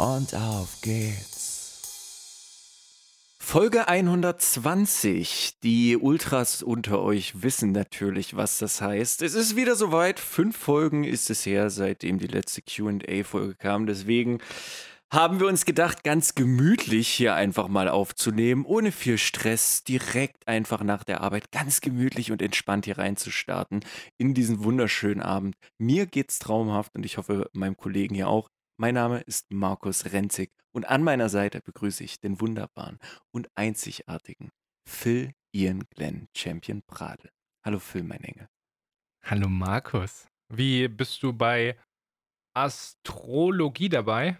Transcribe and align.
und 0.00 0.34
auf 0.34 0.80
geht's. 0.80 1.36
Folge 3.38 3.86
120. 3.86 5.58
Die 5.62 5.98
Ultras 5.98 6.62
unter 6.62 7.02
euch 7.02 7.42
wissen 7.42 7.72
natürlich, 7.72 8.34
was 8.34 8.58
das 8.58 8.80
heißt. 8.80 9.20
Es 9.20 9.34
ist 9.34 9.56
wieder 9.56 9.74
soweit. 9.74 10.18
Fünf 10.18 10.56
Folgen 10.56 11.04
ist 11.04 11.28
es 11.28 11.44
her, 11.44 11.68
seitdem 11.68 12.18
die 12.18 12.28
letzte 12.28 12.62
QA-Folge 12.62 13.56
kam. 13.56 13.86
Deswegen 13.86 14.38
haben 15.12 15.38
wir 15.38 15.48
uns 15.48 15.66
gedacht, 15.66 16.02
ganz 16.02 16.34
gemütlich 16.34 17.08
hier 17.08 17.34
einfach 17.34 17.68
mal 17.68 17.88
aufzunehmen, 17.88 18.64
ohne 18.64 18.92
viel 18.92 19.18
Stress, 19.18 19.84
direkt 19.84 20.48
einfach 20.48 20.82
nach 20.82 21.04
der 21.04 21.20
Arbeit, 21.20 21.50
ganz 21.50 21.82
gemütlich 21.82 22.32
und 22.32 22.40
entspannt 22.40 22.86
hier 22.86 22.96
reinzustarten 22.96 23.84
in 24.16 24.32
diesen 24.32 24.64
wunderschönen 24.64 25.20
Abend. 25.20 25.56
Mir 25.76 26.06
geht's 26.06 26.38
traumhaft 26.38 26.94
und 26.94 27.04
ich 27.04 27.18
hoffe, 27.18 27.50
meinem 27.52 27.76
Kollegen 27.76 28.14
hier 28.14 28.28
auch. 28.28 28.48
Mein 28.80 28.94
Name 28.94 29.20
ist 29.20 29.52
Markus 29.52 30.10
Renzig 30.10 30.50
und 30.72 30.88
an 30.88 31.02
meiner 31.02 31.28
Seite 31.28 31.60
begrüße 31.60 32.02
ich 32.02 32.18
den 32.18 32.40
wunderbaren 32.40 32.98
und 33.30 33.50
einzigartigen 33.54 34.48
Phil 34.88 35.34
Ian 35.54 35.84
Glenn 35.90 36.28
Champion 36.34 36.80
Pradel. 36.86 37.30
Hallo 37.62 37.78
Phil, 37.78 38.04
mein 38.04 38.24
Engel. 38.24 38.48
Hallo 39.22 39.50
Markus. 39.50 40.28
Wie 40.48 40.88
bist 40.88 41.22
du 41.22 41.34
bei 41.34 41.76
Astrologie 42.56 43.90
dabei? 43.90 44.38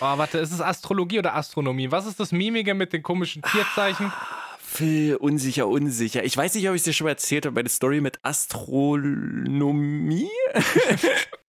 Oh, 0.00 0.18
warte, 0.18 0.36
ist 0.36 0.52
es 0.52 0.60
Astrologie 0.60 1.20
oder 1.20 1.34
Astronomie? 1.34 1.90
Was 1.90 2.04
ist 2.04 2.20
das 2.20 2.30
Mimige 2.30 2.74
mit 2.74 2.92
den 2.92 3.02
komischen 3.02 3.40
Tierzeichen? 3.40 4.12
Ah, 4.14 4.58
Phil, 4.58 5.16
unsicher, 5.16 5.66
unsicher. 5.66 6.22
Ich 6.24 6.36
weiß 6.36 6.56
nicht, 6.56 6.68
ob 6.68 6.74
ich 6.74 6.80
es 6.80 6.84
dir 6.84 6.92
schon 6.92 7.06
mal 7.06 7.12
erzählt 7.12 7.46
habe, 7.46 7.54
meine 7.54 7.70
Story 7.70 8.02
mit 8.02 8.22
Astronomie. 8.22 10.28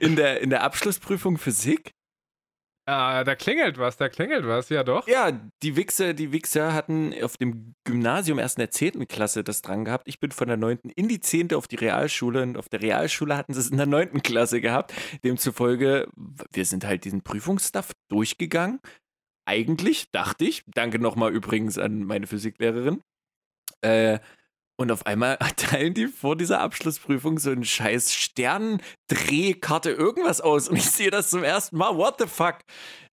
in, 0.00 0.16
der, 0.16 0.40
in 0.40 0.50
der 0.50 0.62
Abschlussprüfung 0.62 1.38
Physik. 1.38 1.92
Ah, 2.84 3.22
da 3.22 3.36
klingelt 3.36 3.78
was, 3.78 3.96
da 3.96 4.08
klingelt 4.08 4.44
was, 4.44 4.68
ja 4.68 4.82
doch. 4.82 5.06
Ja, 5.06 5.30
die 5.62 5.76
Wichser, 5.76 6.14
die 6.14 6.32
Wichser 6.32 6.74
hatten 6.74 7.14
auf 7.22 7.36
dem 7.36 7.74
Gymnasium 7.84 8.40
erst 8.40 8.58
in 8.58 8.62
der 8.62 8.70
10. 8.72 9.06
Klasse 9.06 9.44
das 9.44 9.62
dran 9.62 9.84
gehabt. 9.84 10.08
Ich 10.08 10.18
bin 10.18 10.32
von 10.32 10.48
der 10.48 10.56
9. 10.56 10.90
in 10.96 11.06
die 11.06 11.20
10. 11.20 11.54
auf 11.54 11.68
die 11.68 11.76
Realschule 11.76 12.42
und 12.42 12.56
auf 12.56 12.68
der 12.68 12.82
Realschule 12.82 13.36
hatten 13.36 13.54
sie 13.54 13.60
es 13.60 13.70
in 13.70 13.76
der 13.76 13.86
9. 13.86 14.22
Klasse 14.22 14.60
gehabt. 14.60 14.92
Demzufolge, 15.22 16.08
wir 16.52 16.64
sind 16.64 16.84
halt 16.84 17.04
diesen 17.04 17.22
Prüfungsstuff 17.22 17.92
durchgegangen. 18.08 18.80
Eigentlich, 19.44 20.10
dachte 20.10 20.44
ich, 20.44 20.64
danke 20.66 20.98
nochmal 20.98 21.32
übrigens 21.32 21.78
an 21.78 22.02
meine 22.02 22.26
Physiklehrerin, 22.26 23.00
äh, 23.82 24.18
und 24.82 24.92
auf 24.92 25.06
einmal 25.06 25.38
teilen 25.56 25.94
die 25.94 26.08
vor 26.08 26.36
dieser 26.36 26.60
Abschlussprüfung 26.60 27.38
so 27.38 27.50
einen 27.50 27.64
scheiß 27.64 28.12
Sterndrehkarte 28.12 29.90
irgendwas 29.90 30.40
aus. 30.40 30.68
Und 30.68 30.76
ich 30.76 30.90
sehe 30.90 31.10
das 31.10 31.30
zum 31.30 31.42
ersten 31.44 31.78
Mal. 31.78 31.96
What 31.96 32.16
the 32.18 32.26
fuck? 32.26 32.58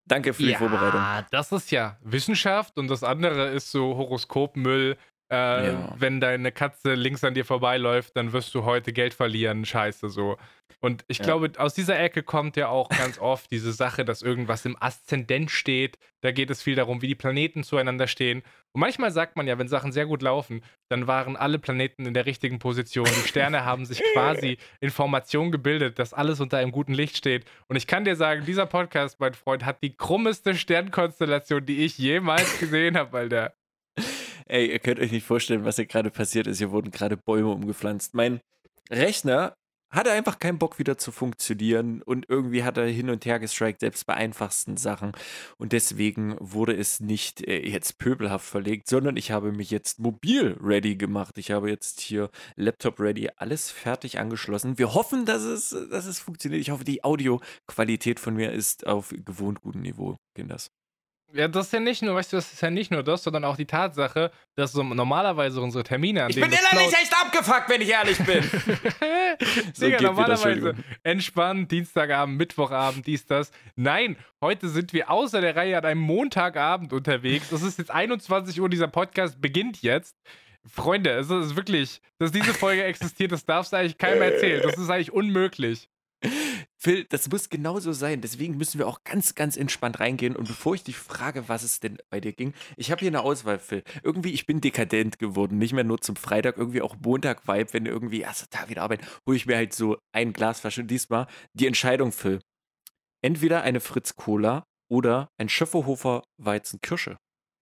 Danke 0.06 0.34
für 0.34 0.44
die 0.44 0.50
ja, 0.50 0.58
Vorbereitung. 0.58 1.02
Das 1.31 1.52
ist 1.52 1.72
ja 1.72 1.97
Wissenschaft 2.02 2.78
und 2.78 2.88
das 2.88 3.03
andere 3.03 3.50
ist 3.50 3.72
so 3.72 3.95
Horoskopmüll. 3.95 4.97
Äh, 5.31 5.67
ja. 5.67 5.95
Wenn 5.97 6.19
deine 6.19 6.51
Katze 6.51 6.95
links 6.95 7.23
an 7.23 7.34
dir 7.34 7.45
vorbeiläuft, 7.45 8.17
dann 8.17 8.34
wirst 8.34 8.53
du 8.56 8.63
heute 8.63 8.94
Geld 8.94 9.13
verlieren. 9.13 9.63
Scheiße 9.63 10.09
so. 10.09 10.38
Und 10.81 11.03
ich 11.07 11.17
ja. 11.17 11.25
glaube, 11.25 11.51
aus 11.57 11.73
dieser 11.73 12.00
Ecke 12.00 12.23
kommt 12.23 12.56
ja 12.56 12.69
auch 12.69 12.90
ganz 12.90 13.19
oft 13.19 13.51
diese 13.51 13.73
Sache, 13.73 14.06
dass 14.06 14.22
irgendwas 14.22 14.66
im 14.66 14.81
Aszendent 14.81 15.51
steht. 15.51 15.97
Da 16.22 16.31
geht 16.31 16.50
es 16.50 16.63
viel 16.63 16.75
darum, 16.75 17.01
wie 17.01 17.07
die 17.07 17.16
Planeten 17.16 17.63
zueinander 17.63 18.07
stehen. 18.07 18.44
Und 18.72 18.81
manchmal 18.81 19.12
sagt 19.12 19.35
man 19.35 19.45
ja, 19.45 19.57
wenn 19.57 19.67
Sachen 19.67 19.91
sehr 19.91 20.06
gut 20.06 20.22
laufen, 20.22 20.63
dann 20.88 21.06
waren 21.06 21.35
alle 21.35 21.59
Planeten 21.59 22.06
in 22.06 22.13
der 22.13 22.25
richtigen 22.25 22.59
Position. 22.59 23.06
Die 23.06 23.28
Sterne 23.28 23.66
haben 23.66 23.85
sich 23.85 24.01
quasi 24.13 24.57
Informationen 24.79 25.51
gebildet, 25.51 26.00
dass 26.00 26.13
alles 26.13 26.40
unter 26.40 26.57
einem 26.57 26.72
guten 26.72 26.94
Licht 26.94 27.17
steht. 27.17 27.46
Und 27.67 27.75
ich 27.75 27.85
kann 27.85 28.06
dir 28.06 28.16
sagen, 28.16 28.46
dieser 28.46 28.66
Podcast, 28.66 29.19
mein 29.19 29.34
Freund, 29.34 29.66
hat 29.66 29.84
die 29.84 29.96
krummeste 29.96 30.56
Sternkonstellation, 30.56 31.66
die 31.66 31.84
ich 31.84 31.97
jemals 31.97 32.59
gesehen 32.59 32.97
habe, 32.97 33.17
Alter. 33.17 33.53
Ey, 34.49 34.71
ihr 34.71 34.79
könnt 34.79 34.99
euch 34.99 35.11
nicht 35.11 35.27
vorstellen, 35.27 35.63
was 35.63 35.75
hier 35.75 35.85
gerade 35.85 36.09
passiert 36.09 36.47
ist. 36.47 36.57
Hier 36.57 36.71
wurden 36.71 36.89
gerade 36.89 37.17
Bäume 37.17 37.49
umgepflanzt. 37.49 38.15
Mein 38.15 38.41
Rechner 38.89 39.53
hatte 39.91 40.11
einfach 40.11 40.39
keinen 40.39 40.57
Bock 40.57 40.79
wieder 40.79 40.97
zu 40.97 41.11
funktionieren 41.11 42.01
und 42.01 42.25
irgendwie 42.29 42.63
hat 42.63 42.77
er 42.77 42.87
hin 42.87 43.11
und 43.11 43.25
her 43.25 43.39
gestrikt, 43.39 43.81
selbst 43.81 44.05
bei 44.07 44.15
einfachsten 44.15 44.75
Sachen. 44.77 45.11
Und 45.57 45.71
deswegen 45.71 46.35
wurde 46.39 46.75
es 46.75 46.99
nicht 46.99 47.47
äh, 47.47 47.67
jetzt 47.67 47.99
pöbelhaft 47.99 48.45
verlegt, 48.45 48.87
sondern 48.87 49.17
ich 49.17 49.31
habe 49.31 49.51
mich 49.51 49.69
jetzt 49.69 49.99
mobil 49.99 50.57
ready 50.61 50.95
gemacht. 50.95 51.37
Ich 51.37 51.51
habe 51.51 51.69
jetzt 51.69 52.01
hier 52.01 52.31
Laptop 52.55 52.99
ready, 52.99 53.29
alles 53.35 53.69
fertig 53.69 54.19
angeschlossen. 54.19 54.79
Wir 54.79 54.95
hoffen, 54.95 55.25
dass 55.25 55.43
es, 55.43 55.69
dass 55.91 56.05
es 56.05 56.19
funktioniert. 56.19 56.61
Ich 56.61 56.71
hoffe, 56.71 56.83
die 56.83 57.03
Audioqualität 57.03 58.19
von 58.19 58.35
mir 58.35 58.51
ist 58.51 58.87
auf 58.87 59.13
gewohnt 59.25 59.61
gutem 59.61 59.81
Niveau, 59.81 60.17
Kinders. 60.35 60.69
Ja, 61.34 61.47
das 61.47 61.67
ist 61.67 61.73
ja 61.73 61.79
nicht 61.79 62.01
nur, 62.01 62.16
weißt 62.16 62.34
du, 62.34 62.38
das 62.38 62.51
ist 62.51 62.62
ja 62.62 62.69
nicht 62.69 62.91
nur 62.91 63.03
das, 63.03 63.23
sondern 63.23 63.45
auch 63.45 63.56
die 63.56 63.66
Tatsache, 63.66 64.31
dass 64.56 64.72
so 64.72 64.84
normalerweise 64.84 65.62
unsere 65.62 65.84
Termine 65.84 66.23
an 66.23 66.29
Ich 66.31 66.35
bin 66.35 66.45
innerlich 66.45 66.94
echt 66.94 67.13
abgefuckt, 67.23 67.69
wenn 67.69 67.81
ich 67.81 67.90
ehrlich 67.90 68.17
bin. 68.17 68.44
so 69.73 69.85
Digga, 69.85 70.01
normalerweise 70.01 70.75
entspannt, 71.03 71.72
Dienstagabend, 71.72 72.38
Mittwochabend, 72.38 73.06
dies, 73.06 73.25
das. 73.28 73.51
Nein, 73.75 74.17
heute 74.41 74.69
sind 74.69 74.91
wir 74.94 75.12
außer 75.12 75.41
der 75.41 75.56
Reihe 75.56 75.78
an 75.78 75.85
einem 75.85 76.01
Montagabend 76.01 76.94
unterwegs. 76.94 77.51
Es 77.51 77.61
ist 77.61 77.78
jetzt 77.78 77.91
21 77.91 78.59
Uhr, 78.59 78.69
dieser 78.69 78.88
Podcast 78.88 79.40
beginnt 79.40 79.81
jetzt. 79.84 80.16
Freunde, 80.66 81.11
es 81.11 81.29
ist 81.29 81.56
wirklich, 81.56 82.01
dass 82.17 82.31
diese 82.31 82.53
Folge 82.53 82.84
existiert, 82.85 83.31
das 83.31 83.46
darfst 83.46 83.72
du 83.72 83.78
eigentlich 83.78 83.97
keinem 83.97 84.22
erzählen. 84.23 84.61
Das 84.63 84.78
ist 84.78 84.90
eigentlich 84.90 85.11
unmöglich. 85.11 85.90
Phil, 86.81 87.06
das 87.06 87.30
muss 87.30 87.50
genauso 87.50 87.91
sein. 87.91 88.22
Deswegen 88.22 88.57
müssen 88.57 88.80
wir 88.80 88.88
auch 88.88 89.03
ganz, 89.03 89.35
ganz 89.35 89.57
entspannt 89.57 90.00
reingehen. 90.00 90.35
Und 90.35 90.47
bevor 90.47 90.75
ich 90.75 90.84
dich 90.84 90.97
frage, 90.97 91.47
was 91.47 91.63
es 91.63 91.80
denn 91.80 91.97
bei 92.09 92.19
dir 92.19 92.34
ging, 92.34 92.53
ich 92.78 92.91
habe 92.91 93.00
hier 93.00 93.09
eine 93.09 93.22
Auswahl, 93.22 93.59
Phil. 93.59 93.84
Irgendwie, 94.03 94.31
ich 94.31 94.46
bin 94.46 94.62
dekadent 94.62 95.19
geworden. 95.19 95.58
Nicht 95.58 95.74
mehr 95.74 95.84
nur 95.84 96.02
zum 96.02 96.16
Freitag, 96.16 96.58
irgendwie 96.58 96.81
auch 96.81 96.96
Montag-Vibe, 97.02 97.74
wenn 97.74 97.85
irgendwie 97.85 98.22
erster 98.22 98.50
Tag 98.50 98.69
wieder 98.69 98.84
arbeiten, 98.84 99.06
hole 99.28 99.38
ich 99.38 99.46
mir 99.46 99.56
halt 99.56 99.74
so 99.74 99.97
ein 100.13 100.34
Glas 100.34 100.62
Flasche. 100.62 100.81
Und 100.81 100.88
diesmal 100.88 101.28
die 101.53 101.68
Entscheidung, 101.68 102.12
Phil. 102.12 102.40
Entweder 103.22 103.63
eine 103.63 103.81
Fritz 103.81 104.16
Cola 104.16 104.63
oder 104.90 105.29
ein 105.38 105.50
Schöfferhofer 105.50 106.24
Weizen 106.38 106.79
Kirsche. 106.81 107.18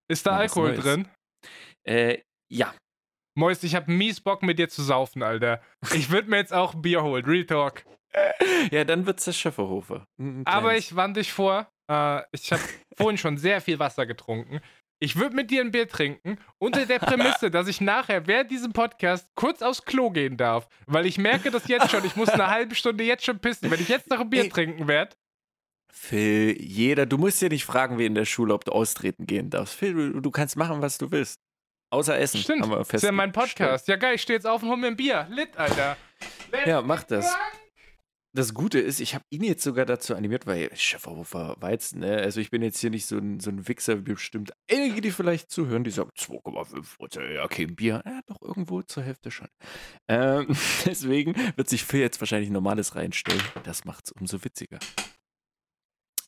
Ist 0.09 0.25
da 0.25 0.37
Alkohol 0.37 0.75
drin? 0.75 1.07
Äh, 1.83 2.19
ja. 2.51 2.73
Moist, 3.35 3.63
ich 3.63 3.75
habe 3.75 3.91
mies 3.91 4.21
Bock 4.21 4.41
mit 4.41 4.57
dir 4.57 4.69
zu 4.69 4.81
saufen, 4.81 5.21
Alter. 5.21 5.61
Ich 5.93 6.09
würde 6.09 6.29
mir 6.29 6.37
jetzt 6.37 6.53
auch 6.53 6.73
ein 6.73 6.81
Bier 6.81 7.03
holen. 7.03 7.25
Real 7.25 7.45
Talk. 7.45 7.83
ja, 8.71 8.83
dann 8.83 9.05
wird 9.05 9.19
es 9.19 9.25
der 9.25 9.33
Schöfferhofer. 9.33 10.05
Aber 10.45 10.75
ich 10.75 10.95
warne 10.95 11.13
dich 11.13 11.31
vor. 11.31 11.67
Äh, 11.89 12.21
ich 12.31 12.51
habe 12.51 12.61
vorhin 12.97 13.17
schon 13.17 13.37
sehr 13.37 13.61
viel 13.61 13.79
Wasser 13.79 14.05
getrunken. 14.05 14.61
Ich 14.99 15.15
würde 15.15 15.35
mit 15.35 15.51
dir 15.51 15.61
ein 15.61 15.71
Bier 15.71 15.87
trinken, 15.87 16.39
unter 16.57 16.87
der 16.87 16.97
Prämisse, 16.97 17.51
dass 17.51 17.67
ich 17.67 17.81
nachher 17.81 18.25
während 18.25 18.49
diesem 18.49 18.73
Podcast 18.73 19.27
kurz 19.35 19.61
aufs 19.61 19.85
Klo 19.85 20.09
gehen 20.09 20.37
darf. 20.37 20.67
Weil 20.87 21.05
ich 21.05 21.19
merke 21.19 21.51
das 21.51 21.67
jetzt 21.67 21.91
schon. 21.91 22.03
Ich 22.03 22.15
muss 22.15 22.29
eine 22.29 22.47
halbe 22.47 22.73
Stunde 22.73 23.03
jetzt 23.03 23.23
schon 23.23 23.37
pissen. 23.37 23.69
Wenn 23.69 23.79
ich 23.79 23.89
jetzt 23.89 24.09
noch 24.09 24.21
ein 24.21 24.29
Bier 24.29 24.43
Ey, 24.43 24.49
trinken 24.49 24.87
werde. 24.87 25.15
Phil, 25.93 26.59
jeder, 26.59 27.05
du 27.05 27.17
musst 27.19 27.41
ja 27.41 27.49
nicht 27.49 27.63
fragen, 27.63 27.99
wie 27.99 28.05
in 28.05 28.15
der 28.15 28.25
Schule, 28.25 28.53
ob 28.53 28.65
du 28.65 28.71
austreten 28.71 29.27
gehen 29.27 29.51
darfst. 29.51 29.75
Phil, 29.75 29.93
du, 29.93 30.19
du 30.19 30.31
kannst 30.31 30.55
machen, 30.55 30.81
was 30.81 30.97
du 30.97 31.11
willst. 31.11 31.39
Außer 31.91 32.17
Essen. 32.17 32.41
Stimmt. 32.41 32.65
das 32.71 32.89
ist 32.89 33.03
ja 33.03 33.11
mein 33.11 33.31
Podcast. 33.31 33.87
Ja, 33.87 33.95
geil, 33.97 34.15
ich 34.15 34.21
stehe 34.23 34.35
jetzt 34.35 34.45
auf 34.45 34.63
und 34.63 34.69
hol 34.69 34.77
mir 34.77 34.87
ein 34.87 34.97
Bier. 34.97 35.27
Lit, 35.29 35.55
Alter. 35.55 35.95
Let's 36.51 36.67
ja, 36.67 36.81
mach 36.81 37.03
das 37.03 37.35
das 38.37 38.53
Gute 38.53 38.79
ist, 38.79 38.99
ich 38.99 39.15
habe 39.15 39.25
ihn 39.31 39.43
jetzt 39.43 39.63
sogar 39.63 39.85
dazu 39.85 40.15
animiert, 40.15 40.45
weil 40.45 40.69
Schäferhofer 40.75 41.55
Weizen, 41.59 42.01
ne? 42.01 42.17
Also 42.17 42.39
ich 42.39 42.51
bin 42.51 42.61
jetzt 42.61 42.79
hier 42.79 42.91
nicht 42.91 43.07
so 43.07 43.17
ein, 43.17 43.39
so 43.39 43.49
ein 43.49 43.67
Wichser, 43.67 44.05
wie 44.05 44.13
bestimmt 44.13 44.53
einige, 44.71 45.01
die 45.01 45.09
vielleicht 45.09 45.49
zuhören, 45.49 45.83
die 45.83 45.89
sagen 45.89 46.11
2,5 46.15 46.97
Prozent, 46.97 47.33
ja, 47.33 47.47
kein 47.47 47.75
Bier. 47.75 48.03
Ja, 48.05 48.21
doch 48.27 48.39
irgendwo 48.41 48.83
zur 48.83 49.01
Hälfte 49.01 49.31
schon. 49.31 49.47
Ähm, 50.07 50.47
deswegen 50.85 51.33
wird 51.55 51.67
sich 51.67 51.83
Phil 51.83 52.01
jetzt 52.01 52.21
wahrscheinlich 52.21 52.51
Normales 52.51 52.95
reinstellen. 52.95 53.41
Das 53.63 53.85
macht 53.85 54.05
es 54.05 54.11
umso 54.11 54.43
witziger. 54.43 54.77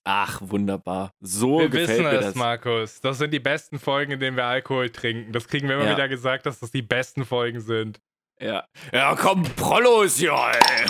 Ach, 0.03 0.41
wunderbar. 0.43 1.13
So 1.19 1.59
wir 1.59 1.69
gefällt 1.69 1.89
wissen 1.89 2.03
mir 2.05 2.13
es, 2.13 2.25
das. 2.25 2.35
Markus. 2.35 3.01
Das 3.01 3.19
sind 3.19 3.31
die 3.31 3.39
besten 3.39 3.77
Folgen, 3.77 4.13
in 4.13 4.19
denen 4.19 4.35
wir 4.35 4.45
Alkohol 4.45 4.89
trinken. 4.89 5.31
Das 5.31 5.47
kriegen 5.47 5.67
wir 5.67 5.75
immer 5.75 5.85
ja. 5.85 5.91
wieder 5.91 6.07
gesagt, 6.07 6.47
dass 6.47 6.59
das 6.59 6.71
die 6.71 6.81
besten 6.81 7.23
Folgen 7.23 7.59
sind. 7.59 7.99
Ja. 8.41 8.65
Ja, 8.93 9.15
komm, 9.15 9.43
Prollos, 9.43 10.19
ja, 10.21 10.51
ey. 10.51 10.85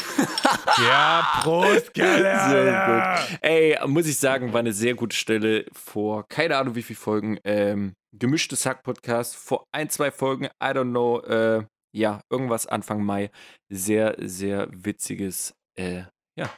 ja, 0.77 1.41
Prost, 1.41 1.93
Kerle. 1.93 2.39
Sehr 2.49 3.27
gut. 3.31 3.39
Ey, 3.41 3.77
muss 3.87 4.05
ich 4.07 4.17
sagen, 4.17 4.53
war 4.53 4.59
eine 4.59 4.73
sehr 4.73 4.93
gute 4.93 5.15
Stelle 5.15 5.65
vor, 5.73 6.27
keine 6.27 6.57
Ahnung 6.57 6.75
wie 6.75 6.83
viele 6.83 6.99
Folgen, 6.99 7.39
ähm, 7.43 7.93
gemischtes 8.15 8.65
Hack-Podcast, 8.65 9.35
vor 9.35 9.65
ein, 9.71 9.89
zwei 9.89 10.11
Folgen, 10.11 10.45
I 10.45 10.67
don't 10.67 10.91
know, 10.91 11.21
äh, 11.21 11.63
ja, 11.91 12.21
irgendwas 12.29 12.67
Anfang 12.67 13.03
Mai. 13.03 13.31
Sehr, 13.71 14.15
sehr 14.19 14.67
witziges, 14.71 15.55
äh, 15.75 16.03
ja, 16.37 16.51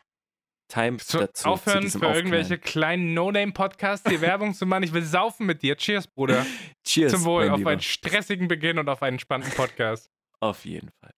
Time 0.67 0.97
zu, 0.97 1.19
dazu. 1.19 1.47
Aufhören 1.49 1.83
für 1.83 1.97
Aufknallen. 1.97 2.15
irgendwelche 2.17 2.57
kleinen 2.57 3.13
No-Name-Podcasts, 3.13 4.09
die 4.09 4.19
Werbung 4.21 4.53
zu 4.53 4.65
machen. 4.65 4.83
Ich 4.83 4.93
will 4.93 5.03
saufen 5.03 5.45
mit 5.45 5.61
dir. 5.63 5.75
Cheers, 5.77 6.07
Bruder. 6.07 6.45
Cheers. 6.85 7.11
Zum 7.13 7.23
Wohl 7.25 7.49
auf 7.49 7.57
Lieber. 7.59 7.71
einen 7.71 7.81
stressigen 7.81 8.47
Beginn 8.47 8.77
und 8.77 8.87
auf 8.89 9.01
einen 9.03 9.19
spannenden 9.19 9.53
Podcast. 9.55 10.09
Auf 10.41 10.65
jeden 10.65 10.89
Fall. 10.99 11.13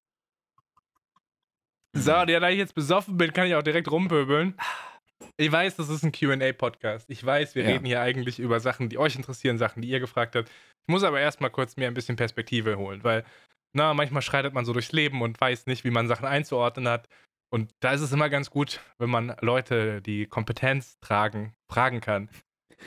So, 1.95 2.11
ja, 2.11 2.25
da 2.25 2.49
ich 2.49 2.57
jetzt 2.57 2.75
besoffen 2.75 3.17
bin, 3.17 3.33
kann 3.33 3.47
ich 3.47 3.55
auch 3.55 3.63
direkt 3.63 3.89
rumpöbeln. 3.89 4.57
Ich 5.37 5.51
weiß, 5.51 5.75
das 5.75 5.89
ist 5.89 6.03
ein 6.03 6.11
QA-Podcast. 6.11 7.09
Ich 7.09 7.23
weiß, 7.23 7.55
wir 7.55 7.63
ja. 7.63 7.69
reden 7.69 7.85
hier 7.85 8.01
eigentlich 8.01 8.39
über 8.39 8.59
Sachen, 8.59 8.89
die 8.89 8.97
euch 8.97 9.15
interessieren, 9.15 9.57
Sachen, 9.57 9.81
die 9.81 9.89
ihr 9.89 9.99
gefragt 9.99 10.35
habt. 10.35 10.49
Ich 10.49 10.91
muss 10.91 11.03
aber 11.03 11.21
erstmal 11.21 11.49
kurz 11.49 11.77
mir 11.77 11.87
ein 11.87 11.93
bisschen 11.93 12.15
Perspektive 12.15 12.77
holen, 12.77 13.03
weil, 13.03 13.23
na, 13.73 13.93
manchmal 13.93 14.21
schreitet 14.21 14.53
man 14.53 14.65
so 14.65 14.73
durchs 14.73 14.91
Leben 14.91 15.21
und 15.21 15.39
weiß 15.39 15.67
nicht, 15.67 15.83
wie 15.83 15.91
man 15.91 16.07
Sachen 16.07 16.25
einzuordnen 16.25 16.87
hat. 16.87 17.07
Und 17.51 17.71
da 17.79 17.93
ist 17.93 18.01
es 18.01 18.11
immer 18.11 18.29
ganz 18.29 18.49
gut, 18.49 18.81
wenn 18.97 19.09
man 19.09 19.35
Leute, 19.39 20.01
die 20.01 20.25
Kompetenz 20.25 20.99
tragen, 20.99 21.53
fragen 21.71 22.01
kann. 22.01 22.29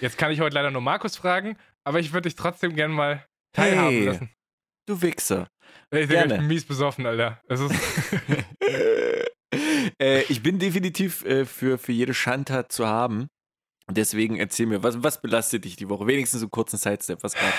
Jetzt 0.01 0.19
kann 0.19 0.33
ich 0.33 0.41
heute 0.41 0.55
leider 0.55 0.73
nur 0.73 0.83
Markus 0.83 1.17
fragen, 1.17 1.57
aber 1.85 2.01
ich 2.01 2.13
würde 2.13 2.29
dich 2.29 2.37
trotzdem 2.37 2.75
gerne 2.75 2.93
mal 2.93 3.25
teilhaben 3.53 3.97
hey, 3.97 4.05
lassen. 4.05 4.31
Du 4.87 5.03
Wichser. 5.03 5.49
Ich, 5.91 6.09
Gerne. 6.09 6.35
ich 6.35 6.39
bin 6.41 6.47
mies 6.47 6.65
besoffen, 6.65 7.07
Alter. 7.07 7.41
äh, 10.01 10.23
ich 10.29 10.43
bin 10.43 10.59
definitiv 10.59 11.25
äh, 11.25 11.45
für, 11.45 11.77
für 11.79 11.93
jede 11.93 12.15
Schandtat 12.15 12.71
zu 12.73 12.87
haben. 12.87 13.29
Deswegen 13.91 14.37
erzähl 14.37 14.67
mir, 14.67 14.83
was, 14.83 15.03
was 15.03 15.21
belastet 15.21 15.65
dich 15.65 15.77
die 15.77 15.89
Woche? 15.89 16.07
Wenigstens 16.07 16.43
einen 16.43 16.51
kurzen 16.51 16.77
Sidestep, 16.77 17.23
was 17.23 17.35
gab's? 17.35 17.57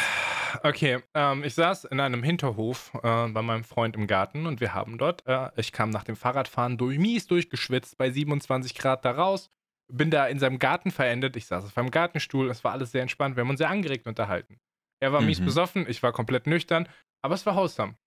Okay, 0.63 0.99
ähm, 1.13 1.43
ich 1.43 1.53
saß 1.53 1.85
in 1.85 1.99
einem 1.99 2.23
Hinterhof 2.23 2.91
äh, 2.95 3.27
bei 3.27 3.41
meinem 3.41 3.63
Freund 3.63 3.95
im 3.95 4.07
Garten 4.07 4.45
und 4.45 4.59
wir 4.59 4.73
haben 4.73 4.97
dort, 4.97 5.25
äh, 5.25 5.49
ich 5.57 5.71
kam 5.71 5.89
nach 5.89 6.03
dem 6.03 6.15
Fahrradfahren 6.15 6.77
durch, 6.77 6.97
mies 6.97 7.27
durchgeschwitzt 7.27 7.97
bei 7.97 8.09
27 8.09 8.75
Grad 8.75 9.05
da 9.05 9.11
raus, 9.11 9.49
bin 9.91 10.11
da 10.11 10.27
in 10.27 10.39
seinem 10.39 10.59
Garten 10.59 10.91
verendet, 10.91 11.35
ich 11.35 11.45
saß 11.45 11.65
auf 11.65 11.77
einem 11.77 11.91
Gartenstuhl, 11.91 12.49
es 12.49 12.63
war 12.63 12.71
alles 12.73 12.91
sehr 12.91 13.01
entspannt, 13.01 13.35
wir 13.35 13.41
haben 13.41 13.49
uns 13.49 13.59
sehr 13.59 13.69
angeregt 13.69 14.07
unterhalten. 14.07 14.59
Er 14.99 15.13
war 15.13 15.21
mhm. 15.21 15.27
mies 15.27 15.41
besoffen, 15.41 15.85
ich 15.87 16.01
war 16.01 16.11
komplett 16.11 16.47
nüchtern, 16.47 16.89
aber 17.23 17.35
es 17.35 17.45
war 17.45 17.55
hausam. 17.55 17.97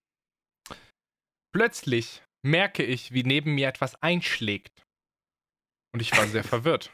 Plötzlich 1.52 2.22
merke 2.44 2.82
ich, 2.82 3.12
wie 3.12 3.24
neben 3.24 3.54
mir 3.54 3.68
etwas 3.68 4.00
einschlägt. 4.02 4.86
Und 5.92 6.00
ich 6.00 6.16
war 6.16 6.26
sehr 6.26 6.44
verwirrt. 6.54 6.92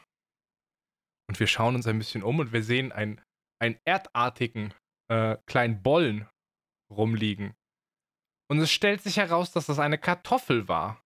Und 1.29 1.39
wir 1.39 1.47
schauen 1.47 1.75
uns 1.75 1.87
ein 1.87 1.97
bisschen 1.97 2.23
um 2.23 2.39
und 2.39 2.53
wir 2.53 2.63
sehen 2.63 2.91
einen, 2.91 3.21
einen 3.61 3.79
erdartigen 3.85 4.73
äh, 5.09 5.37
kleinen 5.45 5.81
Bollen 5.83 6.27
rumliegen. 6.91 7.53
Und 8.49 8.59
es 8.59 8.71
stellt 8.71 9.01
sich 9.01 9.17
heraus, 9.17 9.51
dass 9.51 9.65
das 9.65 9.79
eine 9.79 9.97
Kartoffel 9.97 10.67
war. 10.67 11.01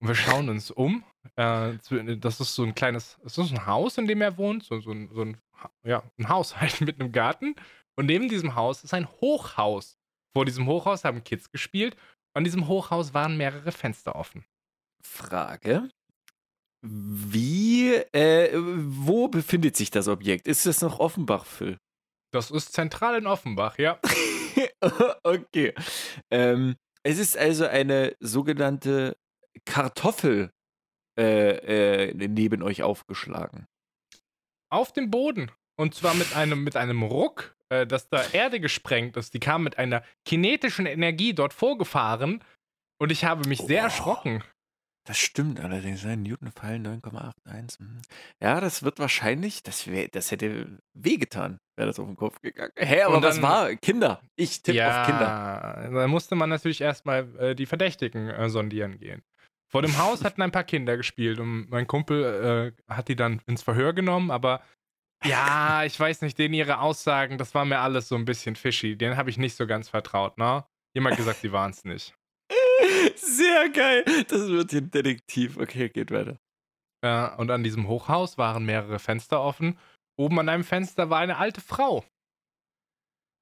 Und 0.00 0.08
wir 0.08 0.14
schauen 0.14 0.48
uns 0.48 0.70
um. 0.70 1.04
Äh, 1.36 1.78
das 2.16 2.40
ist 2.40 2.54
so 2.54 2.64
ein 2.64 2.74
kleines, 2.74 3.18
das 3.22 3.38
ist 3.38 3.52
ein 3.52 3.66
Haus, 3.66 3.98
in 3.98 4.06
dem 4.06 4.22
er 4.22 4.36
wohnt, 4.36 4.64
so, 4.64 4.80
so, 4.80 4.90
ein, 4.90 5.08
so 5.12 5.22
ein, 5.22 5.40
ja, 5.84 6.02
ein 6.18 6.28
Haus 6.28 6.56
halt 6.60 6.80
mit 6.80 6.98
einem 6.98 7.12
Garten. 7.12 7.54
Und 7.96 8.06
neben 8.06 8.28
diesem 8.28 8.54
Haus 8.54 8.84
ist 8.84 8.94
ein 8.94 9.08
Hochhaus. 9.08 9.98
Vor 10.34 10.44
diesem 10.44 10.66
Hochhaus 10.66 11.04
haben 11.04 11.24
Kids 11.24 11.50
gespielt. 11.50 11.96
An 12.34 12.44
diesem 12.44 12.68
Hochhaus 12.68 13.12
waren 13.12 13.36
mehrere 13.36 13.72
Fenster 13.72 14.16
offen. 14.16 14.44
Frage. 15.02 15.90
Wie, 16.84 17.92
äh, 17.94 18.50
wo 18.54 19.28
befindet 19.28 19.76
sich 19.76 19.90
das 19.90 20.08
Objekt? 20.08 20.48
Ist 20.48 20.66
es 20.66 20.80
noch 20.80 20.98
Offenbach, 20.98 21.44
Phil? 21.44 21.78
Das 22.32 22.50
ist 22.50 22.72
zentral 22.72 23.18
in 23.18 23.26
Offenbach, 23.26 23.78
ja. 23.78 24.00
okay. 25.22 25.74
Ähm, 26.30 26.76
es 27.02 27.18
ist 27.18 27.36
also 27.36 27.66
eine 27.66 28.16
sogenannte 28.20 29.16
Kartoffel 29.64 30.50
äh, 31.18 32.08
äh, 32.08 32.28
neben 32.28 32.62
euch 32.62 32.82
aufgeschlagen. 32.82 33.66
Auf 34.70 34.92
dem 34.92 35.10
Boden. 35.10 35.50
Und 35.76 35.94
zwar 35.94 36.14
mit 36.14 36.34
einem, 36.34 36.64
mit 36.64 36.76
einem 36.76 37.02
Ruck, 37.02 37.54
äh, 37.72 37.86
dass 37.86 38.08
da 38.08 38.22
Erde 38.32 38.60
gesprengt 38.60 39.16
ist. 39.16 39.32
Die 39.32 39.40
kam 39.40 39.62
mit 39.64 39.78
einer 39.78 40.02
kinetischen 40.26 40.86
Energie 40.86 41.32
dort 41.34 41.54
vorgefahren. 41.54 42.44
Und 43.00 43.10
ich 43.10 43.24
habe 43.24 43.48
mich 43.48 43.60
oh. 43.60 43.66
sehr 43.66 43.82
erschrocken. 43.82 44.44
Das 45.04 45.18
stimmt 45.18 45.58
allerdings, 45.58 46.04
ne? 46.04 46.16
Newton-Fall 46.16 46.76
9,81. 46.76 47.82
Mhm. 47.82 48.02
Ja, 48.40 48.60
das 48.60 48.84
wird 48.84 49.00
wahrscheinlich, 49.00 49.64
das, 49.64 49.88
wär, 49.88 50.06
das 50.08 50.30
hätte 50.30 50.78
wehgetan, 50.94 51.58
wäre 51.76 51.88
das 51.88 51.98
auf 51.98 52.06
den 52.06 52.14
Kopf 52.14 52.40
gegangen. 52.40 52.70
Hä, 52.76 53.02
aber 53.02 53.20
was 53.20 53.42
war? 53.42 53.74
Kinder. 53.76 54.20
Ich 54.36 54.62
tippe 54.62 54.78
ja, 54.78 55.00
auf 55.00 55.06
Kinder. 55.08 55.90
Da 55.92 56.06
musste 56.06 56.36
man 56.36 56.50
natürlich 56.50 56.82
erstmal 56.82 57.34
äh, 57.38 57.54
die 57.56 57.66
Verdächtigen 57.66 58.28
äh, 58.28 58.48
sondieren 58.48 58.98
gehen. 58.98 59.22
Vor 59.72 59.82
dem 59.82 59.98
Haus 59.98 60.22
hatten 60.24 60.42
ein 60.42 60.52
paar 60.52 60.64
Kinder 60.64 60.96
gespielt 60.96 61.40
und 61.40 61.68
mein 61.68 61.88
Kumpel 61.88 62.74
äh, 62.88 62.92
hat 62.92 63.08
die 63.08 63.16
dann 63.16 63.40
ins 63.46 63.62
Verhör 63.62 63.94
genommen, 63.94 64.30
aber 64.30 64.62
ja, 65.24 65.84
ich 65.84 65.98
weiß 65.98 66.22
nicht, 66.22 66.38
denen 66.38 66.54
ihre 66.54 66.80
Aussagen, 66.80 67.38
das 67.38 67.54
war 67.54 67.64
mir 67.64 67.78
alles 67.80 68.08
so 68.08 68.16
ein 68.16 68.24
bisschen 68.24 68.56
fishy. 68.56 68.96
Denen 68.96 69.16
habe 69.16 69.30
ich 69.30 69.38
nicht 69.38 69.56
so 69.56 69.66
ganz 69.66 69.88
vertraut, 69.88 70.38
ne? 70.38 70.64
Jemand 70.94 71.16
gesagt, 71.16 71.40
sie 71.40 71.52
waren 71.52 71.70
es 71.70 71.84
nicht. 71.84 72.14
Sehr 73.16 73.70
geil. 73.70 74.04
Das 74.28 74.48
wird 74.48 74.70
hier 74.70 74.82
ein 74.82 74.90
Detektiv. 74.90 75.56
Okay, 75.56 75.88
geht 75.88 76.10
weiter. 76.10 76.38
Ja, 77.04 77.34
und 77.34 77.50
an 77.50 77.64
diesem 77.64 77.88
Hochhaus 77.88 78.38
waren 78.38 78.64
mehrere 78.64 78.98
Fenster 78.98 79.40
offen. 79.40 79.78
Oben 80.16 80.38
an 80.38 80.48
einem 80.48 80.64
Fenster 80.64 81.10
war 81.10 81.18
eine 81.18 81.38
alte 81.38 81.60
Frau. 81.60 82.04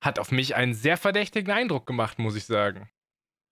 Hat 0.03 0.19
auf 0.19 0.31
mich 0.31 0.55
einen 0.55 0.75
sehr 0.75 0.97
verdächtigen 0.97 1.53
Eindruck 1.53 1.87
gemacht, 1.87 2.19
muss 2.19 2.37
ich 2.37 2.47
sagen. 2.47 2.89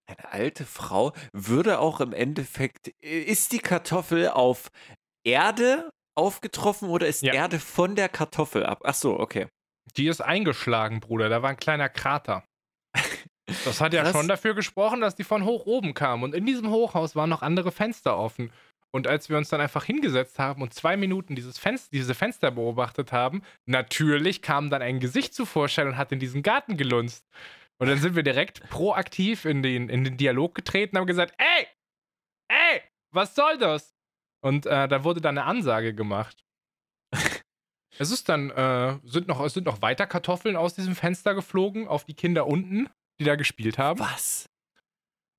Eine 0.07 0.33
alte 0.33 0.65
Frau 0.65 1.13
würde 1.33 1.81
auch 1.81 2.01
im 2.01 2.15
Endeffekt. 2.15 2.89
Ist 3.03 3.53
die 3.53 3.59
Kartoffel 3.59 4.29
auf 4.29 4.71
Erde 5.25 5.91
aufgetroffen 6.19 6.89
oder 6.89 7.07
ist 7.07 7.23
ja. 7.23 7.33
Erde 7.33 7.59
von 7.59 7.95
der 7.95 8.09
Kartoffel 8.09 8.67
ab? 8.67 8.83
Ach 8.85 8.95
so, 8.95 9.19
okay. 9.19 9.47
Die 9.97 10.09
ist 10.09 10.21
eingeschlagen, 10.21 11.01
Bruder. 11.01 11.29
Da 11.29 11.43
war 11.43 11.51
ein 11.51 11.57
kleiner 11.57 11.89
Krater. 11.89 12.45
Das 13.65 13.81
hat 13.81 13.95
ja 13.95 14.03
Krass. 14.03 14.13
schon 14.13 14.29
dafür 14.29 14.53
gesprochen, 14.55 15.01
dass 15.01 15.15
die 15.15 15.25
von 15.25 15.43
hoch 15.43 15.65
oben 15.65 15.95
kam. 15.95 16.23
Und 16.23 16.35
in 16.35 16.45
diesem 16.45 16.69
Hochhaus 16.69 17.17
waren 17.17 17.31
noch 17.31 17.41
andere 17.41 17.73
Fenster 17.73 18.19
offen. 18.19 18.53
Und 18.91 19.07
als 19.07 19.31
wir 19.31 19.39
uns 19.39 19.49
dann 19.49 19.63
einfach 19.63 19.85
hingesetzt 19.85 20.39
haben 20.39 20.61
und 20.61 20.75
zwei 20.75 20.99
Minuten 20.99 21.35
dieses 21.35 21.59
Fenster, 21.59 21.89
diese 21.91 22.15
Fenster 22.15 22.51
beobachtet 22.51 23.11
haben, 23.11 23.43
natürlich 23.65 24.43
kam 24.43 24.69
dann 24.69 24.83
ein 24.83 25.01
Gesicht 25.01 25.33
zu 25.33 25.47
Vorschein 25.47 25.87
und 25.87 25.97
hat 25.97 26.13
in 26.13 26.21
diesen 26.21 26.43
Garten 26.43 26.77
gelunzt. 26.77 27.27
Und 27.79 27.89
dann 27.89 27.99
sind 27.99 28.17
wir 28.17 28.23
direkt 28.23 28.69
proaktiv 28.69 29.47
in 29.47 29.63
den, 29.63 29.89
in 29.89 30.05
den 30.05 30.19
Dialog 30.19 30.55
getreten 30.55 30.97
und 30.97 31.01
haben 31.01 31.07
gesagt, 31.07 31.35
ey, 31.39 31.67
ey, 32.49 32.83
was 33.13 33.35
soll 33.35 33.57
das? 33.57 33.95
Und 34.41 34.67
äh, 34.67 34.89
da 34.89 35.05
wurde 35.05 35.21
dann 35.21 35.39
eine 35.39 35.47
Ansage 35.47 35.95
gemacht. 35.95 36.45
es 37.99 38.11
ist 38.11 38.29
dann, 38.29 38.51
äh, 38.51 38.99
sind, 39.05 39.29
noch, 39.29 39.41
es 39.41 39.55
sind 39.55 39.67
noch 39.67 39.83
weiter 39.83 40.07
Kartoffeln 40.07 40.57
aus 40.57 40.75
diesem 40.75 40.95
Fenster 40.95 41.35
geflogen 41.35 41.89
auf 41.89 42.05
die 42.05 42.15
Kinder 42.15 42.47
unten 42.47 42.89
die 43.19 43.25
da 43.25 43.37
gespielt 43.37 43.79
haben. 43.79 43.99
Was? 44.01 44.49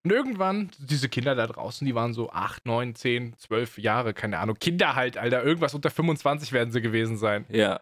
Und 0.05 0.11
irgendwann, 0.11 0.71
diese 0.77 1.09
Kinder 1.09 1.35
da 1.35 1.47
draußen, 1.47 1.85
die 1.85 1.95
waren 1.95 2.13
so 2.13 2.29
8, 2.29 2.65
9, 2.65 2.95
10, 2.95 3.35
12 3.37 3.77
Jahre, 3.79 4.13
keine 4.13 4.39
Ahnung. 4.39 4.55
Kinder 4.57 4.95
halt, 4.95 5.17
Alter. 5.17 5.43
Irgendwas 5.43 5.73
unter 5.73 5.89
25 5.89 6.53
werden 6.53 6.71
sie 6.71 6.81
gewesen 6.81 7.17
sein. 7.17 7.45
Ja. 7.49 7.81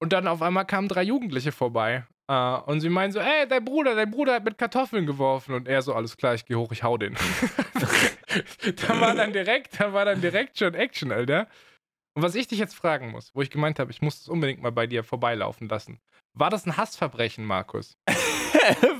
Und 0.00 0.12
dann 0.12 0.26
auf 0.26 0.42
einmal 0.42 0.66
kamen 0.66 0.88
drei 0.88 1.02
Jugendliche 1.02 1.52
vorbei. 1.52 2.06
Uh, 2.28 2.60
und 2.66 2.80
sie 2.80 2.88
meinen 2.88 3.12
so, 3.12 3.20
ey, 3.20 3.46
dein 3.46 3.64
Bruder, 3.64 3.94
dein 3.94 4.10
Bruder 4.10 4.34
hat 4.34 4.44
mit 4.44 4.58
Kartoffeln 4.58 5.06
geworfen. 5.06 5.54
Und 5.54 5.68
er 5.68 5.80
so, 5.82 5.94
alles 5.94 6.16
klar, 6.16 6.34
ich 6.34 6.44
geh 6.44 6.56
hoch, 6.56 6.72
ich 6.72 6.82
hau 6.82 6.98
den. 6.98 7.16
da 8.88 9.00
war 9.00 9.14
dann 9.14 9.32
direkt, 9.32 9.80
da 9.80 9.92
war 9.92 10.04
dann 10.04 10.20
direkt 10.20 10.58
schon 10.58 10.74
Action, 10.74 11.12
Alter. 11.12 11.48
Und 12.14 12.22
was 12.22 12.34
ich 12.34 12.48
dich 12.48 12.58
jetzt 12.58 12.74
fragen 12.74 13.10
muss, 13.10 13.34
wo 13.34 13.42
ich 13.42 13.50
gemeint 13.50 13.78
habe, 13.78 13.90
ich 13.90 14.00
muss 14.00 14.20
es 14.22 14.28
unbedingt 14.28 14.62
mal 14.62 14.72
bei 14.72 14.86
dir 14.86 15.04
vorbeilaufen 15.04 15.68
lassen. 15.68 16.00
War 16.32 16.50
das 16.50 16.66
ein 16.66 16.76
Hassverbrechen, 16.76 17.44
Markus? 17.44 17.98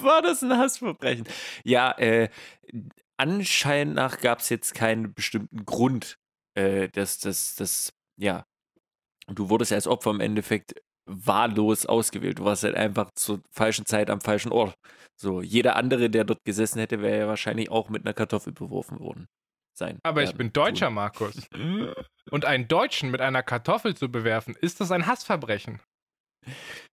war 0.00 0.22
das 0.22 0.42
ein 0.42 0.56
Hassverbrechen? 0.56 1.26
Ja, 1.64 1.92
äh, 1.98 2.28
anscheinend 3.16 3.94
nach 3.94 4.20
gab 4.20 4.40
es 4.40 4.50
jetzt 4.50 4.74
keinen 4.74 5.14
bestimmten 5.14 5.64
Grund, 5.64 6.18
äh, 6.54 6.88
dass 6.88 7.18
das, 7.18 7.92
ja, 8.16 8.44
du 9.28 9.48
wurdest 9.48 9.72
als 9.72 9.86
Opfer 9.86 10.10
im 10.10 10.20
Endeffekt 10.20 10.74
wahllos 11.06 11.86
ausgewählt. 11.86 12.38
Du 12.38 12.44
warst 12.44 12.64
halt 12.64 12.74
einfach 12.74 13.10
zur 13.14 13.40
falschen 13.50 13.86
Zeit 13.86 14.10
am 14.10 14.20
falschen 14.20 14.52
Ort. 14.52 14.74
So, 15.16 15.40
jeder 15.40 15.76
andere, 15.76 16.10
der 16.10 16.24
dort 16.24 16.44
gesessen 16.44 16.78
hätte, 16.78 17.00
wäre 17.00 17.20
ja 17.20 17.26
wahrscheinlich 17.28 17.70
auch 17.70 17.88
mit 17.88 18.04
einer 18.04 18.14
Kartoffel 18.14 18.52
beworfen 18.52 19.00
worden. 19.00 19.26
Sein. 19.74 19.98
Aber 20.04 20.22
ich 20.22 20.34
bin 20.34 20.52
Deutscher, 20.52 20.88
Markus. 20.88 21.46
Und 22.30 22.44
einen 22.46 22.66
Deutschen 22.66 23.10
mit 23.10 23.20
einer 23.20 23.42
Kartoffel 23.42 23.94
zu 23.94 24.10
bewerfen, 24.10 24.56
ist 24.58 24.80
das 24.80 24.90
ein 24.90 25.06
Hassverbrechen? 25.06 25.80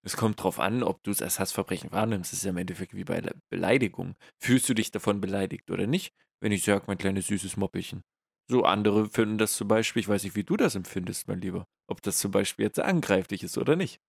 Es 0.02 0.18
kommt 0.18 0.42
drauf 0.44 0.60
an, 0.60 0.84
ob 0.84 1.02
du 1.04 1.12
es 1.12 1.22
als 1.22 1.40
Hassverbrechen 1.40 1.92
wahrnimmst. 1.92 2.34
Es 2.34 2.40
ist 2.40 2.46
ja 2.46 2.50
im 2.50 2.58
Endeffekt 2.58 2.94
wie 2.94 3.06
bei 3.06 3.22
Beleidigung. 3.50 4.16
Fühlst 4.38 4.68
du 4.68 4.74
dich 4.74 4.92
davon 4.92 5.22
beleidigt 5.22 5.72
oder 5.72 5.88
nicht? 5.88 6.14
Wenn 6.42 6.52
ich 6.52 6.64
sage, 6.64 6.84
mein 6.88 6.98
kleines 6.98 7.28
süßes 7.28 7.56
Moppelchen. 7.56 8.04
So 8.50 8.64
andere 8.64 9.10
finden 9.10 9.38
das 9.38 9.54
zum 9.54 9.68
Beispiel, 9.68 10.02
ich 10.02 10.08
weiß 10.08 10.24
nicht, 10.24 10.36
wie 10.36 10.44
du 10.44 10.58
das 10.58 10.76
empfindest, 10.76 11.28
mein 11.28 11.42
Lieber. 11.42 11.66
Ob 11.90 12.02
das 12.02 12.18
zum 12.18 12.32
Beispiel 12.32 12.66
jetzt 12.66 12.80
angreiflich 12.80 13.44
ist 13.44 13.58
oder 13.58 13.76
nicht. 13.76 14.00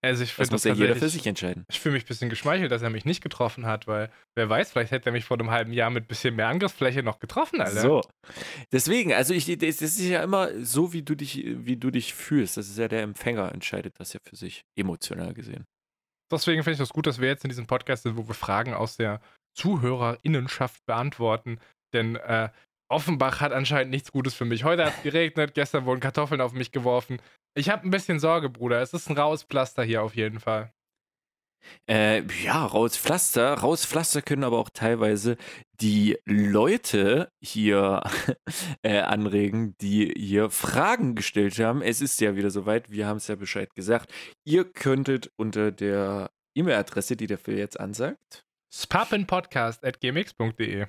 Also 0.00 0.22
ich 0.22 0.36
das 0.36 0.52
muss 0.52 0.62
ja 0.62 0.74
jeder 0.74 0.94
für 0.94 1.08
sich 1.08 1.26
entscheiden. 1.26 1.64
Ich 1.68 1.80
fühle 1.80 1.94
mich 1.94 2.04
ein 2.04 2.06
bisschen 2.06 2.30
geschmeichelt, 2.30 2.70
dass 2.70 2.82
er 2.82 2.90
mich 2.90 3.04
nicht 3.04 3.20
getroffen 3.20 3.66
hat, 3.66 3.88
weil 3.88 4.12
wer 4.36 4.48
weiß, 4.48 4.70
vielleicht 4.70 4.92
hätte 4.92 5.06
er 5.06 5.12
mich 5.12 5.24
vor 5.24 5.38
einem 5.38 5.50
halben 5.50 5.72
Jahr 5.72 5.90
mit 5.90 6.04
ein 6.04 6.06
bisschen 6.06 6.36
mehr 6.36 6.46
Angriffsfläche 6.46 7.02
noch 7.02 7.18
getroffen, 7.18 7.60
Alter. 7.60 7.80
So. 7.80 8.02
Deswegen, 8.70 9.12
also 9.12 9.34
ich, 9.34 9.46
das 9.58 9.82
ist 9.82 9.98
ja 9.98 10.22
immer 10.22 10.50
so, 10.64 10.92
wie 10.92 11.02
du 11.02 11.16
dich, 11.16 11.42
wie 11.44 11.76
du 11.76 11.90
dich 11.90 12.14
fühlst. 12.14 12.56
Das 12.56 12.68
ist 12.68 12.78
ja 12.78 12.86
der 12.86 13.02
Empfänger, 13.02 13.50
entscheidet 13.50 13.98
das 13.98 14.12
ja 14.12 14.20
für 14.22 14.36
sich, 14.36 14.62
emotional 14.78 15.34
gesehen. 15.34 15.64
Deswegen 16.30 16.62
finde 16.62 16.74
ich 16.74 16.78
das 16.78 16.90
gut, 16.90 17.06
dass 17.06 17.20
wir 17.20 17.28
jetzt 17.28 17.44
in 17.44 17.48
diesem 17.48 17.66
Podcast 17.66 18.04
sind, 18.04 18.16
wo 18.16 18.28
wir 18.28 18.34
Fragen 18.34 18.74
aus 18.74 18.96
der 18.96 19.20
Zuhörerinnenschaft 19.56 20.84
beantworten. 20.86 21.58
Denn 21.92 22.16
äh, 22.16 22.50
Offenbach 22.88 23.40
hat 23.40 23.52
anscheinend 23.52 23.90
nichts 23.90 24.12
Gutes 24.12 24.34
für 24.34 24.44
mich. 24.44 24.64
Heute 24.64 24.84
hat 24.84 24.94
es 24.96 25.02
geregnet, 25.02 25.54
gestern 25.54 25.84
wurden 25.84 26.00
Kartoffeln 26.00 26.40
auf 26.40 26.52
mich 26.52 26.72
geworfen. 26.72 27.20
Ich 27.54 27.70
habe 27.70 27.86
ein 27.86 27.90
bisschen 27.90 28.18
Sorge, 28.18 28.48
Bruder. 28.48 28.80
Es 28.80 28.94
ist 28.94 29.10
ein 29.10 29.18
raues 29.18 29.42
Pflaster 29.42 29.82
hier 29.82 30.02
auf 30.02 30.14
jeden 30.14 30.40
Fall. 30.40 30.72
Äh, 31.90 32.22
ja, 32.44 32.64
raues 32.64 32.96
Pflaster. 32.96 33.54
Raues 33.54 33.84
Pflaster 33.84 34.22
können 34.22 34.44
aber 34.44 34.58
auch 34.58 34.70
teilweise 34.70 35.36
die 35.80 36.16
Leute 36.24 37.30
hier 37.42 38.02
äh, 38.82 39.00
anregen, 39.00 39.74
die 39.80 40.12
hier 40.16 40.50
Fragen 40.50 41.14
gestellt 41.14 41.58
haben. 41.58 41.82
Es 41.82 42.00
ist 42.00 42.20
ja 42.20 42.36
wieder 42.36 42.50
soweit, 42.50 42.90
wir 42.90 43.06
haben 43.06 43.18
es 43.18 43.28
ja 43.28 43.34
Bescheid 43.34 43.74
gesagt. 43.74 44.10
Ihr 44.46 44.64
könntet 44.64 45.30
unter 45.36 45.72
der 45.72 46.30
E-Mail-Adresse, 46.56 47.16
die 47.16 47.26
der 47.26 47.38
Phil 47.38 47.58
jetzt 47.58 47.78
ansagt, 47.78 48.44
spappenpodcast.gmx.de 48.72 50.86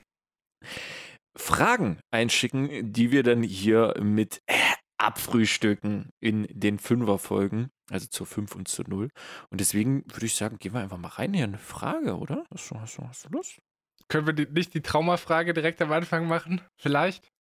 Fragen 1.36 2.00
einschicken, 2.12 2.92
die 2.92 3.12
wir 3.12 3.24
dann 3.24 3.44
hier 3.44 3.96
mit 4.02 4.42
äh, 4.48 4.54
abfrühstücken 4.98 6.10
in 6.20 6.48
den 6.52 6.78
Fünferfolgen, 6.78 7.72
also 7.90 8.08
zur 8.08 8.28
5 8.28 8.56
und 8.56 8.68
zur 8.68 8.88
0. 8.88 9.10
Und 9.50 9.62
deswegen 9.62 10.04
würde 10.08 10.26
ich 10.26 10.36
sagen, 10.36 10.58
gehen 10.60 10.74
wir 10.74 10.82
einfach 10.82 10.98
mal 10.98 11.10
rein 11.10 11.34
hier. 11.34 11.46
Eine 11.46 11.58
Frage, 11.58 12.18
oder? 12.18 12.44
Hast 12.54 12.72
du, 12.72 12.80
hast 12.80 12.98
du, 12.98 13.04
hast 13.08 13.26
du 13.26 13.30
Lust? 13.30 13.60
Können 14.08 14.28
wir 14.28 14.34
die, 14.34 14.48
nicht 14.48 14.74
die 14.74 14.82
Traumafrage 14.82 15.54
direkt 15.54 15.82
am 15.82 15.92
Anfang 15.92 16.28
machen? 16.28 16.62
Vielleicht? 16.78 17.32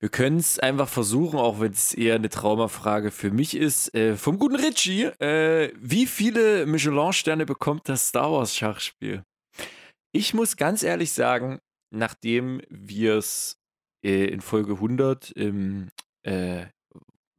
Wir 0.00 0.08
können 0.08 0.38
es 0.38 0.58
einfach 0.58 0.88
versuchen, 0.88 1.38
auch 1.38 1.60
wenn 1.60 1.70
es 1.70 1.94
eher 1.94 2.16
eine 2.16 2.28
Traumafrage 2.28 3.12
für 3.12 3.30
mich 3.30 3.56
ist. 3.56 3.94
Äh, 3.94 4.16
vom 4.16 4.38
guten 4.38 4.56
Richie, 4.56 5.04
äh, 5.20 5.72
wie 5.76 6.06
viele 6.06 6.66
Michelin-Sterne 6.66 7.46
bekommt 7.46 7.88
das 7.88 8.08
Star 8.08 8.32
Wars-Schachspiel? 8.32 9.22
Ich 10.12 10.34
muss 10.34 10.56
ganz 10.56 10.82
ehrlich 10.82 11.12
sagen, 11.12 11.60
nachdem 11.92 12.62
wir 12.68 13.16
es 13.16 13.60
äh, 14.04 14.24
in 14.26 14.40
Folge 14.40 14.74
100 14.74 15.30
im 15.32 15.90
äh, 16.22 16.66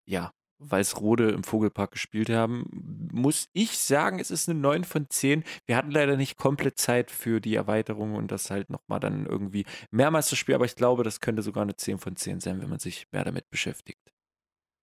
ja, 0.06 0.34
Weißrode 0.60 1.32
im 1.32 1.44
Vogelpark 1.44 1.92
gespielt 1.92 2.30
haben, 2.30 2.66
muss 3.12 3.50
ich 3.54 3.78
sagen, 3.78 4.20
es 4.20 4.32
ist 4.32 4.50
eine 4.50 4.60
9 4.60 4.84
von 4.84 5.10
10. 5.10 5.44
Wir 5.66 5.76
hatten 5.76 5.92
leider 5.92 6.16
nicht 6.16 6.38
komplett 6.38 6.78
Zeit 6.78 7.12
für 7.12 7.42
die 7.42 7.56
Erweiterung 7.56 8.16
und 8.16 8.32
das 8.32 8.50
halt 8.50 8.70
nochmal 8.70 9.00
dann 9.00 9.26
irgendwie 9.26 9.66
mehrmals 9.92 10.28
zu 10.28 10.36
spielen, 10.36 10.56
aber 10.56 10.66
ich 10.66 10.76
glaube, 10.76 11.04
das 11.04 11.20
könnte 11.20 11.42
sogar 11.42 11.64
eine 11.64 11.76
10 11.76 12.00
von 12.00 12.16
10 12.16 12.40
sein, 12.40 12.62
wenn 12.62 12.70
man 12.70 12.80
sich 12.80 13.08
mehr 13.12 13.26
damit 13.26 13.50
beschäftigt. 13.50 14.14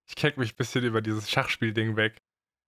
Ich 0.08 0.16
keck 0.16 0.36
mich 0.36 0.52
ein 0.52 0.56
bisschen 0.56 0.84
über 0.84 1.00
dieses 1.00 1.30
Schachspiel-Ding 1.30 1.96
weg. 1.96 2.20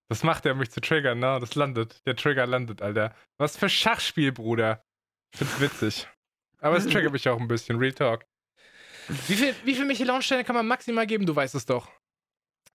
Das 0.08 0.22
macht 0.22 0.46
er, 0.46 0.52
um 0.52 0.58
mich 0.58 0.70
zu 0.70 0.80
triggern, 0.80 1.18
ne? 1.18 1.38
Das 1.40 1.54
landet. 1.54 2.06
Der 2.06 2.16
Trigger 2.16 2.46
landet, 2.46 2.82
Alter. 2.82 3.14
Was 3.38 3.56
für 3.56 3.68
Schachspiel, 3.68 4.30
Bruder. 4.30 4.84
Find's 5.34 5.60
witzig. 5.60 6.06
Aber 6.62 6.76
es 6.76 6.86
triggert 6.86 7.12
mich 7.12 7.28
auch 7.28 7.40
ein 7.40 7.48
bisschen, 7.48 7.76
Real 7.78 7.92
Talk. 7.92 8.24
Wie 9.26 9.34
viel, 9.34 9.54
wie 9.64 9.74
viel 9.74 9.84
Michelin-Sterne 9.84 10.44
kann 10.44 10.54
man 10.54 10.66
maximal 10.66 11.06
geben? 11.06 11.26
Du 11.26 11.34
weißt 11.34 11.56
es 11.56 11.66
doch. 11.66 11.90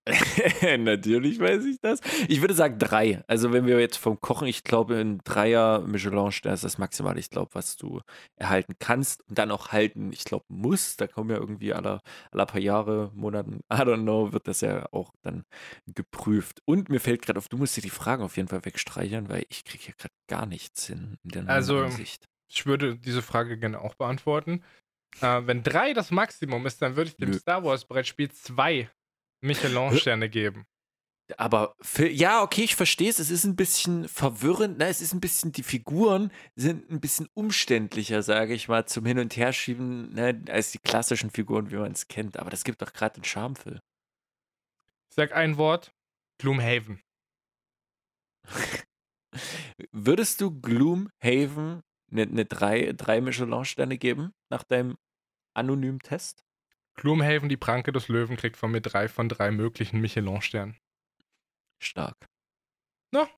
Natürlich 0.78 1.40
weiß 1.40 1.64
ich 1.64 1.80
das. 1.80 2.00
Ich 2.28 2.40
würde 2.40 2.54
sagen 2.54 2.78
drei. 2.78 3.24
Also 3.26 3.52
wenn 3.52 3.66
wir 3.66 3.80
jetzt 3.80 3.96
vom 3.96 4.20
Kochen, 4.20 4.46
ich 4.46 4.62
glaube, 4.62 4.96
ein 4.96 5.18
Dreier 5.24 5.80
Michelin-Stern 5.80 6.54
ist 6.54 6.62
das 6.62 6.78
maximal, 6.78 7.18
ich 7.18 7.30
glaube, 7.30 7.50
was 7.54 7.76
du 7.76 8.00
erhalten 8.36 8.74
kannst 8.78 9.28
und 9.28 9.38
dann 9.38 9.50
auch 9.50 9.72
halten, 9.72 10.12
ich 10.12 10.24
glaube, 10.24 10.44
musst. 10.48 11.00
Da 11.00 11.06
kommen 11.08 11.30
ja 11.30 11.36
irgendwie 11.36 11.72
alle, 11.72 12.00
alle 12.30 12.46
paar 12.46 12.60
Jahre, 12.60 13.10
Monaten, 13.14 13.60
I 13.72 13.76
don't 13.76 14.02
know, 14.02 14.32
wird 14.32 14.46
das 14.46 14.60
ja 14.60 14.86
auch 14.92 15.12
dann 15.22 15.44
geprüft. 15.86 16.60
Und 16.64 16.88
mir 16.88 17.00
fällt 17.00 17.22
gerade 17.22 17.38
auf, 17.38 17.48
du 17.48 17.56
musst 17.56 17.76
dir 17.76 17.82
die 17.82 17.90
Fragen 17.90 18.22
auf 18.22 18.36
jeden 18.36 18.48
Fall 18.48 18.64
wegstreichern, 18.64 19.28
weil 19.28 19.44
ich 19.48 19.64
kriege 19.64 19.84
hier 19.84 19.94
gerade 19.96 20.14
gar 20.28 20.46
nichts 20.46 20.86
hin 20.86 21.18
in 21.24 21.30
der 21.30 21.48
also, 21.48 21.78
Ansicht. 21.78 22.28
Ich 22.48 22.66
würde 22.66 22.96
diese 22.96 23.22
Frage 23.22 23.58
gerne 23.58 23.80
auch 23.80 23.94
beantworten. 23.94 24.62
Äh, 25.20 25.42
wenn 25.46 25.62
drei 25.62 25.92
das 25.92 26.10
Maximum 26.10 26.66
ist, 26.66 26.82
dann 26.82 26.96
würde 26.96 27.10
ich 27.10 27.16
dem 27.16 27.30
Nö. 27.30 27.38
Star 27.38 27.64
Wars 27.64 27.84
Brettspiel 27.84 28.30
zwei 28.30 28.90
Michelin-Sterne 29.40 30.28
geben. 30.28 30.66
Aber 31.38 31.74
für, 31.80 32.08
ja, 32.08 32.42
okay, 32.42 32.62
ich 32.62 32.76
verstehe 32.76 33.10
es. 33.10 33.18
Es 33.18 33.30
ist 33.30 33.44
ein 33.44 33.56
bisschen 33.56 34.08
verwirrend. 34.08 34.78
Ne? 34.78 34.86
Es 34.86 35.00
ist 35.00 35.12
ein 35.12 35.20
bisschen, 35.20 35.50
die 35.50 35.64
Figuren 35.64 36.30
sind 36.54 36.88
ein 36.88 37.00
bisschen 37.00 37.28
umständlicher, 37.34 38.22
sage 38.22 38.54
ich 38.54 38.68
mal, 38.68 38.86
zum 38.86 39.04
Hin- 39.04 39.18
und 39.18 39.36
Herschieben, 39.36 40.14
ne? 40.14 40.40
als 40.48 40.70
die 40.70 40.78
klassischen 40.78 41.30
Figuren, 41.30 41.70
wie 41.72 41.76
man 41.76 41.90
es 41.90 42.06
kennt. 42.06 42.38
Aber 42.38 42.50
das 42.50 42.62
gibt 42.62 42.80
doch 42.80 42.92
gerade 42.92 43.16
den 43.16 43.24
Charme, 43.24 43.56
Phil. 43.56 43.80
Ich 45.10 45.16
sag 45.16 45.34
ein 45.34 45.56
Wort: 45.56 45.92
Gloomhaven. 46.38 47.00
Würdest 49.90 50.40
du 50.40 50.60
Gloomhaven 50.60 51.82
eine, 52.10 52.22
eine 52.22 52.44
drei, 52.44 52.92
drei 52.92 53.20
Michelin-Sterne 53.20 53.98
geben 53.98 54.32
nach 54.48 54.62
deinem 54.62 54.96
anonymen 55.54 56.00
Test? 56.00 56.44
Gloomhaven, 56.94 57.48
die 57.48 57.56
Pranke 57.56 57.92
des 57.92 58.08
Löwen, 58.08 58.36
kriegt 58.36 58.56
von 58.56 58.70
mir 58.70 58.80
drei 58.80 59.08
von 59.08 59.28
drei 59.28 59.50
möglichen 59.50 60.00
Michelin-Sternen. 60.00 60.78
Stark. 61.78 62.28
Na, 63.10 63.28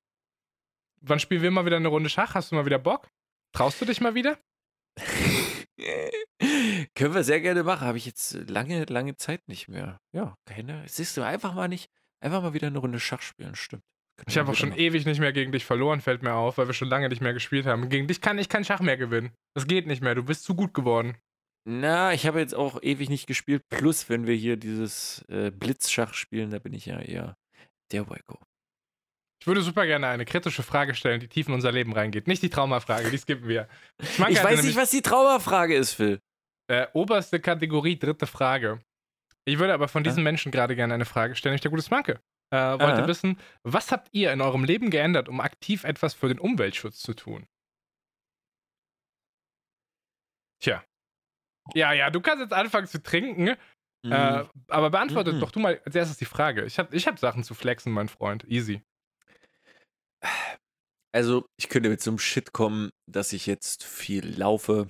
wann 1.00 1.18
spielen 1.18 1.42
wir 1.42 1.50
mal 1.50 1.66
wieder 1.66 1.76
eine 1.76 1.88
Runde 1.88 2.08
Schach? 2.08 2.34
Hast 2.34 2.52
du 2.52 2.56
mal 2.56 2.66
wieder 2.66 2.78
Bock? 2.78 3.10
Traust 3.52 3.80
du 3.80 3.84
dich 3.84 4.00
mal 4.00 4.14
wieder? 4.14 4.38
Können 6.94 7.14
wir 7.14 7.24
sehr 7.24 7.40
gerne 7.40 7.62
machen. 7.62 7.86
Habe 7.86 7.98
ich 7.98 8.06
jetzt 8.06 8.34
lange, 8.48 8.84
lange 8.84 9.16
Zeit 9.16 9.46
nicht 9.48 9.68
mehr. 9.68 10.00
Ja, 10.12 10.36
keine. 10.44 10.86
Siehst 10.88 11.16
du, 11.16 11.22
einfach 11.22 11.54
mal 11.54 11.68
nicht, 11.68 11.90
einfach 12.20 12.42
mal 12.42 12.54
wieder 12.54 12.68
eine 12.68 12.78
Runde 12.78 13.00
Schach 13.00 13.22
spielen, 13.22 13.54
stimmt. 13.54 13.84
Ich 14.26 14.36
habe 14.36 14.50
auch 14.50 14.54
schon 14.54 14.70
machen. 14.70 14.80
ewig 14.80 15.06
nicht 15.06 15.20
mehr 15.20 15.32
gegen 15.32 15.52
dich 15.52 15.64
verloren, 15.64 16.00
fällt 16.00 16.22
mir 16.22 16.34
auf, 16.34 16.58
weil 16.58 16.66
wir 16.66 16.74
schon 16.74 16.88
lange 16.88 17.08
nicht 17.08 17.22
mehr 17.22 17.32
gespielt 17.32 17.66
haben. 17.66 17.88
Gegen 17.88 18.06
dich 18.06 18.20
kann 18.20 18.38
ich 18.38 18.48
keinen 18.48 18.64
Schach 18.64 18.80
mehr 18.80 18.96
gewinnen. 18.96 19.30
Das 19.54 19.66
geht 19.66 19.86
nicht 19.86 20.02
mehr. 20.02 20.14
Du 20.14 20.24
bist 20.24 20.44
zu 20.44 20.54
gut 20.54 20.74
geworden. 20.74 21.16
Na, 21.64 22.12
ich 22.12 22.26
habe 22.26 22.40
jetzt 22.40 22.54
auch 22.54 22.82
ewig 22.82 23.10
nicht 23.10 23.26
gespielt. 23.26 23.62
Plus, 23.68 24.08
wenn 24.08 24.26
wir 24.26 24.34
hier 24.34 24.56
dieses 24.56 25.24
äh, 25.28 25.50
Blitzschach 25.50 26.14
spielen, 26.14 26.50
da 26.50 26.58
bin 26.58 26.72
ich 26.72 26.86
ja 26.86 26.98
eher 26.98 27.36
der 27.92 28.08
Waco. 28.08 28.38
Ich 29.40 29.46
würde 29.46 29.62
super 29.62 29.86
gerne 29.86 30.08
eine 30.08 30.24
kritische 30.24 30.62
Frage 30.62 30.94
stellen, 30.94 31.20
die 31.20 31.28
tief 31.28 31.46
in 31.46 31.54
unser 31.54 31.70
Leben 31.70 31.92
reingeht. 31.92 32.26
Nicht 32.26 32.42
die 32.42 32.50
Traumafrage, 32.50 33.10
die 33.10 33.18
skippen 33.18 33.48
wir. 33.48 33.68
Ich, 34.00 34.18
ich 34.18 34.42
weiß 34.42 34.62
nicht, 34.62 34.76
was 34.76 34.90
die 34.90 35.02
Traumafrage 35.02 35.76
ist, 35.76 35.92
Phil. 35.92 36.20
Äh, 36.68 36.86
oberste 36.92 37.38
Kategorie, 37.38 37.98
dritte 37.98 38.26
Frage. 38.26 38.80
Ich 39.44 39.58
würde 39.58 39.72
aber 39.72 39.88
von 39.88 40.02
diesen? 40.02 40.22
Menschen 40.22 40.52
gerade 40.52 40.74
gerne 40.74 40.94
eine 40.94 41.06
Frage 41.06 41.34
stellen. 41.34 41.54
Ich 41.54 41.60
der 41.60 41.70
gute 41.70 41.82
Smanke. 41.82 42.20
Äh, 42.50 42.56
wollte 42.56 43.02
Aha. 43.02 43.06
wissen, 43.06 43.38
was 43.62 43.92
habt 43.92 44.08
ihr 44.12 44.32
in 44.32 44.40
eurem 44.40 44.64
Leben 44.64 44.90
geändert, 44.90 45.28
um 45.28 45.40
aktiv 45.40 45.84
etwas 45.84 46.14
für 46.14 46.28
den 46.28 46.38
Umweltschutz 46.38 46.98
zu 46.98 47.14
tun? 47.14 47.46
Tja. 50.60 50.82
Ja, 51.74 51.92
ja, 51.92 52.10
du 52.10 52.20
kannst 52.20 52.42
jetzt 52.42 52.54
anfangen 52.54 52.86
zu 52.86 53.02
trinken, 53.02 53.56
mhm. 54.02 54.12
äh, 54.12 54.44
aber 54.68 54.90
beantwortet 54.90 55.34
mhm. 55.34 55.40
doch 55.40 55.50
du 55.50 55.60
mal 55.60 55.80
als 55.84 55.94
erstes 55.94 56.16
die 56.16 56.24
Frage. 56.24 56.64
Ich 56.64 56.78
habe 56.78 56.96
ich 56.96 57.06
hab 57.06 57.18
Sachen 57.18 57.44
zu 57.44 57.54
flexen, 57.54 57.92
mein 57.92 58.08
Freund. 58.08 58.44
Easy. 58.48 58.82
Also, 61.12 61.46
ich 61.58 61.68
könnte 61.68 61.90
mit 61.90 62.00
so 62.00 62.10
einem 62.10 62.18
Shit 62.18 62.52
kommen, 62.52 62.90
dass 63.06 63.32
ich 63.32 63.46
jetzt 63.46 63.84
viel 63.84 64.38
laufe. 64.38 64.88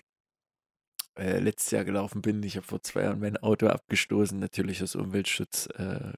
Äh, 1.18 1.40
letztes 1.40 1.72
Jahr 1.72 1.84
gelaufen 1.84 2.22
bin. 2.22 2.42
Ich 2.44 2.56
habe 2.56 2.66
vor 2.66 2.80
zwei 2.82 3.02
Jahren 3.02 3.18
mein 3.18 3.36
Auto 3.38 3.66
abgestoßen, 3.66 4.38
natürlich 4.38 4.82
aus 4.82 4.94
Umweltschutz. 4.94 5.66
Äh, 5.74 6.12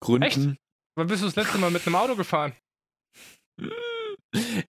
Gründen. 0.00 0.22
Echt? 0.26 0.38
Wann 0.96 1.06
bist 1.06 1.22
du 1.22 1.26
das 1.26 1.36
letzte 1.36 1.58
Mal 1.58 1.70
mit 1.70 1.86
einem 1.86 1.96
Auto 1.96 2.16
gefahren? 2.16 2.54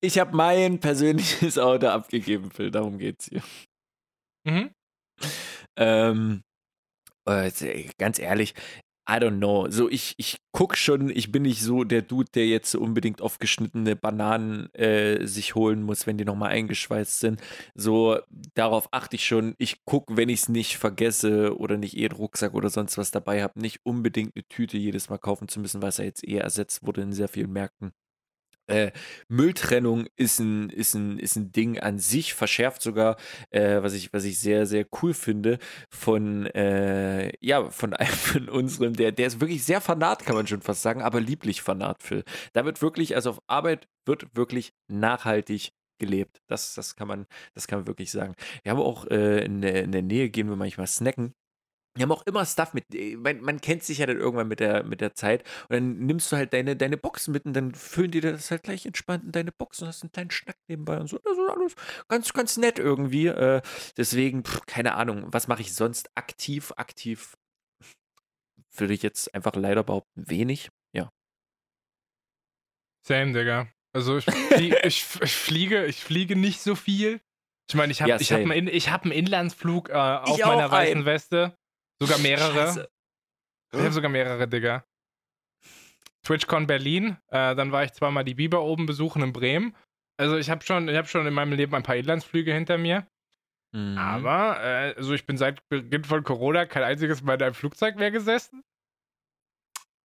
Ich 0.01 0.19
habe 0.19 0.35
mein 0.35 0.79
persönliches 0.79 1.57
Auto 1.57 1.87
abgegeben, 1.87 2.51
Phil. 2.51 2.71
Darum 2.71 2.97
geht's 2.97 3.27
hier. 3.27 3.43
Mhm. 4.45 4.71
Ähm, 5.77 6.43
äh, 7.25 7.51
ganz 7.97 8.19
ehrlich, 8.19 8.53
I 9.05 9.19
don't 9.19 9.39
know. 9.39 9.69
So, 9.69 9.89
ich, 9.89 10.15
ich 10.17 10.37
guck 10.53 10.77
schon, 10.77 11.09
ich 11.09 11.31
bin 11.31 11.43
nicht 11.43 11.61
so 11.61 11.83
der 11.83 12.01
Dude, 12.01 12.31
der 12.33 12.47
jetzt 12.47 12.73
unbedingt 12.73 13.21
aufgeschnittene 13.21 13.97
Bananen 13.97 14.73
äh, 14.73 15.25
sich 15.25 15.55
holen 15.55 15.83
muss, 15.83 16.07
wenn 16.07 16.17
die 16.17 16.23
nochmal 16.23 16.51
eingeschweißt 16.51 17.19
sind. 17.19 17.41
So, 17.75 18.19
darauf 18.55 18.87
achte 18.91 19.17
ich 19.17 19.25
schon. 19.25 19.55
Ich 19.57 19.83
guck, 19.85 20.15
wenn 20.15 20.29
ich 20.29 20.41
es 20.43 20.49
nicht 20.49 20.77
vergesse 20.77 21.57
oder 21.57 21.75
nicht 21.77 21.97
eh 21.97 22.05
einen 22.05 22.15
Rucksack 22.15 22.53
oder 22.53 22.69
sonst 22.69 22.97
was 22.97 23.11
dabei 23.11 23.43
habe, 23.43 23.59
nicht 23.59 23.81
unbedingt 23.83 24.35
eine 24.35 24.47
Tüte 24.47 24.77
jedes 24.77 25.09
Mal 25.09 25.17
kaufen 25.17 25.49
zu 25.49 25.59
müssen, 25.59 25.81
was 25.81 25.97
ja 25.97 26.05
jetzt 26.05 26.25
eh 26.25 26.37
ersetzt 26.37 26.85
wurde 26.85 27.01
in 27.01 27.11
sehr 27.11 27.27
vielen 27.27 27.51
Märkten. 27.51 27.93
Äh, 28.67 28.91
Mülltrennung 29.27 30.07
ist 30.15 30.39
ein, 30.39 30.69
ist, 30.69 30.93
ein, 30.93 31.19
ist 31.19 31.35
ein 31.35 31.51
Ding 31.51 31.79
an 31.79 31.99
sich, 31.99 32.33
verschärft 32.33 32.81
sogar, 32.81 33.17
äh, 33.49 33.81
was, 33.81 33.93
ich, 33.93 34.13
was 34.13 34.23
ich 34.23 34.39
sehr, 34.39 34.65
sehr 34.65 34.85
cool 35.01 35.13
finde, 35.13 35.59
von, 35.89 36.45
äh, 36.47 37.31
ja, 37.45 37.69
von 37.69 37.93
einem 37.93 38.13
von 38.13 38.49
unserem, 38.49 38.93
der, 38.93 39.11
der 39.11 39.27
ist 39.27 39.41
wirklich 39.41 39.63
sehr 39.63 39.81
fanat, 39.81 40.25
kann 40.25 40.35
man 40.35 40.47
schon 40.47 40.61
fast 40.61 40.81
sagen, 40.81 41.01
aber 41.01 41.19
lieblich 41.19 41.61
fanat, 41.61 42.03
Phil. 42.03 42.23
Da 42.53 42.65
wird 42.65 42.81
wirklich, 42.81 43.15
also 43.15 43.31
auf 43.31 43.41
Arbeit 43.47 43.87
wird 44.05 44.35
wirklich 44.35 44.73
nachhaltig 44.87 45.73
gelebt. 45.99 46.41
Das, 46.47 46.73
das, 46.73 46.95
kann, 46.95 47.07
man, 47.07 47.25
das 47.53 47.67
kann 47.67 47.79
man 47.79 47.87
wirklich 47.87 48.11
sagen. 48.11 48.35
Wir 48.63 48.71
haben 48.71 48.79
auch 48.79 49.05
äh, 49.07 49.45
in, 49.45 49.61
der, 49.61 49.83
in 49.83 49.91
der 49.91 50.01
Nähe, 50.01 50.29
gehen 50.29 50.49
wir 50.49 50.55
manchmal 50.55 50.87
snacken. 50.87 51.33
Die 51.95 52.01
haben 52.01 52.11
auch 52.11 52.25
immer 52.25 52.45
Stuff 52.45 52.73
mit. 52.73 52.93
Äh, 52.93 53.15
man, 53.17 53.41
man, 53.41 53.61
kennt 53.61 53.83
sich 53.83 53.99
ja 53.99 54.05
dann 54.05 54.17
irgendwann 54.17 54.47
mit 54.47 54.59
der, 54.59 54.83
mit 54.83 55.01
der 55.01 55.13
Zeit. 55.13 55.43
Und 55.69 55.75
dann 55.75 55.97
nimmst 56.05 56.31
du 56.31 56.37
halt 56.37 56.53
deine, 56.53 56.75
deine 56.75 56.97
Boxen 56.97 57.33
mit 57.33 57.45
und 57.45 57.53
dann 57.53 57.73
füllen 57.73 58.11
die 58.11 58.21
das 58.21 58.49
halt 58.51 58.63
gleich 58.63 58.85
entspannt 58.85 59.25
in 59.25 59.31
deine 59.31 59.51
Boxen 59.51 59.83
und 59.83 59.89
hast 59.89 60.03
einen 60.03 60.11
kleinen 60.11 60.31
Schnack 60.31 60.57
nebenbei 60.67 60.99
und 60.99 61.07
so. 61.07 61.19
Das 61.19 61.37
ist 61.37 61.49
alles 61.49 61.75
ganz, 62.07 62.33
ganz 62.33 62.57
nett 62.57 62.79
irgendwie. 62.79 63.27
Äh, 63.27 63.61
deswegen, 63.97 64.43
pff, 64.43 64.65
keine 64.65 64.95
Ahnung, 64.95 65.25
was 65.27 65.47
mache 65.47 65.61
ich 65.61 65.73
sonst 65.73 66.09
aktiv? 66.15 66.73
Aktiv 66.77 67.35
würde 68.75 68.93
ich 68.93 69.03
jetzt 69.03 69.33
einfach 69.35 69.55
leider 69.55 69.83
behaupten, 69.83 70.27
wenig. 70.27 70.69
Ja. 70.93 71.11
Same, 73.05 73.33
Digga. 73.33 73.67
Also 73.93 74.17
ich, 74.17 74.25
flie 74.25 74.75
ich, 74.83 75.05
ich, 75.21 75.35
fliege, 75.35 75.85
ich 75.85 76.03
fliege 76.03 76.35
nicht 76.35 76.61
so 76.61 76.73
viel. 76.73 77.21
Ich 77.69 77.75
meine, 77.75 77.91
ich 77.91 78.01
habe 78.01 78.11
ja, 78.11 78.17
hab 78.17 78.51
einen, 78.51 78.67
hab 78.67 79.03
einen 79.03 79.11
Inlandsflug 79.11 79.89
äh, 79.89 79.93
auf 79.93 80.39
meiner 80.39 80.69
weißen 80.69 81.05
Weste. 81.05 81.55
Sogar 82.05 82.19
mehrere. 82.19 82.67
Scheiße. 82.67 82.89
Ich 83.73 83.79
habe 83.79 83.91
sogar 83.91 84.09
mehrere, 84.09 84.47
Digga. 84.47 84.85
TwitchCon 86.23 86.67
Berlin, 86.67 87.17
äh, 87.27 87.55
dann 87.55 87.71
war 87.71 87.83
ich 87.83 87.91
zweimal 87.91 88.23
die 88.23 88.35
Biber 88.35 88.61
oben 88.61 88.85
besuchen 88.85 89.21
in 89.21 89.33
Bremen. 89.33 89.75
Also 90.17 90.37
ich 90.37 90.49
habe 90.49 90.63
schon, 90.63 90.89
hab 90.89 91.09
schon 91.09 91.27
in 91.27 91.33
meinem 91.33 91.53
Leben 91.53 91.75
ein 91.75 91.83
paar 91.83 91.95
Inlandsflüge 91.95 92.53
hinter 92.53 92.77
mir. 92.77 93.05
Mhm. 93.73 93.97
Aber, 93.97 94.61
äh, 94.61 94.93
also 94.95 95.13
ich 95.13 95.25
bin 95.25 95.37
seit 95.37 95.67
Beginn 95.67 96.03
von 96.03 96.23
Corona 96.23 96.65
kein 96.65 96.83
einziges 96.83 97.23
Mal 97.23 97.35
in 97.35 97.43
einem 97.43 97.55
Flugzeug 97.55 97.95
mehr 97.97 98.11
gesessen. 98.11 98.63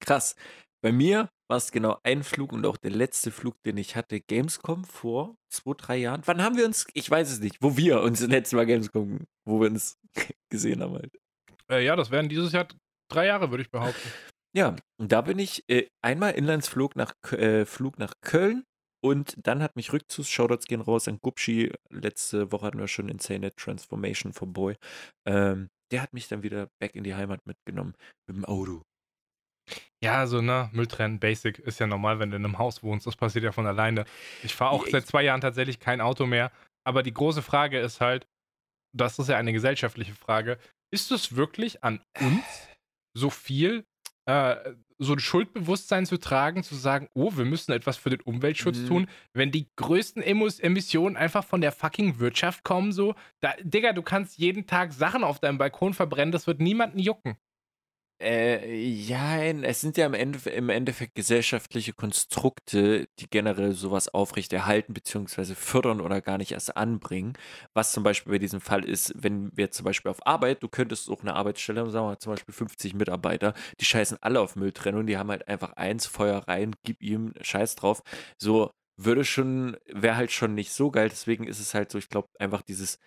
Krass. 0.00 0.34
Bei 0.80 0.92
mir 0.92 1.28
war 1.48 1.56
es 1.56 1.72
genau 1.72 1.98
ein 2.02 2.22
Flug 2.22 2.52
und 2.52 2.64
auch 2.64 2.76
der 2.76 2.92
letzte 2.92 3.30
Flug, 3.30 3.60
den 3.64 3.76
ich 3.76 3.96
hatte, 3.96 4.20
Gamescom 4.20 4.84
vor 4.84 5.36
zwei, 5.50 5.72
drei 5.76 5.96
Jahren. 5.96 6.22
Wann 6.24 6.42
haben 6.42 6.56
wir 6.56 6.64
uns, 6.64 6.86
ich 6.94 7.10
weiß 7.10 7.30
es 7.30 7.40
nicht, 7.40 7.58
wo 7.60 7.76
wir 7.76 8.00
uns 8.00 8.20
das 8.20 8.28
letzte 8.28 8.56
Mal 8.56 8.66
Gamescom, 8.66 9.26
wo 9.44 9.60
wir 9.60 9.70
uns 9.70 9.98
gesehen 10.50 10.82
haben 10.82 10.94
halt. 10.94 11.12
Äh, 11.70 11.84
ja, 11.84 11.96
das 11.96 12.10
wären 12.10 12.28
dieses 12.28 12.52
Jahr 12.52 12.68
drei 13.10 13.26
Jahre, 13.26 13.50
würde 13.50 13.62
ich 13.62 13.70
behaupten. 13.70 14.08
Ja, 14.56 14.76
und 14.98 15.12
da 15.12 15.20
bin 15.20 15.38
ich 15.38 15.62
äh, 15.68 15.88
einmal 16.02 16.32
Inlandsflug 16.32 16.96
nach, 16.96 17.14
äh, 17.32 17.66
Flug 17.66 17.98
nach 17.98 18.14
Köln 18.22 18.64
und 19.04 19.36
dann 19.46 19.62
hat 19.62 19.76
mich 19.76 19.92
Rückzugs, 19.92 20.30
Shoutouts 20.30 20.66
gehen 20.66 20.80
raus 20.80 21.06
an 21.06 21.18
Gupschi. 21.20 21.72
Letzte 21.90 22.50
Woche 22.50 22.66
hatten 22.66 22.78
wir 22.78 22.88
schon 22.88 23.08
Insane 23.08 23.54
Transformation 23.54 24.32
for 24.32 24.48
Boy. 24.48 24.76
Ähm, 25.26 25.68
der 25.92 26.02
hat 26.02 26.12
mich 26.12 26.28
dann 26.28 26.42
wieder 26.42 26.68
back 26.80 26.94
in 26.94 27.04
die 27.04 27.14
Heimat 27.14 27.46
mitgenommen 27.46 27.94
mit 28.26 28.36
dem 28.36 28.44
Auto. 28.44 28.82
Ja, 30.02 30.26
so, 30.26 30.40
ne, 30.40 30.70
Mülltrennen, 30.72 31.20
Basic, 31.20 31.58
ist 31.58 31.78
ja 31.78 31.86
normal, 31.86 32.18
wenn 32.18 32.30
du 32.30 32.36
in 32.36 32.44
einem 32.44 32.58
Haus 32.58 32.82
wohnst. 32.82 33.06
Das 33.06 33.16
passiert 33.16 33.44
ja 33.44 33.52
von 33.52 33.66
alleine. 33.66 34.04
Ich 34.42 34.54
fahre 34.54 34.72
auch 34.72 34.86
seit 34.86 35.06
zwei 35.06 35.22
Jahren 35.22 35.40
tatsächlich 35.40 35.78
kein 35.78 36.00
Auto 36.00 36.26
mehr. 36.26 36.50
Aber 36.84 37.02
die 37.02 37.12
große 37.12 37.42
Frage 37.42 37.78
ist 37.78 38.00
halt, 38.00 38.26
das 38.96 39.18
ist 39.18 39.28
ja 39.28 39.36
eine 39.36 39.52
gesellschaftliche 39.52 40.14
Frage, 40.14 40.58
ist 40.90 41.10
es 41.10 41.36
wirklich 41.36 41.84
an 41.84 42.00
uns 42.20 42.44
so 43.14 43.30
viel, 43.30 43.84
äh, 44.26 44.56
so 44.98 45.12
ein 45.12 45.20
Schuldbewusstsein 45.20 46.06
zu 46.06 46.18
tragen, 46.18 46.62
zu 46.64 46.74
sagen, 46.74 47.08
oh, 47.14 47.32
wir 47.36 47.44
müssen 47.44 47.72
etwas 47.72 47.96
für 47.96 48.10
den 48.10 48.20
Umweltschutz 48.20 48.78
mhm. 48.78 48.86
tun, 48.86 49.10
wenn 49.32 49.52
die 49.52 49.68
größten 49.76 50.22
Emissionen 50.22 51.16
einfach 51.16 51.44
von 51.44 51.60
der 51.60 51.72
fucking 51.72 52.18
Wirtschaft 52.18 52.64
kommen, 52.64 52.92
so? 52.92 53.14
Da, 53.40 53.54
Digga, 53.62 53.92
du 53.92 54.02
kannst 54.02 54.38
jeden 54.38 54.66
Tag 54.66 54.92
Sachen 54.92 55.22
auf 55.22 55.38
deinem 55.38 55.58
Balkon 55.58 55.94
verbrennen, 55.94 56.32
das 56.32 56.46
wird 56.46 56.60
niemanden 56.60 56.98
jucken. 56.98 57.36
Äh, 58.20 58.74
ja, 58.74 59.38
es 59.44 59.80
sind 59.80 59.96
ja 59.96 60.04
im, 60.04 60.14
Ende, 60.14 60.50
im 60.50 60.70
Endeffekt 60.70 61.14
gesellschaftliche 61.14 61.92
Konstrukte, 61.92 63.06
die 63.20 63.30
generell 63.30 63.72
sowas 63.74 64.08
aufrechterhalten 64.12 64.92
bzw. 64.92 65.54
fördern 65.54 66.00
oder 66.00 66.20
gar 66.20 66.36
nicht 66.38 66.50
erst 66.50 66.76
anbringen. 66.76 67.34
Was 67.74 67.92
zum 67.92 68.02
Beispiel 68.02 68.32
bei 68.32 68.38
diesem 68.40 68.60
Fall 68.60 68.84
ist, 68.84 69.12
wenn 69.16 69.56
wir 69.56 69.70
zum 69.70 69.84
Beispiel 69.84 70.10
auf 70.10 70.26
Arbeit, 70.26 70.64
du 70.64 70.68
könntest 70.68 71.08
auch 71.10 71.20
eine 71.22 71.34
Arbeitsstelle 71.36 71.80
haben, 71.80 71.90
sagen 71.90 72.06
wir 72.06 72.10
mal 72.10 72.18
zum 72.18 72.32
Beispiel 72.32 72.54
50 72.54 72.94
Mitarbeiter, 72.94 73.54
die 73.80 73.84
scheißen 73.84 74.18
alle 74.20 74.40
auf 74.40 74.56
Mülltrennung, 74.56 75.06
die 75.06 75.16
haben 75.16 75.30
halt 75.30 75.46
einfach 75.46 75.74
eins, 75.74 76.06
Feuer 76.06 76.38
rein, 76.48 76.74
gib 76.82 77.00
ihm 77.00 77.34
Scheiß 77.40 77.76
drauf. 77.76 78.02
So 78.36 78.72
würde 78.96 79.24
schon, 79.24 79.76
wäre 79.86 80.16
halt 80.16 80.32
schon 80.32 80.54
nicht 80.56 80.72
so 80.72 80.90
geil. 80.90 81.08
Deswegen 81.08 81.44
ist 81.46 81.60
es 81.60 81.72
halt 81.72 81.92
so, 81.92 81.98
ich 81.98 82.08
glaube, 82.08 82.28
einfach 82.40 82.62
dieses 82.62 82.98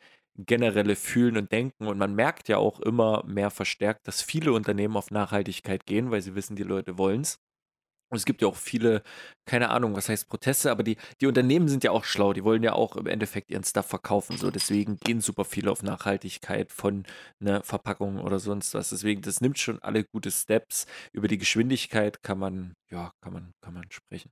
generelle 0.45 0.95
Fühlen 0.95 1.37
und 1.37 1.51
Denken. 1.51 1.87
Und 1.87 1.97
man 1.97 2.15
merkt 2.15 2.47
ja 2.49 2.57
auch 2.57 2.79
immer 2.79 3.23
mehr 3.25 3.49
verstärkt, 3.49 4.07
dass 4.07 4.21
viele 4.21 4.53
Unternehmen 4.53 4.97
auf 4.97 5.11
Nachhaltigkeit 5.11 5.85
gehen, 5.85 6.11
weil 6.11 6.21
sie 6.21 6.35
wissen, 6.35 6.55
die 6.55 6.63
Leute 6.63 6.97
wollen 6.97 7.21
es. 7.21 7.39
Und 8.11 8.17
es 8.17 8.25
gibt 8.25 8.41
ja 8.41 8.49
auch 8.49 8.57
viele, 8.57 9.03
keine 9.45 9.69
Ahnung, 9.69 9.95
was 9.95 10.09
heißt 10.09 10.27
Proteste, 10.27 10.69
aber 10.69 10.83
die, 10.83 10.97
die 11.21 11.27
Unternehmen 11.27 11.69
sind 11.69 11.85
ja 11.85 11.91
auch 11.91 12.03
schlau, 12.03 12.33
die 12.33 12.43
wollen 12.43 12.61
ja 12.61 12.73
auch 12.73 12.97
im 12.97 13.07
Endeffekt 13.07 13.49
ihren 13.49 13.63
Stuff 13.63 13.85
verkaufen. 13.87 14.37
So, 14.37 14.51
deswegen 14.51 14.97
gehen 14.97 15.21
super 15.21 15.45
viele 15.45 15.71
auf 15.71 15.81
Nachhaltigkeit 15.81 16.73
von 16.73 17.05
einer 17.39 17.63
Verpackung 17.63 18.19
oder 18.19 18.39
sonst 18.39 18.73
was. 18.73 18.89
Deswegen, 18.89 19.21
das 19.21 19.39
nimmt 19.39 19.59
schon 19.59 19.79
alle 19.81 20.03
gute 20.03 20.29
Steps. 20.29 20.87
Über 21.13 21.29
die 21.29 21.37
Geschwindigkeit 21.37 22.21
kann 22.21 22.37
man, 22.37 22.73
ja, 22.89 23.13
kann 23.21 23.31
man, 23.31 23.53
kann 23.61 23.73
man 23.73 23.85
sprechen. 23.89 24.29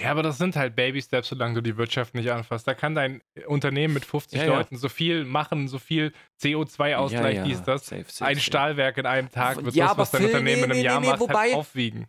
Ja, 0.00 0.10
aber 0.10 0.22
das 0.22 0.38
sind 0.38 0.56
halt 0.56 0.76
Baby-Steps, 0.76 1.28
solange 1.28 1.54
du 1.54 1.60
die 1.62 1.76
Wirtschaft 1.76 2.14
nicht 2.14 2.30
anfasst. 2.30 2.66
Da 2.66 2.74
kann 2.74 2.94
dein 2.94 3.22
Unternehmen 3.46 3.94
mit 3.94 4.04
50 4.04 4.40
ja, 4.40 4.46
Leuten 4.46 4.74
ja. 4.74 4.80
so 4.80 4.88
viel 4.88 5.24
machen, 5.24 5.68
so 5.68 5.78
viel 5.78 6.12
CO2-Ausgleich, 6.40 7.36
ja, 7.36 7.44
dies, 7.44 7.62
das. 7.62 7.86
Safe, 7.86 8.04
safe, 8.08 8.30
ein 8.30 8.40
Stahlwerk 8.40 8.98
in 8.98 9.06
einem 9.06 9.30
Tag 9.30 9.64
wird 9.64 9.76
das, 9.76 9.96
was 9.96 10.10
dein 10.10 10.22
Phil, 10.22 10.30
Unternehmen 10.30 10.56
nee, 10.56 10.64
in 10.64 10.70
einem 10.70 10.78
nee, 10.80 10.84
Jahr 10.84 11.00
nee, 11.00 11.06
macht, 11.06 11.20
halt 11.20 11.30
wobei, 11.30 11.48
halt 11.48 11.54
aufwiegen. 11.54 12.06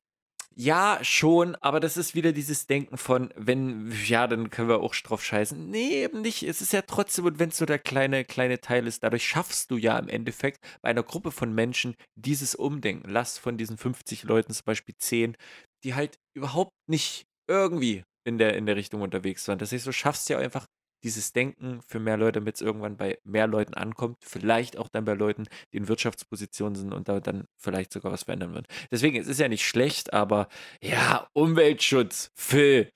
Ja, 0.60 0.98
schon, 1.04 1.56
aber 1.58 1.80
das 1.80 1.98
ist 1.98 2.16
wieder 2.16 2.32
dieses 2.32 2.66
Denken 2.66 2.98
von, 2.98 3.32
wenn, 3.36 3.94
ja, 4.08 4.26
dann 4.26 4.50
können 4.50 4.70
wir 4.70 4.80
auch 4.80 4.96
drauf 4.96 5.24
scheißen. 5.24 5.70
Nee, 5.70 6.04
eben 6.04 6.22
nicht. 6.24 6.42
Es 6.42 6.62
ist 6.62 6.74
ja 6.74 6.82
trotzdem, 6.82 7.26
und 7.26 7.38
wenn 7.38 7.50
es 7.50 7.58
so 7.58 7.68
der 7.68 7.78
kleine, 7.78 8.26
kleine 8.26 8.60
Teil 8.60 8.88
ist, 8.88 9.04
dadurch 9.04 9.24
schaffst 9.24 9.70
du 9.70 9.78
ja 9.78 10.00
im 10.00 10.10
Endeffekt 10.10 10.60
bei 10.82 10.90
einer 10.90 11.04
Gruppe 11.04 11.30
von 11.30 11.54
Menschen 11.54 11.94
dieses 12.16 12.56
Umdenken. 12.56 13.08
Lass 13.08 13.38
von 13.38 13.60
diesen 13.60 13.78
50 13.78 14.24
Leuten 14.24 14.52
zum 14.52 14.66
Beispiel 14.66 14.96
10, 14.98 15.38
die 15.84 15.94
halt 15.94 16.18
überhaupt 16.34 16.74
nicht 16.88 17.27
irgendwie 17.48 18.04
in 18.24 18.38
der, 18.38 18.56
in 18.56 18.66
der 18.66 18.76
Richtung 18.76 19.02
unterwegs 19.02 19.48
waren. 19.48 19.58
Das 19.58 19.72
heißt, 19.72 19.88
du 19.88 19.92
schaffst 19.92 20.30
ja 20.30 20.38
einfach 20.38 20.68
dieses 21.04 21.32
Denken 21.32 21.82
für 21.82 22.00
mehr 22.00 22.18
Leute, 22.18 22.40
damit 22.40 22.56
es 22.56 22.62
irgendwann 22.62 22.98
bei 22.98 23.20
mehr 23.24 23.48
Leuten 23.48 23.74
ankommt, 23.74 24.18
vielleicht 24.22 24.78
auch 24.78 24.90
dann 24.90 25.06
bei 25.06 25.14
Leuten, 25.14 25.46
die 25.72 25.78
in 25.78 25.88
Wirtschaftspositionen 25.88 26.76
sind 26.76 26.94
und 26.94 27.08
da 27.08 27.20
dann 27.20 27.46
vielleicht 27.56 27.94
sogar 27.94 28.12
was 28.12 28.24
verändern 28.24 28.54
wird. 28.54 28.68
Deswegen, 28.92 29.18
es 29.18 29.28
ist 29.28 29.40
ja 29.40 29.48
nicht 29.48 29.66
schlecht, 29.66 30.14
aber 30.14 30.48
ja, 30.82 31.28
Umweltschutz, 31.34 32.32
Phil. 32.36 32.92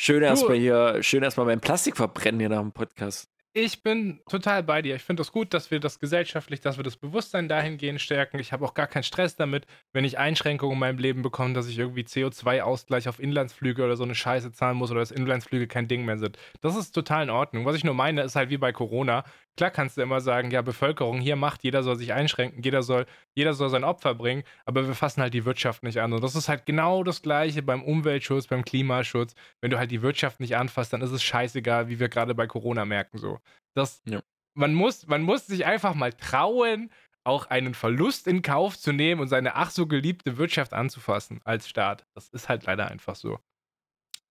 Schön 0.00 0.22
erstmal 0.22 0.56
hier, 0.56 1.02
schön 1.02 1.22
erstmal 1.22 1.46
mein 1.46 1.60
Plastik 1.60 1.96
verbrennen 1.96 2.40
hier 2.40 2.48
nach 2.48 2.60
dem 2.60 2.72
Podcast. 2.72 3.28
Ich 3.60 3.82
bin 3.82 4.20
total 4.30 4.62
bei 4.62 4.82
dir. 4.82 4.94
Ich 4.94 5.02
finde 5.02 5.20
es 5.20 5.26
das 5.26 5.32
gut, 5.32 5.52
dass 5.52 5.72
wir 5.72 5.80
das 5.80 5.98
gesellschaftlich, 5.98 6.60
dass 6.60 6.76
wir 6.76 6.84
das 6.84 6.96
Bewusstsein 6.96 7.48
dahingehend 7.48 8.00
stärken. 8.00 8.38
Ich 8.38 8.52
habe 8.52 8.64
auch 8.64 8.72
gar 8.72 8.86
keinen 8.86 9.02
Stress 9.02 9.34
damit, 9.34 9.66
wenn 9.92 10.04
ich 10.04 10.16
Einschränkungen 10.16 10.74
in 10.74 10.78
meinem 10.78 10.98
Leben 10.98 11.22
bekomme, 11.22 11.54
dass 11.54 11.66
ich 11.66 11.76
irgendwie 11.76 12.02
CO2-Ausgleich 12.02 13.08
auf 13.08 13.18
Inlandsflüge 13.18 13.84
oder 13.84 13.96
so 13.96 14.04
eine 14.04 14.14
Scheiße 14.14 14.52
zahlen 14.52 14.76
muss 14.76 14.92
oder 14.92 15.00
dass 15.00 15.10
Inlandsflüge 15.10 15.66
kein 15.66 15.88
Ding 15.88 16.04
mehr 16.04 16.18
sind. 16.18 16.38
Das 16.60 16.76
ist 16.76 16.92
total 16.92 17.24
in 17.24 17.30
Ordnung. 17.30 17.64
Was 17.64 17.74
ich 17.74 17.82
nur 17.82 17.94
meine, 17.94 18.22
ist 18.22 18.36
halt 18.36 18.50
wie 18.50 18.58
bei 18.58 18.70
Corona. 18.70 19.24
Klar 19.58 19.72
kannst 19.72 19.96
du 19.96 20.02
immer 20.02 20.20
sagen, 20.20 20.52
ja, 20.52 20.62
Bevölkerung 20.62 21.18
hier 21.18 21.34
macht, 21.34 21.64
jeder 21.64 21.82
soll 21.82 21.96
sich 21.96 22.12
einschränken, 22.12 22.62
jeder 22.62 22.84
soll, 22.84 23.06
jeder 23.34 23.54
soll 23.54 23.70
sein 23.70 23.82
Opfer 23.82 24.14
bringen, 24.14 24.44
aber 24.66 24.86
wir 24.86 24.94
fassen 24.94 25.20
halt 25.20 25.34
die 25.34 25.44
Wirtschaft 25.44 25.82
nicht 25.82 25.98
an. 26.00 26.12
Und 26.12 26.22
das 26.22 26.36
ist 26.36 26.48
halt 26.48 26.64
genau 26.64 27.02
das 27.02 27.22
Gleiche 27.22 27.60
beim 27.62 27.82
Umweltschutz, 27.82 28.46
beim 28.46 28.64
Klimaschutz. 28.64 29.34
Wenn 29.60 29.72
du 29.72 29.78
halt 29.78 29.90
die 29.90 30.00
Wirtschaft 30.00 30.38
nicht 30.38 30.56
anfasst, 30.56 30.92
dann 30.92 31.02
ist 31.02 31.10
es 31.10 31.24
scheißegal, 31.24 31.88
wie 31.88 31.98
wir 31.98 32.08
gerade 32.08 32.36
bei 32.36 32.46
Corona 32.46 32.84
merken. 32.84 33.18
So. 33.18 33.40
Das, 33.74 34.02
ja. 34.04 34.22
man, 34.54 34.74
muss, 34.74 35.06
man 35.06 35.22
muss 35.22 35.46
sich 35.46 35.66
einfach 35.66 35.94
mal 35.94 36.12
trauen, 36.12 36.90
auch 37.24 37.46
einen 37.46 37.74
Verlust 37.74 38.26
in 38.26 38.42
Kauf 38.42 38.78
zu 38.78 38.92
nehmen 38.92 39.20
und 39.20 39.28
seine 39.28 39.54
ach 39.54 39.70
so 39.70 39.86
geliebte 39.86 40.38
Wirtschaft 40.38 40.72
anzufassen 40.72 41.40
als 41.44 41.68
Staat. 41.68 42.06
Das 42.14 42.28
ist 42.30 42.48
halt 42.48 42.64
leider 42.64 42.88
einfach 42.88 43.16
so. 43.16 43.38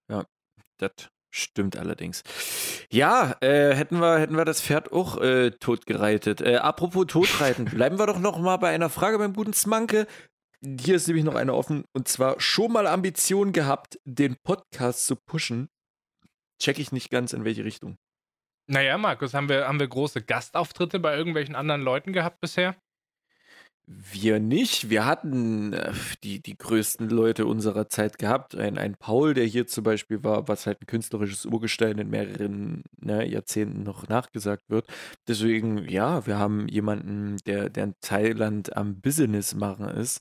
Ja, 0.10 0.26
das 0.78 1.10
Stimmt 1.30 1.78
allerdings. 1.78 2.24
Ja, 2.90 3.36
äh, 3.42 3.76
hätten, 3.76 4.00
wir, 4.00 4.18
hätten 4.18 4.38
wir 4.38 4.46
das 4.46 4.62
Pferd 4.62 4.92
auch 4.92 5.22
äh, 5.22 5.52
totgereitet. 5.52 6.42
Äh, 6.42 6.56
apropos 6.56 7.06
totreiten, 7.08 7.66
bleiben 7.72 8.00
wir 8.00 8.08
doch 8.08 8.20
noch 8.20 8.40
mal 8.40 8.58
bei 8.58 8.74
einer 8.74 8.90
Frage 8.90 9.18
beim 9.18 9.34
guten 9.34 9.54
Smanke. 9.54 10.08
hier 10.64 10.96
ist 10.96 11.08
nämlich 11.08 11.26
noch 11.26 11.36
eine 11.36 11.54
offen. 11.54 11.84
Und 11.94 12.08
zwar 12.08 12.40
schon 12.40 12.72
mal 12.72 12.88
Ambition 12.88 13.52
gehabt, 13.52 14.00
den 14.06 14.38
Podcast 14.44 15.06
zu 15.06 15.16
pushen. 15.16 15.70
Check 16.60 16.80
ich 16.80 16.92
nicht 16.92 17.10
ganz, 17.12 17.34
in 17.34 17.44
welche 17.44 17.66
Richtung. 17.66 17.98
Naja, 18.70 18.98
Markus, 18.98 19.34
haben 19.34 19.48
wir, 19.48 19.68
haben 19.68 19.80
wir 19.80 19.88
große 19.88 20.22
Gastauftritte 20.22 21.00
bei 21.00 21.16
irgendwelchen 21.16 21.56
anderen 21.56 21.82
Leuten 21.82 22.12
gehabt 22.12 22.42
bisher? 22.42 22.76
Wir 23.90 24.42
nicht. 24.42 24.90
Wir 24.90 25.06
hatten 25.06 25.72
äh, 25.72 25.94
die, 26.22 26.42
die 26.42 26.58
größten 26.58 27.10
Leute 27.10 27.46
unserer 27.46 27.88
Zeit 27.88 28.18
gehabt. 28.18 28.54
Ein, 28.54 28.78
ein 28.78 28.96
Paul, 28.98 29.34
der 29.34 29.46
hier 29.46 29.66
zum 29.66 29.86
Beispiel 29.86 30.26
war, 30.26 30.50
was 30.50 30.66
halt 30.68 30.82
ein 30.82 30.88
künstlerisches 30.88 31.46
Urgestein 31.46 31.98
in 31.98 32.10
mehreren 32.10 32.84
ne, 33.00 33.26
Jahrzehnten 33.26 33.84
noch 33.84 34.10
nachgesagt 34.10 34.64
wird. 34.68 34.88
Deswegen, 35.30 35.88
ja, 35.88 36.28
wir 36.28 36.38
haben 36.38 36.68
jemanden, 36.68 37.38
der, 37.46 37.70
der 37.70 37.86
in 37.86 37.96
Thailand 38.02 38.76
am 38.76 39.00
Business 39.00 39.56
machen 39.56 39.88
ist. 39.88 40.20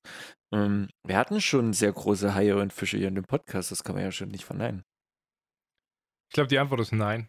Ähm, 0.52 0.88
wir 1.04 1.16
hatten 1.16 1.40
schon 1.40 1.72
sehr 1.72 1.92
große 1.92 2.36
Haie 2.36 2.56
und 2.56 2.72
Fische 2.72 2.98
hier 2.98 3.08
in 3.08 3.16
dem 3.16 3.24
Podcast. 3.24 3.72
Das 3.72 3.82
kann 3.82 3.96
man 3.96 4.04
ja 4.04 4.12
schon 4.12 4.28
nicht 4.28 4.44
verneinen. 4.44 4.84
Ich 6.28 6.34
glaube, 6.34 6.48
die 6.48 6.58
Antwort 6.60 6.80
ist 6.82 6.92
nein. 6.92 7.28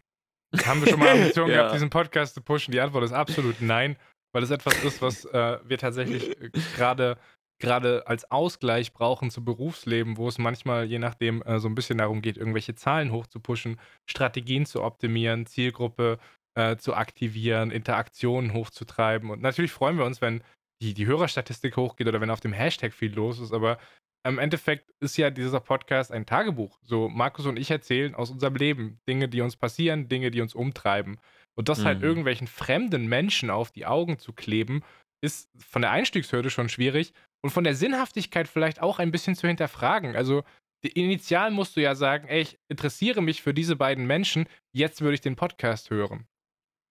Haben 0.64 0.80
wir 0.80 0.88
schon 0.88 1.00
mal 1.00 1.10
Ambitionen 1.10 1.50
ja. 1.52 1.56
gehabt, 1.56 1.74
diesen 1.74 1.90
Podcast 1.90 2.34
zu 2.34 2.40
pushen? 2.40 2.72
Die 2.72 2.80
Antwort 2.80 3.04
ist 3.04 3.12
absolut 3.12 3.60
nein 3.60 3.96
weil 4.32 4.42
es 4.42 4.50
etwas 4.50 4.82
ist, 4.84 5.02
was 5.02 5.24
äh, 5.26 5.58
wir 5.64 5.78
tatsächlich 5.78 6.40
äh, 6.40 6.50
gerade 6.76 7.16
gerade 7.60 8.06
als 8.06 8.30
Ausgleich 8.30 8.92
brauchen 8.92 9.32
zum 9.32 9.44
Berufsleben, 9.44 10.16
wo 10.16 10.28
es 10.28 10.38
manchmal 10.38 10.84
je 10.84 11.00
nachdem 11.00 11.42
äh, 11.42 11.58
so 11.58 11.68
ein 11.68 11.74
bisschen 11.74 11.98
darum 11.98 12.22
geht, 12.22 12.36
irgendwelche 12.36 12.76
Zahlen 12.76 13.10
hochzupuschen, 13.10 13.80
Strategien 14.08 14.64
zu 14.64 14.84
optimieren, 14.84 15.44
Zielgruppe 15.44 16.18
äh, 16.54 16.76
zu 16.76 16.94
aktivieren, 16.94 17.72
Interaktionen 17.72 18.52
hochzutreiben. 18.52 19.30
Und 19.30 19.42
natürlich 19.42 19.72
freuen 19.72 19.98
wir 19.98 20.04
uns, 20.04 20.20
wenn 20.20 20.44
die, 20.80 20.94
die 20.94 21.06
Hörerstatistik 21.06 21.76
hochgeht 21.76 22.06
oder 22.06 22.20
wenn 22.20 22.30
auf 22.30 22.38
dem 22.38 22.52
Hashtag 22.52 22.92
viel 22.92 23.12
los 23.12 23.40
ist, 23.40 23.52
aber 23.52 23.78
im 24.24 24.38
Endeffekt 24.38 24.90
ist 25.00 25.16
ja 25.16 25.30
dieser 25.30 25.60
Podcast 25.60 26.12
ein 26.12 26.26
Tagebuch. 26.26 26.78
So, 26.82 27.08
Markus 27.08 27.46
und 27.46 27.58
ich 27.58 27.70
erzählen 27.70 28.14
aus 28.14 28.30
unserem 28.30 28.56
Leben 28.56 29.00
Dinge, 29.08 29.28
die 29.28 29.40
uns 29.40 29.56
passieren, 29.56 30.08
Dinge, 30.08 30.30
die 30.30 30.40
uns 30.40 30.54
umtreiben. 30.54 31.18
Und 31.56 31.68
das 31.68 31.78
halt 31.78 31.98
mhm. 31.98 32.02
halt 32.02 32.02
irgendwelchen 32.02 32.46
fremden 32.46 33.08
Menschen 33.08 33.50
auf 33.50 33.70
die 33.70 33.86
Augen 33.86 34.18
zu 34.18 34.32
kleben, 34.32 34.82
ist 35.20 35.50
von 35.58 35.82
der 35.82 35.90
Einstiegshürde 35.90 36.50
schon 36.50 36.68
schwierig 36.68 37.12
und 37.42 37.50
von 37.50 37.64
der 37.64 37.74
Sinnhaftigkeit 37.74 38.48
vielleicht 38.48 38.80
auch 38.80 38.98
ein 38.98 39.10
bisschen 39.10 39.34
zu 39.34 39.48
hinterfragen. 39.48 40.14
Also 40.14 40.44
initial 40.82 41.50
musst 41.50 41.76
du 41.76 41.80
ja 41.80 41.94
sagen, 41.94 42.28
ey, 42.28 42.42
ich 42.42 42.58
interessiere 42.68 43.22
mich 43.22 43.42
für 43.42 43.54
diese 43.54 43.76
beiden 43.76 44.06
Menschen, 44.06 44.46
jetzt 44.72 45.00
würde 45.00 45.14
ich 45.14 45.20
den 45.20 45.36
Podcast 45.36 45.90
hören. 45.90 46.26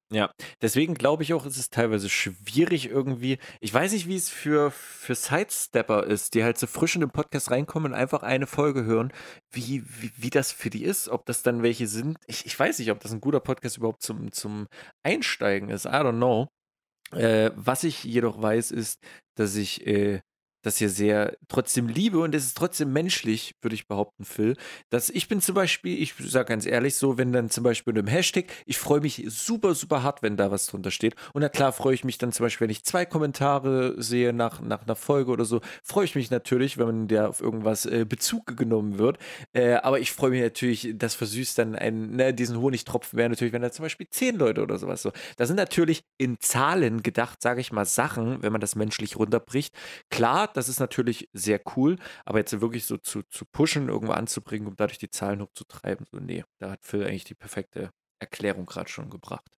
Ja, 0.10 0.32
deswegen 0.62 0.94
glaube 0.94 1.24
ich 1.24 1.34
auch, 1.34 1.46
ist 1.46 1.58
es 1.58 1.70
teilweise 1.70 2.08
schwierig 2.10 2.90
irgendwie. 2.90 3.40
Ich 3.60 3.74
weiß 3.74 3.92
nicht, 3.92 4.08
wie 4.08 4.16
es 4.16 4.30
für, 4.30 4.72
für 4.72 5.16
Sidestepper 5.16 6.06
ist, 6.06 6.34
die 6.34 6.46
halt 6.46 6.58
so 6.58 6.66
frisch 6.66 6.96
in 6.96 7.02
den 7.02 7.10
Podcast 7.10 7.52
reinkommen 7.52 7.92
und 7.92 7.98
einfach 7.98 8.24
eine 8.24 8.48
Folge 8.48 8.86
hören, 8.86 9.12
wie, 9.52 9.84
wie, 9.86 10.12
wie 10.16 10.30
das 10.30 10.54
für 10.54 10.70
die 10.70 10.86
ist, 10.86 11.10
ob 11.10 11.26
das 11.26 11.44
dann 11.44 11.62
welche 11.62 11.88
sind. 11.88 12.18
Ich, 12.26 12.46
ich 12.46 12.58
weiß 12.58 12.80
nicht, 12.80 12.92
ob 12.92 13.02
das 13.02 13.12
ein 13.12 13.20
guter 13.20 13.42
Podcast 13.42 13.78
überhaupt 13.78 14.02
zum, 14.02 14.32
zum 14.32 14.68
Einsteigen 15.04 15.70
ist. 15.70 15.86
I 15.86 15.90
don't 15.90 16.16
know. 16.16 16.48
Äh, 17.12 17.52
was 17.56 17.84
ich 17.84 18.04
jedoch 18.06 18.42
weiß, 18.42 18.72
ist, 18.72 19.00
dass 19.36 19.56
ich 19.58 19.86
äh, 19.88 20.22
das 20.68 20.78
hier 20.78 20.90
sehr 20.90 21.38
trotzdem 21.48 21.88
liebe 21.88 22.20
und 22.20 22.36
es 22.36 22.46
ist 22.46 22.58
trotzdem 22.58 22.94
menschlich, 22.94 23.56
würde 23.62 23.74
ich 23.74 23.88
behaupten, 23.88 24.26
Phil. 24.26 24.56
Dass 24.90 25.10
ich 25.10 25.28
bin 25.28 25.42
zum 25.42 25.56
Beispiel, 25.56 26.02
ich 26.02 26.14
sage 26.20 26.50
ganz 26.50 26.66
ehrlich 26.66 26.96
so, 26.96 27.18
wenn 27.18 27.32
dann 27.32 27.50
zum 27.50 27.64
Beispiel 27.64 27.92
unter 27.92 28.04
dem 28.04 28.08
Hashtag, 28.08 28.46
ich 28.66 28.78
freue 28.78 29.00
mich 29.00 29.24
super, 29.28 29.74
super 29.74 30.04
hart, 30.04 30.22
wenn 30.22 30.38
da 30.38 30.52
was 30.52 30.68
drunter 30.68 30.92
steht. 30.92 31.16
Und 31.34 31.42
na 31.42 31.50
klar 31.50 31.72
freue 31.72 31.96
ich 31.96 32.04
mich 32.04 32.18
dann 32.18 32.32
zum 32.32 32.46
Beispiel, 32.46 32.66
wenn 32.66 32.72
ich 32.72 32.84
zwei 32.84 33.06
Kommentare 33.06 33.96
sehe 34.02 34.34
nach, 34.34 34.62
nach 34.62 34.84
einer 34.84 34.96
Folge 34.96 35.32
oder 35.32 35.46
so, 35.46 35.62
freue 35.84 36.06
ich 36.06 36.16
mich 36.16 36.30
natürlich, 36.30 36.78
wenn 36.78 37.08
der 37.08 37.30
auf 37.30 37.42
irgendwas 37.42 37.86
äh, 37.86 38.06
Bezug 38.06 38.58
genommen 38.58 38.98
wird. 38.98 39.18
Äh, 39.54 39.76
aber 39.76 40.00
ich 40.00 40.12
freue 40.12 40.32
mich 40.32 40.42
natürlich, 40.42 40.94
das 40.96 41.16
versüßt 41.16 41.58
dann 41.58 41.76
einen, 41.76 42.16
ne, 42.16 42.34
diesen 42.34 42.60
Honigtropfen 42.60 43.18
wäre 43.18 43.30
natürlich, 43.30 43.54
wenn 43.54 43.62
da 43.62 43.72
zum 43.72 43.84
Beispiel 43.84 44.08
zehn 44.10 44.36
Leute 44.36 44.62
oder 44.62 44.78
sowas 44.78 45.02
so. 45.02 45.12
Da 45.38 45.46
sind 45.46 45.56
natürlich 45.56 46.04
in 46.18 46.40
Zahlen 46.40 47.04
gedacht, 47.04 47.42
sage 47.42 47.62
ich 47.62 47.72
mal, 47.72 47.86
Sachen, 47.86 48.44
wenn 48.44 48.52
man 48.52 48.62
das 48.62 48.76
menschlich 48.76 49.18
runterbricht. 49.18 49.74
Klar, 50.10 50.50
das 50.58 50.70
ist 50.70 50.80
natürlich 50.80 51.30
sehr 51.34 51.62
cool, 51.76 51.98
aber 52.26 52.40
jetzt 52.40 52.60
wirklich 52.60 52.86
so 52.86 52.98
zu, 52.98 53.22
zu 53.22 53.46
pushen, 53.46 53.90
irgendwo 53.90 54.14
anzubringen, 54.14 54.68
um 54.68 54.76
dadurch 54.76 54.98
die 54.98 55.12
Zahlen 55.12 55.42
hochzutreiben, 55.42 56.08
so 56.10 56.18
nee, 56.18 56.44
da 56.58 56.72
hat 56.72 56.84
Phil 56.84 57.06
eigentlich 57.06 57.26
die 57.26 57.36
perfekte 57.36 57.92
Erklärung 58.20 58.66
gerade 58.66 58.90
schon 58.90 59.12
gebracht. 59.12 59.52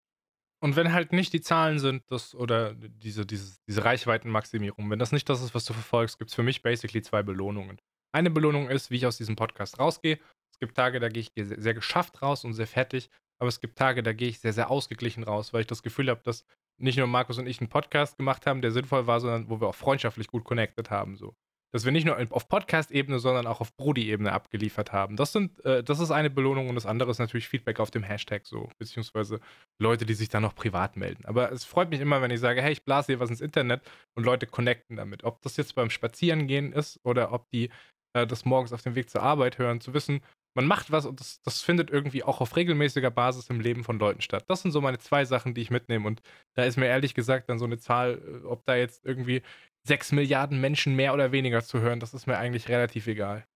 Und 0.61 0.75
wenn 0.75 0.93
halt 0.93 1.13
nicht 1.13 1.33
die 1.33 1.41
Zahlen 1.41 1.79
sind, 1.79 2.03
das 2.11 2.35
oder 2.35 2.75
diese, 2.75 3.25
diese, 3.25 3.57
diese 3.69 3.85
Reichweitenmaximierung, 3.85 4.91
wenn 4.91 4.99
das 4.99 5.13
nicht 5.13 5.29
das 5.29 5.41
ist, 5.41 5.55
was 5.55 5.65
du 5.65 5.73
verfolgst, 5.73 6.19
gibt 6.19 6.31
es 6.31 6.35
für 6.35 6.43
mich 6.43 6.63
basically 6.63 7.01
zwei 7.01 7.23
Belohnungen. 7.23 7.81
Eine 8.13 8.31
Belohnung 8.31 8.69
ist, 8.69 8.91
wie 8.91 8.97
ich 8.97 9.07
aus 9.07 9.19
diesem 9.19 9.37
Podcast 9.37 9.79
rausgehe. 9.79 10.19
Es 10.53 10.59
gibt 10.59 10.77
Tage, 10.77 10.99
da 10.99 11.09
gehe 11.09 11.21
ich 11.21 11.31
sehr, 11.37 11.61
sehr 11.61 11.75
geschafft 11.75 12.23
raus 12.23 12.45
und 12.45 12.55
sehr 12.55 12.67
fertig, 12.67 13.09
aber 13.39 13.47
es 13.47 13.61
gibt 13.61 13.79
Tage, 13.79 14.03
da 14.03 14.13
gehe 14.13 14.31
ich 14.31 14.41
sehr, 14.41 14.53
sehr 14.53 14.69
ausgeglichen 14.69 15.23
raus, 15.23 15.53
weil 15.53 15.61
ich 15.61 15.69
das 15.69 15.85
Gefühl 15.85 16.11
habe, 16.11 16.23
dass 16.25 16.45
nicht 16.79 16.99
nur 16.99 17.07
Markus 17.07 17.39
und 17.39 17.47
ich 17.47 17.61
einen 17.61 17.69
Podcast 17.69 18.17
gemacht 18.17 18.47
haben, 18.47 18.63
der 18.63 18.71
sinnvoll 18.71 19.07
war, 19.07 19.21
sondern 19.21 19.49
wo 19.49 19.61
wir 19.61 19.69
auch 19.69 19.75
freundschaftlich 19.75 20.29
gut 20.29 20.45
connected 20.45 20.91
haben. 20.91 21.17
So. 21.17 21.35
Dass 21.73 21.85
wir 21.85 21.93
nicht 21.93 22.07
nur 22.07 22.17
auf 22.31 22.49
Podcast-Ebene, 22.49 23.19
sondern 23.19 23.47
auch 23.47 23.61
auf 23.61 23.77
Brody-Ebene 23.77 24.33
abgeliefert 24.33 24.93
haben. 24.93 25.17
Das, 25.17 25.33
sind, 25.33 25.63
äh, 25.65 25.85
das 25.85 26.01
ist 26.01 26.11
eine 26.11 26.31
Belohnung 26.31 26.69
und 26.69 26.77
das 26.77 26.87
andere 26.87 27.11
ist 27.11 27.19
natürlich 27.19 27.49
Feedback 27.49 27.79
auf 27.81 27.91
dem 27.91 28.03
Hashtag 28.03 28.47
so, 28.47 28.71
beziehungsweise 28.79 29.41
Leute, 29.79 30.07
die 30.07 30.15
sich 30.15 30.29
dann 30.31 30.43
noch 30.43 30.55
privat 30.55 30.97
melden. 30.97 31.25
Aber 31.27 31.53
es 31.53 31.65
freut 31.65 31.91
mich 31.91 32.01
immer, 32.01 32.23
wenn 32.23 32.31
ich 32.31 32.41
sage, 32.41 32.63
hey, 32.63 32.73
ich 32.73 32.85
blase 32.85 33.13
hier 33.13 33.21
was 33.21 33.31
ins 33.31 33.41
Internet 33.43 33.83
und 34.17 34.25
Leute 34.25 34.47
connecten 34.47 34.97
damit. 34.97 35.25
Ob 35.25 35.43
das 35.43 35.57
jetzt 35.57 35.75
beim 35.75 35.91
Spazierengehen 35.91 36.73
ist 36.73 37.01
oder 37.05 37.33
ob 37.33 37.51
die 37.51 37.71
äh, 38.15 38.27
das 38.27 38.45
morgens 38.45 38.73
auf 38.73 38.83
dem 38.83 38.95
Weg 38.95 39.11
zur 39.11 39.23
Arbeit 39.23 39.59
hören, 39.59 39.81
zu 39.81 39.95
wissen, 39.95 40.21
man 40.55 40.67
macht 40.67 40.91
was 40.91 41.07
und 41.07 41.21
das, 41.21 41.41
das 41.43 41.63
findet 41.63 41.91
irgendwie 41.91 42.25
auch 42.25 42.41
auf 42.41 42.57
regelmäßiger 42.57 43.11
Basis 43.11 43.49
im 43.49 43.61
Leben 43.61 43.85
von 43.85 43.99
Leuten 43.99 44.21
statt. 44.21 44.45
Das 44.49 44.63
sind 44.63 44.73
so 44.73 44.81
meine 44.81 44.99
zwei 44.99 45.25
Sachen, 45.25 45.55
die 45.55 45.61
ich 45.61 45.71
mitnehme. 45.71 46.07
Und 46.07 46.21
da 46.55 46.65
ist 46.65 46.77
mir 46.77 46.87
ehrlich 46.87 47.15
gesagt 47.15 47.49
dann 47.49 47.59
so 47.59 47.65
eine 47.65 47.79
Zahl, 47.79 48.21
äh, 48.27 48.47
ob 48.47 48.65
da 48.65 48.75
jetzt 48.75 49.05
irgendwie 49.05 49.43
sechs 49.85 50.13
Milliarden 50.13 50.61
Menschen 50.61 50.97
mehr 50.97 51.15
oder 51.15 51.33
weniger 51.33 51.63
zu 51.63 51.81
hören, 51.81 52.01
das 52.01 52.15
ist 52.15 52.27
mir 52.27 52.39
eigentlich 52.39 52.69
relativ 52.69 53.07
egal. 53.07 53.47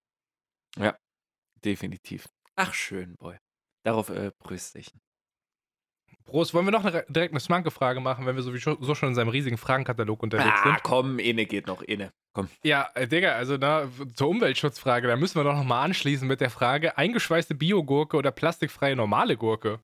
Ja, 0.77 0.97
definitiv. 1.65 2.29
Ach, 2.57 2.73
schön, 2.75 3.17
Boy. 3.17 3.37
Darauf 3.85 4.09
äh, 4.11 4.31
brüste 4.39 4.79
ich. 4.79 4.93
Prost. 6.23 6.55
Wollen 6.55 6.67
wir 6.67 6.73
noch 6.73 6.85
eine, 6.85 7.05
direkt 7.09 7.33
eine 7.33 7.41
Smanke-Frage 7.41 8.01
machen, 8.01 8.27
wenn 8.27 8.37
wir 8.37 8.43
sowieso 8.43 8.77
so 8.81 8.95
schon 8.95 9.11
in 9.11 9.15
seinem 9.15 9.29
riesigen 9.29 9.59
Fragenkatalog 9.59 10.23
unterwegs 10.23 10.49
ah, 10.61 10.63
sind? 10.63 10.77
Ah, 10.77 10.81
komm, 10.83 11.19
inne 11.19 11.47
geht 11.47 11.67
noch, 11.67 11.83
inne. 11.83 12.13
Komm. 12.35 12.49
Ja, 12.63 12.89
äh, 12.95 13.07
Digga, 13.07 13.33
also 13.33 13.57
na, 13.57 13.89
zur 14.15 14.29
Umweltschutzfrage, 14.29 15.09
da 15.09 15.17
müssen 15.17 15.39
wir 15.39 15.45
doch 15.45 15.55
nochmal 15.55 15.85
anschließen 15.85 16.27
mit 16.27 16.41
der 16.41 16.51
Frage: 16.51 16.97
eingeschweißte 16.97 17.55
Biogurke 17.55 18.17
oder 18.17 18.31
plastikfreie 18.31 18.97
normale 18.97 19.37
Gurke? 19.37 19.81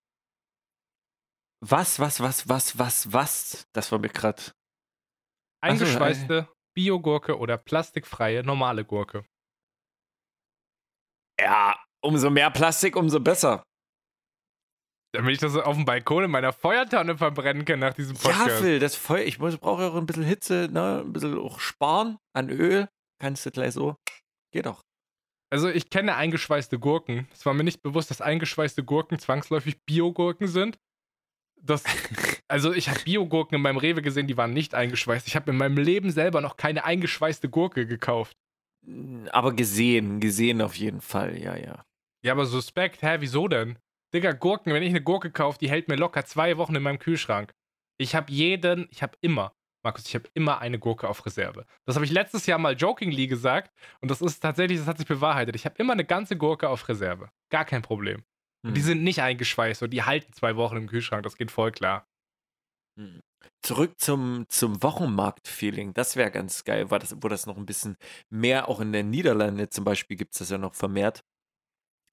Was, 1.60 1.98
was, 1.98 2.20
was, 2.20 2.48
was, 2.48 2.78
was, 2.78 3.12
was? 3.12 3.68
Das 3.72 3.90
war 3.92 3.98
mir 3.98 4.08
gerade. 4.08 4.42
Eingeschweißte 5.60 6.46
so, 6.48 6.54
Biogurke 6.74 7.36
oder 7.36 7.58
plastikfreie 7.58 8.44
normale 8.44 8.84
Gurke? 8.84 9.24
Ja, 11.40 11.76
umso 12.00 12.30
mehr 12.30 12.50
Plastik, 12.50 12.96
umso 12.96 13.20
besser. 13.20 13.62
Damit 15.12 15.32
ich 15.32 15.38
das 15.38 15.56
auf 15.56 15.74
dem 15.74 15.86
Balkon 15.86 16.24
in 16.24 16.30
meiner 16.30 16.52
Feuertonne 16.52 17.16
verbrennen 17.16 17.64
kann 17.64 17.78
nach 17.78 17.94
diesem 17.94 18.16
Podcast. 18.16 18.48
Ja, 18.48 18.56
Phil, 18.56 18.78
das 18.78 18.94
Feuer, 18.94 19.24
ich 19.24 19.38
brauche 19.38 19.82
ja 19.82 19.88
auch 19.88 19.94
ein 19.94 20.06
bisschen 20.06 20.24
Hitze, 20.24 20.68
ne? 20.70 21.02
ein 21.04 21.12
bisschen 21.12 21.38
auch 21.38 21.60
sparen 21.60 22.18
an 22.34 22.50
Öl. 22.50 22.88
Kannst 23.18 23.46
du 23.46 23.50
gleich 23.50 23.72
so. 23.72 23.96
Geht 24.52 24.66
doch. 24.66 24.84
Also 25.50 25.70
ich 25.70 25.88
kenne 25.88 26.14
eingeschweißte 26.14 26.78
Gurken. 26.78 27.26
Es 27.32 27.46
war 27.46 27.54
mir 27.54 27.64
nicht 27.64 27.82
bewusst, 27.82 28.10
dass 28.10 28.20
eingeschweißte 28.20 28.84
Gurken 28.84 29.18
zwangsläufig 29.18 29.82
Biogurken 29.86 30.46
sind. 30.46 30.78
Das, 31.60 31.84
also 32.48 32.72
ich 32.72 32.90
habe 32.90 33.00
Biogurken 33.00 33.56
in 33.56 33.62
meinem 33.62 33.78
Rewe 33.78 34.02
gesehen, 34.02 34.26
die 34.26 34.36
waren 34.36 34.52
nicht 34.52 34.74
eingeschweißt. 34.74 35.26
Ich 35.26 35.36
habe 35.36 35.50
in 35.50 35.56
meinem 35.56 35.78
Leben 35.78 36.10
selber 36.10 36.42
noch 36.42 36.58
keine 36.58 36.84
eingeschweißte 36.84 37.48
Gurke 37.48 37.86
gekauft. 37.86 38.36
Aber 39.30 39.54
gesehen, 39.54 40.20
gesehen 40.20 40.60
auf 40.60 40.74
jeden 40.74 41.00
Fall, 41.00 41.38
ja, 41.38 41.56
ja. 41.56 41.84
Ja, 42.22 42.32
aber 42.32 42.46
suspekt, 42.46 43.02
hä, 43.02 43.16
wieso 43.20 43.48
denn? 43.48 43.78
Digga, 44.14 44.32
Gurken, 44.32 44.72
wenn 44.72 44.82
ich 44.82 44.90
eine 44.90 45.02
Gurke 45.02 45.30
kaufe, 45.30 45.58
die 45.58 45.68
hält 45.68 45.88
mir 45.88 45.96
locker 45.96 46.24
zwei 46.24 46.56
Wochen 46.56 46.74
in 46.74 46.82
meinem 46.82 46.98
Kühlschrank. 46.98 47.54
Ich 47.98 48.14
habe 48.14 48.32
jeden, 48.32 48.88
ich 48.90 49.02
habe 49.02 49.16
immer, 49.20 49.54
Markus, 49.84 50.06
ich 50.06 50.14
habe 50.14 50.28
immer 50.34 50.60
eine 50.60 50.78
Gurke 50.78 51.08
auf 51.08 51.24
Reserve. 51.26 51.66
Das 51.84 51.96
habe 51.96 52.04
ich 52.04 52.12
letztes 52.12 52.46
Jahr 52.46 52.58
mal 52.58 52.74
jokingly 52.74 53.26
gesagt 53.26 53.72
und 54.00 54.10
das 54.10 54.22
ist 54.22 54.40
tatsächlich, 54.40 54.78
das 54.78 54.86
hat 54.86 54.98
sich 54.98 55.06
bewahrheitet. 55.06 55.56
Ich 55.56 55.64
habe 55.64 55.76
immer 55.78 55.92
eine 55.92 56.04
ganze 56.04 56.36
Gurke 56.36 56.68
auf 56.68 56.88
Reserve. 56.88 57.30
Gar 57.50 57.64
kein 57.64 57.82
Problem. 57.82 58.24
Hm. 58.66 58.74
Die 58.74 58.80
sind 58.80 59.02
nicht 59.02 59.20
eingeschweißt 59.20 59.82
und 59.82 59.90
die 59.90 60.02
halten 60.02 60.32
zwei 60.32 60.56
Wochen 60.56 60.76
im 60.76 60.88
Kühlschrank, 60.88 61.22
das 61.22 61.36
geht 61.36 61.50
voll 61.50 61.72
klar. 61.72 62.06
Hm. 62.98 63.20
Zurück 63.62 64.00
zum, 64.00 64.46
zum 64.48 64.82
Wochenmarkt-Feeling. 64.82 65.94
Das 65.94 66.16
wäre 66.16 66.30
ganz 66.30 66.64
geil, 66.64 66.90
war 66.90 66.98
das, 66.98 67.14
wo 67.20 67.28
das 67.28 67.46
noch 67.46 67.56
ein 67.56 67.66
bisschen 67.66 67.96
mehr, 68.30 68.68
auch 68.68 68.80
in 68.80 68.92
den 68.92 69.10
Niederlanden 69.10 69.70
zum 69.70 69.84
Beispiel 69.84 70.16
gibt 70.16 70.34
es 70.34 70.38
das 70.38 70.50
ja 70.50 70.58
noch 70.58 70.74
vermehrt, 70.74 71.24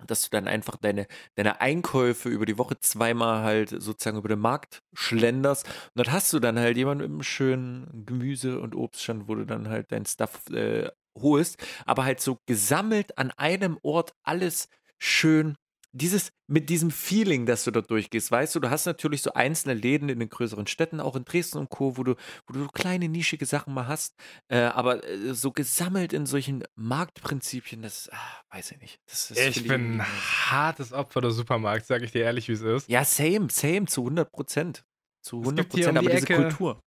dass 0.05 0.23
du 0.23 0.29
dann 0.29 0.47
einfach 0.47 0.77
deine, 0.77 1.07
deine 1.35 1.61
Einkäufe 1.61 2.29
über 2.29 2.45
die 2.45 2.57
Woche 2.57 2.79
zweimal 2.79 3.43
halt 3.43 3.69
sozusagen 3.69 4.17
über 4.17 4.29
den 4.29 4.39
Markt 4.39 4.83
schlenderst. 4.93 5.67
Und 5.67 6.05
dann 6.05 6.13
hast 6.13 6.33
du 6.33 6.39
dann 6.39 6.59
halt 6.59 6.77
jemanden 6.77 7.03
mit 7.03 7.11
einem 7.11 7.23
schönen 7.23 8.05
Gemüse- 8.05 8.59
und 8.59 8.75
Obststand, 8.75 9.27
wo 9.27 9.35
du 9.35 9.45
dann 9.45 9.69
halt 9.69 9.91
dein 9.91 10.05
Stuff 10.05 10.49
äh, 10.49 10.89
holst, 11.17 11.63
aber 11.85 12.03
halt 12.03 12.19
so 12.19 12.39
gesammelt 12.45 13.17
an 13.17 13.31
einem 13.31 13.77
Ort 13.83 14.13
alles 14.23 14.67
schön 14.99 15.55
dieses, 15.95 16.31
mit 16.47 16.69
diesem 16.69 16.91
Feeling, 16.91 17.45
dass 17.45 17.63
du 17.63 17.71
da 17.71 17.81
durchgehst, 17.81 18.29
weißt 18.29 18.53
du, 18.55 18.59
du 18.59 18.69
hast 18.69 18.85
natürlich 18.85 19.21
so 19.21 19.33
einzelne 19.33 19.73
Läden 19.73 20.09
in 20.09 20.19
den 20.19 20.29
größeren 20.29 20.67
Städten, 20.67 20.99
auch 20.99 21.15
in 21.15 21.23
Dresden 21.23 21.57
und 21.57 21.69
Co., 21.69 21.97
wo 21.97 22.03
du, 22.03 22.15
wo 22.47 22.53
du 22.53 22.67
kleine 22.67 23.07
nischige 23.07 23.45
Sachen 23.45 23.73
mal 23.73 23.87
hast, 23.87 24.13
äh, 24.49 24.57
aber 24.57 25.07
äh, 25.07 25.33
so 25.33 25.51
gesammelt 25.51 26.11
in 26.11 26.25
solchen 26.25 26.63
Marktprinzipien, 26.75 27.81
das 27.81 28.09
ah, 28.11 28.17
weiß 28.51 28.71
ich 28.71 28.81
nicht. 28.81 28.99
Das, 29.07 29.29
das 29.29 29.37
ich 29.37 29.67
bin 29.67 30.01
ein 30.01 30.05
hartes 30.51 30.91
Opfer 30.91 31.21
der 31.21 31.31
Supermarkt, 31.31 31.85
sage 31.85 32.05
ich 32.05 32.11
dir 32.11 32.23
ehrlich, 32.23 32.49
wie 32.49 32.53
es 32.53 32.61
ist. 32.61 32.89
Ja, 32.89 33.05
same, 33.05 33.47
same, 33.49 33.85
zu 33.85 34.01
100 34.01 34.31
Prozent. 34.31 34.85
Zu 35.21 35.39
100 35.39 35.69
Prozent, 35.69 35.91
um 35.91 35.97
aber 35.97 36.09
die 36.09 36.15
diese 36.17 36.33
Kultur. 36.33 36.81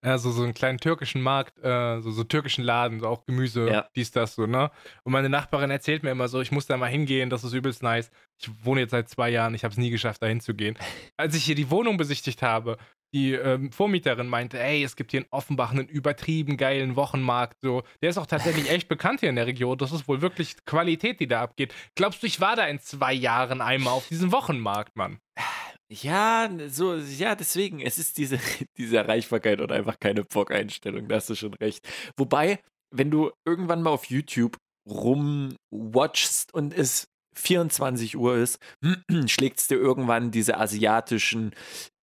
Also 0.00 0.30
so 0.30 0.44
einen 0.44 0.54
kleinen 0.54 0.78
türkischen 0.78 1.22
Markt, 1.22 1.58
äh, 1.58 2.00
so, 2.00 2.12
so 2.12 2.22
türkischen 2.22 2.62
Laden, 2.62 3.00
so 3.00 3.08
auch 3.08 3.26
Gemüse, 3.26 3.68
ja. 3.68 3.88
dies, 3.96 4.12
das, 4.12 4.36
so, 4.36 4.46
ne? 4.46 4.70
Und 5.02 5.12
meine 5.12 5.28
Nachbarin 5.28 5.70
erzählt 5.70 6.04
mir 6.04 6.10
immer 6.10 6.28
so, 6.28 6.40
ich 6.40 6.52
muss 6.52 6.66
da 6.66 6.76
mal 6.76 6.86
hingehen, 6.86 7.30
das 7.30 7.42
ist 7.42 7.52
übelst 7.52 7.82
nice. 7.82 8.10
Ich 8.40 8.48
wohne 8.64 8.82
jetzt 8.82 8.92
seit 8.92 9.08
zwei 9.08 9.28
Jahren, 9.28 9.54
ich 9.54 9.64
habe 9.64 9.72
es 9.72 9.78
nie 9.78 9.90
geschafft, 9.90 10.22
da 10.22 10.26
hinzugehen. 10.26 10.78
Als 11.16 11.34
ich 11.34 11.44
hier 11.44 11.56
die 11.56 11.70
Wohnung 11.70 11.96
besichtigt 11.96 12.42
habe, 12.42 12.78
die 13.12 13.32
ähm, 13.32 13.72
Vormieterin 13.72 14.28
meinte, 14.28 14.60
ey, 14.60 14.82
es 14.82 14.94
gibt 14.94 15.12
hier 15.12 15.20
in 15.20 15.26
Offenbach 15.30 15.70
einen 15.72 15.88
übertrieben 15.88 16.56
geilen 16.56 16.96
Wochenmarkt, 16.96 17.58
so. 17.62 17.82
Der 18.02 18.10
ist 18.10 18.18
auch 18.18 18.26
tatsächlich 18.26 18.70
echt 18.70 18.88
bekannt 18.88 19.20
hier 19.20 19.30
in 19.30 19.36
der 19.36 19.46
Region. 19.46 19.78
Das 19.78 19.92
ist 19.92 20.08
wohl 20.08 20.20
wirklich 20.20 20.56
Qualität, 20.66 21.20
die 21.20 21.26
da 21.26 21.42
abgeht. 21.42 21.74
Glaubst 21.94 22.22
du, 22.22 22.26
ich 22.26 22.40
war 22.40 22.56
da 22.56 22.66
in 22.66 22.80
zwei 22.80 23.12
Jahren 23.12 23.60
einmal 23.60 23.94
auf 23.94 24.08
diesem 24.08 24.32
Wochenmarkt, 24.32 24.96
Mann? 24.96 25.18
Ja, 25.90 26.50
so, 26.68 26.96
ja, 26.96 27.34
deswegen, 27.34 27.80
es 27.80 27.98
ist 27.98 28.18
diese, 28.18 28.38
diese 28.76 28.98
Erreichbarkeit 28.98 29.60
und 29.60 29.72
einfach 29.72 29.98
keine 29.98 30.22
Bock-Einstellung, 30.24 31.08
da 31.08 31.16
hast 31.16 31.30
du 31.30 31.34
schon 31.34 31.54
recht. 31.54 31.86
Wobei, 32.16 32.60
wenn 32.94 33.10
du 33.10 33.30
irgendwann 33.46 33.82
mal 33.82 33.90
auf 33.90 34.06
YouTube 34.06 34.56
rumwatchst 34.86 36.52
und 36.52 36.74
es 36.74 37.08
24 37.36 38.16
Uhr 38.16 38.36
ist, 38.36 38.58
schlägt 39.26 39.60
es 39.60 39.68
dir 39.68 39.76
irgendwann 39.76 40.30
diese 40.30 40.58
asiatischen 40.58 41.54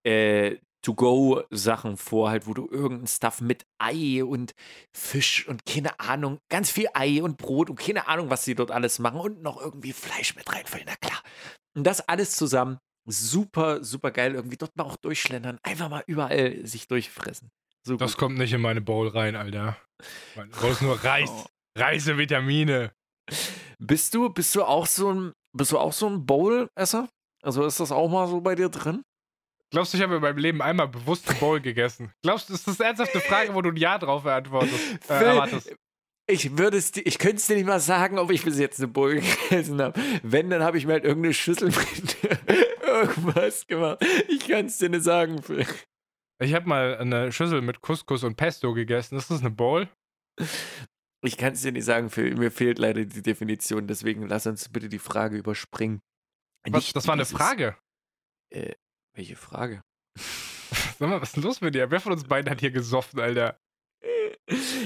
äh, 0.03 0.57
To-Go-Sachen 0.83 1.97
vor, 1.97 2.29
halt, 2.29 2.47
wo 2.47 2.53
du 2.53 2.67
irgendein 2.69 3.07
Stuff 3.07 3.41
mit 3.41 3.65
Ei 3.79 4.23
und 4.23 4.53
Fisch 4.95 5.47
und 5.47 5.65
keine 5.65 5.99
Ahnung, 5.99 6.37
ganz 6.49 6.71
viel 6.71 6.87
Ei 6.93 7.21
und 7.21 7.37
Brot 7.37 7.69
und 7.69 7.79
keine 7.79 8.07
Ahnung, 8.07 8.29
was 8.29 8.45
sie 8.45 8.55
dort 8.55 8.71
alles 8.71 8.97
machen 8.99 9.19
und 9.19 9.41
noch 9.41 9.59
irgendwie 9.59 9.93
Fleisch 9.93 10.35
mit 10.35 10.51
reinfüllen, 10.51 10.85
na 10.87 10.95
klar. 10.95 11.21
Und 11.75 11.85
das 11.85 12.07
alles 12.07 12.35
zusammen 12.35 12.77
super, 13.05 13.83
super 13.83 14.11
geil. 14.11 14.35
Irgendwie 14.35 14.57
dort 14.57 14.75
mal 14.75 14.83
auch 14.83 14.97
durchschlendern. 14.97 15.59
Einfach 15.63 15.89
mal 15.89 16.03
überall 16.07 16.65
sich 16.65 16.87
durchfressen. 16.87 17.51
So 17.83 17.97
das 17.97 18.17
kommt 18.17 18.37
nicht 18.37 18.53
in 18.53 18.61
meine 18.61 18.81
Bowl 18.81 19.07
rein, 19.07 19.35
Alter. 19.35 19.77
Du 20.35 20.47
brauchst 20.49 20.81
nur 20.81 20.95
Reis. 21.03 21.29
Oh. 21.31 21.45
Reisevitamine. 21.77 22.91
Bist 23.79 24.13
du, 24.13 24.29
bist 24.29 24.55
du 24.55 24.63
auch 24.63 24.85
so 24.85 25.11
ein, 25.11 25.33
bist 25.55 25.71
du 25.71 25.77
auch 25.77 25.93
so 25.93 26.07
ein 26.07 26.25
Bowl-Esser? 26.25 27.09
Also 27.43 27.65
ist 27.65 27.79
das 27.79 27.91
auch 27.91 28.09
mal 28.09 28.27
so 28.27 28.41
bei 28.41 28.55
dir 28.55 28.69
drin? 28.69 29.03
Glaubst 29.71 29.93
du, 29.93 29.97
ich 29.97 30.03
habe 30.03 30.15
in 30.15 30.21
meinem 30.21 30.37
Leben 30.37 30.61
einmal 30.61 30.87
bewusst 30.87 31.39
Bowl 31.39 31.59
gegessen? 31.59 32.11
Glaubst 32.23 32.49
du, 32.49 32.53
ist 32.53 32.67
das 32.67 32.79
eine 32.79 32.89
ernsthafte 32.89 33.19
Frage, 33.19 33.53
wo 33.53 33.61
du 33.61 33.69
ein 33.69 33.75
Ja 33.75 33.97
drauf 33.97 34.23
beantwortest? 34.23 35.09
Äh, 35.09 35.23
erwartest? 35.23 35.75
Ich 36.27 36.57
würde 36.57 36.77
es, 36.77 36.95
ich 36.95 37.19
könnte 37.19 37.37
es 37.37 37.47
dir 37.47 37.55
nicht 37.55 37.67
mal 37.67 37.79
sagen, 37.79 38.17
ob 38.17 38.31
ich 38.31 38.43
bis 38.43 38.57
jetzt 38.57 38.79
eine 38.79 38.87
Bowl 38.87 39.15
gegessen 39.49 39.81
habe. 39.81 39.99
Wenn, 40.23 40.49
dann 40.49 40.63
habe 40.63 40.77
ich 40.77 40.85
mir 40.85 40.93
halt 40.93 41.05
irgendeine 41.05 41.33
Schüssel 41.33 41.67
mit 41.67 42.17
irgendwas 42.81 43.67
gemacht. 43.67 44.03
Ich 44.27 44.47
kann 44.47 44.65
es 44.65 44.77
dir 44.77 44.89
nicht 44.89 45.03
sagen, 45.03 45.41
Phil. 45.41 45.65
Ich 46.41 46.53
habe 46.53 46.67
mal 46.67 46.97
eine 46.97 47.31
Schüssel 47.31 47.61
mit 47.61 47.81
Couscous 47.81 48.23
und 48.23 48.35
Pesto 48.35 48.73
gegessen. 48.73 49.17
Ist 49.17 49.29
das 49.29 49.41
eine 49.41 49.51
Bowl? 49.51 49.87
Ich 51.23 51.37
kann 51.37 51.53
es 51.53 51.61
dir 51.61 51.71
nicht 51.71 51.85
sagen, 51.85 52.09
Phil. 52.09 52.35
Mir 52.35 52.51
fehlt 52.51 52.79
leider 52.79 53.05
die 53.05 53.21
Definition. 53.21 53.87
Deswegen 53.87 54.27
lass 54.27 54.47
uns 54.47 54.69
bitte 54.69 54.89
die 54.89 54.99
Frage 54.99 55.37
überspringen. 55.37 56.01
Was, 56.67 56.91
das 56.91 57.07
war 57.07 57.13
eine 57.13 57.25
Frage? 57.25 57.77
Äh, 58.51 58.73
welche 59.15 59.35
Frage? 59.35 59.83
Sag 60.99 61.09
mal, 61.09 61.21
was 61.21 61.29
ist 61.29 61.35
denn 61.37 61.43
los 61.43 61.61
mit 61.61 61.75
dir? 61.75 61.91
Wer 61.91 61.99
von 61.99 62.13
uns 62.13 62.23
beiden 62.23 62.49
hat 62.49 62.59
hier 62.59 62.71
gesoffen, 62.71 63.19
Alter? 63.19 63.59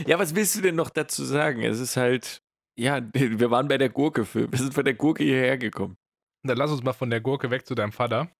Ja, 0.07 0.17
was 0.19 0.35
willst 0.35 0.55
du 0.55 0.61
denn 0.61 0.75
noch 0.75 0.89
dazu 0.89 1.23
sagen? 1.25 1.63
Es 1.63 1.79
ist 1.79 1.97
halt, 1.97 2.41
ja, 2.77 3.01
wir 3.13 3.51
waren 3.51 3.67
bei 3.67 3.77
der 3.77 3.89
Gurke, 3.89 4.25
Phil. 4.25 4.51
Wir 4.51 4.59
sind 4.59 4.73
von 4.73 4.85
der 4.85 4.93
Gurke 4.93 5.23
hierher 5.23 5.57
gekommen. 5.57 5.97
Dann 6.43 6.57
lass 6.57 6.71
uns 6.71 6.83
mal 6.83 6.93
von 6.93 7.09
der 7.09 7.19
Gurke 7.19 7.51
weg 7.51 7.65
zu 7.65 7.75
deinem 7.75 7.91
Vater. 7.91 8.31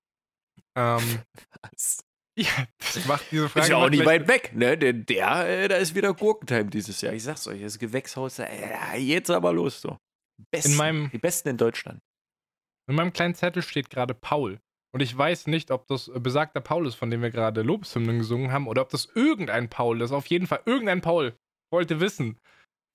Ähm, 0.76 1.20
Was? 1.62 2.00
Ja, 2.38 2.68
das 2.78 3.06
macht 3.06 3.26
diese 3.32 3.50
Frage. 3.50 3.66
Ist 3.66 3.70
ja 3.70 3.78
auch 3.78 3.90
nicht 3.90 4.06
weit 4.06 4.30
weg, 4.30 4.56
ne? 4.56 4.78
Denn 4.78 5.06
der, 5.06 5.46
äh, 5.46 5.68
da 5.68 5.76
ist 5.76 5.94
wieder 5.94 6.14
Gurkentime 6.14 6.70
dieses 6.70 7.02
Jahr. 7.02 7.12
Ich 7.12 7.24
sag's 7.24 7.46
euch, 7.48 7.62
das 7.62 7.78
Gewächshaus, 7.78 8.40
äh, 8.40 8.96
jetzt 8.98 9.30
aber 9.30 9.52
los, 9.52 9.82
so. 9.82 9.98
Besten, 10.50 10.72
in 10.72 10.78
meinem, 10.78 11.10
die 11.12 11.18
besten 11.18 11.50
in 11.50 11.58
Deutschland. 11.58 12.02
In 12.88 12.96
meinem 12.96 13.12
kleinen 13.12 13.36
Zettel 13.36 13.62
steht 13.62 13.90
gerade 13.90 14.14
Paul. 14.14 14.62
Und 14.92 15.02
ich 15.02 15.16
weiß 15.16 15.48
nicht, 15.48 15.72
ob 15.72 15.88
das 15.88 16.12
besagter 16.16 16.62
Paul 16.62 16.88
ist, 16.88 16.96
von 16.96 17.12
dem 17.12 17.22
wir 17.22 17.30
gerade 17.30 17.62
Lobeshymnen 17.62 18.20
gesungen 18.20 18.52
haben, 18.52 18.68
oder 18.68 18.82
ob 18.82 18.90
das 18.90 19.06
irgendein 19.14 19.70
Paul 19.70 20.02
ist. 20.02 20.12
Auf 20.12 20.26
jeden 20.28 20.48
Fall 20.48 20.62
irgendein 20.66 21.02
Paul. 21.02 21.36
Wollte 21.72 22.00
wissen. 22.00 22.40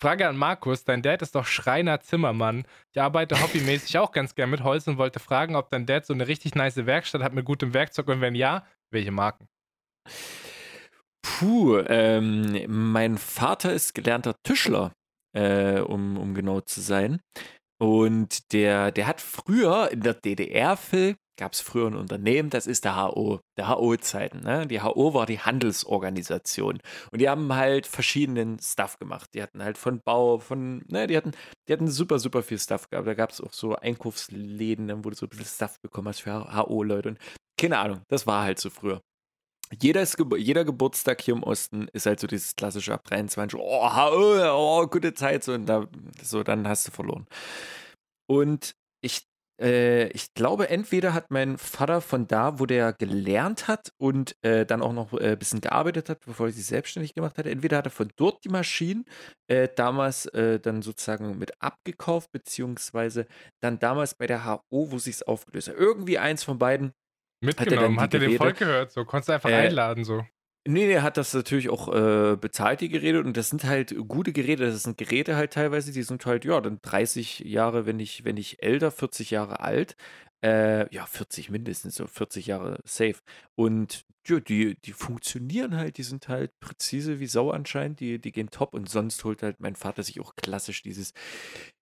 Frage 0.03 0.29
an 0.29 0.37
Markus, 0.37 0.85
dein 0.85 1.03
Dad 1.03 1.23
ist 1.23 1.35
doch 1.35 1.47
Schreiner 1.47 2.01
Zimmermann. 2.01 2.67
Ich 2.93 3.01
arbeite 3.01 3.41
hobbymäßig 3.41 3.97
auch 3.99 4.13
ganz 4.13 4.35
gern 4.35 4.51
mit 4.51 4.65
Holz 4.65 4.87
und 4.89 4.99
wollte 4.99 5.21
fragen, 5.21 5.55
ob 5.55 5.71
dein 5.71 5.87
Dad 5.87 6.05
so 6.05 6.13
eine 6.13 6.27
richtig 6.27 6.55
nice 6.55 6.85
Werkstatt 6.85 7.23
hat 7.23 7.33
mit 7.33 7.45
gutem 7.45 7.73
Werkzeug 7.73 8.09
und 8.09 8.21
wenn 8.21 8.35
ja, 8.35 8.67
welche 8.91 9.13
Marken? 9.13 9.49
Puh, 11.23 11.79
ähm, 11.87 12.65
mein 12.69 13.19
Vater 13.19 13.73
ist 13.73 13.95
gelernter 13.95 14.35
Tischler, 14.43 14.93
äh, 15.33 15.81
um, 15.81 16.19
um 16.19 16.35
genau 16.35 16.61
zu 16.61 16.81
sein. 16.81 17.21
Und 17.81 18.53
der, 18.53 18.93
der 18.93 19.07
hat 19.07 19.21
früher 19.21 19.91
in 19.91 20.03
der 20.03 20.15
DDR, 20.15 20.77
Phil, 20.77 21.17
gab 21.37 21.53
es 21.53 21.61
früher 21.61 21.89
ein 21.89 21.97
Unternehmen, 21.97 22.51
das 22.51 22.67
ist 22.67 22.85
der 22.85 22.97
HO, 22.97 23.41
der 23.57 23.69
HO-Zeiten. 23.69 24.41
Ne? 24.41 24.67
Die 24.67 24.81
HO 24.81 25.15
war 25.15 25.27
die 25.27 25.41
Handelsorganisation. 25.41 26.81
Und 27.11 27.21
die 27.21 27.29
haben 27.29 27.53
halt 27.55 27.87
verschiedenen 27.87 28.59
Stuff 28.59 28.99
gemacht. 28.99 29.31
Die 29.35 29.43
hatten 29.43 29.63
halt 29.63 29.79
von 29.79 30.01
Bau, 30.05 30.39
von, 30.39 30.85
ne, 30.89 31.07
die 31.07 31.17
hatten, 31.17 31.33
die 31.69 31.73
hatten 31.73 31.89
super, 31.89 32.19
super 32.19 32.43
viel 32.43 32.59
Stuff 32.59 32.89
gehabt. 32.89 33.07
Da 33.07 33.15
gab 33.15 33.31
es 33.31 33.41
auch 33.41 33.53
so 33.53 33.77
Einkaufsläden, 33.77 35.05
wo 35.05 35.11
du 35.11 35.17
so 35.17 35.27
ein 35.27 35.31
bisschen 35.31 35.47
Stuff 35.47 35.81
bekommen 35.81 36.09
hast 36.09 36.21
für 36.21 36.55
HO-Leute. 36.55 37.11
Und 37.11 37.19
keine 37.59 37.79
Ahnung, 37.79 38.03
das 38.09 38.27
war 38.27 38.45
halt 38.45 38.59
so 38.59 38.71
früher. 38.71 39.01
Jeder, 39.81 40.07
jeder 40.37 40.65
Geburtstag 40.65 41.21
hier 41.23 41.35
im 41.35 41.43
Osten 41.43 41.89
ist 41.93 42.07
halt 42.07 42.21
so 42.21 42.27
dieses 42.27 42.55
klassische 42.55 42.93
ab 42.93 43.05
23, 43.05 43.59
oh, 43.59 43.97
HO, 43.97 44.83
oh 44.83 44.87
gute 44.87 45.15
Zeit, 45.15 45.43
so, 45.43 45.53
und 45.53 45.67
da, 45.67 45.89
so, 46.23 46.43
dann 46.43 46.69
hast 46.69 46.87
du 46.87 46.93
verloren. 46.93 47.27
Und 48.27 48.75
ich 49.01 49.23
äh, 49.61 50.09
ich 50.09 50.35
glaube, 50.35 50.69
entweder 50.69 51.15
hat 51.15 51.31
mein 51.31 51.59
Vater 51.59 52.01
von 52.01 52.27
da, 52.27 52.59
wo 52.59 52.67
der 52.67 52.93
gelernt 52.93 53.69
hat 53.69 53.93
und 53.99 54.37
äh, 54.43 54.67
dann 54.67 54.83
auch 54.83 54.93
noch 54.93 55.13
ein 55.13 55.21
äh, 55.21 55.37
bisschen 55.37 55.61
gearbeitet 55.61 56.09
hat, 56.09 56.21
bevor 56.25 56.47
er 56.47 56.53
sich 56.53 56.67
selbstständig 56.67 57.15
gemacht 57.15 57.39
hat, 57.39 57.47
entweder 57.47 57.79
hat 57.79 57.87
er 57.87 57.91
von 57.91 58.11
dort 58.17 58.45
die 58.45 58.49
Maschinen 58.49 59.05
äh, 59.49 59.69
damals 59.75 60.27
äh, 60.27 60.59
dann 60.59 60.83
sozusagen 60.83 61.39
mit 61.39 61.53
abgekauft, 61.63 62.33
beziehungsweise 62.33 63.27
dann 63.61 63.79
damals 63.79 64.15
bei 64.15 64.27
der 64.27 64.45
HO, 64.45 64.91
wo 64.91 64.99
sich 64.99 65.17
es 65.17 65.23
aufgelöst 65.23 65.69
hat. 65.69 65.77
Irgendwie 65.77 66.19
eins 66.19 66.43
von 66.43 66.59
beiden. 66.59 66.93
Mitgenommen, 67.41 68.01
hat 68.01 68.15
er, 68.15 68.21
hat 68.21 68.25
er 68.25 68.29
den 68.31 68.39
Volk 68.39 68.57
gehört, 68.57 68.91
so 68.91 69.05
konntest 69.05 69.29
du 69.29 69.33
einfach 69.35 69.51
äh, 69.51 69.55
einladen, 69.55 70.05
so. 70.05 70.25
Nee, 70.67 70.87
nee, 70.87 71.01
hat 71.01 71.19
das 71.19 71.35
natürlich 71.35 71.69
auch 71.69 71.89
äh, 71.93 72.37
bezahlt, 72.37 72.81
die 72.81 72.89
Geräte. 72.89 73.21
Und 73.21 73.37
das 73.37 73.51
sind 73.51 73.65
halt 73.65 73.95
gute 74.09 74.33
Geräte. 74.33 74.65
Das 74.65 74.83
sind 74.83 74.97
Geräte 74.97 75.37
halt 75.37 75.53
teilweise, 75.53 75.93
die 75.93 76.03
sind 76.03 76.25
halt, 76.25 76.47
ja, 76.47 76.59
dann 76.61 76.79
30 76.81 77.41
Jahre, 77.41 77.85
wenn 77.85 77.97
nicht, 77.97 78.25
wenn 78.25 78.37
nicht 78.37 78.63
älter, 78.63 78.91
40 78.91 79.31
Jahre 79.31 79.61
alt. 79.61 79.95
Äh, 80.43 80.93
ja, 80.95 81.05
40 81.05 81.51
mindestens, 81.51 81.97
so 81.97 82.07
40 82.07 82.47
Jahre 82.47 82.79
safe. 82.85 83.17
Und 83.57 84.07
ja, 84.27 84.41
die, 84.41 84.77
die 84.81 84.93
funktionieren 84.95 85.77
halt, 85.77 85.99
die 85.99 86.03
sind 86.03 86.29
halt 86.29 86.59
präzise 86.61 87.21
wie 87.21 87.27
Sau 87.27 87.51
anscheinend, 87.51 88.01
die, 88.01 88.19
die 88.19 88.33
gehen 88.33 88.49
top. 88.51 88.73
Und 88.73 88.89
sonst 88.89 89.23
holt 89.25 89.43
halt 89.43 89.61
mein 89.61 89.77
Vater 89.77 90.03
sich 90.03 90.19
auch 90.21 90.35
klassisch 90.35 90.81
dieses 90.83 91.13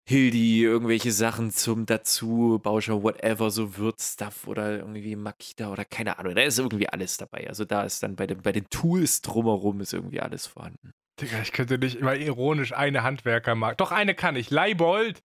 Hildi, 0.09 0.63
irgendwelche 0.63 1.13
Sachen 1.13 1.53
zum 1.53 1.87
dazu, 1.87 2.59
Bauscher, 2.61 3.03
whatever, 3.03 3.51
so 3.51 3.77
Würzstuff 3.77 4.49
oder 4.49 4.79
irgendwie 4.79 5.15
Makita 5.15 5.71
oder 5.71 5.85
keine 5.85 6.19
Ahnung. 6.19 6.35
Da 6.35 6.43
ist 6.43 6.59
irgendwie 6.59 6.89
alles 6.89 7.17
dabei. 7.19 7.47
Also 7.49 7.65
da 7.65 7.85
ist 7.85 8.03
dann 8.03 8.17
bei, 8.17 8.27
den, 8.27 8.43
bei 8.43 8.53
den 8.53 8.69
Tools 8.69 9.23
drumherum 9.23 9.81
ist 9.81 9.93
irgendwie 9.93 10.21
alles 10.21 10.47
vorhanden. 10.47 10.93
Digga, 11.21 11.41
ich 11.41 11.53
könnte 11.53 11.79
nicht 11.79 11.97
immer 11.97 12.17
ironisch 12.17 12.73
eine 12.73 13.05
Handwerkermarke. 13.05 13.77
Doch, 13.77 13.93
eine 13.93 14.15
kann 14.15 14.35
ich. 14.35 14.51
Leibold. 14.51 15.23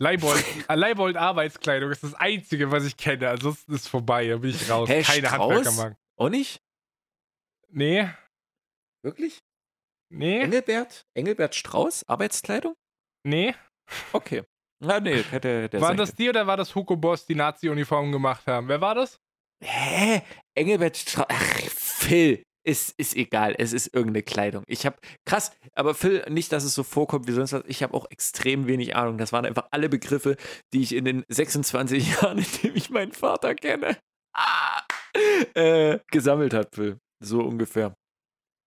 Leibold, 0.00 0.44
äh, 0.68 0.74
Leibold 0.74 1.16
Arbeitskleidung 1.16 1.90
ist 1.90 2.04
das 2.04 2.14
Einzige, 2.14 2.70
was 2.70 2.84
ich 2.84 2.96
kenne. 2.96 3.30
Ansonsten 3.30 3.74
ist 3.74 3.88
vorbei, 3.88 4.28
da 4.28 4.36
bin 4.36 4.50
ich 4.50 4.70
raus. 4.70 4.88
Hä, 4.88 5.02
Keine 5.02 5.30
Handwerkermarke. 5.30 5.96
Auch 6.16 6.28
nicht? 6.28 6.60
Nee. 7.70 8.08
Wirklich? 9.02 9.40
Nee. 10.10 10.40
Engelbert? 10.40 11.06
Engelbert 11.14 11.54
Strauß? 11.54 12.08
Arbeitskleidung? 12.08 12.74
Nee. 13.24 13.54
Okay. 14.12 14.42
Ah, 14.84 15.00
nee, 15.00 15.22
hätte, 15.22 15.62
hätte 15.62 15.80
Waren 15.80 15.96
das 15.96 16.14
die 16.14 16.28
oder 16.28 16.46
war 16.46 16.56
das 16.56 16.74
Hugo 16.74 16.96
Boss, 16.96 17.26
die 17.26 17.34
Nazi-Uniformen 17.34 18.12
gemacht 18.12 18.46
haben? 18.46 18.68
Wer 18.68 18.80
war 18.80 18.94
das? 18.94 19.18
Hä? 19.62 20.22
Engelbert 20.54 20.96
Strauß. 20.96 21.26
Ach, 21.28 21.60
Phil. 21.70 22.42
Ist, 22.64 22.98
ist 22.98 23.16
egal, 23.16 23.54
es 23.56 23.72
ist 23.72 23.94
irgendeine 23.94 24.22
Kleidung. 24.22 24.62
Ich 24.66 24.84
habe, 24.84 24.98
krass, 25.24 25.52
aber 25.74 25.94
Phil, 25.94 26.22
nicht, 26.28 26.52
dass 26.52 26.64
es 26.64 26.74
so 26.74 26.82
vorkommt 26.82 27.26
wie 27.26 27.32
sonst 27.32 27.54
was, 27.54 27.62
ich 27.66 27.82
habe 27.82 27.94
auch 27.94 28.10
extrem 28.10 28.66
wenig 28.66 28.94
Ahnung. 28.94 29.16
Das 29.16 29.32
waren 29.32 29.46
einfach 29.46 29.68
alle 29.70 29.88
Begriffe, 29.88 30.36
die 30.74 30.82
ich 30.82 30.94
in 30.94 31.06
den 31.06 31.24
26 31.28 32.16
Jahren, 32.20 32.38
in 32.38 32.46
denen 32.62 32.76
ich 32.76 32.90
meinen 32.90 33.12
Vater 33.12 33.54
kenne, 33.54 33.96
ah, 34.34 34.82
äh, 35.54 35.98
gesammelt 36.10 36.52
hat, 36.52 36.74
Phil. 36.74 36.98
So 37.20 37.40
ungefähr. 37.40 37.94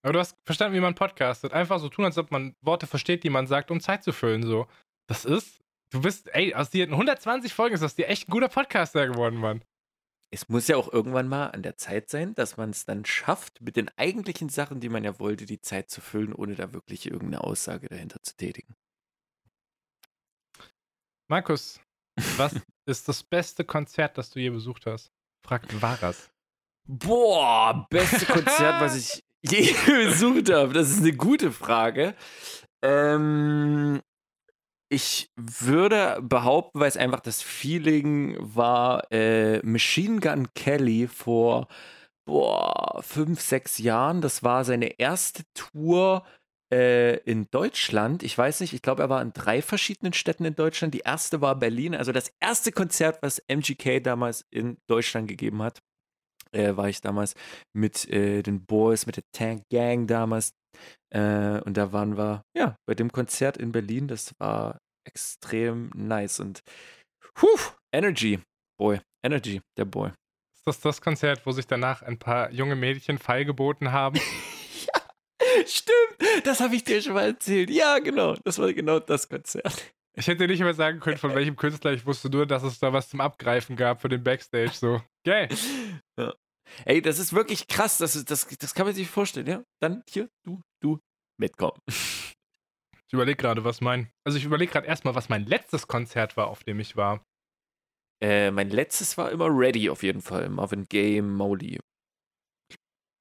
Aber 0.03 0.13
du 0.13 0.19
hast 0.19 0.35
verstanden, 0.45 0.75
wie 0.75 0.81
man 0.81 0.95
podcastet. 0.95 1.53
Einfach 1.53 1.79
so 1.79 1.87
tun, 1.87 2.05
als 2.05 2.17
ob 2.17 2.31
man 2.31 2.55
Worte 2.61 2.87
versteht, 2.87 3.23
die 3.23 3.29
man 3.29 3.45
sagt, 3.45 3.69
um 3.69 3.79
Zeit 3.79 4.03
zu 4.03 4.13
füllen. 4.13 4.43
So. 4.43 4.67
Das 5.11 5.25
ist, 5.25 5.61
du 5.91 6.01
bist, 6.01 6.33
ey, 6.33 6.53
aus 6.53 6.69
dir 6.69 6.85
120 6.85 7.53
Folgen 7.53 7.75
ist 7.75 7.81
das 7.81 7.95
dir 7.95 8.07
echt 8.07 8.27
ein 8.27 8.31
guter 8.31 8.49
Podcaster 8.49 9.07
geworden, 9.07 9.37
Mann 9.37 9.63
es 10.31 10.47
muss 10.47 10.69
ja 10.69 10.77
auch 10.77 10.91
irgendwann 10.91 11.27
mal 11.27 11.47
an 11.47 11.61
der 11.61 11.75
Zeit 11.75 12.09
sein, 12.09 12.33
dass 12.35 12.55
man 12.55 12.69
es 12.69 12.85
dann 12.85 13.03
schafft, 13.03 13.59
mit 13.61 13.75
den 13.75 13.89
eigentlichen 13.97 14.47
Sachen, 14.47 14.79
die 14.79 14.87
man 14.87 15.03
ja 15.03 15.19
wollte, 15.19 15.45
die 15.45 15.59
Zeit 15.59 15.89
zu 15.89 15.99
füllen, 15.99 16.33
ohne 16.33 16.55
da 16.55 16.71
wirklich 16.71 17.05
irgendeine 17.05 17.43
Aussage 17.43 17.89
dahinter 17.89 18.23
zu 18.23 18.37
tätigen. 18.37 18.73
Markus, 21.27 21.81
was 22.37 22.55
ist 22.85 23.09
das 23.09 23.23
beste 23.23 23.65
Konzert, 23.65 24.17
das 24.17 24.29
du 24.29 24.39
je 24.39 24.49
besucht 24.49 24.85
hast? 24.85 25.11
Fragt 25.45 25.81
Varas. 25.81 26.29
Boah, 26.87 27.87
beste 27.89 28.25
Konzert, 28.25 28.81
was 28.81 28.95
ich 28.97 29.23
je 29.41 29.73
besucht 29.85 30.49
habe. 30.49 30.71
Das 30.71 30.89
ist 30.89 30.99
eine 30.99 31.13
gute 31.13 31.51
Frage. 31.51 32.15
Ähm, 32.81 34.01
ich 34.91 35.31
würde 35.37 36.19
behaupten, 36.21 36.81
weil 36.81 36.89
es 36.89 36.97
einfach 36.97 37.21
das 37.21 37.41
Feeling 37.41 38.35
war, 38.39 39.09
äh, 39.11 39.65
Machine 39.65 40.19
Gun 40.19 40.53
Kelly 40.53 41.07
vor 41.07 41.67
boah, 42.25 43.01
fünf, 43.01 43.39
sechs 43.39 43.77
Jahren. 43.77 44.19
Das 44.19 44.43
war 44.43 44.65
seine 44.65 44.99
erste 44.99 45.43
Tour 45.53 46.25
äh, 46.73 47.17
in 47.19 47.49
Deutschland. 47.51 48.21
Ich 48.21 48.37
weiß 48.37 48.59
nicht, 48.59 48.73
ich 48.73 48.81
glaube, 48.81 49.03
er 49.03 49.09
war 49.09 49.21
in 49.21 49.31
drei 49.31 49.61
verschiedenen 49.61 50.11
Städten 50.11 50.43
in 50.43 50.55
Deutschland. 50.55 50.93
Die 50.93 50.99
erste 50.99 51.39
war 51.39 51.55
Berlin. 51.55 51.95
Also 51.95 52.11
das 52.11 52.33
erste 52.41 52.73
Konzert, 52.73 53.19
was 53.21 53.41
MGK 53.47 54.03
damals 54.03 54.45
in 54.51 54.77
Deutschland 54.87 55.29
gegeben 55.29 55.61
hat, 55.63 55.79
äh, 56.51 56.75
war 56.75 56.89
ich 56.89 56.99
damals 56.99 57.35
mit 57.73 58.09
äh, 58.09 58.43
den 58.43 58.65
Boys, 58.65 59.05
mit 59.05 59.15
der 59.15 59.23
Tank 59.31 59.63
Gang 59.69 60.05
damals. 60.05 60.53
Äh, 61.13 61.59
und 61.61 61.77
da 61.77 61.91
waren 61.91 62.17
wir, 62.17 62.43
ja, 62.55 62.75
bei 62.85 62.95
dem 62.95 63.11
Konzert 63.11 63.57
in 63.57 63.71
Berlin. 63.71 64.07
Das 64.07 64.33
war 64.39 64.79
extrem 65.05 65.91
nice. 65.95 66.39
Und 66.39 66.61
puh, 67.33 67.47
Energy, 67.93 68.39
Boy. 68.77 68.99
Energy, 69.23 69.61
der 69.77 69.85
Boy. 69.85 70.09
Ist 70.55 70.65
das 70.65 70.79
das 70.79 71.01
Konzert, 71.01 71.45
wo 71.45 71.51
sich 71.51 71.67
danach 71.67 72.01
ein 72.01 72.17
paar 72.17 72.51
junge 72.51 72.75
Mädchen 72.75 73.17
feilgeboten 73.17 73.91
haben? 73.91 74.17
ja, 74.87 75.67
stimmt. 75.67 76.45
Das 76.45 76.59
habe 76.59 76.75
ich 76.75 76.83
dir 76.83 77.01
schon 77.01 77.13
mal 77.13 77.27
erzählt. 77.27 77.69
Ja, 77.69 77.99
genau. 77.99 78.35
Das 78.43 78.59
war 78.59 78.71
genau 78.73 78.99
das 78.99 79.29
Konzert. 79.29 79.93
Ich 80.13 80.27
hätte 80.27 80.47
nicht 80.47 80.61
mehr 80.61 80.73
sagen 80.73 80.99
können, 80.99 81.17
von 81.17 81.33
welchem 81.35 81.55
Künstler. 81.55 81.93
Ich 81.93 82.05
wusste 82.05 82.29
nur, 82.29 82.45
dass 82.45 82.63
es 82.63 82.79
da 82.79 82.93
was 82.93 83.09
zum 83.09 83.21
Abgreifen 83.21 83.75
gab 83.75 84.01
für 84.01 84.09
den 84.09 84.23
Backstage. 84.23 84.71
So, 84.73 85.01
geil. 85.25 85.49
Ja. 86.17 86.33
Ey, 86.85 87.01
das 87.01 87.19
ist 87.19 87.33
wirklich 87.33 87.67
krass. 87.67 87.97
Das, 87.97 88.13
das, 88.25 88.47
das 88.47 88.73
kann 88.73 88.85
man 88.85 88.95
sich 88.95 89.09
vorstellen, 89.09 89.47
ja? 89.47 89.63
Dann 89.79 90.03
hier, 90.09 90.29
du, 90.43 90.61
du, 90.81 90.99
mitkommen. 91.37 91.79
Ich 93.07 93.13
überlege 93.13 93.35
gerade, 93.35 93.65
was 93.65 93.81
mein. 93.81 94.09
Also 94.23 94.37
ich 94.37 94.45
überlege 94.45 94.71
gerade 94.71 94.87
erstmal, 94.87 95.13
was 95.15 95.27
mein 95.27 95.45
letztes 95.45 95.85
Konzert 95.85 96.37
war, 96.37 96.47
auf 96.47 96.63
dem 96.63 96.79
ich 96.79 96.95
war. 96.95 97.25
Äh, 98.23 98.51
mein 98.51 98.69
letztes 98.69 99.17
war 99.17 99.29
immer 99.31 99.47
Ready 99.49 99.89
auf 99.89 100.01
jeden 100.01 100.21
Fall. 100.21 100.47
Marvin 100.47 100.85
Gaye, 100.87 101.21
Molly. 101.21 101.77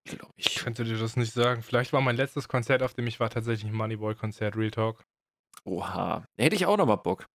Glaube 0.08 0.32
ich. 0.36 0.46
Ich 0.46 0.62
könnte 0.62 0.84
dir 0.84 0.96
das 0.96 1.16
nicht 1.16 1.32
sagen. 1.32 1.64
Vielleicht 1.64 1.92
war 1.92 2.02
mein 2.02 2.14
letztes 2.14 2.46
Konzert, 2.46 2.84
auf 2.84 2.94
dem 2.94 3.08
ich 3.08 3.18
war, 3.18 3.30
tatsächlich 3.30 3.68
ein 3.68 3.76
Moneyboy-Konzert, 3.76 4.56
Real 4.56 4.70
Talk. 4.70 5.02
Oha. 5.64 6.24
Hätte 6.38 6.54
ich 6.54 6.66
auch 6.66 6.76
nochmal 6.76 6.98
Bock. 6.98 7.26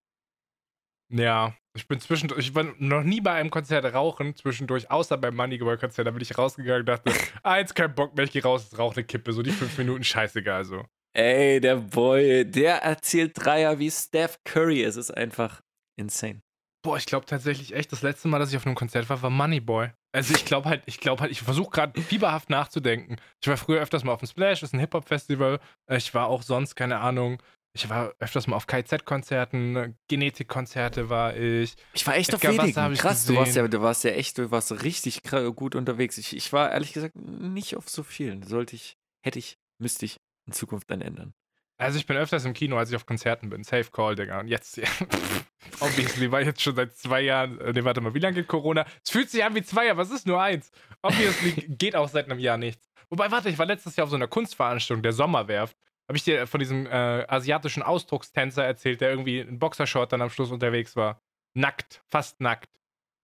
Ja, 1.09 1.57
ich 1.75 1.87
bin 1.87 1.99
zwischendurch, 1.99 2.39
ich 2.39 2.55
war 2.55 2.65
noch 2.79 3.03
nie 3.03 3.21
bei 3.21 3.33
einem 3.33 3.49
Konzert 3.49 3.85
rauchen, 3.93 4.35
zwischendurch, 4.35 4.89
außer 4.89 5.17
beim 5.17 5.35
Moneyboy-Konzert. 5.35 6.07
Da 6.07 6.11
bin 6.11 6.21
ich 6.21 6.37
rausgegangen 6.37 6.81
und 6.81 6.85
dachte, 6.87 7.11
ah, 7.43 7.57
jetzt 7.57 7.75
kein 7.75 7.93
Bock 7.93 8.15
mehr, 8.15 8.25
ich 8.25 8.31
gehe 8.31 8.43
raus, 8.43 8.77
rauche 8.77 8.97
eine 8.97 9.03
Kippe. 9.05 9.33
So 9.33 9.43
die 9.43 9.51
fünf 9.51 9.77
Minuten, 9.77 10.03
scheißegal 10.03 10.63
so. 10.65 10.85
Ey, 11.13 11.59
der 11.61 11.77
Boy, 11.77 12.49
der 12.49 12.83
erzählt 12.83 13.33
Dreier 13.35 13.79
wie 13.79 13.91
Steph 13.91 14.39
Curry. 14.43 14.83
Es 14.83 14.95
ist 14.95 15.11
einfach 15.11 15.61
insane. 15.97 16.41
Boah, 16.83 16.97
ich 16.97 17.05
glaube 17.05 17.25
tatsächlich 17.25 17.73
echt, 17.73 17.91
das 17.91 18.03
letzte 18.03 18.27
Mal, 18.27 18.39
dass 18.39 18.51
ich 18.51 18.57
auf 18.57 18.65
einem 18.65 18.75
Konzert 18.75 19.09
war, 19.09 19.21
war 19.21 19.29
Moneyboy. 19.29 19.89
Also 20.13 20.33
ich 20.33 20.45
glaube 20.45 20.69
halt, 20.69 20.83
ich 20.85 20.99
glaube 20.99 21.21
halt, 21.21 21.31
ich 21.31 21.41
versuche 21.41 21.71
gerade 21.71 22.01
fieberhaft 22.01 22.49
nachzudenken. 22.49 23.17
Ich 23.41 23.47
war 23.47 23.57
früher 23.57 23.81
öfters 23.81 24.03
mal 24.03 24.13
auf 24.13 24.19
dem 24.19 24.27
Splash, 24.27 24.61
das 24.61 24.69
ist 24.69 24.73
ein 24.73 24.79
Hip-Hop-Festival. 24.79 25.59
Ich 25.89 26.13
war 26.13 26.27
auch 26.27 26.41
sonst, 26.41 26.75
keine 26.75 26.99
Ahnung, 26.99 27.41
ich 27.75 27.89
war 27.89 28.13
öfters 28.19 28.47
mal 28.47 28.55
auf 28.55 28.67
KZ-Konzerten, 28.67 29.97
Genetik-Konzerte 30.07 31.09
war 31.09 31.35
ich. 31.35 31.75
Ich 31.93 32.07
war 32.07 32.15
echt 32.15 32.33
Edgar 32.33 32.53
auf 32.53 32.57
wenigen. 32.57 32.93
Krass, 32.95 33.25
du 33.25 33.35
warst, 33.35 33.53
ja, 33.57 33.67
du 33.67 33.81
warst 33.81 34.05
ja 34.05 34.11
echt, 34.11 34.37
du 34.37 34.49
warst 34.49 34.81
richtig 34.83 35.23
gut 35.55 35.75
unterwegs. 35.75 36.17
Ich, 36.17 36.35
ich 36.35 36.53
war 36.53 36.71
ehrlich 36.71 36.93
gesagt 36.93 37.15
nicht 37.17 37.75
auf 37.75 37.89
so 37.89 38.01
vielen. 38.03 38.43
Sollte 38.43 38.77
ich, 38.77 38.97
hätte 39.21 39.39
ich, 39.39 39.57
müsste 39.77 40.05
ich 40.05 40.21
in 40.47 40.53
Zukunft 40.53 40.89
dann 40.89 41.01
ändern? 41.01 41.33
Also 41.77 41.97
ich 41.97 42.05
bin 42.05 42.15
öfters 42.15 42.45
im 42.45 42.53
Kino, 42.53 42.77
als 42.77 42.91
ich 42.91 42.95
auf 42.95 43.05
Konzerten 43.05 43.49
bin. 43.49 43.65
Safe 43.65 43.91
Call, 43.91 44.15
Digga. 44.15 44.39
Und 44.39 44.47
jetzt, 44.47 44.79
obviously, 45.81 46.31
war 46.31 46.41
jetzt 46.41 46.61
schon 46.61 46.77
seit 46.77 46.95
zwei 46.95 47.21
Jahren, 47.21 47.57
ne, 47.57 47.83
warte 47.83 47.99
mal, 47.99 48.13
wie 48.13 48.19
lange 48.19 48.35
geht 48.35 48.47
Corona? 48.47 48.85
Es 49.03 49.11
fühlt 49.11 49.29
sich 49.29 49.43
an 49.43 49.53
wie 49.53 49.63
zwei 49.63 49.87
Jahre, 49.87 49.97
was 49.97 50.11
ist 50.11 50.25
nur 50.25 50.41
eins? 50.41 50.71
Obviously 51.01 51.51
geht 51.77 51.97
auch 51.97 52.07
seit 52.07 52.31
einem 52.31 52.39
Jahr 52.39 52.57
nichts. 52.57 52.89
Wobei, 53.09 53.29
warte, 53.31 53.49
ich 53.49 53.57
war 53.57 53.65
letztes 53.65 53.97
Jahr 53.97 54.05
auf 54.05 54.11
so 54.11 54.15
einer 54.15 54.29
Kunstveranstaltung, 54.29 55.03
der 55.03 55.11
Sommerwerft. 55.11 55.75
Habe 56.07 56.17
ich 56.17 56.23
dir 56.23 56.45
von 56.45 56.59
diesem 56.59 56.85
äh, 56.85 57.25
asiatischen 57.27 57.83
Ausdruckstänzer 57.83 58.63
erzählt, 58.63 59.01
der 59.01 59.09
irgendwie 59.09 59.39
in 59.39 59.59
Boxershort 59.59 60.11
dann 60.11 60.21
am 60.21 60.29
Schluss 60.29 60.51
unterwegs 60.51 60.95
war. 60.95 61.21
Nackt, 61.55 62.03
fast 62.07 62.41
nackt. 62.41 62.69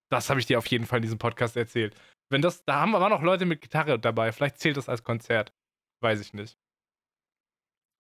Das 0.10 0.30
habe 0.30 0.40
ich 0.40 0.46
dir 0.46 0.58
auf 0.58 0.68
jeden 0.68 0.86
Fall 0.86 0.98
in 0.98 1.04
diesem 1.04 1.20
Podcast 1.20 1.56
erzählt. 1.56 1.96
Wenn 2.30 2.42
das, 2.42 2.64
da 2.66 2.80
haben 2.82 2.92
wir 2.92 3.10
noch 3.10 3.22
Leute 3.22 3.46
mit 3.46 3.62
Gitarre 3.62 4.00
dabei. 4.00 4.32
Vielleicht 4.32 4.58
zählt 4.58 4.78
das 4.78 4.90
als 4.90 5.04
Konzert. 5.04 5.54
Weiß 6.02 6.20
ich 6.20 6.34
nicht. 6.34 6.58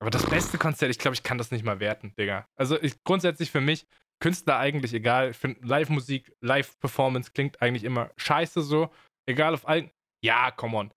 Aber 0.02 0.10
das 0.10 0.28
beste 0.28 0.58
Konzert, 0.58 0.90
ich 0.90 0.98
glaube, 0.98 1.14
ich 1.14 1.22
kann 1.22 1.38
das 1.38 1.52
nicht 1.52 1.64
mal 1.64 1.80
werten, 1.80 2.16
Digga. 2.18 2.48
Also 2.56 2.82
ich, 2.82 3.04
grundsätzlich 3.04 3.52
für 3.52 3.62
mich, 3.62 3.86
Künstler 4.20 4.58
eigentlich 4.58 4.94
egal. 4.94 5.32
Ich 5.32 5.38
finde 5.38 5.66
Live-Musik, 5.66 6.36
Live-Performance 6.42 7.32
klingt 7.34 7.62
eigentlich 7.62 7.84
immer 7.84 8.10
scheiße 8.18 8.62
so. 8.62 8.90
Egal 9.28 9.54
auf 9.54 9.68
allen. 9.68 9.92
Ja, 10.24 10.50
come 10.52 10.78
on. 10.78 10.94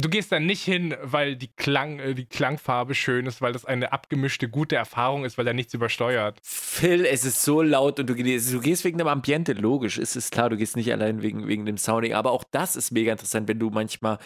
Du 0.00 0.08
gehst 0.08 0.32
da 0.32 0.40
nicht 0.40 0.62
hin, 0.64 0.94
weil 1.02 1.36
die, 1.36 1.48
Klang, 1.48 1.98
äh, 1.98 2.14
die 2.14 2.26
Klangfarbe 2.26 2.94
schön 2.94 3.26
ist, 3.26 3.42
weil 3.42 3.52
das 3.52 3.64
eine 3.64 3.92
abgemischte, 3.92 4.48
gute 4.48 4.76
Erfahrung 4.76 5.24
ist, 5.24 5.36
weil 5.36 5.46
er 5.46 5.54
nichts 5.54 5.74
übersteuert. 5.74 6.38
Phil, 6.42 7.04
es 7.04 7.24
ist 7.24 7.42
so 7.42 7.62
laut 7.62 7.98
und 8.00 8.08
du, 8.08 8.14
du 8.14 8.60
gehst 8.60 8.84
wegen 8.84 8.98
dem 8.98 9.08
Ambiente, 9.08 9.52
logisch. 9.52 9.98
Es 9.98 10.16
ist 10.16 10.32
klar, 10.32 10.48
du 10.48 10.56
gehst 10.56 10.76
nicht 10.76 10.92
allein 10.92 11.22
wegen, 11.22 11.46
wegen 11.46 11.66
dem 11.66 11.76
Sounding. 11.76 12.14
Aber 12.14 12.32
auch 12.32 12.44
das 12.50 12.76
ist 12.76 12.90
mega 12.92 13.12
interessant, 13.12 13.48
wenn 13.48 13.58
du 13.58 13.70
manchmal 13.70 14.18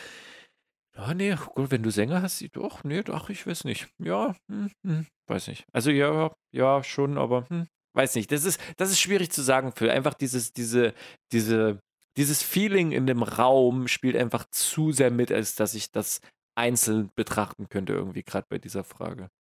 ja, 0.97 1.13
nee, 1.13 1.35
gut, 1.55 1.71
wenn 1.71 1.83
du 1.83 1.91
Sänger 1.91 2.23
hast, 2.23 2.45
doch, 2.55 2.85
nee, 2.85 3.03
doch, 3.03 3.29
ich 3.29 3.47
weiß 3.47 3.65
nicht. 3.65 3.89
Ja, 3.99 4.37
hm, 4.49 4.71
hm, 4.87 5.07
weiß 5.27 5.49
nicht. 5.49 5.65
Also 5.73 5.91
ja, 5.91 6.33
ja, 6.53 6.85
schon, 6.85 7.19
aber 7.19 7.49
hm, 7.49 7.67
weiß 7.95 8.15
nicht. 8.15 8.31
Das 8.31 8.45
ist, 8.45 8.61
das 8.77 8.91
ist 8.91 9.01
schwierig 9.01 9.31
zu 9.33 9.43
sagen, 9.43 9.73
Phil. 9.73 9.91
Einfach 9.91 10.15
dieses, 10.15 10.53
diese, 10.53 10.95
diese, 11.33 11.81
dieses 12.17 12.43
Feeling 12.43 12.93
in 12.93 13.07
dem 13.07 13.23
Raum 13.23 13.89
spielt 13.89 14.17
einfach 14.17 14.45
zu 14.51 14.93
sehr 14.93 15.11
mit, 15.11 15.33
als 15.33 15.55
dass 15.55 15.75
ich 15.75 15.91
das 15.91 16.21
einzeln 16.57 17.11
betrachten 17.15 17.69
könnte, 17.69 17.93
irgendwie, 17.93 18.23
gerade 18.23 18.47
bei 18.49 18.59
dieser 18.59 18.85
Frage. 18.85 19.31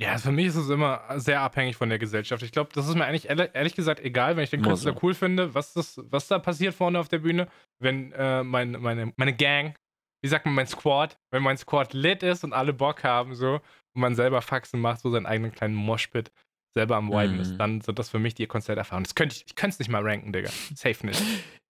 Ja, 0.00 0.16
für 0.16 0.30
mich 0.30 0.46
ist 0.46 0.56
es 0.56 0.70
immer 0.70 1.02
sehr 1.18 1.40
abhängig 1.40 1.76
von 1.76 1.88
der 1.88 1.98
Gesellschaft. 1.98 2.42
Ich 2.44 2.52
glaube, 2.52 2.70
das 2.72 2.86
ist 2.86 2.94
mir 2.94 3.04
eigentlich 3.04 3.28
ehrlich 3.28 3.74
gesagt 3.74 4.00
egal, 4.00 4.36
wenn 4.36 4.44
ich 4.44 4.50
den 4.50 4.62
Künstler 4.62 4.94
cool 5.02 5.12
finde, 5.12 5.54
was, 5.54 5.72
das, 5.72 6.00
was 6.04 6.28
da 6.28 6.38
passiert 6.38 6.74
vorne 6.74 7.00
auf 7.00 7.08
der 7.08 7.18
Bühne. 7.18 7.48
Wenn 7.80 8.12
äh, 8.12 8.44
mein, 8.44 8.72
meine, 8.72 9.12
meine 9.16 9.34
Gang 9.34 9.74
wie 10.22 10.28
sagt 10.28 10.46
man, 10.46 10.54
mein 10.54 10.66
Squad, 10.66 11.18
wenn 11.30 11.42
mein 11.42 11.56
Squad 11.56 11.92
lit 11.92 12.22
ist 12.22 12.44
und 12.44 12.52
alle 12.52 12.72
Bock 12.72 13.04
haben, 13.04 13.34
so, 13.34 13.54
und 13.54 14.00
man 14.00 14.14
selber 14.14 14.42
Faxen 14.42 14.80
macht, 14.80 15.00
so 15.00 15.10
seinen 15.10 15.26
eigenen 15.26 15.52
kleinen 15.52 15.74
Moshpit 15.74 16.32
selber 16.74 16.96
am 16.96 17.10
Wipen 17.10 17.34
mhm. 17.34 17.40
ist, 17.40 17.56
dann 17.56 17.80
sind 17.80 17.98
das 17.98 18.10
für 18.10 18.18
mich 18.18 18.34
die 18.34 18.46
Konzerterfahrungen. 18.46 19.04
Das 19.04 19.14
könnte 19.14 19.36
ich, 19.36 19.44
ich 19.46 19.54
könnte 19.54 19.74
es 19.74 19.78
nicht 19.78 19.88
mal 19.88 20.02
ranken, 20.02 20.32
Digga. 20.32 20.50
Safe 20.74 21.06
nicht. 21.06 21.22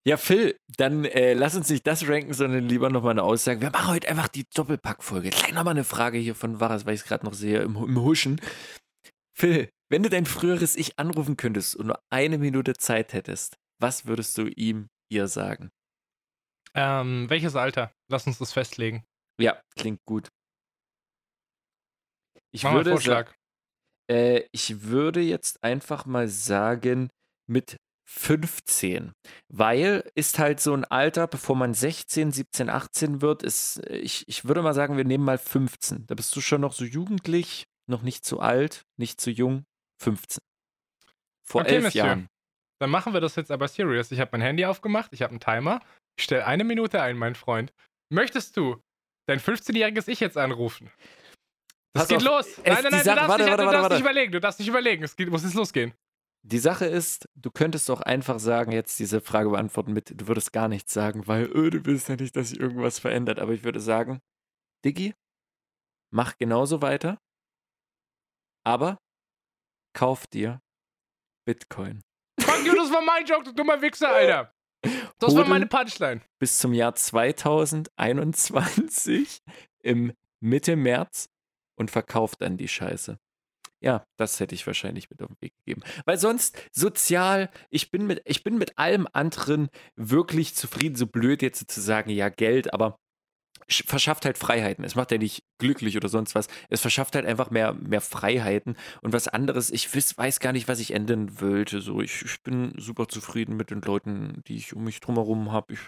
Ja, 0.06 0.16
Phil, 0.16 0.56
dann 0.76 1.04
äh, 1.04 1.34
lass 1.34 1.54
uns 1.54 1.68
nicht 1.68 1.86
das 1.86 2.08
ranken, 2.08 2.32
sondern 2.32 2.66
lieber 2.66 2.88
nochmal 2.88 3.10
eine 3.10 3.22
Aussage. 3.22 3.60
Wir 3.60 3.70
machen 3.70 3.88
heute 3.88 4.08
einfach 4.08 4.28
die 4.28 4.44
Doppelpackfolge. 4.54 5.30
Gleich 5.30 5.52
nochmal 5.52 5.74
eine 5.74 5.84
Frage 5.84 6.18
hier 6.18 6.34
von 6.34 6.60
Varas, 6.60 6.86
weil 6.86 6.94
ich 6.94 7.00
es 7.02 7.06
gerade 7.06 7.26
noch 7.26 7.34
sehe 7.34 7.60
im, 7.60 7.76
im 7.76 8.00
Huschen. 8.00 8.40
Phil, 9.36 9.70
wenn 9.90 10.02
du 10.02 10.08
dein 10.08 10.26
früheres 10.26 10.76
Ich 10.76 10.98
anrufen 10.98 11.36
könntest 11.36 11.76
und 11.76 11.86
nur 11.86 12.00
eine 12.10 12.38
Minute 12.38 12.74
Zeit 12.74 13.12
hättest, 13.12 13.56
was 13.80 14.06
würdest 14.06 14.36
du 14.38 14.46
ihm, 14.46 14.88
ihr 15.10 15.28
sagen? 15.28 15.70
Ähm, 16.74 17.28
welches 17.28 17.56
Alter? 17.56 17.92
Lass 18.10 18.26
uns 18.26 18.38
das 18.38 18.52
festlegen. 18.52 19.04
Ja, 19.40 19.60
klingt 19.76 20.00
gut. 20.04 20.28
Ich 22.50 22.62
Mach 22.62 22.72
würde 22.72 22.90
Vorschlag. 22.90 23.34
Äh, 24.10 24.42
ich 24.52 24.82
würde 24.82 25.20
jetzt 25.20 25.62
einfach 25.62 26.06
mal 26.06 26.28
sagen, 26.28 27.10
mit 27.46 27.76
15. 28.08 29.12
Weil 29.48 30.10
ist 30.14 30.38
halt 30.38 30.60
so 30.60 30.72
ein 30.72 30.84
Alter, 30.84 31.26
bevor 31.26 31.56
man 31.56 31.74
16, 31.74 32.32
17, 32.32 32.70
18 32.70 33.20
wird, 33.20 33.42
ist, 33.42 33.84
ich, 33.86 34.26
ich 34.28 34.46
würde 34.46 34.62
mal 34.62 34.72
sagen, 34.72 34.96
wir 34.96 35.04
nehmen 35.04 35.24
mal 35.24 35.36
15. 35.36 36.06
Da 36.06 36.14
bist 36.14 36.34
du 36.34 36.40
schon 36.40 36.62
noch 36.62 36.72
so 36.72 36.84
jugendlich, 36.84 37.64
noch 37.86 38.02
nicht 38.02 38.24
zu 38.24 38.40
alt, 38.40 38.82
nicht 38.96 39.20
zu 39.20 39.30
jung. 39.30 39.64
15. 40.00 40.38
Vor 41.46 41.62
okay, 41.62 41.74
elf 41.76 41.84
Monsieur. 41.84 42.04
Jahren. 42.04 42.28
Dann 42.80 42.90
machen 42.90 43.12
wir 43.12 43.20
das 43.20 43.36
jetzt 43.36 43.50
aber 43.50 43.68
serious. 43.68 44.10
Ich 44.12 44.20
habe 44.20 44.30
mein 44.32 44.40
Handy 44.40 44.64
aufgemacht, 44.64 45.12
ich 45.12 45.22
habe 45.22 45.32
einen 45.32 45.40
Timer. 45.40 45.80
Ich 46.16 46.24
stelle 46.24 46.46
eine 46.46 46.64
Minute 46.64 47.02
ein, 47.02 47.18
mein 47.18 47.34
Freund. 47.34 47.72
Möchtest 48.10 48.56
du 48.56 48.80
dein 49.26 49.40
15-jähriges 49.40 50.08
Ich 50.08 50.20
jetzt 50.20 50.38
anrufen? 50.38 50.90
Das 51.92 52.02
Pass 52.02 52.08
geht 52.08 52.18
auf, 52.18 52.24
los. 52.24 52.46
Nein, 52.58 52.82
nein, 52.82 52.84
nein, 52.90 52.92
Sache, 52.92 53.02
du 53.02 53.04
darfst, 53.04 53.28
warte, 53.28 53.44
nicht, 53.44 53.50
warte, 53.50 53.64
du 53.64 53.70
darfst 53.70 53.82
warte, 53.82 53.94
nicht 53.94 54.02
überlegen. 54.02 54.32
Du 54.32 54.40
darfst 54.40 54.58
nicht 54.58 54.68
überlegen. 54.68 55.04
Es 55.04 55.16
geht, 55.16 55.30
muss 55.30 55.42
jetzt 55.42 55.54
losgehen. 55.54 55.94
Die 56.42 56.58
Sache 56.58 56.86
ist, 56.86 57.28
du 57.34 57.50
könntest 57.50 57.88
doch 57.88 58.00
einfach 58.00 58.38
sagen, 58.38 58.72
jetzt 58.72 58.98
diese 58.98 59.20
Frage 59.20 59.50
beantworten 59.50 59.92
mit, 59.92 60.20
du 60.20 60.28
würdest 60.28 60.52
gar 60.52 60.68
nichts 60.68 60.92
sagen, 60.92 61.26
weil 61.26 61.46
öh, 61.46 61.70
du 61.70 61.84
willst 61.84 62.08
ja 62.08 62.16
nicht, 62.16 62.36
dass 62.36 62.50
sich 62.50 62.60
irgendwas 62.60 62.98
verändert. 62.98 63.38
Aber 63.38 63.52
ich 63.52 63.64
würde 63.64 63.80
sagen, 63.80 64.20
Diggi, 64.84 65.14
mach 66.10 66.36
genauso 66.38 66.80
weiter, 66.80 67.18
aber 68.64 68.98
kauf 69.94 70.26
dir 70.26 70.60
Bitcoin. 71.44 72.02
Fuck 72.40 72.64
you, 72.64 72.74
das 72.74 72.92
war 72.92 73.02
mein 73.02 73.26
Joke, 73.26 73.44
du 73.44 73.52
dummer 73.52 73.82
Wichser, 73.82 74.10
Alter. 74.10 74.54
Das 75.18 75.34
war 75.34 75.44
meine 75.46 75.66
Punchline. 75.66 76.20
Bis 76.38 76.58
zum 76.58 76.72
Jahr 76.72 76.94
2021 76.94 79.42
im 79.82 80.12
Mitte 80.40 80.76
März 80.76 81.28
und 81.78 81.90
verkauft 81.90 82.42
dann 82.42 82.56
die 82.56 82.68
Scheiße. 82.68 83.18
Ja, 83.80 84.04
das 84.16 84.40
hätte 84.40 84.56
ich 84.56 84.66
wahrscheinlich 84.66 85.08
mit 85.08 85.22
auf 85.22 85.28
den 85.28 85.40
Weg 85.40 85.54
gegeben. 85.58 85.82
Weil 86.04 86.18
sonst 86.18 86.60
sozial, 86.72 87.48
ich 87.70 87.92
bin 87.92 88.06
mit, 88.06 88.22
ich 88.24 88.42
bin 88.42 88.58
mit 88.58 88.76
allem 88.76 89.06
anderen 89.12 89.68
wirklich 89.94 90.56
zufrieden, 90.56 90.96
so 90.96 91.06
blöd 91.06 91.42
jetzt 91.42 91.70
zu 91.70 91.80
sagen, 91.80 92.10
ja, 92.10 92.28
Geld, 92.28 92.74
aber 92.74 92.98
verschafft 93.68 94.24
halt 94.24 94.38
Freiheiten. 94.38 94.84
Es 94.84 94.94
macht 94.94 95.10
ja 95.10 95.18
nicht 95.18 95.44
glücklich 95.58 95.96
oder 95.96 96.08
sonst 96.08 96.34
was. 96.34 96.48
Es 96.68 96.80
verschafft 96.80 97.14
halt 97.14 97.26
einfach 97.26 97.50
mehr, 97.50 97.74
mehr 97.74 98.00
Freiheiten 98.00 98.76
und 99.02 99.12
was 99.12 99.28
anderes. 99.28 99.70
Ich 99.70 99.94
weiß, 99.94 100.16
weiß 100.16 100.40
gar 100.40 100.52
nicht, 100.52 100.68
was 100.68 100.80
ich 100.80 100.92
ändern 100.92 101.40
wollte. 101.40 101.80
So, 101.80 102.00
ich, 102.00 102.22
ich 102.22 102.42
bin 102.42 102.72
super 102.76 103.08
zufrieden 103.08 103.56
mit 103.56 103.70
den 103.70 103.82
Leuten, 103.82 104.42
die 104.46 104.56
ich 104.56 104.74
um 104.74 104.84
mich 104.84 105.00
drumherum 105.00 105.52
habe. 105.52 105.74
Ich, 105.74 105.80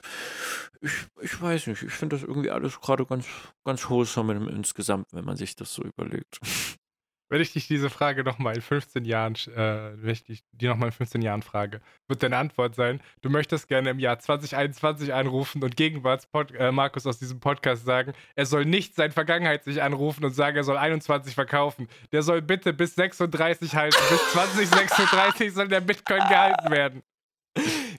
ich, 0.81 0.93
ich 1.23 1.41
weiß 1.41 1.69
nicht. 1.69 1.83
Ich 1.83 1.93
finde 1.93 2.17
das 2.17 2.27
irgendwie 2.27 2.51
alles 2.51 2.81
gerade 2.81 3.07
ganz, 3.07 3.27
ganz 3.65 3.89
wholesome 3.89 4.51
insgesamt, 4.51 5.09
wenn 5.13 5.25
man 5.25 5.37
sich 5.37 5.57
das 5.57 5.75
so 5.75 5.83
überlegt. 5.83 6.41
Wenn 7.31 7.41
ich 7.41 7.53
dich 7.53 7.69
diese 7.69 7.91
Frage 7.91 8.25
nochmal 8.25 8.57
in 8.57 8.61
15 8.61 9.05
Jahren, 9.05 9.37
äh, 9.55 9.93
wenn 10.03 10.11
ich 10.11 10.25
dich, 10.25 10.43
die 10.51 10.67
nochmal 10.67 10.89
in 10.89 10.93
15 10.93 11.23
Jahren 11.23 11.43
frage, 11.43 11.81
wird 12.09 12.25
deine 12.25 12.37
Antwort 12.37 12.75
sein, 12.75 13.01
du 13.23 13.31
möchtest 13.31 13.69
gerne 13.69 13.91
im 13.91 14.01
Jahr 14.01 14.19
2021 14.19 15.15
anrufen 15.15 15.63
und 15.63 15.77
gegenwarts 15.77 16.29
äh, 16.59 16.73
Markus 16.73 17.07
aus 17.07 17.21
diesem 17.21 17.39
Podcast 17.39 17.85
sagen, 17.85 18.15
er 18.35 18.47
soll 18.47 18.65
nicht 18.65 18.97
sein 18.97 19.13
Vergangenheit 19.13 19.63
sich 19.63 19.81
anrufen 19.81 20.25
und 20.25 20.35
sagen, 20.35 20.57
er 20.57 20.65
soll 20.65 20.77
21 20.77 21.37
verkaufen. 21.37 21.87
Der 22.11 22.23
soll 22.23 22.43
bitte 22.43 22.73
bis 22.73 22.97
36 22.97 23.77
halten. 23.77 23.97
bis 24.11 24.33
2036 24.33 25.55
soll 25.55 25.69
der 25.69 25.81
Bitcoin 25.81 26.27
gehalten 26.29 26.71
werden. 26.73 27.03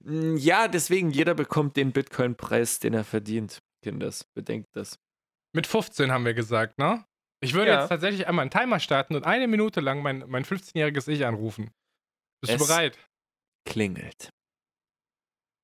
Mm, 0.04 0.36
ja, 0.36 0.68
deswegen, 0.68 1.10
jeder 1.10 1.36
bekommt 1.36 1.78
den 1.78 1.94
Bitcoin-Preis, 1.94 2.80
den 2.80 2.94
er 2.94 3.06
verdient. 3.06 3.60
Kinders, 3.82 4.26
bedenkt 4.34 4.76
das. 4.76 5.00
Mit 5.54 5.68
15 5.68 6.12
haben 6.12 6.26
wir 6.26 6.34
gesagt, 6.34 6.78
ne? 6.78 7.06
Ich 7.44 7.54
würde 7.54 7.72
ja. 7.72 7.80
jetzt 7.80 7.90
tatsächlich 7.90 8.28
einmal 8.28 8.44
einen 8.44 8.52
Timer 8.52 8.80
starten 8.80 9.16
und 9.16 9.26
eine 9.26 9.48
Minute 9.48 9.82
lang 9.82 10.02
mein, 10.02 10.24
mein 10.28 10.46
15-jähriges 10.46 11.08
Ich 11.08 11.26
anrufen. 11.26 11.72
Bist 12.42 12.54
es 12.54 12.62
du 12.62 12.68
bereit? 12.68 12.98
Klingelt. 13.66 14.30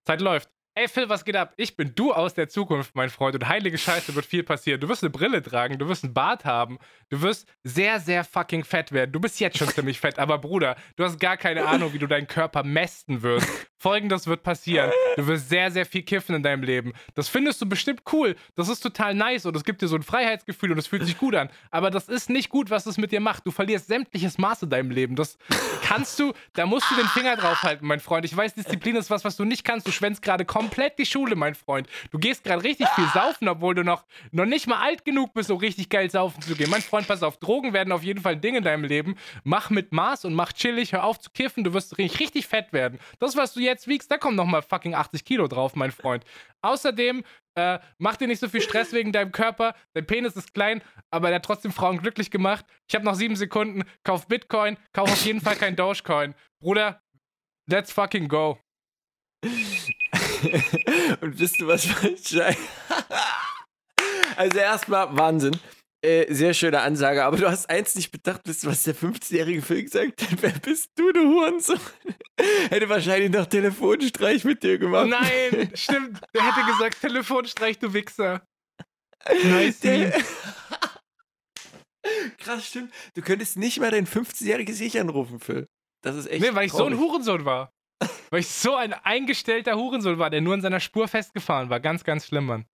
Zeit 0.05 0.21
läuft. 0.21 0.49
Ey 0.77 0.87
Phil, 0.87 1.09
was 1.09 1.25
geht 1.25 1.35
ab? 1.35 1.55
Ich 1.57 1.75
bin 1.75 1.95
du 1.95 2.13
aus 2.13 2.35
der 2.35 2.49
Zukunft, 2.49 2.93
mein 2.93 3.09
Freund. 3.09 3.33
Und 3.33 3.47
heilige 3.47 3.79
Scheiße 3.79 4.13
wird 4.13 4.27
viel 4.27 4.43
passieren. 4.43 4.79
Du 4.79 4.87
wirst 4.87 5.01
eine 5.03 5.09
Brille 5.09 5.41
tragen, 5.41 5.79
du 5.79 5.87
wirst 5.87 6.03
einen 6.03 6.13
Bart 6.13 6.45
haben, 6.45 6.77
du 7.09 7.23
wirst 7.23 7.51
sehr, 7.63 7.99
sehr 7.99 8.23
fucking 8.23 8.63
fett 8.63 8.91
werden. 8.91 9.11
Du 9.11 9.19
bist 9.19 9.39
jetzt 9.39 9.57
schon 9.57 9.67
ziemlich 9.73 9.99
fett, 9.99 10.19
aber 10.19 10.37
Bruder, 10.37 10.75
du 10.95 11.03
hast 11.03 11.19
gar 11.19 11.35
keine 11.35 11.65
Ahnung, 11.65 11.93
wie 11.93 11.99
du 11.99 12.05
deinen 12.05 12.27
Körper 12.27 12.63
mästen 12.63 13.23
wirst. 13.23 13.49
Folgendes 13.79 14.27
wird 14.27 14.43
passieren. 14.43 14.91
Du 15.15 15.27
wirst 15.27 15.49
sehr, 15.49 15.71
sehr 15.71 15.85
viel 15.85 16.01
kiffen 16.01 16.35
in 16.35 16.43
deinem 16.43 16.63
Leben. 16.63 16.93
Das 17.15 17.29
findest 17.29 17.61
du 17.61 17.67
bestimmt 17.67 18.01
cool. 18.11 18.35
Das 18.55 18.69
ist 18.69 18.79
total 18.79 19.13
nice 19.13 19.45
und 19.45 19.55
es 19.55 19.63
gibt 19.63 19.81
dir 19.81 19.87
so 19.87 19.95
ein 19.95 20.03
Freiheitsgefühl 20.03 20.71
und 20.71 20.77
es 20.77 20.87
fühlt 20.87 21.05
sich 21.05 21.17
gut 21.17 21.35
an. 21.35 21.49
Aber 21.69 21.91
das 21.91 22.09
ist 22.09 22.29
nicht 22.29 22.49
gut, 22.49 22.69
was 22.69 22.85
es 22.85 22.97
mit 22.97 23.11
dir 23.11 23.19
macht. 23.19 23.45
Du 23.45 23.51
verlierst 23.51 23.87
sämtliches 23.87 24.37
Maß 24.37 24.63
in 24.63 24.69
deinem 24.69 24.91
Leben. 24.91 25.15
Das 25.15 25.37
kannst 25.83 26.19
du, 26.19 26.33
da 26.53 26.65
musst 26.65 26.89
du 26.89 26.95
den 26.95 27.07
Finger 27.07 27.35
drauf 27.35 27.61
halten, 27.63 27.85
mein 27.85 27.99
Freund. 27.99 28.25
Ich 28.25 28.35
weiß, 28.35 28.55
Disziplin 28.55 28.95
ist 28.95 29.09
was, 29.09 29.23
was 29.23 29.37
du 29.37 29.45
nicht 29.45 29.63
kannst. 29.63 29.87
Du 29.87 29.91
schwänzt 29.91 30.21
gerade 30.21 30.43
komplett 30.43 30.97
die 30.97 31.05
Schule, 31.05 31.35
mein 31.35 31.55
Freund. 31.55 31.87
Du 32.11 32.17
gehst 32.17 32.43
gerade 32.43 32.63
richtig 32.63 32.87
viel 32.89 33.07
saufen, 33.13 33.47
obwohl 33.47 33.75
du 33.75 33.83
noch, 33.83 34.05
noch 34.31 34.45
nicht 34.45 34.67
mal 34.67 34.81
alt 34.81 35.05
genug 35.05 35.33
bist, 35.33 35.51
um 35.51 35.59
richtig 35.59 35.89
geil 35.89 36.09
saufen 36.09 36.41
zu 36.41 36.55
gehen. 36.55 36.69
Mein 36.69 36.81
Freund, 36.81 37.07
pass 37.07 37.21
auf, 37.23 37.37
Drogen 37.37 37.73
werden 37.73 37.91
auf 37.91 38.03
jeden 38.03 38.21
Fall 38.21 38.33
ein 38.33 38.41
Ding 38.41 38.55
in 38.55 38.63
deinem 38.63 38.83
Leben. 38.83 39.15
Mach 39.43 39.69
mit 39.69 39.91
Maß 39.91 40.25
und 40.25 40.33
mach 40.33 40.51
chillig, 40.53 40.93
hör 40.93 41.03
auf 41.03 41.19
zu 41.19 41.29
kiffen. 41.29 41.63
Du 41.63 41.73
wirst 41.73 41.97
richtig, 41.97 42.47
fett 42.47 42.73
werden. 42.73 42.99
Das, 43.19 43.35
was 43.37 43.53
du 43.53 43.66
jetzt 43.67 43.87
wiegst, 43.87 44.09
da 44.11 44.17
kommen 44.17 44.35
nochmal 44.35 44.61
fucking 44.61 44.95
80 44.95 45.23
Kilo 45.23 45.47
drauf, 45.47 45.75
mein 45.75 45.91
Freund. 45.91 46.23
Außerdem, 46.61 47.23
äh, 47.55 47.79
mach 47.97 48.15
dir 48.17 48.27
nicht 48.27 48.39
so 48.39 48.49
viel 48.49 48.61
Stress 48.61 48.93
wegen 48.93 49.11
deinem 49.11 49.31
Körper. 49.31 49.75
Dein 49.93 50.07
Penis 50.07 50.35
ist 50.35 50.53
klein, 50.53 50.81
aber 51.11 51.27
der 51.27 51.35
hat 51.35 51.45
trotzdem 51.45 51.71
Frauen 51.71 51.99
glücklich 51.99 52.31
gemacht. 52.31 52.65
Ich 52.87 52.95
habe 52.95 53.05
noch 53.05 53.15
sieben 53.15 53.35
Sekunden. 53.35 53.83
Kauf 54.03 54.27
Bitcoin, 54.27 54.77
kauf 54.93 55.11
auf 55.11 55.25
jeden 55.25 55.41
Fall 55.41 55.55
kein 55.55 55.75
Dogecoin. 55.77 56.33
Bruder, 56.59 57.01
let's 57.69 57.91
fucking 57.91 58.27
go. 58.27 58.59
Und 61.21 61.39
wisst 61.39 61.61
du 61.61 61.67
was? 61.67 61.87
also 64.35 64.57
erstmal 64.57 65.15
Wahnsinn. 65.15 65.59
Äh, 66.07 66.33
sehr 66.33 66.53
schöne 66.53 66.79
Ansage, 66.79 67.25
aber 67.25 67.35
du 67.35 67.49
hast 67.51 67.69
eins 67.69 67.93
nicht 67.95 68.11
bedacht, 68.11 68.47
du, 68.47 68.51
was 68.63 68.83
der 68.83 68.95
15-jährige 68.95 69.61
Phil 69.61 69.83
gesagt 69.83 70.21
hat? 70.21 70.29
Wer 70.41 70.51
bist 70.51 70.91
du, 70.95 71.11
du 71.11 71.19
Hurensohn? 71.19 71.81
hätte 72.69 72.87
wahrscheinlich 72.87 73.29
noch 73.29 73.45
Telefonstreich 73.45 74.45
mit 74.45 74.63
dir 74.63 74.77
gemacht. 74.77 75.09
Nein, 75.09 75.69
stimmt. 75.73 76.21
Der 76.33 76.45
hätte 76.45 76.65
gesagt, 76.65 77.01
Telefonstreich, 77.01 77.77
du 77.79 77.93
Wichser. 77.93 78.41
Nice. 79.43 79.81
Krass, 82.37 82.65
stimmt. 82.65 82.93
Du 83.15 83.21
könntest 83.21 83.57
nicht 83.57 83.81
mal 83.81 83.91
dein 83.91 84.07
15-jähriges 84.07 84.79
Ich 84.79 84.97
anrufen, 84.97 85.41
Phil. 85.41 85.67
Das 86.01 86.15
ist 86.15 86.27
echt. 86.27 86.41
Nee, 86.41 86.55
weil 86.55 86.67
ich 86.67 86.71
traurig. 86.71 86.95
so 86.95 87.03
ein 87.03 87.05
Hurensohn 87.05 87.43
war. 87.43 87.73
weil 88.29 88.39
ich 88.39 88.47
so 88.47 88.75
ein 88.75 88.93
eingestellter 88.93 89.75
Hurensohn 89.75 90.19
war, 90.19 90.29
der 90.29 90.39
nur 90.39 90.53
in 90.53 90.61
seiner 90.61 90.79
Spur 90.79 91.09
festgefahren 91.09 91.69
war. 91.69 91.81
Ganz, 91.81 92.05
ganz 92.05 92.27
schlimm, 92.27 92.45
Mann. 92.45 92.65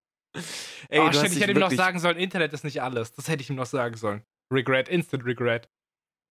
Ey, 0.89 0.99
oh, 0.99 1.11
shit, 1.11 1.31
ich 1.31 1.41
hätte 1.41 1.51
ihm 1.51 1.59
noch 1.59 1.71
sagen 1.71 1.99
sollen, 1.99 2.17
Internet 2.17 2.53
ist 2.53 2.63
nicht 2.63 2.81
alles. 2.81 3.13
Das 3.13 3.27
hätte 3.27 3.43
ich 3.43 3.49
ihm 3.49 3.55
noch 3.55 3.65
sagen 3.65 3.95
sollen. 3.95 4.23
Regret, 4.51 4.89
Instant 4.89 5.25
Regret. 5.25 5.69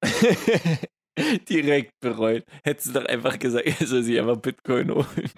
Direkt 1.49 1.93
bereut. 2.01 2.45
Hättest 2.65 2.89
du 2.89 3.01
doch 3.01 3.07
einfach 3.07 3.39
gesagt, 3.39 3.67
er 3.81 3.87
soll 3.87 4.03
sich 4.03 4.19
einfach 4.19 4.37
Bitcoin 4.37 4.91
holen. 4.91 5.31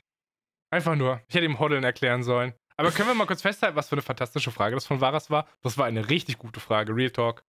Einfach 0.70 0.96
nur. 0.96 1.20
Ich 1.28 1.34
hätte 1.34 1.44
ihm 1.46 1.58
Hodeln 1.58 1.84
erklären 1.84 2.22
sollen. 2.22 2.54
Aber 2.76 2.90
können 2.90 3.08
wir 3.08 3.14
mal 3.14 3.26
kurz 3.26 3.42
festhalten, 3.42 3.76
was 3.76 3.88
für 3.88 3.94
eine 3.94 4.02
fantastische 4.02 4.50
Frage 4.50 4.74
das 4.74 4.86
von 4.86 5.00
Varas 5.00 5.30
war? 5.30 5.48
Das 5.62 5.78
war 5.78 5.86
eine 5.86 6.08
richtig 6.08 6.38
gute 6.38 6.58
Frage. 6.58 6.94
Real 6.94 7.10
Talk. 7.10 7.44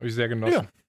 Habe 0.00 0.08
ich 0.08 0.14
sehr 0.14 0.28
genossen. 0.28 0.64
Ja. 0.64 0.81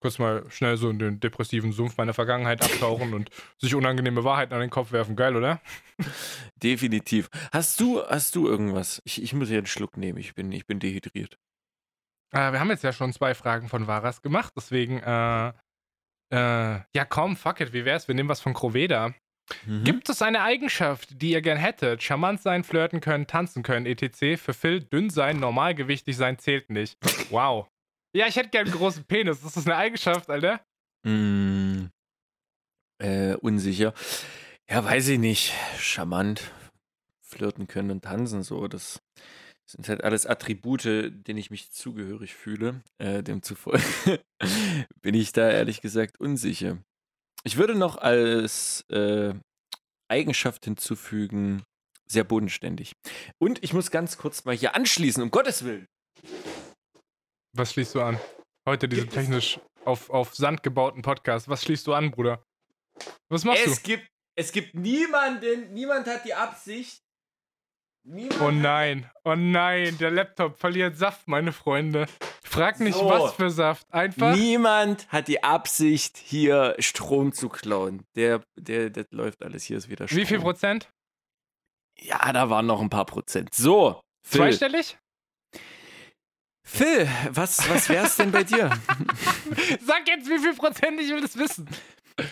Kurz 0.00 0.18
mal 0.18 0.44
schnell 0.48 0.76
so 0.76 0.90
in 0.90 0.98
den 0.98 1.20
depressiven 1.20 1.72
Sumpf 1.72 1.96
meiner 1.96 2.14
Vergangenheit 2.14 2.62
abtauchen 2.62 3.14
und 3.14 3.30
sich 3.58 3.74
unangenehme 3.74 4.22
Wahrheiten 4.22 4.54
an 4.54 4.60
den 4.60 4.70
Kopf 4.70 4.92
werfen. 4.92 5.16
Geil, 5.16 5.34
oder? 5.34 5.60
Definitiv. 6.62 7.28
Hast 7.52 7.80
du, 7.80 8.02
hast 8.06 8.36
du 8.36 8.46
irgendwas? 8.46 9.02
Ich, 9.04 9.22
ich 9.22 9.32
muss 9.32 9.48
hier 9.48 9.58
einen 9.58 9.66
Schluck 9.66 9.96
nehmen. 9.96 10.18
Ich 10.18 10.34
bin, 10.34 10.52
ich 10.52 10.66
bin 10.66 10.78
dehydriert. 10.78 11.36
Äh, 12.32 12.52
wir 12.52 12.60
haben 12.60 12.70
jetzt 12.70 12.84
ja 12.84 12.92
schon 12.92 13.12
zwei 13.12 13.34
Fragen 13.34 13.68
von 13.68 13.86
Varas 13.86 14.22
gemacht, 14.22 14.52
deswegen, 14.56 14.98
äh, 14.98 15.48
äh, 16.30 16.80
ja 16.94 17.04
komm, 17.08 17.36
fuck 17.36 17.60
it, 17.60 17.72
wie 17.72 17.84
wär's? 17.84 18.06
Wir 18.06 18.14
nehmen 18.14 18.28
was 18.28 18.40
von 18.40 18.54
Kroveda. 18.54 19.14
Mhm. 19.64 19.84
Gibt 19.84 20.08
es 20.10 20.20
eine 20.20 20.42
Eigenschaft, 20.42 21.22
die 21.22 21.30
ihr 21.30 21.40
gern 21.40 21.56
hättet? 21.56 22.02
Charmant 22.02 22.42
sein, 22.42 22.64
flirten 22.64 23.00
können, 23.00 23.26
tanzen 23.26 23.62
können, 23.62 23.86
etc. 23.86 24.40
Für 24.40 24.52
Phil, 24.52 24.80
dünn 24.80 25.10
sein, 25.10 25.40
normalgewichtig 25.40 26.16
sein 26.16 26.38
zählt 26.38 26.70
nicht. 26.70 26.98
Wow. 27.30 27.66
Ja, 28.18 28.26
ich 28.26 28.34
hätte 28.34 28.48
gern 28.48 28.66
einen 28.66 28.74
großen 28.74 29.04
Penis. 29.04 29.44
Ist 29.44 29.56
das 29.56 29.64
eine 29.64 29.76
Eigenschaft, 29.76 30.28
Alter? 30.28 30.60
Mm, 31.04 31.84
äh, 33.00 33.34
unsicher. 33.36 33.94
Ja, 34.68 34.84
weiß 34.84 35.06
ich 35.06 35.20
nicht. 35.20 35.54
Charmant. 35.78 36.50
Flirten 37.20 37.68
können 37.68 37.92
und 37.92 38.02
tanzen, 38.02 38.42
so. 38.42 38.66
Das 38.66 39.00
sind 39.66 39.88
halt 39.88 40.02
alles 40.02 40.26
Attribute, 40.26 40.82
denen 40.84 41.38
ich 41.38 41.52
mich 41.52 41.70
zugehörig 41.70 42.34
fühle. 42.34 42.82
Äh, 42.98 43.22
demzufolge 43.22 43.84
bin 45.00 45.14
ich 45.14 45.30
da 45.30 45.48
ehrlich 45.48 45.80
gesagt 45.80 46.18
unsicher. 46.18 46.76
Ich 47.44 47.56
würde 47.56 47.76
noch 47.76 47.98
als 47.98 48.84
äh, 48.90 49.32
Eigenschaft 50.08 50.64
hinzufügen, 50.64 51.62
sehr 52.08 52.24
bodenständig. 52.24 52.94
Und 53.38 53.62
ich 53.62 53.72
muss 53.74 53.92
ganz 53.92 54.18
kurz 54.18 54.44
mal 54.44 54.56
hier 54.56 54.74
anschließen, 54.74 55.22
um 55.22 55.30
Gottes 55.30 55.64
Willen. 55.64 55.86
Was 57.58 57.72
schließt 57.72 57.96
du 57.96 58.02
an? 58.02 58.20
Heute 58.68 58.88
diese 58.88 59.08
technisch 59.08 59.58
auf, 59.84 60.10
auf 60.10 60.32
Sand 60.32 60.62
gebauten 60.62 61.02
Podcast. 61.02 61.48
Was 61.48 61.64
schließt 61.64 61.88
du 61.88 61.92
an, 61.92 62.12
Bruder? 62.12 62.40
Was 63.30 63.42
machst 63.44 63.66
es 63.66 63.82
du? 63.82 63.88
Gibt, 63.88 64.08
es 64.36 64.52
gibt 64.52 64.76
niemanden, 64.76 65.72
niemand 65.72 66.06
hat 66.06 66.24
die 66.24 66.34
Absicht. 66.34 67.02
Niemand 68.04 68.40
oh 68.40 68.52
nein, 68.52 69.10
oh 69.24 69.34
nein, 69.34 69.98
der 69.98 70.12
Laptop 70.12 70.56
verliert 70.56 70.96
Saft, 70.96 71.26
meine 71.26 71.50
Freunde. 71.52 72.06
Frag 72.44 72.78
nicht, 72.78 72.96
so. 72.96 73.10
was 73.10 73.32
für 73.32 73.50
Saft. 73.50 73.92
Einfach. 73.92 74.36
Niemand 74.36 75.08
hat 75.08 75.26
die 75.26 75.42
Absicht, 75.42 76.16
hier 76.16 76.76
Strom 76.78 77.32
zu 77.32 77.48
klauen. 77.48 78.04
Der, 78.14 78.40
der, 78.56 78.90
das 78.90 79.06
läuft 79.10 79.42
alles. 79.42 79.64
Hier 79.64 79.78
ist 79.78 79.88
wieder 79.88 80.06
Strom. 80.06 80.20
Wie 80.20 80.26
viel 80.26 80.38
Prozent? 80.38 80.92
Ja, 81.98 82.32
da 82.32 82.50
waren 82.50 82.66
noch 82.66 82.80
ein 82.80 82.88
paar 82.88 83.04
Prozent. 83.04 83.52
So. 83.52 84.00
Phil. 84.22 84.42
Zweistellig? 84.42 84.96
Phil, 86.70 87.08
was, 87.30 87.68
was 87.70 87.88
wär's 87.88 88.16
denn 88.16 88.30
bei 88.30 88.44
dir? 88.44 88.68
Sag 89.80 90.06
jetzt, 90.06 90.28
wie 90.28 90.38
viel 90.38 90.54
Prozent, 90.54 91.00
ich 91.00 91.08
will 91.08 91.22
das 91.22 91.36
wissen. 91.38 91.66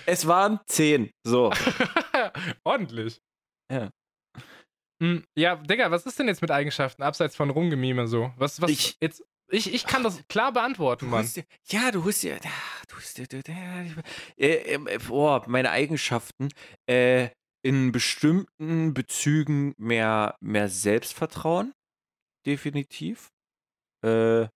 Es 0.04 0.26
waren 0.26 0.60
10. 0.66 1.10
So. 1.24 1.50
Ordentlich. 2.64 3.18
Ja. 3.72 3.90
Hm, 5.02 5.24
ja, 5.36 5.56
Digga, 5.56 5.90
was 5.90 6.04
ist 6.04 6.18
denn 6.18 6.28
jetzt 6.28 6.42
mit 6.42 6.50
Eigenschaften, 6.50 7.02
abseits 7.02 7.34
von 7.34 7.48
Rumgemime 7.48 8.06
so? 8.06 8.30
Was, 8.36 8.60
was, 8.60 8.70
ich, 8.70 8.96
jetzt, 9.00 9.24
ich, 9.48 9.72
ich 9.72 9.86
kann 9.86 10.02
das 10.02 10.22
klar 10.28 10.52
beantworten, 10.52 11.08
Mann. 11.08 11.26
Dir, 11.34 11.44
ja, 11.68 11.90
du 11.90 12.04
hast 12.04 12.22
ja, 12.22 12.36
du 12.36 12.96
hast 12.96 13.18
ja, 13.18 13.24
äh, 14.36 14.74
äh, 14.74 14.98
oh, 15.08 15.40
meine 15.46 15.70
Eigenschaften, 15.70 16.50
äh, 16.86 17.30
in 17.62 17.90
bestimmten 17.90 18.92
Bezügen 18.92 19.74
mehr, 19.78 20.36
mehr 20.40 20.68
Selbstvertrauen, 20.68 21.72
definitiv. 22.46 23.30
Äh, 24.02 24.48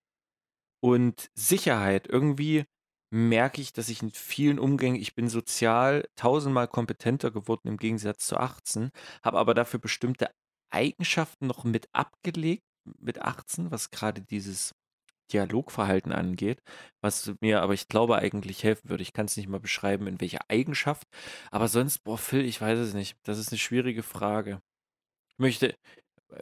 und 0.81 1.31
Sicherheit. 1.35 2.07
Irgendwie 2.09 2.65
merke 3.13 3.61
ich, 3.61 3.73
dass 3.73 3.89
ich 3.89 4.03
in 4.03 4.11
vielen 4.11 4.59
Umgängen, 4.59 5.01
ich 5.01 5.15
bin 5.15 5.29
sozial 5.29 6.09
tausendmal 6.17 6.69
kompetenter 6.69 7.31
geworden 7.31 7.69
im 7.69 7.77
Gegensatz 7.77 8.27
zu 8.27 8.37
18, 8.37 8.91
habe 9.23 9.39
aber 9.39 9.55
dafür 9.55 9.81
bestimmte 9.81 10.31
Eigenschaften 10.71 11.47
noch 11.47 11.65
mit 11.65 11.89
abgelegt 11.93 12.63
mit 12.99 13.21
18, 13.21 13.71
was 13.71 13.91
gerade 13.91 14.23
dieses 14.23 14.75
Dialogverhalten 15.33 16.13
angeht, 16.13 16.63
was 17.03 17.33
mir 17.41 17.63
aber 17.63 17.75
ich 17.75 17.89
glaube 17.89 18.17
eigentlich 18.17 18.65
helfen 18.65 18.91
würde. 18.91 19.03
Ich 19.03 19.13
kann 19.13 19.27
es 19.27 19.37
nicht 19.37 19.49
mal 19.49 19.61
beschreiben, 19.61 20.07
in 20.07 20.21
welcher 20.21 20.41
Eigenschaft, 20.49 21.07
aber 21.51 21.69
sonst, 21.69 22.01
boah, 22.05 22.19
Phil, 22.19 22.45
ich 22.45 22.61
weiß 22.61 22.79
es 22.79 22.95
nicht. 22.95 23.17
Das 23.25 23.39
ist 23.39 23.51
eine 23.51 23.59
schwierige 23.59 24.03
Frage. 24.03 24.61
Ich 25.31 25.39
möchte, 25.39 25.77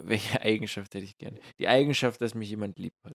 welche 0.01 0.41
Eigenschaft 0.43 0.95
hätte 0.95 1.05
ich 1.05 1.17
gerne? 1.19 1.41
Die 1.59 1.69
Eigenschaft, 1.69 2.21
dass 2.21 2.35
mich 2.35 2.51
jemand 2.51 2.79
lieb 2.79 2.95
hat. 3.05 3.15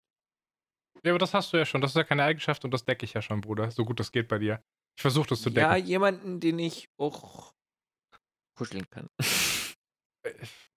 Ja, 1.04 1.12
aber 1.12 1.20
das 1.20 1.34
hast 1.34 1.52
du 1.52 1.58
ja 1.58 1.66
schon. 1.66 1.82
Das 1.82 1.92
ist 1.92 1.98
ja 1.98 2.04
keine 2.04 2.24
Eigenschaft 2.24 2.64
und 2.64 2.72
das 2.72 2.86
decke 2.86 3.06
ich 3.06 3.14
ja 3.14 3.22
schon, 3.22 3.42
Bruder. 3.42 3.72
So 3.72 3.84
gut 3.84 4.00
das 4.00 4.12
geht 4.12 4.28
bei 4.28 4.40
dir. 4.40 4.64
Ich 4.96 5.02
versuche 5.02 5.28
das 5.30 5.42
zu 5.42 5.50
decken. 5.50 5.70
Ja, 5.70 5.76
jemanden, 5.76 6.40
den 6.40 6.60
ich 6.60 6.90
auch 6.98 7.54
kuscheln 8.58 8.90
kann. 8.90 9.08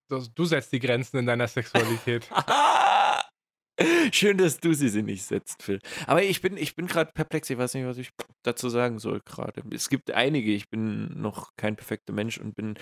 Du 0.09 0.45
setzt 0.45 0.73
die 0.73 0.79
Grenzen 0.79 1.19
in 1.19 1.27
deiner 1.27 1.49
Sexualität. 1.49 2.31
Schön, 4.13 4.39
dass 4.39 4.59
du 4.61 4.73
sie 4.73 5.03
nicht 5.03 5.25
setzt, 5.25 5.65
Phil. 5.65 5.81
Aber 6.07 6.23
ich 6.23 6.41
bin, 6.41 6.57
ich 6.57 6.77
bin 6.77 6.87
gerade 6.87 7.11
perplex. 7.13 7.51
Ich 7.51 7.59
weiß 7.59 7.75
nicht, 7.75 7.87
was 7.87 7.99
ich 7.99 8.11
dazu 8.43 8.69
sagen 8.69 9.01
soll 9.01 9.21
gerade. 9.21 9.63
Es 9.73 9.89
gibt 9.89 10.13
einige. 10.13 10.53
Ich 10.53 10.71
bin 10.71 11.21
noch 11.21 11.57
kein 11.57 11.75
perfekter 11.75 12.13
Mensch 12.13 12.39
und 12.39 12.55
bin 12.55 12.79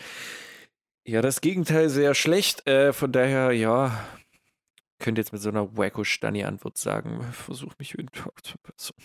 ja 1.07 1.23
das 1.23 1.41
Gegenteil 1.41 1.89
sehr 1.89 2.15
schlecht. 2.15 2.67
Äh, 2.67 2.93
von 2.93 3.13
daher, 3.13 3.53
ja, 3.53 4.07
könnte 4.99 5.21
jetzt 5.21 5.33
mit 5.33 5.43
so 5.43 5.51
einer 5.51 5.77
Wacko-Stani-Antwort 5.77 6.79
sagen, 6.79 7.23
versuch 7.33 7.75
mich 7.79 7.93
jeden 7.93 8.11
Tag 8.11 8.45
zu 8.45 8.55
verbessern. 8.63 8.97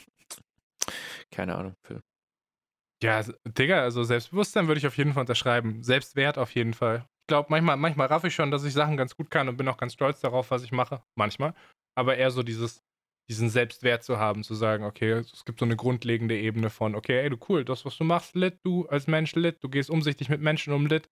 Keine 1.32 1.56
Ahnung, 1.56 1.76
Phil. 1.84 2.02
Ja, 3.02 3.24
Digga, 3.46 3.82
also 3.82 4.04
Selbstbewusstsein 4.04 4.68
würde 4.68 4.80
ich 4.80 4.88
auf 4.88 4.98
jeden 4.98 5.14
Fall 5.14 5.22
unterschreiben. 5.22 5.84
Selbstwert 5.84 6.38
auf 6.38 6.54
jeden 6.54 6.74
Fall. 6.74 7.06
Ich 7.22 7.28
glaube, 7.28 7.48
manchmal, 7.50 7.78
manchmal 7.78 8.08
raff 8.08 8.24
ich 8.24 8.36
schon, 8.36 8.52
dass 8.52 8.66
ich 8.66 8.74
Sachen 8.74 8.98
ganz 8.98 9.16
gut 9.16 9.30
kann 9.30 9.48
und 9.48 9.58
bin 9.58 9.68
auch 9.68 9.78
ganz 9.78 9.94
stolz 9.94 10.20
darauf, 10.20 10.52
was 10.52 10.64
ich 10.64 10.72
mache. 10.72 11.02
Manchmal. 11.16 11.54
Aber 11.96 12.18
eher 12.18 12.32
so 12.32 12.44
dieses, 12.44 12.82
diesen 13.30 13.50
Selbstwert 13.50 14.04
zu 14.04 14.18
haben, 14.18 14.44
zu 14.44 14.56
sagen, 14.56 14.84
okay, 14.84 15.12
es 15.12 15.46
gibt 15.46 15.60
so 15.60 15.66
eine 15.66 15.76
grundlegende 15.76 16.38
Ebene 16.38 16.70
von, 16.70 16.96
okay, 16.96 17.20
ey, 17.20 17.30
du 17.30 17.38
cool, 17.48 17.64
das, 17.64 17.86
was 17.86 17.98
du 17.98 18.04
machst, 18.04 18.36
lit, 18.36 18.60
du 18.64 18.88
als 18.88 19.08
Mensch 19.08 19.36
lit, 19.36 19.64
du 19.64 19.70
gehst 19.70 19.90
umsichtig 19.90 20.30
mit 20.30 20.42
Menschen 20.42 20.74
um 20.74 20.88
lit, 20.88 21.10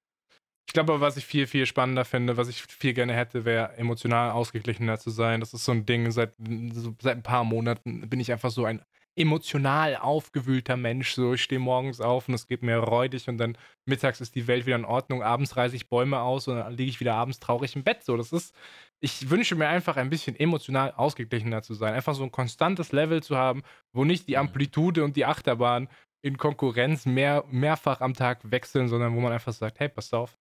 ich 0.68 0.74
glaube 0.74 1.00
was 1.02 1.18
ich 1.18 1.26
viel, 1.26 1.48
viel 1.48 1.66
spannender 1.66 2.06
finde, 2.06 2.38
was 2.38 2.50
ich 2.50 2.62
viel 2.62 2.94
gerne 2.94 3.14
hätte, 3.14 3.46
wäre 3.46 3.78
emotional 3.78 4.32
ausgeglichener 4.32 5.00
zu 5.00 5.10
sein. 5.10 5.40
Das 5.40 5.54
ist 5.54 5.66
so 5.66 5.72
ein 5.72 5.86
Ding, 5.86 6.12
seit, 6.12 6.34
so, 6.74 6.94
seit 7.02 7.18
ein 7.18 7.24
paar 7.24 7.46
Monaten 7.46 8.08
bin 8.10 8.20
ich 8.20 8.32
einfach 8.32 8.52
so 8.52 8.66
ein 8.66 8.82
emotional 9.18 9.96
aufgewühlter 9.96 10.78
Mensch. 10.78 11.16
So, 11.16 11.34
ich 11.34 11.42
stehe 11.42 11.60
morgens 11.60 12.02
auf 12.02 12.28
und 12.28 12.36
es 12.36 12.48
geht 12.48 12.62
mir 12.62 12.78
räudig 12.78 13.28
und 13.28 13.38
dann 13.38 13.58
mittags 13.86 14.22
ist 14.22 14.36
die 14.36 14.46
Welt 14.48 14.66
wieder 14.66 14.76
in 14.76 14.86
Ordnung, 14.86 15.24
abends 15.24 15.58
reiße 15.58 15.76
ich 15.76 15.90
Bäume 15.90 16.20
aus 16.20 16.48
und 16.48 16.58
dann 16.58 16.74
liege 16.78 16.90
ich 16.90 17.00
wieder 17.00 17.16
abends 17.16 17.40
traurig 17.40 17.76
im 17.76 17.84
Bett. 17.84 18.04
So, 18.04 18.16
das 18.16 18.32
ist, 18.32 18.54
ich 19.00 19.30
wünsche 19.30 19.56
mir 19.56 19.68
einfach 19.68 19.98
ein 19.98 20.10
bisschen 20.10 20.36
emotional 20.36 20.92
ausgeglichener 20.92 21.64
zu 21.64 21.74
sein. 21.74 21.94
Einfach 21.94 22.14
so 22.14 22.24
ein 22.24 22.32
konstantes 22.32 22.92
Level 22.92 23.24
zu 23.24 23.38
haben, 23.38 23.64
wo 23.94 24.06
nicht 24.06 24.28
die 24.28 24.34
mhm. 24.34 24.42
Amplitude 24.42 25.04
und 25.04 25.16
die 25.16 25.26
Achterbahn 25.26 25.88
in 26.22 26.38
Konkurrenz 26.38 27.06
mehr, 27.06 27.44
mehrfach 27.50 28.02
am 28.02 28.14
Tag 28.14 28.40
wechseln, 28.52 28.88
sondern 28.90 29.16
wo 29.16 29.22
man 29.22 29.32
einfach 29.32 29.54
sagt, 29.54 29.80
hey, 29.80 29.90
pass 29.90 30.14
auf, 30.14 30.38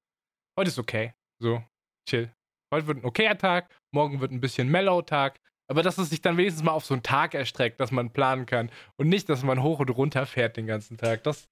heute 0.59 0.69
ist 0.69 0.79
okay. 0.79 1.15
So, 1.41 1.63
chill. 2.09 2.33
Heute 2.73 2.87
wird 2.87 2.99
ein 2.99 3.05
okayer 3.05 3.39
Tag, 3.39 3.71
morgen 3.93 4.21
wird 4.21 4.33
ein 4.33 4.41
bisschen 4.41 4.69
Mellow-Tag. 4.69 5.41
Aber 5.69 5.83
dass 5.83 5.99
es 5.99 6.11
sich 6.11 6.21
dann 6.21 6.37
wenigstens 6.37 6.65
mal 6.65 6.73
auf 6.73 6.85
so 6.85 6.95
einen 6.95 7.03
Tag 7.03 7.35
erstreckt, 7.35 7.81
dass 7.81 7.91
man 7.91 8.13
planen 8.13 8.47
kann. 8.47 8.71
Und 8.97 9.09
nicht, 9.09 9.29
dass 9.29 9.43
man 9.43 9.63
hoch 9.63 9.81
und 9.81 9.91
runter 9.91 10.25
fährt 10.27 10.57
den 10.57 10.67
ganzen 10.67 10.97
Tag. 10.97 11.25
Das, 11.25 11.49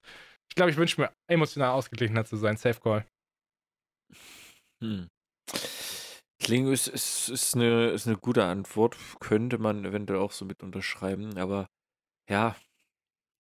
ich 0.49 0.55
glaube, 0.55 0.71
ich 0.71 0.77
wünsche 0.77 1.01
mir 1.01 1.13
emotional 1.29 1.71
ausgeglichener 1.71 2.25
zu 2.25 2.37
sein. 2.37 2.57
Safe 2.57 2.81
Call. 2.81 3.05
Hm. 4.83 5.09
Klingt 6.41 6.69
ist, 6.69 6.89
ist, 6.89 7.29
ist, 7.29 7.55
eine, 7.55 7.89
ist 7.89 8.07
eine 8.07 8.17
gute 8.17 8.45
Antwort. 8.45 8.97
Könnte 9.19 9.59
man 9.59 9.85
eventuell 9.85 10.21
auch 10.21 10.33
so 10.33 10.45
mit 10.45 10.63
unterschreiben. 10.63 11.37
Aber 11.37 11.67
ja, 12.31 12.55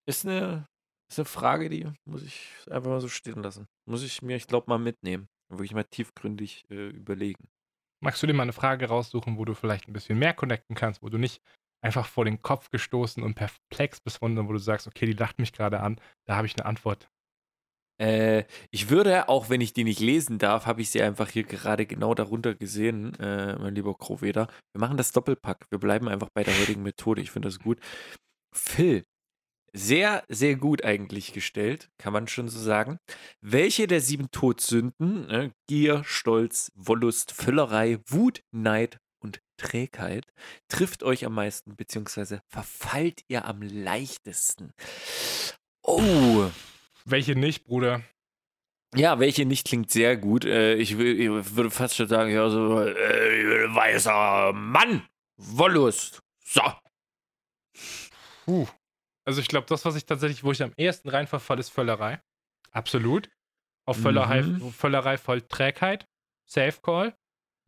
ist 0.07 0.25
eine, 0.25 0.65
ist 1.11 1.19
eine 1.19 1.25
Frage, 1.25 1.69
die 1.69 1.87
muss 2.05 2.23
ich 2.23 2.49
einfach 2.71 2.89
mal 2.89 3.01
so 3.01 3.09
stehen 3.09 3.43
lassen. 3.43 3.67
Muss 3.87 4.01
ich 4.01 4.23
mir, 4.23 4.37
ich 4.37 4.47
glaube, 4.47 4.69
mal 4.69 4.79
mitnehmen 4.79 5.27
wirklich 5.49 5.73
mal 5.73 5.83
tiefgründig 5.83 6.65
äh, 6.69 6.89
überlegen. 6.89 7.47
Magst 8.01 8.21
du 8.21 8.27
dir 8.27 8.33
mal 8.33 8.43
eine 8.43 8.53
Frage 8.53 8.87
raussuchen, 8.87 9.37
wo 9.37 9.45
du 9.45 9.53
vielleicht 9.53 9.87
ein 9.87 9.93
bisschen 9.93 10.19
mehr 10.19 10.33
connecten 10.33 10.75
kannst, 10.75 11.01
wo 11.01 11.09
du 11.09 11.17
nicht 11.17 11.41
einfach 11.81 12.05
vor 12.07 12.25
den 12.25 12.41
Kopf 12.41 12.69
gestoßen 12.69 13.23
und 13.23 13.35
perplex 13.35 13.99
bist, 14.01 14.19
sondern 14.19 14.47
wo 14.47 14.53
du 14.53 14.59
sagst, 14.59 14.87
okay, 14.87 15.05
die 15.05 15.13
lacht 15.13 15.39
mich 15.39 15.53
gerade 15.53 15.81
an, 15.81 15.99
da 16.25 16.35
habe 16.35 16.47
ich 16.47 16.55
eine 16.57 16.65
Antwort. 16.65 17.09
Äh, 18.01 18.45
ich 18.71 18.89
würde, 18.89 19.29
auch 19.29 19.49
wenn 19.49 19.61
ich 19.61 19.73
die 19.73 19.83
nicht 19.83 19.99
lesen 19.99 20.39
darf, 20.39 20.65
habe 20.65 20.81
ich 20.81 20.89
sie 20.89 21.01
einfach 21.01 21.29
hier 21.29 21.43
gerade 21.43 21.85
genau 21.85 22.15
darunter 22.15 22.55
gesehen, 22.55 23.13
äh, 23.19 23.57
mein 23.57 23.75
lieber 23.75 23.95
Kroveda. 23.95 24.47
Wir 24.73 24.79
machen 24.79 24.97
das 24.97 25.11
Doppelpack. 25.11 25.67
Wir 25.69 25.79
bleiben 25.79 26.07
einfach 26.07 26.29
bei 26.33 26.43
der 26.43 26.57
heutigen 26.59 26.83
Methode. 26.83 27.21
Ich 27.21 27.31
finde 27.31 27.49
das 27.49 27.59
gut. 27.59 27.79
Phil, 28.53 29.05
sehr, 29.73 30.23
sehr 30.29 30.55
gut 30.55 30.83
eigentlich 30.85 31.33
gestellt, 31.33 31.89
kann 31.97 32.13
man 32.13 32.27
schon 32.27 32.47
so 32.47 32.59
sagen. 32.59 32.99
Welche 33.41 33.87
der 33.87 34.01
sieben 34.01 34.29
Todsünden, 34.31 35.29
äh, 35.29 35.49
Gier, 35.67 36.03
Stolz, 36.05 36.71
Wollust, 36.75 37.31
Völlerei, 37.31 37.99
Wut, 38.07 38.43
Neid 38.51 38.99
und 39.19 39.41
Trägheit, 39.57 40.25
trifft 40.67 41.03
euch 41.03 41.25
am 41.25 41.33
meisten, 41.33 41.75
beziehungsweise 41.75 42.41
verfallt 42.47 43.21
ihr 43.27 43.45
am 43.45 43.61
leichtesten? 43.61 44.71
Oh. 45.81 46.49
Welche 47.05 47.35
nicht, 47.35 47.65
Bruder? 47.65 48.01
Ja, 48.95 49.19
welche 49.19 49.45
nicht 49.45 49.67
klingt 49.67 49.89
sehr 49.89 50.15
gut. 50.17 50.45
Äh, 50.45 50.75
ich, 50.75 50.97
will, 50.97 51.19
ich, 51.19 51.55
würde 51.55 51.71
fast 51.71 51.95
schon 51.95 52.07
sagen, 52.07 52.31
ja, 52.31 52.47
so 52.49 52.79
äh, 52.79 53.75
weißer 53.75 54.53
Mann, 54.53 55.07
Wollust. 55.35 56.21
So. 56.45 56.61
Puh. 58.45 58.67
Also 59.25 59.41
ich 59.41 59.47
glaube, 59.47 59.67
das, 59.67 59.85
was 59.85 59.95
ich 59.95 60.05
tatsächlich, 60.05 60.43
wo 60.43 60.51
ich 60.51 60.61
am 60.61 60.73
ehesten 60.77 61.09
reinverfall, 61.09 61.59
ist 61.59 61.69
Völlerei. 61.69 62.21
Absolut. 62.71 63.29
Auf 63.85 63.97
Völlerei, 63.97 64.41
mhm. 64.41 64.71
Völlerei 64.71 65.17
voll 65.17 65.41
Trägheit. 65.41 66.07
Safe 66.49 66.79
Call. 66.81 67.15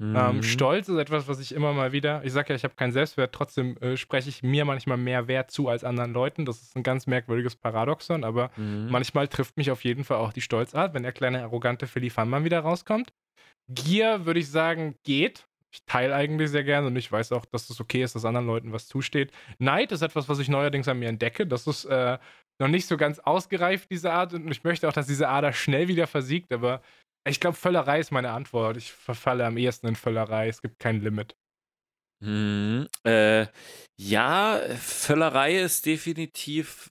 Ähm, 0.02 0.10
mhm. 0.10 0.16
Ähm, 0.16 0.44
Stolz 0.44 0.90
ist 0.90 0.98
etwas, 0.98 1.28
was 1.28 1.40
ich 1.40 1.54
immer 1.54 1.74
mal 1.74 1.92
wieder, 1.94 2.24
ich 2.26 2.34
sage 2.34 2.50
ja, 2.50 2.56
ich 2.56 2.64
habe 2.64 2.76
keinen 2.76 2.92
Selbstwert, 2.92 3.34
trotzdem 3.34 3.78
äh, 3.78 3.96
spreche 3.96 4.28
ich 4.28 4.44
mir 4.44 4.66
manchmal 4.66 4.98
mehr 4.98 5.28
Wert 5.28 5.52
zu 5.52 5.70
als 5.70 5.84
anderen 5.84 6.14
Leuten. 6.14 6.46
Das 6.46 6.62
ist 6.62 6.76
ein 6.76 6.84
ganz 6.84 7.08
merkwürdiges 7.08 7.56
Paradoxon, 7.56 8.24
aber 8.24 8.52
mhm. 8.58 8.88
manchmal 8.90 9.28
trifft 9.28 9.56
mich 9.58 9.72
auf 9.72 9.84
jeden 9.84 10.04
Fall 10.04 10.18
auch 10.18 10.34
die 10.34 10.42
Stolzart, 10.42 10.94
wenn 10.94 11.04
der 11.04 11.14
kleine 11.14 11.44
arrogante 11.44 11.88
Philly 11.88 12.10
Fanmann 12.10 12.44
wieder 12.44 12.60
rauskommt. 12.60 13.14
Gier 13.70 14.26
würde 14.26 14.42
ich 14.42 14.50
sagen, 14.50 14.96
geht 15.04 15.48
ich 15.76 15.84
teile 15.86 16.16
eigentlich 16.16 16.52
sehr 16.52 16.64
gerne 16.64 16.88
und 16.88 16.96
ich 16.96 17.12
weiß 17.12 17.34
auch, 17.34 17.46
dass 17.46 17.70
es 17.70 17.82
okay 17.82 18.02
ist, 18.02 18.16
dass 18.16 18.24
anderen 18.24 18.48
Leuten 18.48 18.72
was 18.72 18.88
zusteht. 18.88 19.32
Neid 19.60 19.92
ist 19.92 20.02
etwas, 20.02 20.30
was 20.30 20.40
ich 20.40 20.48
neuerdings 20.48 20.88
an 20.88 21.00
mir 21.00 21.10
entdecke. 21.10 21.46
Das 21.46 21.68
ist 21.68 21.84
äh, 21.86 22.18
noch 22.60 22.70
nicht 22.70 22.88
so 22.88 22.96
ganz 22.96 23.20
ausgereift, 23.20 23.92
diese 23.92 24.14
Art. 24.14 24.34
Und 24.34 24.50
ich 24.50 24.64
möchte 24.64 24.88
auch, 24.88 24.94
dass 24.94 25.08
diese 25.08 25.28
Ader 25.28 25.52
schnell 25.52 25.90
wieder 25.90 26.08
versiegt. 26.08 26.54
Aber 26.54 26.82
ich 27.28 27.42
glaube, 27.42 27.58
Völlerei 27.58 28.00
ist 28.00 28.12
meine 28.12 28.32
Antwort. 28.32 28.78
Ich 28.78 28.94
verfalle 28.94 29.46
am 29.46 29.58
ehesten 29.58 29.88
in 29.88 29.96
Völlerei. 29.98 30.48
Es 30.48 30.62
gibt 30.62 30.80
kein 30.80 31.02
Limit. 31.02 31.36
Mhm, 32.26 32.88
äh, 33.04 33.46
ja, 33.98 34.60
Völlerei 34.80 35.60
ist 35.62 35.86
definitiv, 35.86 36.90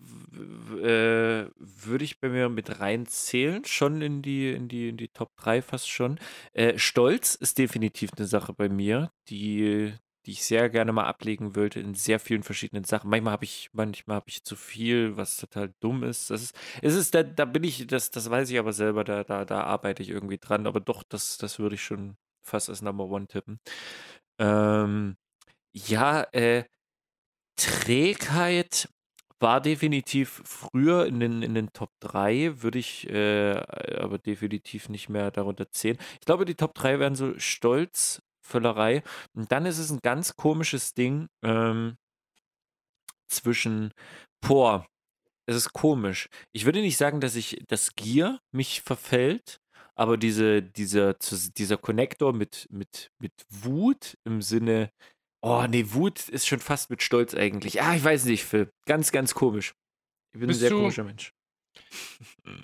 äh, 0.81 1.47
würde 1.59 2.05
ich 2.05 2.21
bei 2.21 2.29
mir 2.29 2.49
mit 2.49 2.79
reinzählen, 2.81 3.65
schon 3.65 4.01
in 4.01 4.23
die, 4.23 4.53
in 4.53 4.69
die, 4.69 4.89
in 4.91 4.97
die 4.97 5.09
Top 5.09 5.33
3 5.37 5.61
fast 5.61 5.89
schon. 5.91 6.19
Äh, 6.53 6.79
Stolz 6.79 7.35
ist 7.35 7.59
definitiv 7.59 8.11
eine 8.17 8.27
Sache 8.27 8.53
bei 8.53 8.69
mir, 8.69 9.11
die, 9.29 9.95
die 10.27 10.31
ich 10.33 10.45
sehr 10.45 10.71
gerne 10.71 10.93
mal 10.93 11.05
ablegen 11.07 11.57
würde 11.57 11.81
in 11.81 11.95
sehr 11.95 12.21
vielen 12.21 12.45
verschiedenen 12.45 12.85
Sachen. 12.85 13.11
Manchmal 13.11 13.33
habe 13.33 13.45
ich, 13.45 13.71
manchmal 13.73 14.17
habe 14.17 14.29
ich 14.29 14.45
zu 14.45 14.55
viel, 14.57 15.17
was 15.17 15.37
total 15.37 15.75
dumm 15.81 16.05
ist. 16.05 16.31
Das 16.31 16.43
ist, 16.43 16.57
es 16.81 16.95
ist, 16.95 17.15
da, 17.15 17.23
da 17.25 17.45
bin 17.45 17.65
ich, 17.65 17.87
das, 17.89 18.11
das 18.13 18.31
weiß 18.31 18.51
ich 18.51 18.59
aber 18.59 18.73
selber, 18.73 19.03
da, 19.05 19.25
da, 19.25 19.45
da 19.45 19.63
arbeite 19.65 20.03
ich 20.03 20.11
irgendwie 20.11 20.39
dran. 20.39 20.67
Aber 20.69 20.81
doch, 20.81 21.03
das, 21.03 21.39
das 21.39 21.59
würde 21.59 21.75
ich 21.75 21.83
schon 21.83 22.17
fast 22.47 22.69
als 22.69 22.83
Number 22.83 23.05
One 23.07 23.27
tippen. 23.27 23.59
Ähm, 24.39 25.17
ja, 25.75 26.23
äh, 26.33 26.65
Trägheit 27.57 28.89
war 29.41 29.61
definitiv 29.61 30.43
früher 30.45 31.07
in 31.07 31.21
den, 31.21 31.43
in 31.43 31.55
den 31.55 31.73
Top 31.73 31.91
3, 32.01 32.63
würde 32.63 32.79
ich 32.79 33.09
äh, 33.11 33.57
aber 33.99 34.19
definitiv 34.19 34.89
nicht 34.89 35.09
mehr 35.09 35.31
darunter 35.31 35.71
zählen. 35.71 35.99
Ich 36.21 36.27
glaube, 36.27 36.45
die 36.45 36.55
Top 36.55 36.75
3 36.75 36.99
wären 36.99 37.15
so 37.15 37.39
Stolz, 37.39 38.23
Völlerei. 38.41 39.03
Und 39.35 39.51
dann 39.53 39.67
ist 39.67 39.79
es 39.79 39.91
ein 39.91 40.01
ganz 40.03 40.37
komisches 40.37 40.95
Ding 40.95 41.29
ähm, 41.43 41.97
zwischen, 43.29 43.93
boah, 44.41 44.87
es 45.47 45.57
ist 45.57 45.73
komisch. 45.73 46.29
Ich 46.53 46.65
würde 46.65 46.81
nicht 46.81 46.97
sagen, 46.97 47.21
dass 47.21 47.37
ich, 47.37 47.63
dass 47.69 47.95
Gier 47.95 48.41
mich 48.53 48.83
verfällt, 48.83 49.61
aber 49.95 50.17
diese, 50.17 50.63
dieser, 50.63 51.15
dieser 51.57 51.77
Connector 51.77 52.33
mit, 52.33 52.67
mit, 52.71 53.11
mit 53.19 53.33
Wut 53.49 54.17
im 54.25 54.43
Sinne, 54.43 54.91
oh 55.45 55.67
nee, 55.69 55.85
Wut 55.89 56.29
ist 56.29 56.47
schon 56.47 56.61
fast 56.61 56.91
mit 56.91 57.03
Stolz 57.03 57.35
eigentlich. 57.35 57.83
Ah, 57.83 57.95
ich 57.95 58.03
weiß 58.03 58.25
nicht, 58.25 58.45
Phil. 58.45 58.71
Ganz, 58.87 59.13
ganz 59.13 59.35
komisch. 59.35 59.75
Ich 60.33 60.41
bin 60.41 60.49
Bist 60.49 60.61
ein 60.61 60.69
sehr 60.69 60.71
komischer 60.71 61.05
Mensch. 61.05 61.33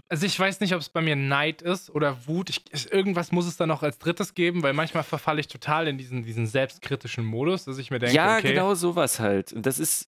Also 0.09 0.26
ich 0.26 0.39
weiß 0.39 0.61
nicht, 0.61 0.74
ob 0.74 0.81
es 0.81 0.89
bei 0.89 1.01
mir 1.01 1.16
Neid 1.16 1.62
ist 1.62 1.91
oder 1.91 2.26
Wut. 2.26 2.51
Ich, 2.51 2.93
irgendwas 2.93 3.33
muss 3.33 3.47
es 3.47 3.57
da 3.57 3.66
noch 3.66 3.83
als 3.83 3.99
drittes 3.99 4.35
geben, 4.35 4.62
weil 4.62 4.72
manchmal 4.72 5.03
verfalle 5.03 5.41
ich 5.41 5.49
total 5.49 5.89
in 5.89 5.99
diesen, 5.99 6.22
diesen 6.22 6.47
selbstkritischen 6.47 7.24
Modus, 7.24 7.64
dass 7.64 7.78
ich 7.78 7.91
mir 7.91 7.99
denke, 7.99 8.14
ja, 8.14 8.37
okay, 8.37 8.53
genau 8.53 8.74
sowas 8.74 9.20
halt. 9.20 9.53
Und 9.53 9.66
das 9.66 9.78
ist, 9.78 10.09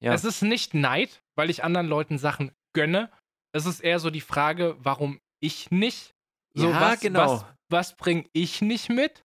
ja. 0.00 0.14
Es 0.14 0.24
ist 0.24 0.42
nicht 0.42 0.74
Neid, 0.74 1.22
weil 1.34 1.50
ich 1.50 1.62
anderen 1.62 1.88
Leuten 1.88 2.18
Sachen 2.18 2.52
gönne. 2.72 3.10
Es 3.52 3.66
ist 3.66 3.80
eher 3.80 3.98
so 3.98 4.10
die 4.10 4.22
Frage, 4.22 4.76
warum 4.78 5.20
ich 5.40 5.70
nicht. 5.70 6.14
So, 6.54 6.70
ja, 6.70 6.80
was, 6.80 7.00
genau. 7.00 7.34
Was, 7.34 7.44
was 7.68 7.96
bringe 7.96 8.24
ich 8.32 8.62
nicht 8.62 8.88
mit? 8.88 9.24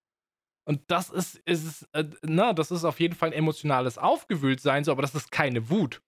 Und 0.67 0.81
das 0.87 1.09
ist, 1.09 1.37
ist 1.45 1.87
äh, 1.93 2.05
na, 2.23 2.53
das 2.53 2.71
ist 2.71 2.83
auf 2.85 2.99
jeden 2.99 3.15
Fall 3.15 3.29
ein 3.29 3.33
emotionales 3.33 3.97
Aufgewühltsein, 3.97 4.83
so, 4.83 4.91
aber 4.91 5.03
das 5.03 5.15
ist 5.15 5.31
keine 5.31 5.69
Wut. 5.69 6.01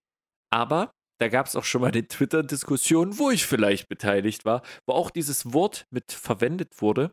Aber 0.51 0.91
da 1.19 1.29
gab 1.29 1.47
es 1.47 1.55
auch 1.55 1.63
schon 1.63 1.81
mal 1.81 1.91
eine 1.91 2.07
Twitter-Diskussion, 2.07 3.17
wo 3.17 3.29
ich 3.31 3.45
vielleicht 3.45 3.87
beteiligt 3.87 4.45
war, 4.45 4.61
wo 4.85 4.93
auch 4.93 5.09
dieses 5.09 5.53
Wort 5.53 5.85
mit 5.91 6.11
verwendet 6.11 6.81
wurde. 6.81 7.11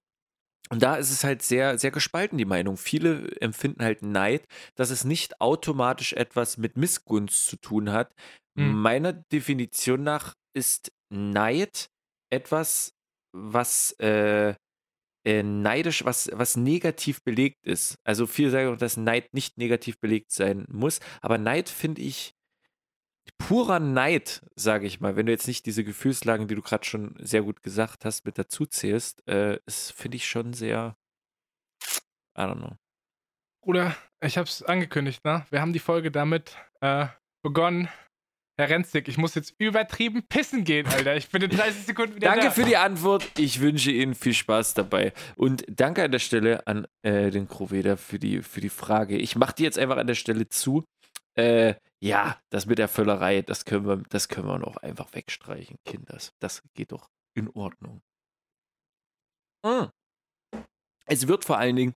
Und 0.70 0.82
da 0.82 0.96
ist 0.96 1.10
es 1.10 1.24
halt 1.24 1.42
sehr, 1.42 1.78
sehr 1.78 1.90
gespalten, 1.90 2.38
die 2.38 2.46
Meinung. 2.46 2.76
Viele 2.76 3.30
empfinden 3.40 3.82
halt 3.82 4.02
Neid, 4.02 4.46
dass 4.76 4.90
es 4.90 5.04
nicht 5.04 5.40
automatisch 5.40 6.14
etwas 6.14 6.56
mit 6.56 6.76
Missgunst 6.76 7.46
zu 7.46 7.56
tun 7.56 7.92
hat. 7.92 8.14
Mhm. 8.54 8.80
Meiner 8.80 9.12
Definition 9.12 10.02
nach 10.02 10.34
ist 10.54 10.90
Neid 11.10 11.90
etwas, 12.30 12.94
was 13.32 13.92
äh, 14.00 14.54
äh, 15.24 15.42
neidisch, 15.42 16.04
was, 16.04 16.30
was 16.32 16.56
negativ 16.56 17.22
belegt 17.22 17.64
ist. 17.66 17.98
Also 18.04 18.26
viele 18.26 18.50
sagen, 18.50 18.76
dass 18.78 18.96
Neid 18.96 19.34
nicht 19.34 19.58
negativ 19.58 19.98
belegt 19.98 20.32
sein 20.32 20.66
muss, 20.68 21.00
aber 21.20 21.38
Neid 21.38 21.68
finde 21.68 22.02
ich 22.02 22.34
purer 23.38 23.80
Neid, 23.80 24.42
sage 24.54 24.86
ich 24.86 25.00
mal, 25.00 25.16
wenn 25.16 25.26
du 25.26 25.32
jetzt 25.32 25.46
nicht 25.46 25.66
diese 25.66 25.84
Gefühlslagen, 25.84 26.48
die 26.48 26.54
du 26.54 26.62
gerade 26.62 26.84
schon 26.84 27.14
sehr 27.18 27.42
gut 27.42 27.62
gesagt 27.62 28.04
hast, 28.04 28.24
mit 28.24 28.38
dazu 28.38 28.66
zählst, 28.66 29.26
äh, 29.28 29.58
ist, 29.66 29.92
finde 29.92 30.16
ich 30.16 30.26
schon 30.28 30.52
sehr, 30.52 30.96
I 32.36 32.42
don't 32.42 32.56
know. 32.56 32.76
Bruder, 33.62 33.96
ich 34.20 34.36
habe 34.36 34.48
es 34.48 34.62
angekündigt, 34.62 35.24
ne? 35.24 35.46
Wir 35.50 35.60
haben 35.60 35.72
die 35.72 35.78
Folge 35.78 36.10
damit 36.10 36.56
äh, 36.80 37.06
begonnen. 37.42 37.88
Herr 38.56 38.68
Renzig, 38.68 39.08
ich 39.08 39.18
muss 39.18 39.34
jetzt 39.34 39.52
übertrieben 39.58 40.22
pissen 40.28 40.62
gehen, 40.62 40.86
Alter. 40.86 41.16
Ich 41.16 41.28
bin 41.28 41.42
in 41.42 41.50
30 41.50 41.86
Sekunden 41.86 42.14
wieder 42.14 42.28
Danke 42.28 42.46
da. 42.46 42.50
für 42.52 42.62
die 42.62 42.76
Antwort. 42.76 43.28
Ich 43.36 43.60
wünsche 43.60 43.90
Ihnen 43.90 44.14
viel 44.14 44.32
Spaß 44.34 44.74
dabei. 44.74 45.12
Und 45.34 45.64
danke 45.68 46.04
an 46.04 46.12
der 46.12 46.20
Stelle 46.20 46.64
an 46.68 46.86
äh, 47.02 47.30
den 47.30 47.48
Kroveda 47.48 47.96
für 47.96 48.20
die, 48.20 48.42
für 48.42 48.60
die 48.60 48.68
Frage. 48.68 49.16
Ich 49.16 49.34
mache 49.34 49.54
die 49.56 49.64
jetzt 49.64 49.78
einfach 49.78 49.96
an 49.96 50.06
der 50.06 50.14
Stelle 50.14 50.48
zu. 50.48 50.84
Äh, 51.36 51.74
ja, 52.00 52.40
das 52.50 52.66
mit 52.66 52.78
der 52.78 52.86
Völlerei, 52.86 53.42
das 53.42 53.64
können 53.64 53.88
wir, 53.88 54.02
das 54.08 54.28
können 54.28 54.46
wir 54.46 54.58
noch 54.58 54.76
einfach 54.76 55.12
wegstreichen, 55.14 55.78
Kinders. 55.84 56.32
Das 56.38 56.62
geht 56.74 56.92
doch 56.92 57.08
in 57.34 57.48
Ordnung. 57.50 58.02
Hm. 59.66 59.88
Es 61.06 61.26
wird 61.26 61.44
vor 61.44 61.58
allen 61.58 61.74
Dingen 61.74 61.94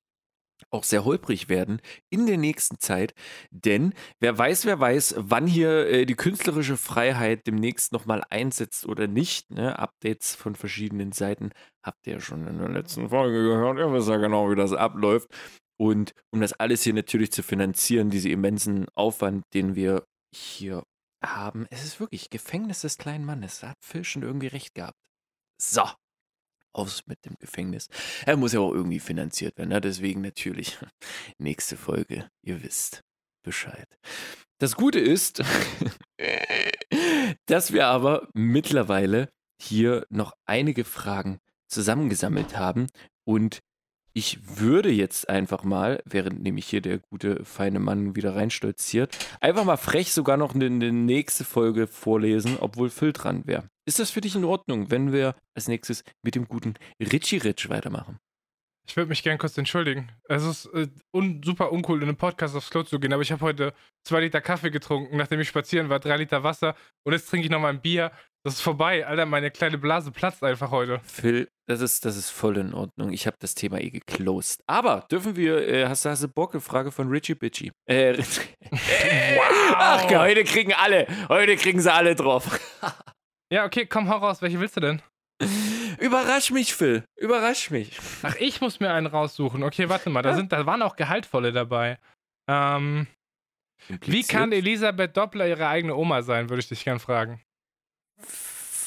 auch 0.71 0.85
sehr 0.85 1.05
holprig 1.05 1.49
werden 1.49 1.81
in 2.11 2.27
der 2.27 2.39
nächsten 2.39 2.79
Zeit, 2.79 3.15
denn 3.51 3.95
wer 4.21 4.37
weiß, 4.37 4.67
wer 4.67 4.79
weiß, 4.79 5.15
wann 5.19 5.47
hier 5.47 5.87
äh, 5.89 6.07
die 6.07 6.15
künstlerische 6.15 6.77
Freiheit 6.77 7.47
demnächst 7.47 7.93
nochmal 7.93 8.23
einsetzt 8.31 8.87
oder 8.87 9.07
nicht. 9.07 9.51
Ne? 9.51 9.79
Updates 9.79 10.35
von 10.35 10.55
verschiedenen 10.55 11.13
Seiten 11.13 11.51
habt 11.83 12.07
ihr 12.07 12.15
ja 12.15 12.21
schon 12.21 12.47
in 12.47 12.59
der 12.59 12.69
letzten 12.69 13.09
Folge 13.09 13.43
gehört. 13.43 13.79
Ihr 13.79 13.93
wisst 13.93 14.09
ja 14.09 14.17
genau, 14.17 14.51
wie 14.51 14.57
das 14.57 14.73
abläuft. 14.73 15.29
Und 15.81 16.13
um 16.33 16.41
das 16.41 16.53
alles 16.55 16.83
hier 16.83 16.95
natürlich 16.95 17.31
zu 17.31 17.43
finanzieren, 17.43 18.11
diesen 18.11 18.33
immensen 18.33 18.87
Aufwand, 18.97 19.45
den 19.55 19.77
wir 19.77 20.05
hier 20.35 20.83
haben, 21.25 21.67
es 21.71 21.85
ist 21.85 22.01
wirklich 22.01 22.31
Gefängnis 22.31 22.81
des 22.83 22.99
kleinen 22.99 23.25
Mannes. 23.25 23.61
Da 23.61 23.71
hat 23.71 23.79
Phil 23.85 24.05
schon 24.05 24.23
irgendwie 24.23 24.49
recht 24.49 24.75
gehabt. 24.75 24.99
So, 25.61 25.83
aus 26.79 27.07
mit 27.07 27.25
dem 27.25 27.35
Gefängnis. 27.39 27.89
Er 28.25 28.37
muss 28.37 28.53
ja 28.53 28.61
auch 28.61 28.73
irgendwie 28.73 29.01
finanziert 29.01 29.59
werden. 29.59 29.71
Ne? 29.71 29.81
Deswegen 29.81 30.21
natürlich 30.23 30.79
nächste 31.39 31.77
Folge. 31.77 32.31
Ihr 32.43 32.63
wisst 32.63 33.03
Bescheid. 33.43 33.89
Das 34.59 34.75
Gute 34.75 34.99
ist, 34.99 35.43
dass 37.47 37.73
wir 37.73 37.87
aber 37.87 38.29
mittlerweile 38.35 39.31
hier 39.61 40.07
noch 40.09 40.33
einige 40.47 40.85
Fragen 40.85 41.39
zusammengesammelt 41.69 42.57
haben 42.57 42.87
und 43.25 43.61
ich 44.19 44.59
würde 44.59 44.91
jetzt 44.91 45.29
einfach 45.29 45.63
mal, 45.63 46.03
während 46.05 46.43
nämlich 46.43 46.67
hier 46.67 46.81
der 46.81 46.99
gute, 46.99 47.45
feine 47.45 47.79
Mann 47.79 48.17
wieder 48.17 48.35
reinstolziert, 48.35 49.17
einfach 49.41 49.65
mal 49.65 49.77
frech 49.77 50.13
sogar 50.13 50.37
noch 50.37 50.57
eine, 50.57 50.67
eine 50.67 50.91
nächste 50.91 51.45
Folge 51.45 51.87
vorlesen, 51.87 52.57
obwohl 52.59 52.91
Phil 52.91 53.13
dran 53.13 53.47
wäre. 53.47 53.71
Ist 53.87 54.01
das 54.01 54.11
für 54.11 54.21
dich 54.21 54.35
in 54.35 54.45
Ordnung, 54.45 54.91
wenn 54.91 55.13
wir 55.13 55.37
als 55.55 55.69
nächstes 55.69 56.03
mit 56.25 56.35
dem 56.35 56.49
guten 56.49 56.75
Richie 57.01 57.37
Rich 57.37 57.69
weitermachen? 57.69 58.19
Ich 58.89 58.97
würde 58.97 59.09
mich 59.09 59.23
gern 59.23 59.39
kurz 59.39 59.57
entschuldigen. 59.57 60.11
Es 60.25 60.43
ist 60.43 60.67
äh, 60.75 60.89
un 61.13 61.41
super 61.45 61.71
uncool, 61.71 61.99
in 61.99 62.09
einem 62.09 62.17
Podcast 62.17 62.57
aufs 62.57 62.71
Klo 62.71 62.83
zu 62.83 62.99
gehen, 62.99 63.13
aber 63.13 63.23
ich 63.23 63.31
habe 63.31 63.43
heute 63.43 63.73
zwei 64.03 64.21
Liter 64.21 64.41
Kaffee 64.41 64.71
getrunken, 64.71 65.17
nachdem 65.17 65.39
ich 65.39 65.49
spazieren 65.49 65.91
war, 65.91 66.01
drei 66.01 66.17
Liter 66.17 66.43
Wasser 66.43 66.75
und 67.05 67.13
jetzt 67.13 67.29
trinke 67.31 67.45
ich 67.45 67.53
noch 67.53 67.61
mal 67.61 67.69
ein 67.69 67.83
Bier 67.83 68.11
das 68.45 68.55
ist 68.55 68.61
vorbei, 68.61 69.07
Alter. 69.07 69.27
Meine 69.27 69.51
kleine 69.51 69.79
Blase 69.79 70.11
platzt 70.11 70.43
einfach 70.43 70.71
heute. 70.71 71.01
Phil, 71.05 71.49
das 71.67 71.81
ist, 71.81 72.05
das 72.05 72.17
ist 72.17 72.31
voll 72.31 72.57
in 72.57 72.73
Ordnung. 72.73 73.13
Ich 73.13 73.27
habe 73.27 73.37
das 73.41 73.55
Thema 73.55 73.81
eh 73.81 73.91
geclosed. 73.91 74.63
Aber 74.67 75.07
dürfen 75.11 75.37
wir, 75.37 75.67
äh, 75.69 75.87
hast, 75.87 76.05
hast 76.05 76.23
du 76.23 76.29
Bock? 76.29 76.61
Frage 76.63 76.91
von 76.91 77.09
Richie 77.09 77.35
Bitchy. 77.35 77.73
Äh, 77.87 78.17
wow. 78.71 79.75
Ach, 79.75 80.11
heute 80.11 80.45
kriegen 80.45 80.73
alle, 80.73 81.07
heute 81.29 81.57
kriegen 81.57 81.81
sie 81.81 81.93
alle 81.93 82.15
drauf. 82.15 82.59
ja, 83.53 83.65
okay, 83.65 83.87
komm, 83.87 84.09
hau 84.09 84.19
raus. 84.19 84.41
Welche 84.41 84.61
willst 84.61 84.77
du 84.77 84.81
denn? 84.81 85.03
Überrasch 85.99 86.51
mich, 86.51 86.75
Phil. 86.75 87.05
Überrasch 87.17 87.71
mich. 87.71 87.99
Ach, 88.23 88.35
ich 88.37 88.61
muss 88.61 88.81
mir 88.81 88.93
einen 88.93 89.07
raussuchen. 89.07 89.63
Okay, 89.63 89.89
warte 89.89 90.11
mal. 90.11 90.23
Da, 90.23 90.35
sind, 90.35 90.53
da 90.53 90.65
waren 90.67 90.83
auch 90.83 90.97
Gehaltvolle 90.97 91.53
dabei. 91.53 91.99
Ähm, 92.49 93.07
wie 94.03 94.23
kann 94.23 94.53
Elisabeth 94.53 95.17
Doppler 95.17 95.47
ihre 95.49 95.69
eigene 95.69 95.95
Oma 95.95 96.23
sein, 96.23 96.49
würde 96.49 96.61
ich 96.61 96.69
dich 96.69 96.85
gern 96.85 96.99
fragen. 96.99 97.41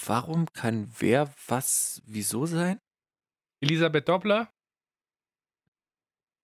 Warum 0.06 0.52
kann 0.54 0.92
wer 1.00 1.34
was 1.48 2.02
wieso 2.06 2.46
sein? 2.46 2.80
Elisabeth 3.62 4.08
Doppler? 4.08 4.52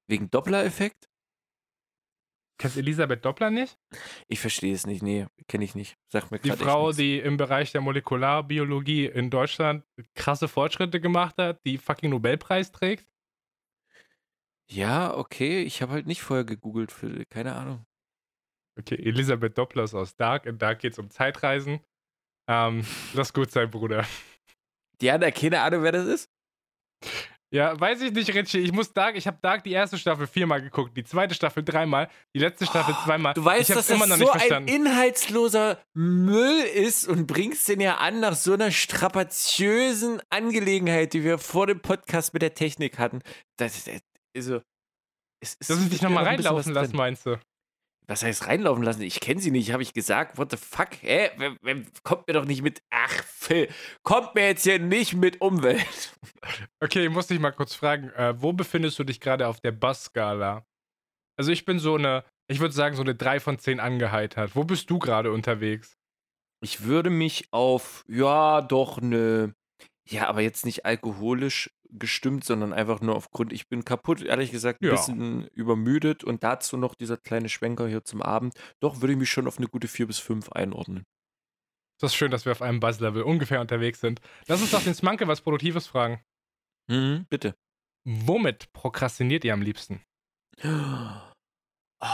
Wegen 0.07 0.29
Doppler-Effekt? 0.29 1.09
Kennst 2.59 2.77
Elisabeth 2.77 3.23
Doppler 3.23 3.51
nicht? 3.51 3.77
Ich 4.27 4.39
verstehe 4.39 4.73
es 4.73 4.87
nicht, 4.87 5.03
nee, 5.03 5.27
kenne 5.47 5.63
ich 5.63 5.75
nicht. 5.75 5.95
Sag 6.07 6.31
mir 6.31 6.39
Die 6.39 6.51
Frau, 6.51 6.91
die 6.91 7.19
im 7.19 7.37
Bereich 7.37 7.71
der 7.71 7.81
Molekularbiologie 7.81 9.05
in 9.05 9.29
Deutschland 9.29 9.85
krasse 10.15 10.47
Fortschritte 10.47 10.99
gemacht 10.99 11.35
hat, 11.37 11.59
die 11.65 11.77
fucking 11.77 12.09
Nobelpreis 12.09 12.71
trägt? 12.71 13.07
Ja, 14.69 15.15
okay, 15.15 15.61
ich 15.61 15.81
habe 15.81 15.93
halt 15.93 16.07
nicht 16.07 16.21
vorher 16.21 16.45
gegoogelt, 16.45 16.91
für, 16.91 17.25
keine 17.27 17.55
Ahnung. 17.55 17.85
Okay, 18.77 18.95
Elisabeth 18.95 19.57
Doppler 19.57 19.83
ist 19.83 19.93
aus 19.93 20.15
Dark. 20.15 20.45
In 20.45 20.57
Dark 20.57 20.79
geht 20.79 20.93
es 20.93 20.99
um 20.99 21.09
Zeitreisen. 21.09 21.79
Ähm, 22.47 22.85
lass 23.13 23.33
gut 23.33 23.51
sein, 23.51 23.69
Bruder. 23.69 24.05
Die 25.01 25.11
hat 25.11 25.21
ja 25.21 25.31
keine 25.31 25.61
Ahnung, 25.61 25.83
wer 25.83 25.91
das 25.91 26.05
ist? 26.07 26.29
Ja, 27.49 27.79
weiß 27.79 28.01
ich 28.01 28.11
nicht, 28.11 28.33
Richie. 28.33 28.59
Ich 28.59 28.73
muss 28.73 28.91
Dark, 28.91 29.15
ich 29.15 29.25
habe 29.25 29.37
Dark 29.41 29.63
die 29.63 29.71
erste 29.71 29.97
Staffel 29.97 30.27
viermal 30.27 30.61
geguckt, 30.61 30.97
die 30.97 31.05
zweite 31.05 31.33
Staffel 31.33 31.63
dreimal, 31.63 32.09
die 32.35 32.39
letzte 32.39 32.65
Staffel 32.65 32.93
oh, 32.97 33.05
zweimal. 33.05 33.33
Du 33.35 33.45
weißt, 33.45 33.69
dass 33.69 33.87
das 33.87 33.99
so 33.99 34.29
ein 34.31 34.67
inhaltsloser 34.67 35.79
Müll 35.93 36.63
ist 36.63 37.07
und 37.07 37.25
bringst 37.25 37.69
den 37.69 37.79
ja 37.79 37.97
an 37.97 38.19
nach 38.19 38.35
so 38.35 38.53
einer 38.53 38.71
strapaziösen 38.71 40.21
Angelegenheit, 40.29 41.13
die 41.13 41.23
wir 41.23 41.37
vor 41.37 41.67
dem 41.67 41.79
Podcast 41.79 42.33
mit 42.33 42.41
der 42.41 42.53
Technik 42.53 42.99
hatten. 42.99 43.21
Das 43.57 43.77
ist 43.77 43.89
also. 44.35 44.61
Es, 45.39 45.55
es 45.59 45.67
Dass 45.67 45.77
sie 45.77 45.89
dich 45.89 46.01
nochmal 46.01 46.25
reinlaufen 46.25 46.73
lassen, 46.73 46.97
meinst 46.97 47.27
du? 47.27 47.39
Was 48.07 48.23
heißt 48.23 48.47
reinlaufen 48.47 48.83
lassen? 48.83 49.01
Ich 49.01 49.19
kenne 49.19 49.41
sie 49.41 49.51
nicht, 49.51 49.71
habe 49.73 49.83
ich 49.83 49.93
gesagt. 49.93 50.37
What 50.37 50.51
the 50.51 50.57
fuck? 50.57 50.89
Hä? 51.01 51.29
Kommt 52.03 52.27
mir 52.27 52.33
doch 52.33 52.45
nicht 52.45 52.61
mit. 52.61 52.81
Ach, 52.89 53.23
Phil, 53.25 53.67
kommt 54.03 54.33
mir 54.33 54.47
jetzt 54.47 54.63
hier 54.63 54.79
nicht 54.79 55.13
mit 55.13 55.41
Umwelt. 55.41 56.13
Okay, 56.79 57.05
ich 57.05 57.11
muss 57.11 57.27
dich 57.27 57.39
mal 57.39 57.51
kurz 57.51 57.73
fragen. 57.73 58.09
Äh, 58.11 58.41
wo 58.41 58.53
befindest 58.53 58.97
du 58.99 59.03
dich 59.03 59.19
gerade 59.19 59.47
auf 59.47 59.59
der 59.59 59.71
Bass-Skala? 59.71 60.65
Also, 61.37 61.51
ich 61.51 61.65
bin 61.65 61.79
so 61.79 61.95
eine, 61.95 62.23
ich 62.47 62.59
würde 62.59 62.73
sagen, 62.73 62.95
so 62.95 63.01
eine 63.01 63.15
3 63.15 63.39
von 63.39 63.59
10 63.59 63.79
angeheitert. 63.79 64.55
Wo 64.55 64.63
bist 64.63 64.89
du 64.89 64.99
gerade 64.99 65.31
unterwegs? 65.31 65.97
Ich 66.61 66.83
würde 66.83 67.09
mich 67.09 67.51
auf, 67.51 68.05
ja, 68.07 68.61
doch 68.61 68.99
eine, 68.99 69.55
ja, 70.07 70.27
aber 70.27 70.41
jetzt 70.41 70.65
nicht 70.65 70.85
alkoholisch 70.85 71.69
gestimmt, 71.97 72.43
sondern 72.43 72.73
einfach 72.73 73.01
nur 73.01 73.15
aufgrund, 73.15 73.53
ich 73.53 73.67
bin 73.67 73.85
kaputt, 73.85 74.21
ehrlich 74.21 74.51
gesagt, 74.51 74.81
ein 74.81 74.87
ja. 74.87 74.91
bisschen 74.91 75.47
übermüdet 75.47 76.23
und 76.23 76.43
dazu 76.43 76.77
noch 76.77 76.95
dieser 76.95 77.17
kleine 77.17 77.49
Schwenker 77.49 77.87
hier 77.87 78.03
zum 78.03 78.21
Abend. 78.21 78.53
Doch 78.79 79.01
würde 79.01 79.13
ich 79.13 79.19
mich 79.19 79.29
schon 79.29 79.47
auf 79.47 79.57
eine 79.57 79.67
gute 79.67 79.87
4 79.87 80.07
bis 80.07 80.19
5 80.19 80.51
einordnen. 80.51 81.05
Das 81.99 82.11
ist 82.11 82.15
schön, 82.15 82.31
dass 82.31 82.45
wir 82.45 82.51
auf 82.51 82.61
einem 82.61 82.79
Buzz-Level 82.79 83.23
ungefähr 83.23 83.59
unterwegs 83.59 83.99
sind. 83.99 84.21
Lass 84.47 84.61
uns 84.61 84.71
doch 84.71 84.83
den 84.83 84.93
Smanke 84.93 85.27
was 85.27 85.41
Produktives 85.41 85.87
fragen. 85.87 86.21
Mhm, 86.87 87.25
bitte. 87.29 87.55
Womit 88.05 88.71
prokrastiniert 88.71 89.43
ihr 89.43 89.53
am 89.53 89.61
liebsten? 89.61 90.01
Oh, 90.63 91.21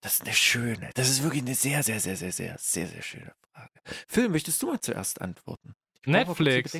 das 0.00 0.14
ist 0.14 0.22
eine 0.22 0.32
schöne, 0.32 0.90
das 0.94 1.10
ist 1.10 1.22
wirklich 1.22 1.42
eine 1.42 1.54
sehr, 1.54 1.82
sehr, 1.82 2.00
sehr, 2.00 2.16
sehr, 2.16 2.32
sehr, 2.32 2.56
sehr, 2.58 2.86
sehr 2.86 3.02
schöne 3.02 3.34
Frage. 3.52 3.72
Phil, 4.08 4.28
möchtest 4.28 4.62
du 4.62 4.68
mal 4.68 4.80
zuerst 4.80 5.20
antworten? 5.20 5.74
Netflix. 6.06 6.76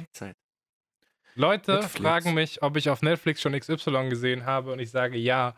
Leute 1.35 1.73
Netflix. 1.73 1.97
fragen 1.97 2.35
mich, 2.35 2.63
ob 2.63 2.77
ich 2.77 2.89
auf 2.89 3.03
Netflix 3.03 3.41
schon 3.41 3.59
XY 3.59 4.09
gesehen 4.09 4.47
habe 4.47 4.73
und 4.73 4.79
ich 4.79 4.91
sage 4.91 5.17
ja. 5.17 5.55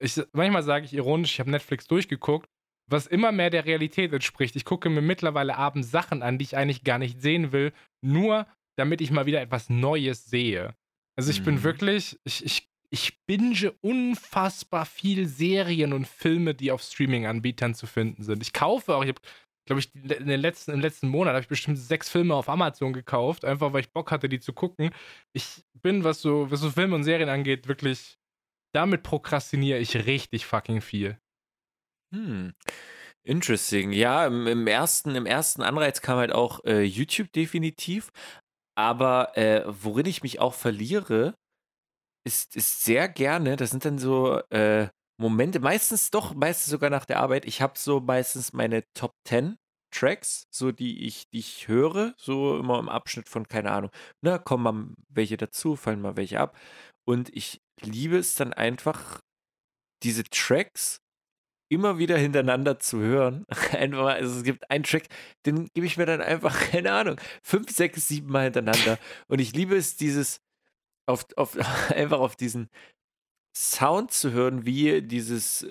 Ich, 0.00 0.20
manchmal 0.32 0.62
sage 0.62 0.84
ich 0.84 0.94
ironisch, 0.94 1.32
ich 1.32 1.40
habe 1.40 1.50
Netflix 1.50 1.88
durchgeguckt, 1.88 2.48
was 2.88 3.08
immer 3.08 3.32
mehr 3.32 3.50
der 3.50 3.64
Realität 3.64 4.12
entspricht. 4.12 4.54
Ich 4.54 4.64
gucke 4.64 4.88
mir 4.88 5.02
mittlerweile 5.02 5.56
abends 5.56 5.90
Sachen 5.90 6.22
an, 6.22 6.38
die 6.38 6.44
ich 6.44 6.56
eigentlich 6.56 6.84
gar 6.84 6.98
nicht 6.98 7.20
sehen 7.20 7.50
will, 7.50 7.72
nur 8.00 8.46
damit 8.76 9.00
ich 9.00 9.10
mal 9.10 9.26
wieder 9.26 9.40
etwas 9.40 9.68
Neues 9.68 10.24
sehe. 10.26 10.74
Also 11.16 11.32
ich 11.32 11.40
mhm. 11.40 11.46
bin 11.46 11.62
wirklich, 11.64 12.16
ich, 12.22 12.44
ich, 12.44 12.68
ich 12.90 13.18
binge 13.26 13.72
unfassbar 13.80 14.86
viel 14.86 15.26
Serien 15.26 15.92
und 15.92 16.06
Filme, 16.06 16.54
die 16.54 16.70
auf 16.70 16.82
Streaming-Anbietern 16.82 17.74
zu 17.74 17.86
finden 17.86 18.22
sind. 18.22 18.40
Ich 18.40 18.52
kaufe 18.52 18.94
auch, 18.94 19.02
ich 19.02 19.08
habe 19.08 19.20
glaube 19.68 19.80
ich, 19.80 19.94
in 19.94 20.26
den 20.26 20.40
letzten, 20.40 20.72
im 20.72 20.80
letzten 20.80 21.08
Monat 21.08 21.34
habe 21.34 21.42
ich 21.42 21.48
bestimmt 21.48 21.78
sechs 21.78 22.08
Filme 22.08 22.34
auf 22.34 22.48
Amazon 22.48 22.92
gekauft, 22.92 23.44
einfach 23.44 23.72
weil 23.72 23.82
ich 23.82 23.92
Bock 23.92 24.10
hatte, 24.10 24.28
die 24.28 24.40
zu 24.40 24.52
gucken. 24.52 24.90
Ich 25.32 25.64
bin, 25.74 26.02
was 26.02 26.20
so, 26.20 26.50
was 26.50 26.60
so 26.60 26.70
Filme 26.70 26.96
und 26.96 27.04
Serien 27.04 27.28
angeht, 27.28 27.68
wirklich, 27.68 28.18
damit 28.74 29.02
prokrastiniere 29.02 29.78
ich 29.78 29.94
richtig 30.06 30.46
fucking 30.46 30.80
viel. 30.80 31.18
Hm. 32.14 32.54
Interesting. 33.24 33.92
Ja, 33.92 34.26
im, 34.26 34.46
im, 34.46 34.66
ersten, 34.66 35.14
im 35.14 35.26
ersten 35.26 35.62
Anreiz 35.62 36.00
kam 36.00 36.18
halt 36.18 36.32
auch 36.32 36.64
äh, 36.64 36.82
YouTube 36.82 37.30
definitiv. 37.32 38.10
Aber 38.74 39.36
äh, 39.36 39.64
worin 39.66 40.06
ich 40.06 40.22
mich 40.22 40.40
auch 40.40 40.54
verliere, 40.54 41.34
ist, 42.24 42.56
ist 42.56 42.84
sehr 42.84 43.08
gerne, 43.08 43.56
das 43.56 43.70
sind 43.70 43.84
dann 43.84 43.98
so 43.98 44.40
äh, 44.50 44.88
Momente, 45.20 45.60
meistens 45.60 46.10
doch, 46.10 46.34
meistens 46.34 46.70
sogar 46.70 46.90
nach 46.90 47.04
der 47.04 47.20
Arbeit. 47.20 47.44
Ich 47.44 47.60
habe 47.60 47.78
so 47.78 48.00
meistens 48.00 48.52
meine 48.52 48.84
Top 48.94 49.14
10 49.24 49.58
Tracks, 49.90 50.46
so 50.50 50.70
die 50.70 51.06
ich, 51.06 51.28
die 51.30 51.38
ich 51.38 51.66
höre, 51.68 52.14
so 52.18 52.58
immer 52.58 52.78
im 52.78 52.88
Abschnitt 52.88 53.28
von, 53.28 53.48
keine 53.48 53.72
Ahnung, 53.72 53.90
ne, 54.22 54.38
kommen 54.38 54.62
mal 54.62 54.94
welche 55.08 55.36
dazu, 55.36 55.76
fallen 55.76 56.00
mal 56.00 56.16
welche 56.16 56.40
ab. 56.40 56.56
Und 57.06 57.34
ich 57.34 57.60
liebe 57.80 58.18
es 58.18 58.34
dann 58.34 58.52
einfach, 58.52 59.20
diese 60.02 60.24
Tracks 60.24 61.00
immer 61.70 61.98
wieder 61.98 62.16
hintereinander 62.16 62.78
zu 62.78 62.98
hören. 63.00 63.44
Einfach, 63.72 64.06
also 64.14 64.38
es 64.38 64.44
gibt 64.44 64.70
einen 64.70 64.84
Track, 64.84 65.08
den 65.46 65.68
gebe 65.74 65.86
ich 65.86 65.96
mir 65.98 66.06
dann 66.06 66.22
einfach, 66.22 66.58
keine 66.70 66.92
Ahnung, 66.92 67.20
fünf, 67.42 67.70
sechs, 67.70 68.08
sieben 68.08 68.28
Mal 68.32 68.44
hintereinander. 68.44 68.98
Und 69.28 69.40
ich 69.40 69.52
liebe 69.54 69.76
es, 69.76 69.96
dieses, 69.96 70.40
auf, 71.06 71.26
auf, 71.36 71.56
einfach 71.90 72.20
auf 72.20 72.36
diesen 72.36 72.68
Sound 73.58 74.12
zu 74.12 74.30
hören, 74.32 74.64
wie 74.64 75.02
dieses 75.02 75.66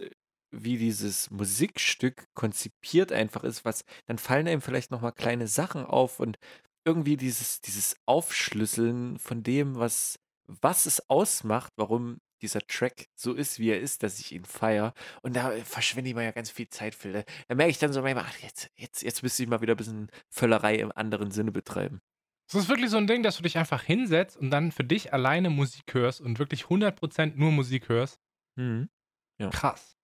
wie 0.51 0.77
dieses 0.77 1.29
Musikstück 1.29 2.25
konzipiert 2.33 3.11
einfach 3.11 3.43
ist, 3.43 3.65
was 3.65 3.83
dann 4.07 4.17
fallen 4.17 4.47
einem 4.47 4.61
vielleicht 4.61 4.91
noch 4.91 5.01
mal 5.01 5.11
kleine 5.11 5.47
Sachen 5.47 5.85
auf 5.85 6.19
und 6.19 6.37
irgendwie 6.85 7.17
dieses 7.17 7.61
dieses 7.61 7.95
Aufschlüsseln 8.05 9.19
von 9.19 9.43
dem, 9.43 9.77
was 9.77 10.19
was 10.47 10.85
es 10.85 11.09
ausmacht, 11.09 11.73
warum 11.77 12.19
dieser 12.41 12.61
Track 12.61 13.07
so 13.15 13.33
ist, 13.33 13.59
wie 13.59 13.69
er 13.69 13.79
ist, 13.79 14.03
dass 14.03 14.19
ich 14.19 14.31
ihn 14.33 14.45
feiere. 14.45 14.93
Und 15.21 15.35
da 15.35 15.51
verschwende 15.63 16.09
ich 16.09 16.15
mal 16.15 16.23
ja 16.23 16.31
ganz 16.31 16.51
viel 16.51 16.69
Zeit 16.69 16.95
für. 16.95 17.11
Da, 17.11 17.23
da 17.47 17.55
merke 17.55 17.71
ich 17.71 17.79
dann 17.79 17.93
so 17.93 18.01
manchmal, 18.01 18.25
ach, 18.27 18.39
jetzt, 18.39 18.69
jetzt, 18.75 19.01
jetzt 19.01 19.23
müsste 19.23 19.43
ich 19.43 19.49
mal 19.49 19.61
wieder 19.61 19.73
ein 19.73 19.77
bisschen 19.77 20.11
Völlerei 20.29 20.75
im 20.75 20.91
anderen 20.91 21.31
Sinne 21.31 21.51
betreiben. 21.51 22.01
Es 22.47 22.55
ist 22.55 22.69
wirklich 22.69 22.89
so 22.89 22.97
ein 22.97 23.07
Ding, 23.07 23.23
dass 23.23 23.37
du 23.37 23.43
dich 23.43 23.57
einfach 23.57 23.83
hinsetzt 23.83 24.37
und 24.37 24.51
dann 24.51 24.71
für 24.71 24.85
dich 24.85 25.13
alleine 25.13 25.49
Musik 25.49 25.93
hörst 25.93 26.21
und 26.21 26.39
wirklich 26.39 26.65
100% 26.65 27.33
nur 27.35 27.51
Musik 27.51 27.89
hörst. 27.89 28.21
Mhm. 28.55 28.89
Ja. 29.37 29.49
Krass. 29.49 29.97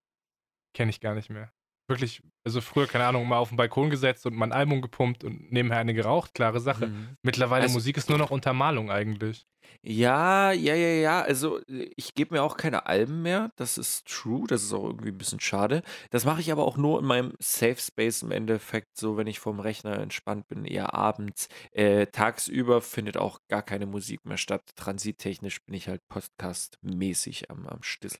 Kenne 0.73 0.89
ich 0.89 0.99
gar 0.99 1.15
nicht 1.15 1.29
mehr. 1.29 1.53
Wirklich, 1.87 2.21
also 2.45 2.61
früher, 2.61 2.87
keine 2.87 3.05
Ahnung, 3.05 3.27
mal 3.27 3.37
auf 3.37 3.49
den 3.49 3.57
Balkon 3.57 3.89
gesetzt 3.89 4.25
und 4.25 4.35
mein 4.35 4.53
Album 4.53 4.81
gepumpt 4.81 5.23
und 5.23 5.51
nebenher 5.51 5.79
eine 5.79 5.93
geraucht, 5.93 6.33
klare 6.33 6.61
Sache. 6.61 6.87
Mhm. 6.87 7.17
Mittlerweile 7.21 7.63
also, 7.63 7.73
Musik 7.73 7.97
ist 7.97 8.09
nur 8.09 8.17
noch 8.17 8.31
Untermalung 8.31 8.89
eigentlich. 8.89 9.45
Ja, 9.81 10.51
ja, 10.53 10.75
ja, 10.75 10.87
ja. 10.87 11.21
Also 11.21 11.59
ich 11.67 12.13
gebe 12.15 12.35
mir 12.35 12.43
auch 12.43 12.55
keine 12.55 12.85
Alben 12.85 13.21
mehr. 13.21 13.51
Das 13.57 13.77
ist 13.77 14.07
true. 14.07 14.45
Das 14.47 14.63
ist 14.63 14.71
auch 14.73 14.85
irgendwie 14.85 15.09
ein 15.09 15.17
bisschen 15.17 15.41
schade. 15.41 15.83
Das 16.09 16.23
mache 16.25 16.39
ich 16.39 16.51
aber 16.51 16.65
auch 16.65 16.77
nur 16.77 16.99
in 16.99 17.05
meinem 17.05 17.33
Safe 17.39 17.75
Space 17.77 18.21
im 18.21 18.31
Endeffekt, 18.31 18.97
so 18.97 19.17
wenn 19.17 19.27
ich 19.27 19.39
vorm 19.39 19.59
Rechner 19.59 19.99
entspannt 19.99 20.47
bin, 20.47 20.63
eher 20.65 20.93
abends. 20.93 21.49
Äh, 21.71 22.07
tagsüber 22.07 22.81
findet 22.81 23.17
auch 23.17 23.39
gar 23.49 23.61
keine 23.61 23.85
Musik 23.85 24.25
mehr 24.25 24.37
statt. 24.37 24.63
Transittechnisch 24.75 25.63
bin 25.65 25.75
ich 25.75 25.89
halt 25.89 26.01
Podcast-mäßig 26.07 27.49
am, 27.49 27.67
am 27.67 27.83
Stissel. 27.83 28.19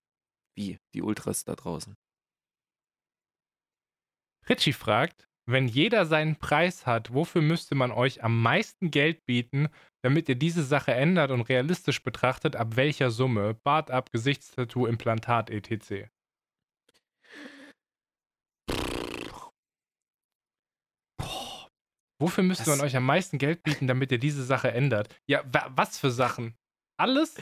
Wie 0.55 0.79
die 0.93 1.01
Ultras 1.01 1.45
da 1.45 1.55
draußen. 1.55 1.95
Richie 4.49 4.73
fragt, 4.73 5.27
wenn 5.45 5.67
jeder 5.67 6.05
seinen 6.05 6.37
Preis 6.37 6.85
hat, 6.85 7.13
wofür 7.13 7.41
müsste 7.41 7.75
man 7.75 7.91
euch 7.91 8.23
am 8.23 8.41
meisten 8.41 8.91
Geld 8.91 9.25
bieten, 9.25 9.67
damit 10.01 10.29
ihr 10.29 10.35
diese 10.35 10.63
Sache 10.63 10.93
ändert 10.93 11.31
und 11.31 11.41
realistisch 11.41 12.01
betrachtet, 12.01 12.55
ab 12.55 12.75
welcher 12.75 13.11
Summe? 13.11 13.53
Bart 13.53 13.91
ab, 13.91 14.11
Gesichtstattoo, 14.11 14.85
Implantat, 14.85 15.49
etc. 15.49 16.07
Wofür 22.21 22.43
müsste 22.43 22.69
man 22.69 22.79
euch 22.79 22.95
am 22.95 23.05
meisten 23.05 23.37
Geld 23.37 23.63
bieten, 23.63 23.87
damit 23.87 24.11
ihr 24.13 24.19
diese 24.19 24.43
Sache 24.43 24.71
ändert? 24.71 25.13
Ja, 25.29 25.43
was 25.75 25.97
für 25.97 26.11
Sachen? 26.11 26.55
Alles? 26.97 27.35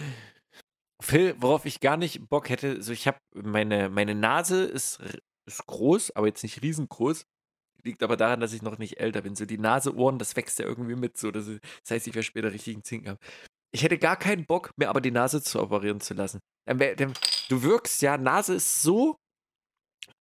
Phil, 1.04 1.36
worauf 1.40 1.66
ich 1.66 1.80
gar 1.80 1.98
nicht 1.98 2.30
Bock 2.30 2.50
hätte, 2.50 2.82
so 2.82 2.92
ich 2.92 3.06
habe 3.08 3.18
meine, 3.34 3.90
meine 3.90 4.16
Nase 4.16 4.64
ist, 4.64 5.02
ist 5.46 5.66
groß, 5.66 6.12
aber 6.16 6.28
jetzt 6.28 6.44
nicht 6.44 6.62
riesengroß. 6.62 7.26
Liegt 7.84 8.04
aber 8.04 8.16
daran, 8.16 8.40
dass 8.40 8.54
ich 8.54 8.62
noch 8.62 8.78
nicht 8.78 9.00
älter 9.00 9.24
bin. 9.24 9.36
So 9.36 9.46
die 9.46 9.58
Nase, 9.58 9.96
Ohren, 9.96 10.20
das 10.20 10.36
wächst 10.36 10.60
ja 10.60 10.66
irgendwie 10.66 10.96
mit. 10.96 11.18
So, 11.18 11.32
das, 11.32 11.46
das 11.48 11.92
heißt, 11.92 12.08
ich 12.08 12.14
werde 12.14 12.24
später 12.24 12.54
richtigen 12.54 12.84
Zinken 12.84 13.10
haben. 13.10 13.20
Ich 13.74 13.84
hätte 13.84 13.98
gar 13.98 14.18
keinen 14.18 14.46
Bock, 14.46 14.72
mir 14.78 14.90
aber 14.90 15.02
die 15.02 15.12
Nase 15.12 15.42
zu 15.42 15.62
operieren 15.62 16.02
zu 16.02 16.14
lassen. 16.14 16.40
Du 16.68 17.64
wirkst 17.64 18.02
ja, 18.02 18.18
Nase 18.18 18.56
ist 18.56 18.82
so 18.84 19.16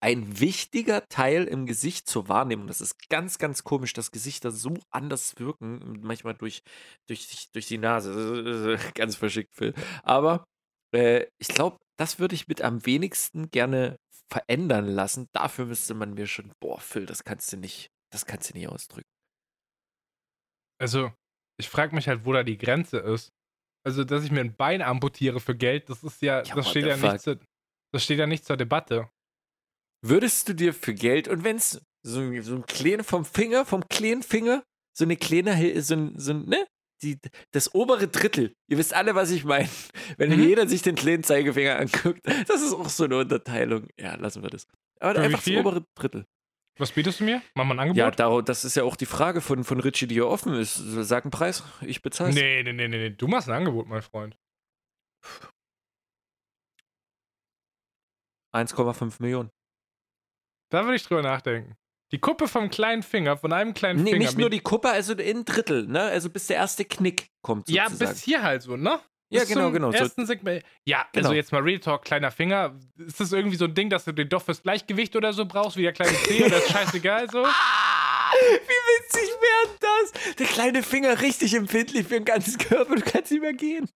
ein 0.01 0.39
wichtiger 0.39 1.05
Teil 1.09 1.45
im 1.45 1.65
Gesicht 1.65 2.07
zur 2.07 2.29
Wahrnehmung. 2.29 2.67
Das 2.67 2.81
ist 2.81 3.09
ganz, 3.09 3.37
ganz 3.37 3.63
komisch, 3.63 3.93
dass 3.93 4.11
Gesichter 4.11 4.51
so 4.51 4.75
anders 4.91 5.37
wirken, 5.39 5.99
manchmal 6.01 6.35
durch, 6.35 6.61
durch, 7.07 7.49
durch 7.51 7.67
die 7.67 7.77
Nase. 7.77 8.77
Ganz 8.95 9.15
verschickt, 9.17 9.53
Phil. 9.55 9.73
Aber 10.03 10.45
äh, 10.93 11.25
ich 11.37 11.49
glaube, 11.49 11.77
das 11.97 12.19
würde 12.19 12.35
ich 12.35 12.47
mit 12.47 12.61
am 12.61 12.85
wenigsten 12.85 13.49
gerne 13.49 13.97
verändern 14.31 14.87
lassen. 14.87 15.27
Dafür 15.33 15.65
müsste 15.65 15.93
man 15.93 16.13
mir 16.13 16.27
schon, 16.27 16.51
boah, 16.59 16.79
Phil, 16.79 17.05
das 17.05 17.23
kannst 17.23 17.51
du 17.51 17.57
nicht, 17.57 17.89
das 18.11 18.25
kannst 18.25 18.49
du 18.49 18.57
nicht 18.57 18.67
ausdrücken. 18.67 19.09
Also, 20.79 21.11
ich 21.59 21.69
frage 21.69 21.95
mich 21.95 22.07
halt, 22.07 22.25
wo 22.25 22.33
da 22.33 22.43
die 22.43 22.57
Grenze 22.57 22.99
ist. 22.99 23.29
Also, 23.85 24.03
dass 24.03 24.23
ich 24.23 24.31
mir 24.31 24.41
ein 24.41 24.55
Bein 24.55 24.81
amputiere 24.81 25.39
für 25.39 25.55
Geld, 25.55 25.89
das 25.89 26.03
ist 26.03 26.21
ja, 26.21 26.43
ja 26.43 26.55
das 26.55 26.69
steht 26.69 26.85
ja 26.85 26.97
nicht 26.97 27.21
zur, 27.21 27.39
das 27.93 28.03
steht 28.03 28.19
ja 28.19 28.27
nicht 28.27 28.45
zur 28.45 28.57
Debatte. 28.57 29.09
Würdest 30.05 30.47
du 30.47 30.53
dir 30.53 30.73
für 30.73 30.93
Geld, 30.93 31.27
und 31.27 31.43
wenn 31.43 31.57
es 31.57 31.81
so, 32.05 32.41
so 32.41 32.55
ein 32.55 32.65
kleiner 32.65 33.03
vom 33.03 33.25
Finger, 33.25 33.65
vom 33.65 33.87
kleinen 33.89 34.23
Finger, 34.23 34.63
so 34.97 35.05
eine 35.05 35.17
kleine, 35.17 35.81
so 35.81 35.95
ein, 35.95 36.17
so 36.17 36.31
ein, 36.31 36.45
ne? 36.45 36.67
Die, 37.01 37.19
das 37.51 37.73
obere 37.73 38.07
Drittel. 38.07 38.55
Ihr 38.67 38.77
wisst 38.77 38.93
alle, 38.93 39.15
was 39.15 39.31
ich 39.31 39.43
meine. 39.43 39.69
Wenn 40.17 40.31
mhm. 40.31 40.43
jeder 40.43 40.67
sich 40.67 40.81
den 40.81 40.95
kleinen 40.95 41.23
Zeigefinger 41.23 41.79
anguckt, 41.79 42.21
das 42.47 42.61
ist 42.61 42.73
auch 42.73 42.89
so 42.89 43.05
eine 43.05 43.17
Unterteilung. 43.17 43.87
Ja, 43.97 44.15
lassen 44.15 44.43
wir 44.43 44.49
das. 44.49 44.67
Aber 44.99 45.15
Für 45.15 45.21
einfach 45.21 45.43
das 45.43 45.55
obere 45.55 45.85
Drittel. 45.95 46.25
Was 46.77 46.91
bietest 46.93 47.19
du 47.19 47.25
mir? 47.25 47.41
Mach 47.55 47.65
mal 47.65 47.73
ein 47.75 47.79
Angebot. 47.79 48.19
Ja, 48.19 48.41
das 48.41 48.63
ist 48.63 48.75
ja 48.75 48.83
auch 48.83 48.95
die 48.95 49.05
Frage 49.05 49.41
von, 49.41 49.65
von 49.65 49.81
Richie, 49.81 50.07
die 50.07 50.15
ja 50.15 50.23
offen 50.23 50.53
ist. 50.53 50.75
Sag 50.75 51.25
einen 51.25 51.31
Preis, 51.31 51.63
ich 51.81 52.01
bezahle 52.01 52.33
Nee, 52.33 52.63
nee, 52.63 52.71
nee, 52.71 52.87
nee, 52.87 53.09
du 53.09 53.27
machst 53.27 53.49
ein 53.49 53.55
Angebot, 53.55 53.87
mein 53.87 54.01
Freund. 54.01 54.37
1,5 58.55 59.21
Millionen. 59.21 59.51
Da 60.71 60.83
würde 60.83 60.95
ich 60.95 61.03
drüber 61.03 61.21
nachdenken. 61.21 61.75
Die 62.11 62.19
Kuppe 62.19 62.47
vom 62.47 62.69
kleinen 62.69 63.03
Finger, 63.03 63.37
von 63.37 63.53
einem 63.53 63.73
kleinen 63.73 64.03
nee, 64.03 64.11
Finger. 64.11 64.19
Nee, 64.19 64.25
nicht 64.25 64.37
nur 64.37 64.49
die 64.49 64.61
Kuppe, 64.61 64.89
also 64.89 65.13
in 65.13 65.45
Drittel, 65.45 65.85
ne? 65.87 66.01
Also 66.01 66.29
bis 66.29 66.47
der 66.47 66.57
erste 66.57 66.85
Knick 66.85 67.29
kommt 67.41 67.67
sozusagen. 67.67 67.97
Ja, 67.99 68.07
bis 68.07 68.23
hier 68.23 68.41
halt 68.41 68.63
so, 68.63 68.75
ne? 68.77 68.99
Ja, 69.31 69.43
genau, 69.43 69.71
genau. 69.71 69.91
Ersten 69.91 70.25
Segment. 70.25 70.63
Ja, 70.85 70.99
also 70.99 71.09
genau. 71.13 71.27
also 71.27 71.35
jetzt 71.35 71.51
mal 71.51 71.61
Real 71.61 71.79
Talk, 71.79 72.03
kleiner 72.03 72.31
Finger. 72.31 72.79
Ist 72.97 73.19
das 73.19 73.31
irgendwie 73.31 73.57
so 73.57 73.65
ein 73.65 73.75
Ding, 73.75 73.89
dass 73.91 74.05
du 74.05 74.11
den 74.11 74.27
doch 74.27 74.41
fürs 74.41 74.63
Gleichgewicht 74.63 75.15
oder 75.15 75.33
so 75.33 75.45
brauchst, 75.45 75.77
wie 75.77 75.83
der 75.83 75.93
kleine 75.93 76.17
Zeh 76.23 76.45
oder 76.45 76.57
ist 76.57 76.71
scheißegal 76.71 77.29
so? 77.29 77.45
Wie 78.31 78.47
witzig 78.47 79.29
wäre 79.41 79.77
das? 79.79 80.35
Der 80.35 80.45
kleine 80.45 80.83
Finger 80.83 81.19
richtig 81.21 81.55
empfindlich 81.55 82.07
für 82.07 82.15
den 82.15 82.25
ganzen 82.25 82.57
Körper, 82.59 82.95
du 82.95 83.01
kannst 83.01 83.31
nicht 83.31 83.41
mehr 83.41 83.53
gehen. 83.53 83.89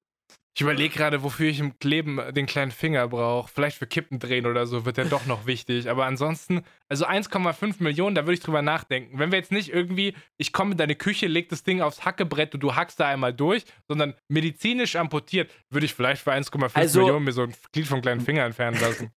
Ich 0.56 0.62
überlege 0.62 0.94
gerade, 0.96 1.24
wofür 1.24 1.50
ich 1.50 1.60
im 1.60 1.74
Leben 1.82 2.20
den 2.32 2.46
kleinen 2.46 2.70
Finger 2.70 3.08
brauche. 3.08 3.50
Vielleicht 3.52 3.78
für 3.78 3.88
Kippen 3.88 4.20
drehen 4.20 4.46
oder 4.46 4.68
so 4.68 4.86
wird 4.86 4.98
der 4.98 5.06
doch 5.06 5.26
noch 5.26 5.48
wichtig. 5.48 5.90
Aber 5.90 6.06
ansonsten, 6.06 6.64
also 6.88 7.08
1,5 7.08 7.82
Millionen, 7.82 8.14
da 8.14 8.22
würde 8.26 8.36
ich 8.36 8.40
drüber 8.40 8.62
nachdenken. 8.62 9.18
Wenn 9.18 9.32
wir 9.32 9.40
jetzt 9.40 9.52
nicht 9.52 9.74
irgendwie, 9.74 10.14
ich 10.38 10.54
komme 10.54 10.74
in 10.74 10.78
deine 10.78 10.96
Küche, 10.96 11.26
leg 11.26 11.50
das 11.50 11.64
Ding 11.64 11.82
aufs 11.82 12.06
Hackebrett 12.06 12.54
und 12.54 12.62
du 12.62 12.76
hackst 12.76 13.00
da 13.00 13.08
einmal 13.08 13.34
durch, 13.34 13.66
sondern 13.88 14.14
medizinisch 14.28 14.96
amputiert, 14.96 15.50
würde 15.72 15.88
ich 15.88 15.96
vielleicht 15.96 16.22
für 16.22 16.32
1,5 16.32 16.76
also, 16.76 17.00
Millionen 17.00 17.26
mir 17.26 17.32
so 17.32 17.44
ein 17.44 17.56
Glied 17.72 17.88
vom 17.88 18.04
kleinen 18.04 18.22
Finger 18.22 18.46
entfernen 18.46 18.80
lassen. 18.80 19.12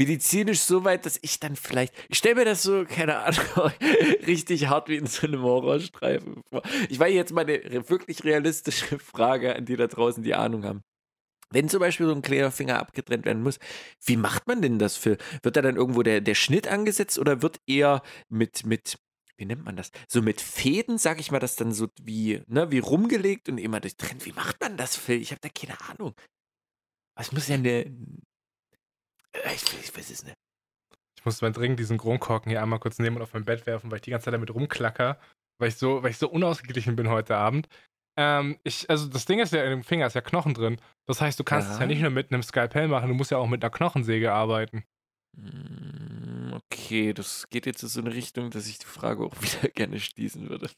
Medizinisch 0.00 0.60
so 0.60 0.84
weit, 0.84 1.04
dass 1.04 1.18
ich 1.20 1.40
dann 1.40 1.56
vielleicht, 1.56 1.92
ich 2.08 2.16
stelle 2.16 2.36
mir 2.36 2.44
das 2.46 2.62
so, 2.62 2.86
keine 2.86 3.18
Ahnung, 3.18 3.44
richtig 4.26 4.68
hart 4.68 4.88
wie 4.88 4.96
in 4.96 5.04
so 5.04 5.26
einem 5.26 5.42
Horrorstreifen 5.42 6.40
vor. 6.48 6.62
Ich 6.88 6.98
war 6.98 7.08
jetzt 7.08 7.34
mal 7.34 7.44
eine 7.44 7.88
wirklich 7.90 8.24
realistische 8.24 8.98
Frage 9.12 9.54
an 9.54 9.66
die 9.66 9.76
da 9.76 9.86
draußen, 9.88 10.22
die 10.22 10.34
Ahnung 10.34 10.64
haben. 10.64 10.82
Wenn 11.50 11.68
zum 11.68 11.80
Beispiel 11.80 12.06
so 12.06 12.12
ein 12.12 12.22
kleiner 12.22 12.78
abgetrennt 12.78 13.26
werden 13.26 13.42
muss, 13.42 13.58
wie 14.02 14.16
macht 14.16 14.46
man 14.46 14.62
denn 14.62 14.78
das 14.78 14.96
für? 14.96 15.18
Wird 15.42 15.56
da 15.56 15.60
dann 15.60 15.76
irgendwo 15.76 16.02
der, 16.02 16.22
der 16.22 16.34
Schnitt 16.34 16.66
angesetzt 16.66 17.18
oder 17.18 17.42
wird 17.42 17.60
eher 17.66 18.02
mit, 18.30 18.64
mit, 18.64 18.96
wie 19.36 19.44
nennt 19.44 19.66
man 19.66 19.76
das? 19.76 19.90
So 20.08 20.22
mit 20.22 20.40
Fäden, 20.40 20.96
sag 20.96 21.20
ich 21.20 21.30
mal, 21.30 21.40
das 21.40 21.56
dann 21.56 21.72
so 21.72 21.88
wie, 22.00 22.40
ne, 22.46 22.70
wie 22.70 22.78
rumgelegt 22.78 23.50
und 23.50 23.58
immer 23.58 23.80
durchtrennt. 23.80 24.24
Wie 24.24 24.32
macht 24.32 24.62
man 24.62 24.78
das, 24.78 24.96
Phil? 24.96 25.20
Ich 25.20 25.32
habe 25.32 25.40
da 25.42 25.50
keine 25.50 25.78
Ahnung. 25.90 26.14
Es 27.16 27.32
muss 27.32 27.48
ja 27.48 27.56
eine, 27.56 27.84
ich, 29.54 29.62
ich 29.80 29.96
weiß 29.96 30.10
es 30.10 30.24
nicht. 30.24 30.36
Ich 31.18 31.24
muss 31.24 31.42
mal 31.42 31.52
dringend 31.52 31.78
diesen 31.78 31.98
Kronkorken 31.98 32.50
hier 32.50 32.62
einmal 32.62 32.78
kurz 32.78 32.98
nehmen 32.98 33.16
und 33.16 33.22
auf 33.22 33.34
mein 33.34 33.44
Bett 33.44 33.66
werfen, 33.66 33.90
weil 33.90 33.96
ich 33.96 34.02
die 34.02 34.10
ganze 34.10 34.24
Zeit 34.24 34.34
damit 34.34 34.54
rumklacker, 34.54 35.20
weil 35.58 35.68
ich 35.68 35.76
so, 35.76 36.02
weil 36.02 36.10
ich 36.10 36.18
so 36.18 36.28
unausgeglichen 36.28 36.96
bin 36.96 37.10
heute 37.10 37.36
Abend. 37.36 37.68
Ähm, 38.18 38.58
ich, 38.64 38.88
also 38.88 39.06
das 39.06 39.26
Ding 39.26 39.38
ist 39.38 39.52
ja, 39.52 39.62
in 39.64 39.70
dem 39.70 39.84
Finger 39.84 40.06
ist 40.06 40.14
ja 40.14 40.20
Knochen 40.20 40.54
drin. 40.54 40.80
Das 41.06 41.20
heißt, 41.20 41.38
du 41.38 41.44
kannst 41.44 41.68
ja. 41.68 41.74
es 41.74 41.80
ja 41.80 41.86
nicht 41.86 42.00
nur 42.00 42.10
mit 42.10 42.32
einem 42.32 42.42
Skalpell 42.42 42.88
machen, 42.88 43.08
du 43.08 43.14
musst 43.14 43.30
ja 43.30 43.38
auch 43.38 43.48
mit 43.48 43.62
einer 43.62 43.70
Knochensäge 43.70 44.32
arbeiten. 44.32 44.84
Hm, 45.36 46.54
okay, 46.54 47.12
das 47.12 47.48
geht 47.50 47.66
jetzt 47.66 47.82
in 47.82 47.88
so 47.88 48.00
eine 48.00 48.14
Richtung, 48.14 48.50
dass 48.50 48.66
ich 48.66 48.78
die 48.78 48.86
Frage 48.86 49.24
auch 49.24 49.34
wieder 49.42 49.68
gerne 49.68 50.00
schließen 50.00 50.48
würde. 50.48 50.70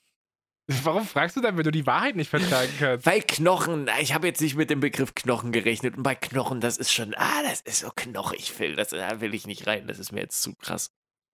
Warum 0.67 1.05
fragst 1.05 1.37
du 1.37 1.41
dann, 1.41 1.57
wenn 1.57 1.65
du 1.65 1.73
die 1.73 1.87
Wahrheit 1.87 2.15
nicht 2.15 2.31
vertragen 2.31 2.73
kannst? 2.79 3.05
Weil 3.05 3.23
Knochen, 3.23 3.91
ich 4.01 4.15
habe 4.15 4.29
jetzt 4.29 4.41
nicht 4.41 4.55
mit 4.55 4.71
dem 4.71 4.81
Begriff 4.81 5.15
Knochen 5.15 5.51
gerechnet. 5.51 5.97
Und 5.97 6.03
bei 6.05 6.15
Knochen, 6.15 6.61
das 6.61 6.79
ist 6.79 6.93
schon, 6.93 7.15
ah, 7.15 7.43
das 7.43 7.61
ist 7.63 7.81
so 7.81 7.91
knochig, 7.95 8.53
Phil. 8.53 8.77
Das, 8.77 8.91
da 8.91 9.21
will 9.21 9.35
ich 9.35 9.47
nicht 9.47 9.67
rein. 9.67 9.87
Das 9.87 9.99
ist 9.99 10.13
mir 10.13 10.21
jetzt 10.21 10.41
zu 10.41 10.55
krass. 10.55 10.91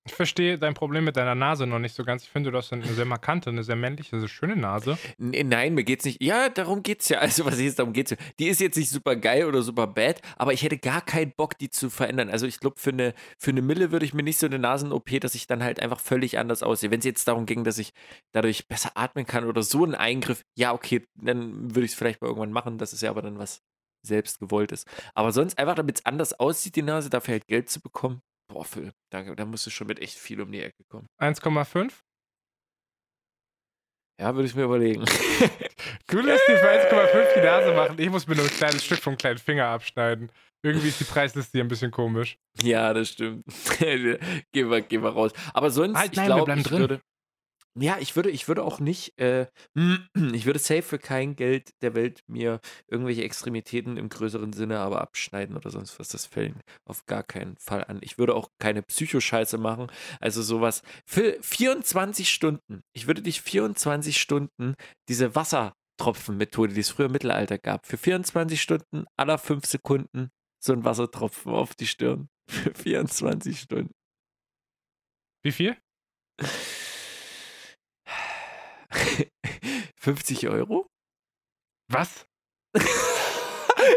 Ich 0.08 0.14
verstehe 0.14 0.58
dein 0.58 0.72
Problem 0.72 1.04
mit 1.04 1.18
deiner 1.18 1.34
Nase 1.34 1.66
noch 1.66 1.78
nicht 1.78 1.94
so 1.94 2.02
ganz. 2.02 2.22
Ich 2.22 2.30
finde, 2.30 2.50
du 2.50 2.56
hast 2.56 2.72
eine 2.72 2.86
sehr 2.86 3.04
markante, 3.04 3.50
eine 3.50 3.62
sehr 3.62 3.76
männliche, 3.76 4.16
eine 4.16 4.26
schöne 4.26 4.56
Nase. 4.56 4.96
Nein, 5.18 5.74
mir 5.74 5.84
geht's 5.84 6.06
nicht. 6.06 6.22
Ja, 6.22 6.48
darum 6.48 6.82
geht's 6.82 7.10
ja. 7.10 7.18
Also, 7.28 7.44
was 7.44 7.58
ist, 7.58 7.78
darum 7.78 7.92
geht's 7.92 8.12
ja. 8.12 8.16
Die 8.38 8.48
ist 8.48 8.58
jetzt 8.58 8.78
nicht 8.78 8.88
super 8.88 9.16
geil 9.16 9.44
oder 9.44 9.60
super 9.60 9.86
bad, 9.86 10.22
aber 10.38 10.54
ich 10.54 10.62
hätte 10.62 10.78
gar 10.78 11.02
keinen 11.02 11.32
Bock, 11.36 11.58
die 11.58 11.68
zu 11.68 11.90
verändern. 11.90 12.30
Also, 12.30 12.46
ich 12.46 12.58
glaube, 12.58 12.80
für 12.80 12.88
eine, 12.88 13.12
für 13.38 13.50
eine 13.50 13.60
Mille 13.60 13.92
würde 13.92 14.06
ich 14.06 14.14
mir 14.14 14.22
nicht 14.22 14.38
so 14.38 14.46
eine 14.46 14.58
Nasen-OP, 14.58 15.20
dass 15.20 15.34
ich 15.34 15.46
dann 15.46 15.62
halt 15.62 15.78
einfach 15.78 16.00
völlig 16.00 16.38
anders 16.38 16.62
aussehe. 16.62 16.90
Wenn 16.90 17.00
es 17.00 17.04
jetzt 17.04 17.28
darum 17.28 17.44
ging, 17.44 17.64
dass 17.64 17.76
ich 17.76 17.92
dadurch 18.32 18.66
besser 18.66 18.92
atmen 18.94 19.26
kann 19.26 19.44
oder 19.44 19.62
so 19.62 19.84
ein 19.84 19.94
Eingriff, 19.94 20.42
ja, 20.56 20.72
okay, 20.72 21.06
dann 21.16 21.74
würde 21.74 21.84
ich 21.84 21.92
es 21.92 21.98
vielleicht 21.98 22.22
mal 22.22 22.28
irgendwann 22.28 22.52
machen. 22.52 22.78
Das 22.78 22.94
ist 22.94 23.02
ja 23.02 23.10
aber 23.10 23.20
dann 23.20 23.38
was 23.38 23.62
selbst 24.02 24.38
gewollt 24.38 24.72
ist. 24.72 24.88
Aber 25.14 25.32
sonst 25.32 25.58
einfach, 25.58 25.74
damit 25.74 25.98
es 25.98 26.06
anders 26.06 26.32
aussieht, 26.40 26.76
die 26.76 26.82
Nase, 26.82 27.10
dafür 27.10 27.32
halt 27.32 27.46
Geld 27.46 27.68
zu 27.68 27.80
bekommen, 27.80 28.22
Boah, 28.48 28.64
Phil, 28.64 28.92
da, 29.10 29.22
da 29.22 29.44
musst 29.44 29.66
du 29.66 29.70
schon 29.70 29.86
mit 29.86 30.00
echt 30.00 30.16
viel 30.16 30.40
um 30.40 30.50
die 30.50 30.62
Ecke 30.62 30.82
kommen. 30.88 31.06
1,5? 31.20 31.92
Ja, 34.20 34.34
würde 34.34 34.48
ich 34.48 34.54
mir 34.54 34.64
überlegen. 34.64 35.04
du 36.08 36.20
lässt 36.20 36.48
dir 36.48 36.58
für 36.58 36.70
1,5 36.70 37.34
die 37.34 37.40
Nase 37.40 37.72
machen. 37.74 37.98
Ich 37.98 38.10
muss 38.10 38.26
mir 38.26 38.34
nur 38.34 38.46
ein 38.46 38.50
kleines 38.50 38.84
Stück 38.84 38.98
vom 38.98 39.16
kleinen 39.16 39.38
Finger 39.38 39.66
abschneiden. 39.66 40.32
Irgendwie 40.62 40.88
ist 40.88 40.98
die 40.98 41.04
Preisliste 41.04 41.52
hier 41.52 41.64
ein 41.64 41.68
bisschen 41.68 41.92
komisch. 41.92 42.36
Ja, 42.62 42.92
das 42.92 43.10
stimmt. 43.10 43.44
gehen, 43.78 44.18
wir, 44.70 44.80
gehen 44.80 45.02
wir 45.02 45.10
raus. 45.10 45.32
Aber 45.54 45.70
sonst, 45.70 45.96
halt, 45.96 46.16
ich 46.16 46.24
glaube, 46.24 46.52
ich 46.52 46.64
drin. 46.64 46.78
würde. 46.80 47.00
Ja, 47.80 47.98
ich 48.00 48.16
würde, 48.16 48.30
ich 48.30 48.48
würde 48.48 48.64
auch 48.64 48.80
nicht, 48.80 49.18
äh, 49.18 49.46
ich 50.32 50.46
würde 50.46 50.58
safe 50.58 50.82
für 50.82 50.98
kein 50.98 51.36
Geld 51.36 51.70
der 51.82 51.94
Welt 51.94 52.22
mir 52.26 52.60
irgendwelche 52.88 53.22
Extremitäten 53.22 53.96
im 53.96 54.08
größeren 54.08 54.52
Sinne 54.52 54.78
aber 54.78 55.00
abschneiden 55.00 55.56
oder 55.56 55.70
sonst 55.70 55.98
was. 56.00 56.08
Das 56.08 56.26
fällt 56.26 56.54
auf 56.84 57.06
gar 57.06 57.22
keinen 57.22 57.56
Fall 57.58 57.84
an. 57.84 57.98
Ich 58.02 58.18
würde 58.18 58.34
auch 58.34 58.50
keine 58.58 58.82
Psychoscheiße 58.82 59.58
machen. 59.58 59.88
Also 60.20 60.42
sowas. 60.42 60.82
Für 61.06 61.36
24 61.40 62.28
Stunden. 62.28 62.82
Ich 62.94 63.06
würde 63.06 63.22
dich 63.22 63.42
24 63.42 64.18
Stunden 64.20 64.74
diese 65.08 65.34
Wassertropfenmethode, 65.34 66.74
die 66.74 66.80
es 66.80 66.90
früher 66.90 67.06
im 67.06 67.12
Mittelalter 67.12 67.58
gab, 67.58 67.86
für 67.86 67.98
24 67.98 68.60
Stunden 68.60 69.04
aller 69.16 69.38
5 69.38 69.66
Sekunden 69.66 70.30
so 70.60 70.72
ein 70.72 70.84
Wassertropfen 70.84 71.52
auf 71.52 71.74
die 71.74 71.86
Stirn. 71.86 72.28
Für 72.48 72.74
24 72.74 73.60
Stunden. 73.60 73.92
Wie 75.42 75.52
viel? 75.52 75.76
50 80.08 80.48
Euro? 80.48 80.86
Was? 81.92 82.26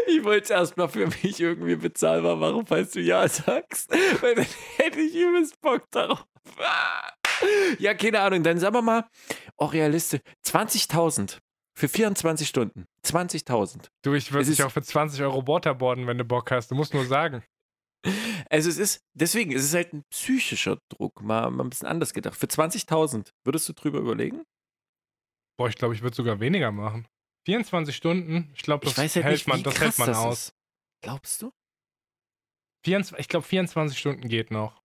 ich 0.06 0.22
wollte 0.22 0.44
es 0.44 0.50
erstmal 0.50 0.90
für 0.90 1.06
mich 1.06 1.40
irgendwie 1.40 1.76
bezahlbar 1.76 2.36
machen, 2.36 2.66
falls 2.66 2.90
du 2.90 3.00
ja 3.00 3.26
sagst. 3.26 3.90
Weil 4.20 4.34
dann 4.34 4.46
hätte 4.76 5.00
ich 5.00 5.14
übelst 5.14 5.58
Bock 5.62 5.90
darauf. 5.90 6.26
ja, 7.78 7.94
keine 7.94 8.20
Ahnung. 8.20 8.42
Dann 8.42 8.58
sagen 8.58 8.74
wir 8.74 8.82
mal, 8.82 9.08
auch 9.56 9.68
oh, 9.68 9.72
realistisch, 9.72 10.20
20.000 10.44 11.38
für 11.78 11.88
24 11.88 12.46
Stunden. 12.46 12.84
20.000. 13.06 13.86
Du, 14.04 14.12
ich 14.12 14.32
würde 14.32 14.50
dich 14.50 14.62
auch 14.62 14.70
für 14.70 14.82
20 14.82 15.22
Euro 15.22 15.46
waterboarden, 15.46 16.06
wenn 16.06 16.18
du 16.18 16.24
Bock 16.24 16.50
hast. 16.50 16.70
Du 16.70 16.74
musst 16.74 16.92
nur 16.92 17.06
sagen. 17.06 17.42
Also 18.50 18.68
es 18.68 18.76
ist, 18.76 19.00
deswegen, 19.14 19.52
es 19.52 19.64
ist 19.64 19.74
halt 19.74 19.94
ein 19.94 20.02
psychischer 20.10 20.76
Druck, 20.90 21.22
mal, 21.22 21.50
mal 21.50 21.64
ein 21.64 21.70
bisschen 21.70 21.88
anders 21.88 22.12
gedacht. 22.12 22.36
Für 22.36 22.46
20.000 22.46 23.30
würdest 23.44 23.66
du 23.66 23.72
drüber 23.72 24.00
überlegen? 24.00 24.42
Boah, 25.62 25.68
ich 25.68 25.76
glaube, 25.76 25.94
ich 25.94 26.02
würde 26.02 26.16
sogar 26.16 26.40
weniger 26.40 26.72
machen. 26.72 27.06
24 27.46 27.94
Stunden, 27.94 28.50
ich 28.52 28.62
glaube, 28.62 28.84
das, 28.84 28.94
ich 28.94 28.98
halt 28.98 29.14
hält, 29.14 29.34
nicht, 29.34 29.46
man, 29.46 29.62
das 29.62 29.80
hält 29.80 29.96
man 29.96 30.08
das 30.08 30.18
aus. 30.18 30.38
Ist. 30.48 30.54
Glaubst 31.04 31.40
du? 31.40 31.52
24, 32.84 33.20
ich 33.20 33.28
glaube, 33.28 33.46
24 33.46 33.96
Stunden 33.96 34.26
geht 34.26 34.50
noch. 34.50 34.82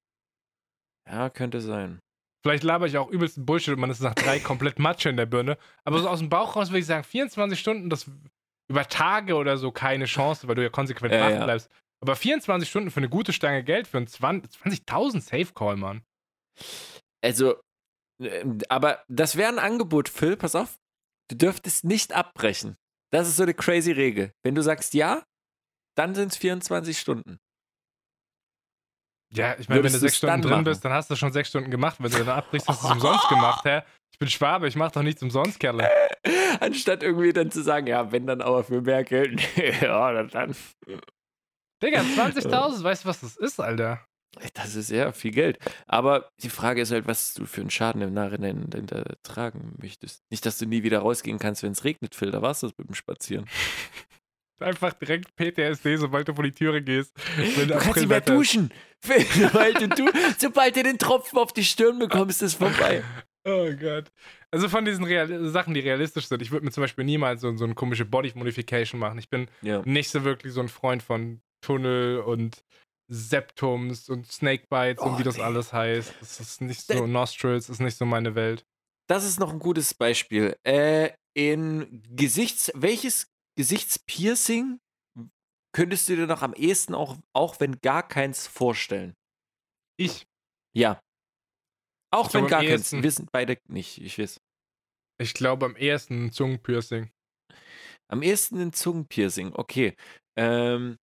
Ja, 1.09 1.31
könnte 1.31 1.61
sein. 1.61 1.97
Vielleicht 2.43 2.61
laber 2.63 2.85
ich 2.85 2.95
auch 2.95 3.09
übelst 3.09 3.43
Bullshit 3.43 3.73
und 3.73 3.79
man 3.79 3.89
ist 3.89 4.01
nach 4.01 4.13
drei 4.13 4.39
komplett 4.51 4.77
Matsche 4.77 5.09
in 5.09 5.17
der 5.17 5.25
Birne. 5.25 5.57
Aber 5.83 5.97
so 5.97 6.07
aus 6.07 6.19
dem 6.19 6.29
Bauch 6.29 6.55
raus 6.55 6.69
würde 6.69 6.81
ich 6.81 6.85
sagen, 6.85 7.03
24 7.03 7.59
Stunden, 7.59 7.89
das 7.89 8.11
über 8.69 8.87
Tage 8.87 9.33
oder 9.33 9.57
so 9.57 9.71
keine 9.71 10.05
Chance, 10.05 10.47
weil 10.47 10.53
du 10.53 10.61
ja 10.61 10.69
konsequent 10.69 11.11
äh, 11.11 11.33
ja. 11.33 11.43
bleibst. 11.43 11.71
Aber 12.03 12.15
24 12.15 12.69
Stunden 12.69 12.91
für 12.91 12.99
eine 12.99 13.09
gute 13.09 13.33
Stange 13.33 13.63
Geld 13.63 13.87
für 13.87 13.97
einen 13.97 14.05
20.000 14.05 14.83
20 14.85 15.23
Safe 15.23 15.53
Call, 15.55 15.75
Mann. 15.75 16.03
Also, 17.23 17.59
aber 18.69 19.03
das 19.07 19.35
wäre 19.35 19.49
ein 19.49 19.59
Angebot, 19.59 20.09
Phil, 20.09 20.37
pass 20.37 20.55
auf. 20.55 20.79
Du 21.29 21.35
dürftest 21.35 21.83
nicht 21.83 22.13
abbrechen. 22.13 22.77
Das 23.11 23.27
ist 23.27 23.37
so 23.37 23.43
eine 23.43 23.53
crazy 23.53 23.91
Regel. 23.91 24.33
Wenn 24.43 24.55
du 24.55 24.61
sagst 24.61 24.93
ja, 24.93 25.23
dann 25.95 26.15
sind 26.15 26.31
es 26.31 26.37
24 26.37 26.97
Stunden. 26.97 27.39
Ja, 29.33 29.55
ich 29.59 29.67
meine, 29.67 29.83
wenn 29.83 29.91
du 29.91 29.99
sechs 29.99 30.17
Stunden 30.17 30.41
drin 30.41 30.51
machen? 30.51 30.63
bist, 30.63 30.85
dann 30.85 30.93
hast 30.93 31.09
du 31.09 31.15
schon 31.15 31.33
sechs 31.33 31.49
Stunden 31.49 31.69
gemacht. 31.69 31.97
Wenn 31.99 32.11
du 32.11 32.17
dann 32.19 32.29
abbrichst, 32.29 32.67
hast 32.67 32.83
du 32.83 32.87
es 32.87 32.93
umsonst 32.93 33.27
gemacht, 33.27 33.65
hä? 33.65 33.81
Ich 34.13 34.19
bin 34.19 34.29
Schwabe, 34.29 34.67
ich 34.67 34.75
mach 34.75 34.91
doch 34.91 35.03
nichts 35.03 35.21
umsonst, 35.21 35.59
Kerle. 35.59 35.89
Anstatt 36.59 37.03
irgendwie 37.03 37.33
dann 37.33 37.51
zu 37.51 37.61
sagen, 37.61 37.87
ja, 37.87 38.11
wenn 38.11 38.25
dann 38.25 38.41
aber 38.41 38.63
für 38.63 38.81
mehr 38.81 39.03
Geld. 39.03 39.41
ja, 39.81 40.23
dann. 40.23 40.55
Digga, 41.83 41.99
20.000, 41.99 42.83
weißt 42.83 43.03
du, 43.03 43.09
was 43.09 43.19
das 43.19 43.35
ist, 43.35 43.59
Alter? 43.59 44.05
Das 44.53 44.75
ist 44.75 44.89
ja 44.89 45.11
viel 45.11 45.31
Geld. 45.31 45.59
Aber 45.87 46.29
die 46.41 46.49
Frage 46.49 46.81
ist 46.81 46.91
halt, 46.91 47.07
was 47.07 47.33
du 47.33 47.45
für 47.45 47.61
einen 47.61 47.69
Schaden 47.69 48.01
im 48.01 48.13
Nachhinein 48.13 48.69
denn 48.69 48.85
da 48.85 49.03
tragen 49.23 49.75
möchtest. 49.81 50.23
Nicht, 50.29 50.45
dass 50.45 50.57
du 50.57 50.65
nie 50.65 50.83
wieder 50.83 50.99
rausgehen 50.99 51.39
kannst, 51.39 51.63
wenn 51.63 51.71
es 51.71 51.83
regnet, 51.83 52.15
Phil. 52.15 52.31
Da 52.31 52.41
war's 52.41 52.61
das 52.61 52.77
mit 52.77 52.87
dem 52.87 52.95
Spazieren. 52.95 53.45
Einfach 54.59 54.93
direkt 54.93 55.35
PTSD, 55.35 55.97
sobald 55.97 56.27
du 56.27 56.33
vor 56.33 56.43
die 56.43 56.51
Türe 56.51 56.81
gehst. 56.81 57.13
Du 57.37 57.67
kannst 57.67 57.95
nicht 57.95 58.09
mehr 58.09 58.21
duschen. 58.21 58.71
sobald, 59.03 59.99
du, 59.99 60.09
sobald 60.39 60.75
du 60.75 60.81
den 60.81 60.97
Tropfen 60.97 61.37
auf 61.37 61.53
die 61.53 61.63
Stirn 61.63 61.99
bekommst, 61.99 62.41
ist 62.41 62.55
vorbei. 62.55 63.03
Oh 63.49 63.71
Gott. 63.79 64.11
Also 64.51 64.67
von 64.67 64.83
diesen 64.83 65.05
Real 65.05 65.47
Sachen, 65.47 65.73
die 65.73 65.79
realistisch 65.79 66.27
sind. 66.27 66.41
Ich 66.41 66.51
würde 66.51 66.65
mir 66.65 66.71
zum 66.71 66.83
Beispiel 66.83 67.05
niemals 67.05 67.39
so, 67.39 67.55
so 67.55 67.63
eine 67.63 67.75
komische 67.75 68.03
Body 68.03 68.33
Modification 68.35 68.99
machen. 68.99 69.17
Ich 69.19 69.29
bin 69.29 69.47
ja. 69.61 69.81
nicht 69.85 70.09
so 70.09 70.25
wirklich 70.25 70.51
so 70.51 70.59
ein 70.59 70.67
Freund 70.67 71.01
von 71.01 71.39
Tunnel 71.61 72.19
und 72.19 72.65
Septums 73.07 74.09
und 74.09 74.29
Snakebites 74.29 75.01
oh, 75.01 75.09
und 75.09 75.19
wie 75.19 75.23
das 75.23 75.37
nee. 75.37 75.43
alles 75.43 75.71
heißt. 75.71 76.13
Das 76.19 76.39
ist 76.39 76.61
nicht 76.61 76.81
so, 76.81 77.07
Nostrils 77.07 77.69
ist 77.69 77.79
nicht 77.79 77.97
so 77.97 78.05
meine 78.05 78.35
Welt. 78.35 78.65
Das 79.07 79.23
ist 79.23 79.39
noch 79.39 79.51
ein 79.51 79.59
gutes 79.59 79.93
Beispiel. 79.93 80.57
Äh, 80.63 81.11
in 81.33 82.03
Gesichts, 82.09 82.71
welches 82.75 83.31
Gesichtspiercing 83.55 84.79
könntest 85.73 86.09
du 86.09 86.15
dir 86.15 86.27
noch 86.27 86.41
am 86.41 86.53
ehesten 86.53 86.95
auch, 86.95 87.17
auch 87.33 87.59
wenn 87.59 87.79
gar 87.79 88.07
keins 88.07 88.47
vorstellen? 88.47 89.15
Ich. 89.97 90.27
Ja. 90.75 91.01
Auch 92.11 92.27
ich 92.27 92.33
wenn 92.33 92.47
gar 92.47 92.63
keins. 92.63 92.91
Wir 92.91 93.11
sind 93.11 93.31
beide 93.31 93.57
nicht, 93.67 94.01
ich 94.01 94.19
weiß. 94.19 94.41
Ich 95.19 95.33
glaube 95.33 95.65
am 95.65 95.75
ehesten 95.75 96.25
ein 96.25 96.31
Zungenpiercing. 96.31 97.11
Am 98.09 98.21
ehesten 98.21 98.59
ein 98.59 98.73
Zungenpiercing, 98.73 99.53
okay. 99.53 99.95
Ähm, 100.37 100.97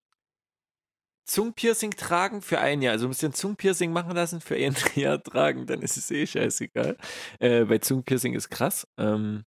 Zungenpiercing 1.24 1.92
tragen 1.92 2.42
für 2.42 2.58
ein 2.60 2.82
Jahr. 2.82 2.92
Also 2.92 3.06
ein 3.06 3.10
bisschen 3.10 3.32
Zungenpiercing 3.32 3.92
machen 3.92 4.12
lassen 4.12 4.40
für 4.40 4.56
ein 4.56 4.76
Jahr 4.94 5.22
tragen, 5.22 5.66
dann 5.66 5.82
ist 5.82 5.96
es 5.96 6.10
eh 6.10 6.26
scheißegal. 6.26 6.96
Äh, 7.40 7.64
bei 7.64 7.78
Zungenpiercing 7.78 8.34
ist 8.34 8.50
krass. 8.50 8.86
Ähm, 8.98 9.44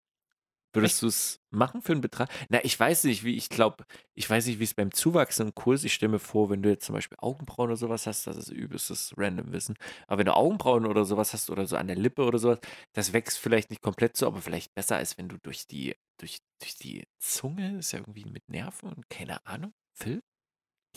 würdest 0.73 1.01
du 1.01 1.07
es 1.07 1.39
machen 1.49 1.82
für 1.82 1.93
einen 1.93 2.01
Betrag? 2.01 2.30
Na, 2.49 2.63
ich 2.63 2.80
weiß 2.80 3.05
nicht, 3.05 3.23
wie 3.23 3.36
ich 3.36 3.49
glaube, 3.49 3.86
ich 4.13 4.30
weiß 4.30 4.45
nicht, 4.47 4.59
wie 4.59 4.63
es 4.63 4.73
beim 4.75 4.91
zuwachsenden 4.91 5.55
Kurs, 5.55 5.84
ich 5.84 5.93
stelle 5.93 6.11
mir 6.11 6.19
vor, 6.19 6.49
wenn 6.49 6.61
du 6.61 6.69
jetzt 6.69 6.86
zum 6.86 6.93
Beispiel 6.93 7.17
Augenbrauen 7.19 7.69
oder 7.69 7.78
sowas 7.78 8.05
hast, 8.05 8.28
das 8.28 8.38
ist 8.38 8.49
übelstes 8.49 9.13
random 9.17 9.51
Wissen. 9.53 9.75
Aber 10.07 10.19
wenn 10.19 10.28
du 10.28 10.36
Augenbrauen 10.36 10.86
oder 10.86 11.05
sowas 11.05 11.34
hast 11.34 11.49
oder 11.49 11.65
so 11.65 11.78
an 11.78 11.88
der 11.88 11.95
Lippe 11.95 12.23
oder 12.23 12.38
sowas, 12.38 12.59
das 12.93 13.13
wächst 13.13 13.39
vielleicht 13.39 13.69
nicht 13.71 13.82
komplett 13.82 14.17
so, 14.17 14.28
aber 14.28 14.41
vielleicht 14.41 14.73
besser, 14.75 14.97
als 14.97 15.17
wenn 15.17 15.30
du 15.30 15.38
durch 15.39 15.67
die, 15.67 15.95
durch, 16.19 16.39
durch 16.59 16.75
die 16.75 17.07
Zunge, 17.19 17.80
ist 17.80 17.91
ja 17.93 17.99
irgendwie 17.99 18.25
mit 18.25 18.47
Nerven 18.49 18.89
und 18.93 19.09
keine 19.09 19.45
Ahnung, 19.47 19.73
Phil? 19.93 20.21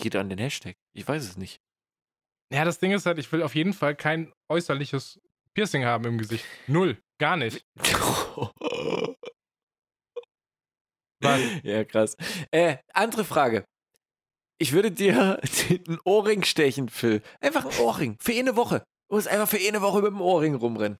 Geht 0.01 0.17
an 0.17 0.29
den 0.29 0.39
Hashtag. 0.39 0.77
Ich 0.93 1.07
weiß 1.07 1.23
es 1.23 1.37
nicht. 1.37 1.61
Ja, 2.53 2.65
das 2.65 2.79
Ding 2.79 2.93
ist 2.93 3.07
halt, 3.07 3.19
ich 3.19 3.31
will 3.31 3.43
auf 3.43 3.55
jeden 3.55 3.73
Fall 3.73 3.95
kein 3.95 4.33
äußerliches 4.49 5.21
Piercing 5.55 5.85
haben 5.85 6.05
im 6.05 6.19
Gesicht. 6.19 6.45
Null. 6.67 6.99
Gar 7.19 7.37
nicht. 7.37 7.65
Was? 11.23 11.41
Ja, 11.63 11.85
krass. 11.85 12.17
Äh, 12.51 12.79
andere 12.95 13.25
Frage. 13.25 13.65
Ich 14.59 14.73
würde 14.73 14.91
dir 14.91 15.41
einen 15.69 16.01
Ohrring 16.05 16.45
stechen, 16.45 16.89
Phil. 16.89 17.23
Einfach 17.41 17.67
ein 17.67 17.79
Ohrring. 17.79 18.17
Für 18.21 18.33
eine 18.33 18.57
Woche. 18.57 18.85
Du 19.09 19.17
musst 19.17 19.29
einfach 19.29 19.49
für 19.49 19.59
eine 19.59 19.83
Woche 19.83 20.03
mit 20.03 20.13
dem 20.13 20.21
Ohrring 20.21 20.55
rumrennen. 20.55 20.99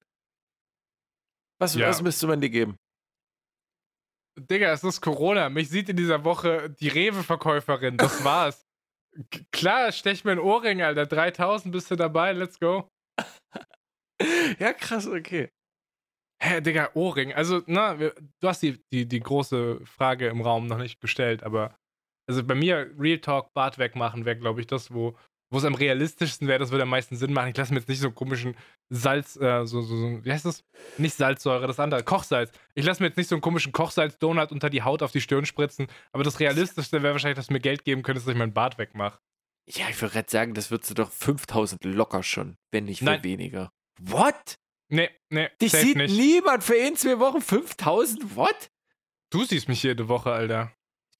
Was, 1.59 1.75
ja. 1.75 1.87
was 1.87 2.01
müsste 2.01 2.27
man 2.27 2.41
dir 2.41 2.49
geben? 2.49 2.77
Digga, 4.37 4.71
es 4.71 4.83
ist 4.83 5.01
Corona. 5.01 5.49
Mich 5.49 5.69
sieht 5.69 5.89
in 5.89 5.97
dieser 5.97 6.23
Woche 6.23 6.69
die 6.69 6.87
Rewe-Verkäuferin. 6.87 7.97
Das 7.97 8.23
war's. 8.23 8.65
Klar, 9.51 9.91
stech 9.91 10.23
mir 10.23 10.31
ein 10.31 10.39
Ohrring, 10.39 10.81
Alter. 10.81 11.05
3000 11.05 11.71
bist 11.71 11.91
du 11.91 11.95
dabei, 11.95 12.33
let's 12.33 12.59
go. 12.59 12.87
ja, 14.59 14.73
krass, 14.73 15.07
okay. 15.07 15.49
Hä, 16.41 16.61
Digga, 16.61 16.91
Ohrring. 16.95 17.33
Also, 17.33 17.61
na, 17.67 17.95
du 17.95 18.47
hast 18.47 18.63
die, 18.63 18.81
die, 18.91 19.07
die 19.07 19.19
große 19.19 19.85
Frage 19.85 20.27
im 20.27 20.41
Raum 20.41 20.67
noch 20.67 20.77
nicht 20.77 20.99
gestellt, 20.99 21.43
aber 21.43 21.75
also 22.29 22.43
bei 22.43 22.55
mir, 22.55 22.93
Real 22.97 23.19
Talk, 23.19 23.53
Bart 23.53 23.77
wegmachen 23.77 24.25
wäre, 24.25 24.37
glaube 24.37 24.61
ich, 24.61 24.67
das, 24.67 24.93
wo, 24.93 25.17
wo 25.51 25.57
es 25.57 25.65
am 25.65 25.75
realistischsten 25.75 26.47
wäre, 26.47 26.59
das 26.59 26.71
würde 26.71 26.83
am 26.83 26.89
meisten 26.89 27.17
Sinn 27.17 27.33
machen. 27.33 27.49
Ich 27.49 27.57
lasse 27.57 27.73
mir 27.73 27.79
jetzt 27.79 27.89
nicht 27.89 27.99
so 27.99 28.09
komischen 28.09 28.55
Salz, 28.89 29.35
äh, 29.35 29.65
so, 29.65 29.81
so, 29.81 29.97
so, 29.97 30.25
wie 30.25 30.31
heißt 30.31 30.45
das? 30.45 30.63
Nicht 30.97 31.15
Salzsäure, 31.15 31.67
das 31.67 31.79
andere, 31.79 32.03
Kochsalz. 32.03 32.51
Ich 32.73 32.85
lasse 32.85 33.03
mir 33.03 33.09
jetzt 33.09 33.17
nicht 33.17 33.27
so 33.27 33.35
einen 33.35 33.41
komischen 33.41 33.73
Kochsalz-Donut 33.73 34.51
unter 34.51 34.69
die 34.69 34.81
Haut 34.81 35.03
auf 35.03 35.11
die 35.11 35.21
Stirn 35.21 35.45
spritzen, 35.45 35.87
aber 36.13 36.23
das 36.23 36.39
Realistischste 36.39 37.03
wäre 37.03 37.13
wahrscheinlich, 37.13 37.35
dass 37.35 37.47
du 37.47 37.53
mir 37.53 37.59
Geld 37.59 37.83
geben 37.83 38.01
könntest, 38.01 38.27
dass 38.27 38.33
ich 38.33 38.39
meinen 38.39 38.53
Bart 38.53 38.77
wegmache. 38.77 39.19
Ja, 39.67 39.89
ich 39.89 40.01
würde 40.01 40.13
gerade 40.13 40.31
sagen, 40.31 40.53
das 40.53 40.71
würdest 40.71 40.89
du 40.89 40.95
doch 40.95 41.11
5000 41.11 41.83
locker 41.83 42.23
schon, 42.23 42.55
wenn 42.71 42.85
nicht 42.85 42.99
viel 42.99 43.23
weniger. 43.23 43.71
What? 43.99 44.55
Nee, 44.87 45.09
nee. 45.29 45.49
Dich 45.61 45.73
sieht 45.73 45.97
nicht. 45.97 46.15
niemand 46.15 46.63
für 46.63 46.75
in 46.75 46.95
zwei 46.95 47.19
Wochen 47.19 47.41
5000? 47.41 48.35
What? 48.35 48.69
Du 49.29 49.43
siehst 49.43 49.69
mich 49.69 49.83
jede 49.83 50.07
Woche, 50.07 50.31
Alter. 50.31 50.73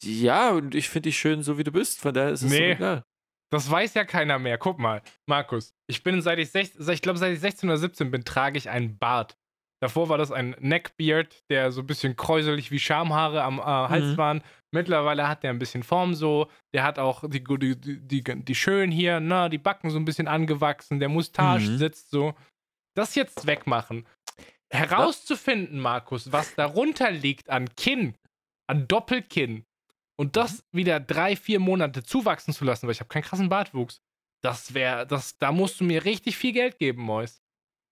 Ja, 0.03 0.51
und 0.51 0.73
ich 0.73 0.89
finde 0.89 1.09
dich 1.09 1.19
schön, 1.19 1.43
so 1.43 1.57
wie 1.57 1.63
du 1.63 1.71
bist. 1.71 1.99
Von 1.99 2.13
daher 2.13 2.31
ist 2.31 2.41
es 2.41 2.49
nee. 2.49 2.57
so 2.57 2.63
egal. 2.63 3.03
Das 3.51 3.69
weiß 3.69 3.93
ja 3.95 4.05
keiner 4.05 4.39
mehr. 4.39 4.57
Guck 4.57 4.79
mal, 4.79 5.01
Markus. 5.27 5.73
Ich 5.87 6.03
bin 6.03 6.21
seit 6.21 6.39
ich, 6.39 6.51
16, 6.51 6.89
ich 6.89 7.01
glaube, 7.01 7.19
seit 7.19 7.33
ich 7.33 7.39
16 7.41 7.69
oder 7.69 7.77
17 7.77 8.09
bin, 8.09 8.23
trage 8.23 8.57
ich 8.57 8.69
einen 8.69 8.97
Bart. 8.97 9.37
Davor 9.81 10.09
war 10.09 10.17
das 10.17 10.31
ein 10.31 10.55
Neckbeard, 10.59 11.43
der 11.49 11.71
so 11.71 11.81
ein 11.81 11.87
bisschen 11.87 12.15
kräuselig 12.15 12.71
wie 12.71 12.79
Schamhaare 12.79 13.43
am 13.43 13.59
äh, 13.59 13.63
Hals 13.63 14.13
mhm. 14.13 14.17
waren. 14.17 14.43
Mittlerweile 14.71 15.27
hat 15.27 15.43
der 15.43 15.49
ein 15.49 15.59
bisschen 15.59 15.83
Form 15.83 16.13
so. 16.13 16.49
Der 16.73 16.83
hat 16.83 16.99
auch 16.99 17.23
die, 17.27 17.43
die, 17.43 17.75
die, 17.75 18.23
die 18.23 18.55
schön 18.55 18.91
hier, 18.91 19.19
na, 19.19 19.49
die 19.49 19.57
Backen 19.57 19.89
so 19.89 19.97
ein 19.97 20.05
bisschen 20.05 20.27
angewachsen. 20.27 20.99
Der 20.99 21.09
Mustache 21.09 21.61
mhm. 21.61 21.77
sitzt 21.77 22.11
so. 22.11 22.35
Das 22.95 23.15
jetzt 23.15 23.47
wegmachen. 23.47 24.05
Herauszufinden, 24.71 25.79
Markus, 25.79 26.31
was 26.31 26.55
darunter 26.55 27.11
liegt 27.11 27.49
an 27.49 27.67
Kinn, 27.75 28.15
an 28.67 28.87
Doppelkinn, 28.87 29.65
und 30.21 30.35
das 30.35 30.59
mhm. 30.71 30.77
wieder 30.77 30.99
drei, 30.99 31.35
vier 31.35 31.59
Monate 31.59 32.03
zuwachsen 32.03 32.53
zu 32.53 32.63
lassen, 32.63 32.85
weil 32.85 32.93
ich 32.93 32.99
habe 32.99 33.07
keinen 33.07 33.23
krassen 33.23 33.49
Bartwuchs, 33.49 34.01
das 34.43 34.75
wäre, 34.75 35.07
das, 35.07 35.39
da 35.39 35.51
musst 35.51 35.79
du 35.79 35.83
mir 35.83 36.05
richtig 36.05 36.37
viel 36.37 36.53
Geld 36.53 36.77
geben, 36.77 37.01
Mois. 37.01 37.41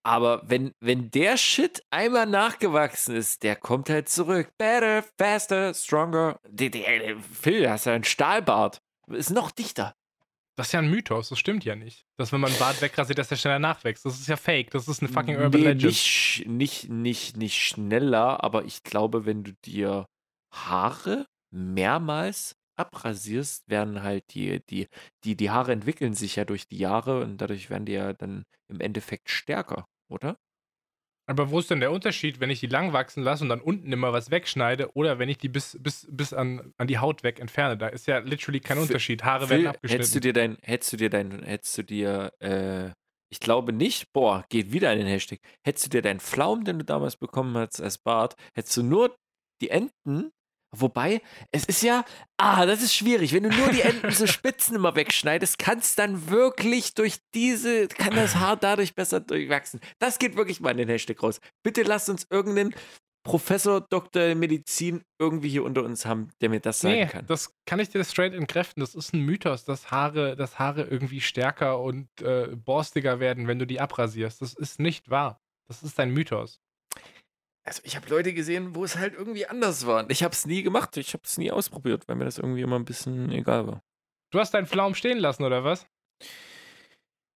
Aber 0.03 0.43
wenn, 0.47 0.71
wenn 0.79 1.09
der 1.09 1.37
Shit 1.37 1.83
einmal 1.89 2.27
nachgewachsen 2.27 3.15
ist, 3.15 3.41
der 3.41 3.55
kommt 3.55 3.89
halt 3.89 4.09
zurück. 4.09 4.51
Better, 4.59 5.03
faster, 5.17 5.73
stronger. 5.73 6.39
Der, 6.47 6.69
der, 6.69 7.17
Phil, 7.19 7.67
hast 7.67 7.85
ja 7.85 7.93
einen 7.93 8.03
Stahlbart. 8.03 8.79
Ist 9.07 9.31
noch 9.31 9.49
dichter. 9.49 9.95
Das 10.55 10.67
ist 10.67 10.73
ja 10.73 10.79
ein 10.81 10.89
Mythos, 10.89 11.29
das 11.29 11.39
stimmt 11.39 11.65
ja 11.65 11.75
nicht. 11.75 12.05
Dass 12.17 12.31
wenn 12.31 12.41
man 12.41 12.51
einen 12.51 12.59
Bart 12.59 12.79
wegrasiert, 12.79 13.17
dass 13.17 13.29
der 13.29 13.37
schneller 13.37 13.57
nachwächst. 13.57 14.05
Das 14.05 14.19
ist 14.19 14.27
ja 14.27 14.37
fake, 14.37 14.69
das 14.69 14.87
ist 14.87 15.01
eine 15.01 15.11
fucking 15.11 15.35
Urban 15.35 15.61
nee, 15.61 15.67
Legend. 15.67 15.85
Nicht, 15.85 16.43
nicht, 16.45 16.89
nicht, 16.89 17.37
nicht 17.37 17.57
schneller, 17.59 18.43
aber 18.43 18.65
ich 18.65 18.83
glaube, 18.83 19.25
wenn 19.25 19.43
du 19.43 19.53
dir 19.65 20.05
Haare 20.53 21.25
mehrmals 21.51 22.55
abrasierst, 22.75 23.69
werden 23.69 24.03
halt 24.03 24.23
die, 24.33 24.61
die, 24.69 24.87
die, 25.23 25.35
die 25.35 25.49
Haare 25.49 25.73
entwickeln 25.73 26.13
sich 26.13 26.37
ja 26.37 26.45
durch 26.45 26.67
die 26.67 26.77
Jahre 26.77 27.21
und 27.21 27.37
dadurch 27.37 27.69
werden 27.69 27.85
die 27.85 27.93
ja 27.93 28.13
dann 28.13 28.45
im 28.69 28.79
Endeffekt 28.79 29.29
stärker, 29.29 29.85
oder? 30.09 30.37
Aber 31.29 31.51
wo 31.51 31.59
ist 31.59 31.69
denn 31.69 31.79
der 31.79 31.91
Unterschied, 31.91 32.39
wenn 32.39 32.49
ich 32.49 32.59
die 32.59 32.65
lang 32.65 32.91
wachsen 32.91 33.21
lasse 33.21 33.43
und 33.43 33.49
dann 33.49 33.61
unten 33.61 33.93
immer 33.93 34.11
was 34.11 34.31
wegschneide 34.31 34.95
oder 34.95 35.19
wenn 35.19 35.29
ich 35.29 35.37
die 35.37 35.47
bis, 35.47 35.77
bis, 35.79 36.07
bis 36.09 36.33
an, 36.33 36.73
an 36.77 36.87
die 36.87 36.97
Haut 36.97 37.21
weg 37.21 37.39
entferne? 37.39 37.77
Da 37.77 37.87
ist 37.89 38.07
ja 38.07 38.17
literally 38.17 38.59
kein 38.59 38.79
Unterschied. 38.79 39.23
Haare 39.23 39.45
Phil, 39.45 39.57
werden 39.57 39.67
abgeschnitten. 39.67 39.99
Hättest 39.99 40.15
du 40.15 40.19
dir 40.21 40.33
dein, 40.33 40.57
hättest 40.63 40.93
du 40.93 40.97
dir 40.97 41.09
dein, 41.11 41.43
hättest 41.43 41.77
du 41.77 41.83
dir, 41.83 42.33
äh, 42.39 42.89
ich 43.31 43.39
glaube 43.39 43.73
nicht, 43.73 44.11
boah, 44.11 44.43
geht 44.49 44.73
wieder 44.73 44.91
in 44.91 44.97
den 44.97 45.07
Hashtag. 45.07 45.37
Hättest 45.63 45.85
du 45.85 45.89
dir 45.91 46.01
deinen 46.01 46.19
Pflaum, 46.19 46.63
den 46.63 46.79
du 46.79 46.85
damals 46.85 47.15
bekommen 47.15 47.55
hast 47.55 47.79
als 47.79 47.99
Bart, 47.99 48.33
hättest 48.55 48.75
du 48.77 48.81
nur 48.81 49.15
die 49.61 49.69
Enden 49.69 50.31
Wobei, 50.71 51.21
es 51.51 51.65
ist 51.65 51.81
ja, 51.81 52.05
ah, 52.37 52.65
das 52.65 52.83
ist 52.83 52.93
schwierig. 52.93 53.33
Wenn 53.33 53.43
du 53.43 53.49
nur 53.49 53.69
die 53.69 53.81
Enden 53.81 54.11
so 54.11 54.27
Spitzen 54.27 54.75
immer 54.75 54.95
wegschneidest, 54.95 55.57
kannst 55.57 55.97
dann 55.97 56.29
wirklich 56.29 56.93
durch 56.93 57.17
diese, 57.33 57.87
kann 57.87 58.15
das 58.15 58.35
Haar 58.35 58.55
dadurch 58.55 58.93
besser 58.93 59.19
durchwachsen. 59.19 59.79
Das 59.97 60.19
geht 60.19 60.35
wirklich 60.35 60.59
mal 60.59 60.71
in 60.71 60.77
den 60.77 60.89
Hashtag 60.89 61.23
raus. 61.23 61.39
Bitte 61.63 61.81
lasst 61.81 62.09
uns 62.09 62.27
irgendeinen 62.29 62.75
Professor, 63.23 63.81
Doktor 63.81 64.33
Medizin 64.35 65.03
irgendwie 65.19 65.49
hier 65.49 65.63
unter 65.63 65.83
uns 65.83 66.05
haben, 66.05 66.29
der 66.41 66.49
mir 66.49 66.59
das 66.59 66.81
sagen 66.81 66.95
nee, 66.95 67.05
kann. 67.07 67.25
Das 67.25 67.53
kann 67.65 67.79
ich 67.79 67.89
dir 67.89 68.03
straight 68.03 68.33
entkräften. 68.33 68.81
Das 68.81 68.95
ist 68.95 69.13
ein 69.13 69.21
Mythos, 69.21 69.65
dass 69.65 69.91
Haare, 69.91 70.35
dass 70.35 70.57
Haare 70.57 70.83
irgendwie 70.83 71.21
stärker 71.21 71.79
und 71.81 72.07
äh, 72.21 72.55
borstiger 72.55 73.19
werden, 73.19 73.47
wenn 73.47 73.59
du 73.59 73.67
die 73.67 73.81
abrasierst. 73.81 74.41
Das 74.41 74.53
ist 74.53 74.79
nicht 74.79 75.09
wahr. 75.09 75.41
Das 75.67 75.83
ist 75.83 75.99
ein 75.99 76.11
Mythos. 76.11 76.61
Also 77.63 77.81
ich 77.83 77.95
habe 77.95 78.09
Leute 78.09 78.33
gesehen, 78.33 78.75
wo 78.75 78.83
es 78.83 78.97
halt 78.97 79.13
irgendwie 79.13 79.45
anders 79.45 79.85
war. 79.85 80.09
Ich 80.09 80.23
habe 80.23 80.33
es 80.33 80.45
nie 80.45 80.63
gemacht, 80.63 80.97
ich 80.97 81.13
habe 81.13 81.23
es 81.25 81.37
nie 81.37 81.51
ausprobiert, 81.51 82.07
weil 82.07 82.15
mir 82.15 82.25
das 82.25 82.37
irgendwie 82.37 82.61
immer 82.61 82.77
ein 82.77 82.85
bisschen 82.85 83.31
egal 83.31 83.67
war. 83.67 83.83
Du 84.31 84.39
hast 84.39 84.53
deinen 84.53 84.67
Pflaum 84.67 84.95
stehen 84.95 85.17
lassen, 85.17 85.43
oder 85.43 85.63
was? 85.63 85.85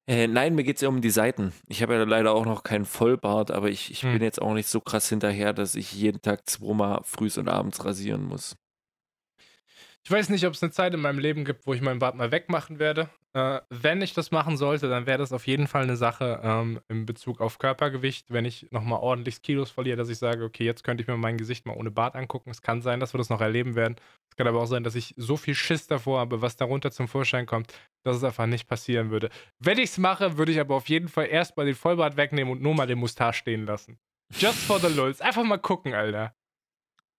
Äh, 0.05 0.27
nein, 0.27 0.53
mir 0.53 0.63
geht 0.63 0.77
es 0.77 0.81
ja 0.81 0.89
um 0.89 1.01
die 1.01 1.09
Seiten. 1.09 1.53
Ich 1.67 1.81
habe 1.81 1.93
ja 1.93 2.03
leider 2.03 2.33
auch 2.33 2.45
noch 2.45 2.63
keinen 2.63 2.85
Vollbart, 2.85 3.51
aber 3.51 3.69
ich, 3.69 3.89
ich 3.89 4.03
hm. 4.03 4.13
bin 4.13 4.21
jetzt 4.21 4.41
auch 4.41 4.53
nicht 4.53 4.67
so 4.67 4.81
krass 4.81 5.07
hinterher, 5.07 5.53
dass 5.53 5.75
ich 5.75 5.93
jeden 5.93 6.21
Tag 6.21 6.49
zweimal 6.49 7.01
frühs 7.03 7.37
und 7.37 7.47
abends 7.47 7.85
rasieren 7.85 8.25
muss. 8.25 8.55
Ich 10.05 10.11
weiß 10.11 10.27
nicht, 10.29 10.45
ob 10.45 10.53
es 10.53 10.61
eine 10.61 10.71
Zeit 10.71 10.93
in 10.93 10.99
meinem 10.99 11.19
Leben 11.19 11.45
gibt, 11.45 11.65
wo 11.65 11.73
ich 11.73 11.81
meinen 11.81 11.99
Bart 11.99 12.15
mal 12.15 12.29
wegmachen 12.29 12.77
werde. 12.77 13.09
Äh, 13.31 13.61
wenn 13.69 14.01
ich 14.01 14.13
das 14.13 14.31
machen 14.31 14.57
sollte, 14.57 14.89
dann 14.89 15.05
wäre 15.05 15.17
das 15.17 15.31
auf 15.31 15.47
jeden 15.47 15.65
Fall 15.65 15.83
eine 15.83 15.95
Sache 15.95 16.41
ähm, 16.43 16.81
in 16.89 17.05
Bezug 17.05 17.39
auf 17.39 17.57
Körpergewicht, 17.57 18.25
wenn 18.29 18.43
ich 18.43 18.67
nochmal 18.71 18.99
ordentlich 18.99 19.41
Kilos 19.41 19.71
verliere, 19.71 19.95
dass 19.95 20.09
ich 20.09 20.17
sage, 20.17 20.43
okay, 20.43 20.65
jetzt 20.65 20.83
könnte 20.83 21.01
ich 21.01 21.07
mir 21.07 21.15
mein 21.15 21.37
Gesicht 21.37 21.65
mal 21.65 21.77
ohne 21.77 21.89
Bart 21.89 22.15
angucken. 22.15 22.49
Es 22.49 22.61
kann 22.61 22.81
sein, 22.81 22.99
dass 22.99 23.13
wir 23.13 23.17
das 23.17 23.29
noch 23.29 23.39
erleben 23.39 23.75
werden. 23.75 23.95
Es 24.29 24.35
kann 24.35 24.45
aber 24.45 24.61
auch 24.61 24.65
sein, 24.65 24.83
dass 24.83 24.95
ich 24.95 25.13
so 25.15 25.37
viel 25.37 25.55
Schiss 25.55 25.87
davor 25.87 26.19
habe, 26.19 26.41
was 26.41 26.57
darunter 26.57 26.91
zum 26.91 27.07
Vorschein 27.07 27.45
kommt, 27.45 27.73
dass 28.03 28.17
es 28.17 28.25
einfach 28.25 28.45
nicht 28.45 28.67
passieren 28.67 29.09
würde. 29.09 29.29
Wenn 29.59 29.77
ich 29.77 29.91
es 29.91 29.97
mache, 29.97 30.37
würde 30.37 30.51
ich 30.51 30.59
aber 30.59 30.75
auf 30.75 30.89
jeden 30.89 31.07
Fall 31.07 31.27
erstmal 31.27 31.65
den 31.65 31.75
Vollbart 31.75 32.17
wegnehmen 32.17 32.51
und 32.51 32.61
nur 32.61 32.75
mal 32.75 32.87
den 32.87 32.99
Mustache 32.99 33.35
stehen 33.35 33.65
lassen. 33.65 33.97
Just 34.37 34.59
for 34.59 34.79
the 34.79 34.93
lulz. 34.93 35.21
Einfach 35.21 35.43
mal 35.43 35.59
gucken, 35.59 35.93
Alter. 35.93 36.35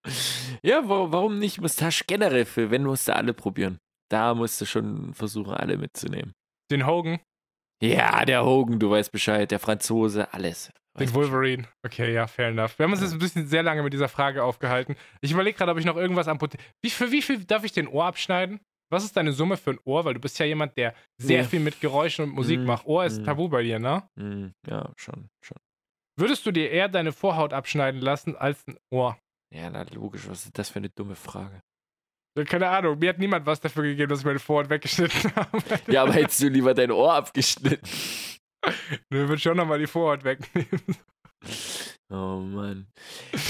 Ja, 0.62 0.80
warum 0.88 1.38
nicht 1.38 1.60
Mustache 1.60 2.04
generell 2.06 2.46
für, 2.46 2.70
wenn 2.70 2.84
musst 2.84 3.06
du 3.06 3.14
alle 3.14 3.34
probieren. 3.34 3.78
Da 4.10 4.34
musst 4.34 4.58
du 4.60 4.64
schon 4.64 5.12
versuchen, 5.12 5.52
alle 5.52 5.76
mitzunehmen. 5.76 6.32
Den 6.70 6.86
Hogan? 6.86 7.20
Ja, 7.82 8.24
der 8.24 8.46
Hogan, 8.46 8.78
du 8.78 8.90
weißt 8.90 9.12
Bescheid, 9.12 9.50
der 9.50 9.58
Franzose, 9.58 10.32
alles. 10.32 10.72
Den 10.98 11.12
Wolverine. 11.12 11.66
Okay, 11.84 12.14
ja, 12.14 12.26
fair 12.26 12.48
enough. 12.48 12.78
Wir 12.78 12.84
haben 12.84 12.92
uns 12.92 13.02
jetzt 13.02 13.12
ein 13.12 13.18
bisschen 13.18 13.46
sehr 13.46 13.62
lange 13.62 13.82
mit 13.82 13.92
dieser 13.92 14.08
Frage 14.08 14.44
aufgehalten. 14.44 14.94
Ich 15.20 15.32
überlege 15.32 15.58
gerade, 15.58 15.72
ob 15.72 15.78
ich 15.78 15.84
noch 15.84 15.96
irgendwas 15.96 16.28
amputiere. 16.28 16.62
Wie, 16.82 16.90
für 16.90 17.10
wie 17.10 17.20
viel 17.20 17.44
darf 17.44 17.64
ich 17.64 17.72
den 17.72 17.88
Ohr 17.88 18.04
abschneiden? 18.04 18.60
Was 18.90 19.04
ist 19.04 19.16
deine 19.16 19.32
Summe 19.32 19.56
für 19.56 19.72
ein 19.72 19.80
Ohr? 19.84 20.04
Weil 20.04 20.14
du 20.14 20.20
bist 20.20 20.38
ja 20.38 20.46
jemand, 20.46 20.76
der 20.76 20.94
sehr 21.20 21.42
ja. 21.42 21.44
viel 21.44 21.58
mit 21.58 21.80
Geräuschen 21.80 22.24
und 22.26 22.34
Musik 22.34 22.60
mm, 22.60 22.64
macht. 22.64 22.86
Ohr 22.86 23.04
ist 23.04 23.22
mm. 23.22 23.24
tabu 23.24 23.48
bei 23.48 23.64
dir, 23.64 23.80
ne? 23.80 24.04
Mm, 24.14 24.50
ja, 24.68 24.92
schon, 24.96 25.28
schon. 25.42 25.58
Würdest 26.16 26.46
du 26.46 26.52
dir 26.52 26.70
eher 26.70 26.88
deine 26.88 27.10
Vorhaut 27.10 27.52
abschneiden 27.52 28.00
lassen 28.00 28.36
als 28.36 28.64
ein 28.68 28.76
Ohr? 28.92 29.18
Ja, 29.54 29.70
na 29.70 29.84
logisch, 29.92 30.28
was 30.28 30.44
ist 30.46 30.58
das 30.58 30.68
für 30.70 30.80
eine 30.80 30.90
dumme 30.90 31.14
Frage? 31.14 31.62
Keine 32.46 32.68
Ahnung, 32.68 32.98
mir 32.98 33.10
hat 33.10 33.18
niemand 33.18 33.46
was 33.46 33.60
dafür 33.60 33.84
gegeben, 33.84 34.08
dass 34.08 34.20
ich 34.20 34.24
meine 34.24 34.40
Vorhaut 34.40 34.68
weggeschnitten 34.68 35.32
habe. 35.36 35.62
Ja, 35.86 36.02
aber 36.02 36.12
hättest 36.12 36.42
du 36.42 36.48
lieber 36.48 36.74
dein 36.74 36.90
Ohr 36.90 37.14
abgeschnitten? 37.14 37.88
Nö, 39.10 39.28
würde 39.28 39.38
schon 39.38 39.56
nochmal 39.56 39.78
die 39.78 39.86
Vorhaut 39.86 40.24
wegnehmen. 40.24 40.96
Oh 42.10 42.38
Mann. 42.38 42.88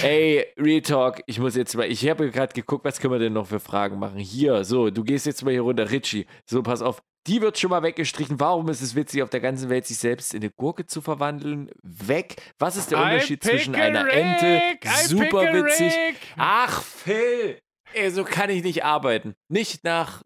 Ey, 0.03 0.47
Real 0.59 0.83
Talk, 0.83 1.23
ich 1.27 1.39
muss 1.39 1.57
jetzt 1.57 1.75
mal, 1.75 1.91
ich 1.91 2.07
habe 2.09 2.31
gerade 2.31 2.53
geguckt, 2.53 2.85
was 2.85 3.01
können 3.01 3.15
wir 3.15 3.19
denn 3.19 3.33
noch 3.33 3.47
für 3.47 3.61
Fragen 3.61 3.99
machen. 3.99 4.19
Hier, 4.19 4.65
so, 4.65 4.91
du 4.91 5.03
gehst 5.03 5.25
jetzt 5.27 5.45
mal 5.45 5.51
hier 5.51 5.63
runter, 5.63 5.91
Richie. 5.91 6.27
So, 6.45 6.63
pass 6.63 6.83
auf, 6.83 7.03
die 7.27 7.41
wird 7.41 7.59
schon 7.59 7.71
mal 7.71 7.83
weggestrichen. 7.83 8.39
Warum 8.39 8.69
ist 8.69 8.83
es 8.83 8.95
witzig, 8.95 9.23
auf 9.23 9.31
der 9.31 9.41
ganzen 9.41 9.71
Welt 9.71 9.87
sich 9.87 9.97
selbst 9.97 10.35
in 10.35 10.43
eine 10.43 10.51
Gurke 10.51 10.87
zu 10.87 11.01
verwandeln? 11.01 11.71
Weg. 11.83 12.37
Was 12.59 12.77
ist 12.77 12.91
der 12.91 12.99
Unterschied 12.99 13.43
zwischen 13.43 13.75
einer 13.75 14.11
Ente? 14.11 14.79
Super 15.07 15.53
witzig. 15.53 15.95
Ach, 16.37 16.83
Phil. 16.83 17.61
Ey, 17.95 18.11
so 18.11 18.25
kann 18.25 18.51
ich 18.51 18.63
nicht 18.63 18.85
arbeiten. 18.85 19.35
Nicht 19.49 19.85
nach. 19.85 20.23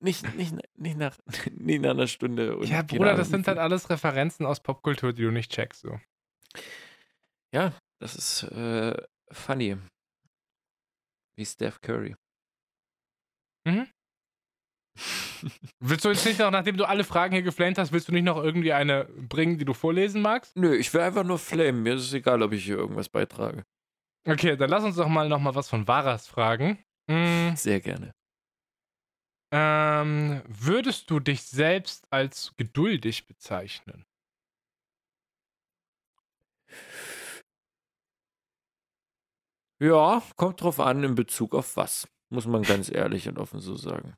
Nicht, 0.00 0.36
nicht, 0.36 0.54
nicht, 0.76 0.96
nach, 0.96 1.18
nicht 1.50 1.82
nach 1.82 1.90
einer 1.90 2.06
Stunde. 2.06 2.58
ja, 2.62 2.82
Bruder, 2.82 3.16
das 3.16 3.30
sind 3.30 3.48
halt 3.48 3.58
alles 3.58 3.90
Referenzen 3.90 4.46
aus 4.46 4.60
Popkultur, 4.60 5.12
die 5.12 5.22
du 5.22 5.32
nicht 5.32 5.50
checkst. 5.50 5.80
So. 5.80 5.98
Ja, 7.52 7.72
das 8.00 8.14
ist 8.14 8.44
äh, 8.44 8.96
funny. 9.32 9.76
Wie 11.36 11.44
Steph 11.44 11.80
Curry. 11.80 12.14
Mhm. 13.64 13.88
Willst 15.80 16.04
du 16.04 16.08
jetzt 16.08 16.24
nicht 16.24 16.38
noch, 16.38 16.50
nachdem 16.50 16.76
du 16.76 16.84
alle 16.84 17.04
Fragen 17.04 17.34
hier 17.34 17.42
geflamed 17.42 17.78
hast, 17.78 17.92
willst 17.92 18.08
du 18.08 18.12
nicht 18.12 18.24
noch 18.24 18.42
irgendwie 18.42 18.72
eine 18.72 19.04
bringen, 19.04 19.58
die 19.58 19.64
du 19.64 19.74
vorlesen 19.74 20.22
magst? 20.22 20.56
Nö, 20.56 20.74
ich 20.74 20.92
will 20.92 21.00
einfach 21.00 21.24
nur 21.24 21.38
flamen. 21.38 21.82
Mir 21.82 21.94
ist 21.94 22.02
es 22.02 22.12
egal, 22.12 22.42
ob 22.42 22.52
ich 22.52 22.64
hier 22.64 22.76
irgendwas 22.76 23.08
beitrage. 23.08 23.64
Okay, 24.26 24.56
dann 24.56 24.70
lass 24.70 24.84
uns 24.84 24.96
doch 24.96 25.08
mal 25.08 25.28
noch 25.28 25.40
mal 25.40 25.54
was 25.54 25.68
von 25.68 25.86
Varas 25.86 26.26
fragen. 26.26 26.78
Mhm. 27.08 27.54
Sehr 27.56 27.80
gerne. 27.80 28.12
Ähm, 29.50 30.42
würdest 30.46 31.10
du 31.10 31.20
dich 31.20 31.42
selbst 31.42 32.06
als 32.10 32.52
geduldig 32.56 33.26
bezeichnen? 33.26 34.04
Ja, 39.80 40.22
kommt 40.36 40.60
drauf 40.60 40.80
an, 40.80 41.04
in 41.04 41.14
Bezug 41.14 41.54
auf 41.54 41.76
was. 41.76 42.08
Muss 42.30 42.46
man 42.46 42.62
ganz 42.62 42.90
ehrlich 42.90 43.28
und 43.28 43.38
offen 43.38 43.60
so 43.60 43.76
sagen. 43.76 44.16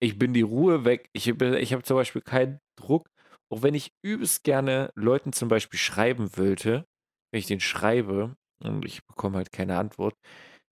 Ich 0.00 0.18
bin 0.18 0.32
die 0.32 0.42
Ruhe 0.42 0.84
weg. 0.84 1.08
Ich, 1.12 1.26
ich 1.28 1.72
habe 1.72 1.82
zum 1.82 1.96
Beispiel 1.96 2.22
keinen 2.22 2.60
Druck. 2.76 3.10
Auch 3.50 3.62
wenn 3.62 3.74
ich 3.74 3.92
übelst 4.02 4.44
gerne 4.44 4.92
Leuten 4.94 5.32
zum 5.32 5.48
Beispiel 5.48 5.78
schreiben 5.78 6.36
wollte, 6.36 6.86
wenn 7.30 7.40
ich 7.40 7.46
den 7.46 7.60
schreibe 7.60 8.36
und 8.62 8.84
ich 8.84 9.04
bekomme 9.06 9.38
halt 9.38 9.52
keine 9.52 9.78
Antwort, 9.78 10.14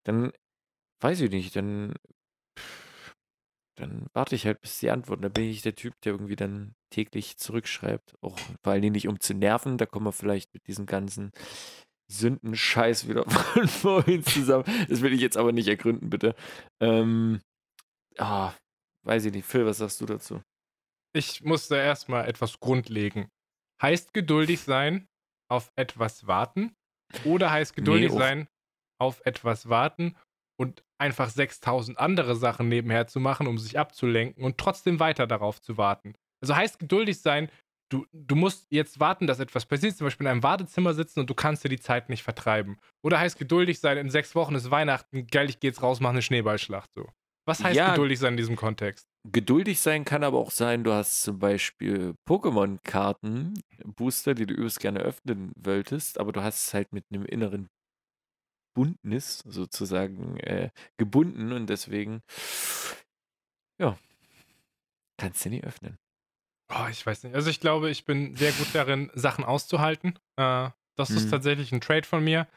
dann 0.04 0.32
weiß 1.00 1.20
ich 1.22 1.30
nicht, 1.30 1.56
dann, 1.56 1.94
dann 3.78 4.06
warte 4.12 4.34
ich 4.34 4.46
halt, 4.46 4.60
bis 4.60 4.78
die 4.78 4.90
antworten. 4.90 5.22
Da 5.22 5.28
bin 5.28 5.44
ich 5.44 5.62
der 5.62 5.74
Typ, 5.74 5.94
der 6.02 6.12
irgendwie 6.12 6.36
dann 6.36 6.74
täglich 6.90 7.38
zurückschreibt. 7.38 8.14
Auch 8.20 8.38
vor 8.62 8.72
allen 8.72 8.82
Dingen 8.82 8.92
nicht 8.92 9.08
um 9.08 9.20
zu 9.20 9.34
nerven, 9.34 9.78
da 9.78 9.86
kommen 9.86 10.06
wir 10.06 10.12
vielleicht 10.12 10.52
mit 10.54 10.66
diesen 10.66 10.86
ganzen 10.86 11.32
Sündenscheiß 12.08 13.08
wieder 13.08 13.24
von 13.30 13.68
vorhin 13.68 14.22
zusammen. 14.24 14.64
Das 14.88 15.00
will 15.00 15.12
ich 15.12 15.20
jetzt 15.20 15.36
aber 15.36 15.52
nicht 15.52 15.68
ergründen, 15.68 16.10
bitte. 16.10 16.34
Ähm, 16.80 17.40
ah, 18.18 18.52
weiß 19.06 19.26
ich 19.26 19.32
nicht. 19.32 19.46
Phil, 19.46 19.66
was 19.66 19.78
sagst 19.78 20.00
du 20.00 20.06
dazu? 20.06 20.42
Ich 21.14 21.42
musste 21.42 21.76
erstmal 21.76 22.28
etwas 22.28 22.60
grundlegen. 22.60 23.28
Heißt 23.80 24.12
geduldig 24.12 24.60
sein, 24.60 25.06
auf 25.50 25.72
etwas 25.76 26.26
warten? 26.26 26.74
Oder 27.24 27.50
heißt 27.50 27.74
geduldig 27.74 28.10
nee, 28.12 28.18
sein, 28.18 28.48
auf 29.00 29.24
etwas 29.24 29.68
warten 29.68 30.16
und 30.58 30.82
einfach 30.98 31.30
6000 31.30 31.98
andere 31.98 32.36
Sachen 32.36 32.68
nebenher 32.68 33.06
zu 33.06 33.20
machen, 33.20 33.46
um 33.46 33.58
sich 33.58 33.78
abzulenken 33.78 34.44
und 34.44 34.58
trotzdem 34.58 34.98
weiter 34.98 35.26
darauf 35.26 35.60
zu 35.60 35.78
warten? 35.78 36.14
Also 36.42 36.56
heißt 36.56 36.78
geduldig 36.78 37.20
sein, 37.20 37.50
du, 37.90 38.06
du 38.12 38.34
musst 38.34 38.66
jetzt 38.70 38.98
warten, 38.98 39.26
dass 39.26 39.38
etwas 39.38 39.66
passiert, 39.66 39.96
zum 39.96 40.06
Beispiel 40.06 40.26
in 40.26 40.32
einem 40.32 40.42
Wartezimmer 40.42 40.94
sitzen 40.94 41.20
und 41.20 41.30
du 41.30 41.34
kannst 41.34 41.64
dir 41.64 41.68
die 41.68 41.80
Zeit 41.80 42.08
nicht 42.08 42.22
vertreiben. 42.22 42.78
Oder 43.04 43.20
heißt 43.20 43.38
geduldig 43.38 43.78
sein, 43.78 43.98
in 43.98 44.10
sechs 44.10 44.34
Wochen 44.34 44.54
ist 44.54 44.70
Weihnachten, 44.70 45.26
geil, 45.26 45.48
ich 45.48 45.60
geh 45.60 45.68
jetzt 45.68 45.82
raus, 45.82 46.00
mach 46.00 46.10
eine 46.10 46.22
Schneeballschlacht 46.22 46.90
so. 46.94 47.08
Was 47.46 47.62
heißt 47.62 47.76
ja, 47.76 47.90
geduldig 47.90 48.18
sein 48.18 48.32
in 48.32 48.36
diesem 48.36 48.56
Kontext? 48.56 49.06
Geduldig 49.30 49.80
sein 49.80 50.04
kann 50.04 50.24
aber 50.24 50.38
auch 50.38 50.50
sein, 50.50 50.82
du 50.82 50.92
hast 50.92 51.22
zum 51.22 51.38
Beispiel 51.38 52.14
Pokémon-Karten, 52.28 53.62
Booster, 53.84 54.34
die 54.34 54.46
du 54.46 54.54
übelst 54.54 54.80
gerne 54.80 55.00
öffnen 55.00 55.52
wolltest, 55.56 56.18
aber 56.18 56.32
du 56.32 56.42
hast 56.42 56.66
es 56.66 56.74
halt 56.74 56.92
mit 56.92 57.04
einem 57.10 57.24
inneren 57.24 57.68
Bundnis 58.74 59.38
sozusagen 59.46 60.38
äh, 60.40 60.70
gebunden 60.98 61.52
und 61.52 61.68
deswegen, 61.68 62.22
ja, 63.80 63.96
kannst 65.16 65.44
du 65.44 65.48
nie 65.48 65.62
öffnen. 65.62 65.98
Oh, 66.68 66.86
ich 66.90 67.06
weiß 67.06 67.22
nicht. 67.22 67.34
Also 67.34 67.48
ich 67.48 67.60
glaube, 67.60 67.90
ich 67.90 68.04
bin 68.04 68.34
sehr 68.34 68.52
gut 68.52 68.68
darin, 68.74 69.10
Sachen 69.14 69.44
auszuhalten. 69.44 70.18
Äh, 70.36 70.70
das 70.96 71.10
ist 71.10 71.26
mhm. 71.26 71.30
tatsächlich 71.30 71.72
ein 71.72 71.80
Trade 71.80 72.06
von 72.06 72.24
mir. 72.24 72.48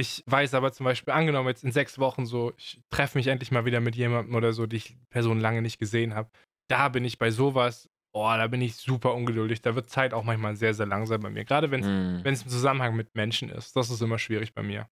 Ich 0.00 0.22
weiß 0.26 0.54
aber 0.54 0.72
zum 0.72 0.84
Beispiel, 0.84 1.12
angenommen 1.12 1.48
jetzt 1.48 1.64
in 1.64 1.72
sechs 1.72 1.98
Wochen 1.98 2.24
so, 2.24 2.52
ich 2.56 2.80
treffe 2.88 3.18
mich 3.18 3.26
endlich 3.26 3.50
mal 3.50 3.64
wieder 3.64 3.80
mit 3.80 3.96
jemandem 3.96 4.36
oder 4.36 4.52
so, 4.52 4.66
die 4.66 4.76
ich 4.76 4.96
Person 5.10 5.40
lange 5.40 5.60
nicht 5.60 5.80
gesehen 5.80 6.14
habe. 6.14 6.30
Da 6.68 6.88
bin 6.88 7.04
ich 7.04 7.18
bei 7.18 7.32
sowas, 7.32 7.90
oh, 8.12 8.28
da 8.28 8.46
bin 8.46 8.62
ich 8.62 8.76
super 8.76 9.12
ungeduldig. 9.14 9.60
Da 9.60 9.74
wird 9.74 9.90
Zeit 9.90 10.14
auch 10.14 10.22
manchmal 10.22 10.54
sehr, 10.54 10.72
sehr 10.72 10.86
langsam 10.86 11.20
bei 11.20 11.30
mir. 11.30 11.44
Gerade 11.44 11.72
wenn 11.72 11.80
es 11.80 11.86
mhm. 11.86 12.22
im 12.24 12.50
Zusammenhang 12.50 12.94
mit 12.94 13.16
Menschen 13.16 13.50
ist. 13.50 13.74
Das 13.74 13.90
ist 13.90 14.00
immer 14.00 14.20
schwierig 14.20 14.54
bei 14.54 14.62
mir. 14.62 14.88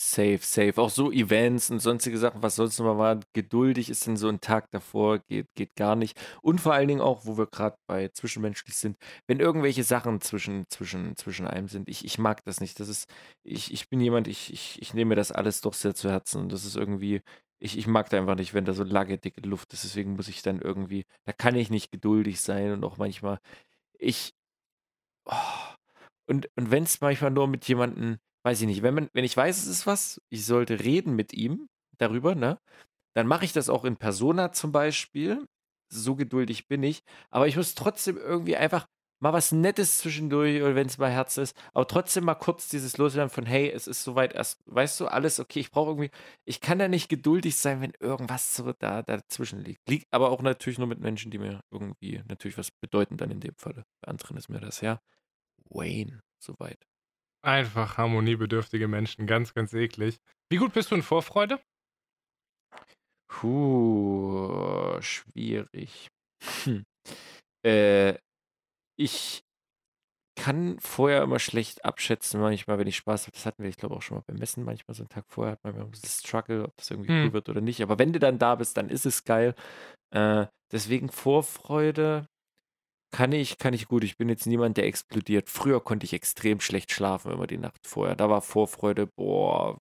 Safe, 0.00 0.38
safe. 0.42 0.80
Auch 0.80 0.90
so 0.90 1.10
Events 1.10 1.70
und 1.70 1.80
sonstige 1.80 2.18
Sachen, 2.18 2.40
was 2.40 2.54
sonst 2.54 2.78
noch 2.78 2.94
mal 2.94 3.18
geduldig 3.32 3.90
ist 3.90 4.06
denn 4.06 4.16
so 4.16 4.28
ein 4.28 4.40
Tag 4.40 4.70
davor, 4.70 5.18
geht, 5.18 5.52
geht 5.56 5.74
gar 5.74 5.96
nicht. 5.96 6.16
Und 6.40 6.60
vor 6.60 6.72
allen 6.72 6.86
Dingen 6.86 7.00
auch, 7.00 7.26
wo 7.26 7.36
wir 7.36 7.46
gerade 7.48 7.76
bei 7.88 8.06
zwischenmenschlich 8.06 8.76
sind, 8.76 8.96
wenn 9.26 9.40
irgendwelche 9.40 9.82
Sachen 9.82 10.20
zwischen, 10.20 10.66
zwischen, 10.68 11.16
zwischen 11.16 11.48
einem 11.48 11.66
sind. 11.66 11.88
Ich, 11.88 12.04
ich 12.04 12.16
mag 12.16 12.44
das 12.44 12.60
nicht. 12.60 12.78
Das 12.78 12.88
ist, 12.88 13.12
ich, 13.42 13.72
ich 13.72 13.88
bin 13.88 14.00
jemand, 14.00 14.28
ich, 14.28 14.52
ich, 14.52 14.80
ich 14.80 14.94
nehme 14.94 15.16
das 15.16 15.32
alles 15.32 15.62
doch 15.62 15.74
sehr 15.74 15.96
zu 15.96 16.08
Herzen. 16.08 16.42
Und 16.42 16.52
das 16.52 16.64
ist 16.64 16.76
irgendwie, 16.76 17.20
ich, 17.58 17.76
ich 17.76 17.88
mag 17.88 18.08
da 18.08 18.18
einfach 18.18 18.36
nicht, 18.36 18.54
wenn 18.54 18.64
da 18.64 18.74
so 18.74 18.84
lange 18.84 19.18
dicke 19.18 19.40
Luft 19.40 19.72
ist. 19.72 19.82
Deswegen 19.82 20.12
muss 20.14 20.28
ich 20.28 20.42
dann 20.42 20.60
irgendwie, 20.60 21.06
da 21.24 21.32
kann 21.32 21.56
ich 21.56 21.70
nicht 21.70 21.90
geduldig 21.90 22.40
sein 22.40 22.70
und 22.70 22.84
auch 22.84 22.98
manchmal, 22.98 23.40
ich, 23.98 24.32
oh, 25.24 25.34
und, 26.26 26.48
und 26.56 26.70
wenn 26.70 26.84
es 26.84 27.00
manchmal 27.00 27.32
nur 27.32 27.48
mit 27.48 27.66
jemandem 27.66 28.18
weiß 28.44 28.60
ich 28.62 28.66
nicht, 28.66 28.82
wenn 28.82 28.94
man 28.94 29.10
wenn 29.12 29.24
ich 29.24 29.36
weiß, 29.36 29.58
es 29.58 29.66
ist 29.66 29.86
was, 29.86 30.20
ich 30.30 30.46
sollte 30.46 30.80
reden 30.80 31.14
mit 31.16 31.32
ihm 31.32 31.68
darüber, 31.98 32.34
ne? 32.34 32.58
Dann 33.14 33.26
mache 33.26 33.44
ich 33.44 33.52
das 33.52 33.68
auch 33.68 33.84
in 33.84 33.96
Persona 33.96 34.52
zum 34.52 34.72
Beispiel. 34.72 35.46
So 35.90 36.16
geduldig 36.16 36.68
bin 36.68 36.82
ich. 36.82 37.02
Aber 37.30 37.48
ich 37.48 37.56
muss 37.56 37.74
trotzdem 37.74 38.16
irgendwie 38.18 38.56
einfach 38.56 38.86
mal 39.20 39.32
was 39.32 39.52
Nettes 39.52 39.98
zwischendurch 39.98 40.62
oder 40.62 40.74
wenn 40.74 40.86
es 40.86 40.98
mal 40.98 41.10
Herz 41.10 41.36
ist, 41.38 41.56
aber 41.72 41.86
trotzdem 41.86 42.24
mal 42.24 42.34
kurz 42.34 42.68
dieses 42.68 42.98
Loswerden 42.98 43.30
von, 43.30 43.46
hey, 43.46 43.70
es 43.70 43.86
ist 43.86 44.04
soweit 44.04 44.32
erst, 44.34 44.60
weißt 44.66 45.00
du, 45.00 45.06
alles 45.08 45.40
okay, 45.40 45.60
ich 45.60 45.70
brauche 45.70 45.90
irgendwie, 45.90 46.10
ich 46.44 46.60
kann 46.60 46.80
ja 46.80 46.88
nicht 46.88 47.08
geduldig 47.08 47.56
sein, 47.56 47.80
wenn 47.80 47.92
irgendwas 48.00 48.54
so 48.54 48.72
da, 48.78 49.02
dazwischen 49.02 49.60
liegt. 49.64 49.88
Liegt 49.88 50.06
aber 50.12 50.30
auch 50.30 50.42
natürlich 50.42 50.78
nur 50.78 50.88
mit 50.88 51.00
Menschen, 51.00 51.30
die 51.30 51.38
mir 51.38 51.60
irgendwie 51.70 52.22
natürlich 52.28 52.58
was 52.58 52.70
bedeuten 52.70 53.16
dann 53.16 53.30
in 53.30 53.40
dem 53.40 53.54
Falle. 53.56 53.84
Bei 54.00 54.08
anderen 54.10 54.36
ist 54.36 54.48
mir 54.48 54.60
das 54.60 54.80
ja 54.80 55.00
Wayne 55.70 56.20
soweit. 56.38 56.78
Einfach 57.42 57.96
harmoniebedürftige 57.98 58.88
Menschen, 58.88 59.26
ganz, 59.26 59.54
ganz 59.54 59.72
eklig. 59.72 60.18
Wie 60.50 60.56
gut 60.56 60.72
bist 60.72 60.90
du 60.90 60.96
in 60.96 61.02
Vorfreude? 61.02 61.60
Puh, 63.28 65.00
schwierig. 65.00 66.08
Hm. 66.64 66.84
Äh, 67.64 68.14
ich 68.98 69.42
kann 70.36 70.78
vorher 70.80 71.22
immer 71.22 71.38
schlecht 71.38 71.84
abschätzen, 71.84 72.40
manchmal, 72.40 72.78
wenn 72.78 72.86
ich 72.86 72.96
Spaß 72.96 73.24
habe. 73.26 73.32
Das 73.32 73.46
hatten 73.46 73.62
wir, 73.62 73.70
ich 73.70 73.76
glaube, 73.76 73.96
auch 73.96 74.02
schon 74.02 74.18
mal 74.18 74.24
beim 74.26 74.36
Messen 74.36 74.64
manchmal 74.64 74.94
so 74.94 75.02
einen 75.02 75.08
Tag 75.08 75.24
vorher, 75.28 75.52
hat 75.52 75.64
man 75.64 75.74
immer 75.74 75.84
ein 75.84 75.90
bisschen 75.90 76.08
Struggle, 76.10 76.64
ob 76.64 76.76
das 76.76 76.90
irgendwie 76.90 77.10
cool 77.10 77.24
Hm. 77.24 77.32
wird 77.32 77.48
oder 77.48 77.60
nicht. 77.60 77.82
Aber 77.82 77.98
wenn 77.98 78.12
du 78.12 78.18
dann 78.18 78.38
da 78.38 78.54
bist, 78.54 78.76
dann 78.76 78.88
ist 78.88 79.06
es 79.06 79.24
geil. 79.24 79.54
Äh, 80.14 80.46
deswegen 80.72 81.10
Vorfreude 81.10 82.26
kann 83.10 83.32
ich, 83.32 83.58
kann 83.58 83.74
ich 83.74 83.88
gut. 83.88 84.04
Ich 84.04 84.16
bin 84.16 84.28
jetzt 84.28 84.46
niemand, 84.46 84.76
der 84.76 84.86
explodiert. 84.86 85.48
Früher 85.48 85.82
konnte 85.82 86.04
ich 86.04 86.12
extrem 86.12 86.60
schlecht 86.60 86.92
schlafen, 86.92 87.32
immer 87.32 87.46
die 87.46 87.58
Nacht 87.58 87.86
vorher. 87.86 88.16
Da 88.16 88.28
war 88.28 88.42
Vorfreude, 88.42 89.06
boah, 89.06 89.78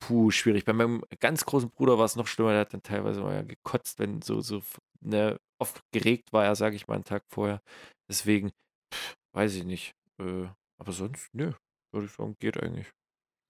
puh, 0.00 0.30
schwierig. 0.30 0.64
Bei 0.64 0.72
meinem 0.72 1.04
ganz 1.20 1.44
großen 1.44 1.70
Bruder 1.70 1.98
war 1.98 2.04
es 2.04 2.16
noch 2.16 2.26
schlimmer. 2.26 2.50
Der 2.50 2.60
hat 2.60 2.74
dann 2.74 2.82
teilweise 2.82 3.20
mal 3.22 3.44
gekotzt, 3.44 3.98
wenn 3.98 4.22
so, 4.22 4.40
so, 4.40 4.62
ne, 5.00 5.38
oft 5.58 5.80
geregt 5.92 6.32
war 6.32 6.44
er, 6.44 6.56
sage 6.56 6.76
ich 6.76 6.86
mal, 6.88 6.94
einen 6.94 7.04
Tag 7.04 7.24
vorher. 7.28 7.62
Deswegen, 8.08 8.50
pff, 8.92 9.14
weiß 9.34 9.54
ich 9.54 9.64
nicht. 9.64 9.94
Äh, 10.18 10.48
aber 10.78 10.92
sonst, 10.92 11.28
nö, 11.32 11.52
würde 11.92 12.06
ich 12.06 12.12
sagen, 12.12 12.36
geht 12.40 12.62
eigentlich. 12.62 12.90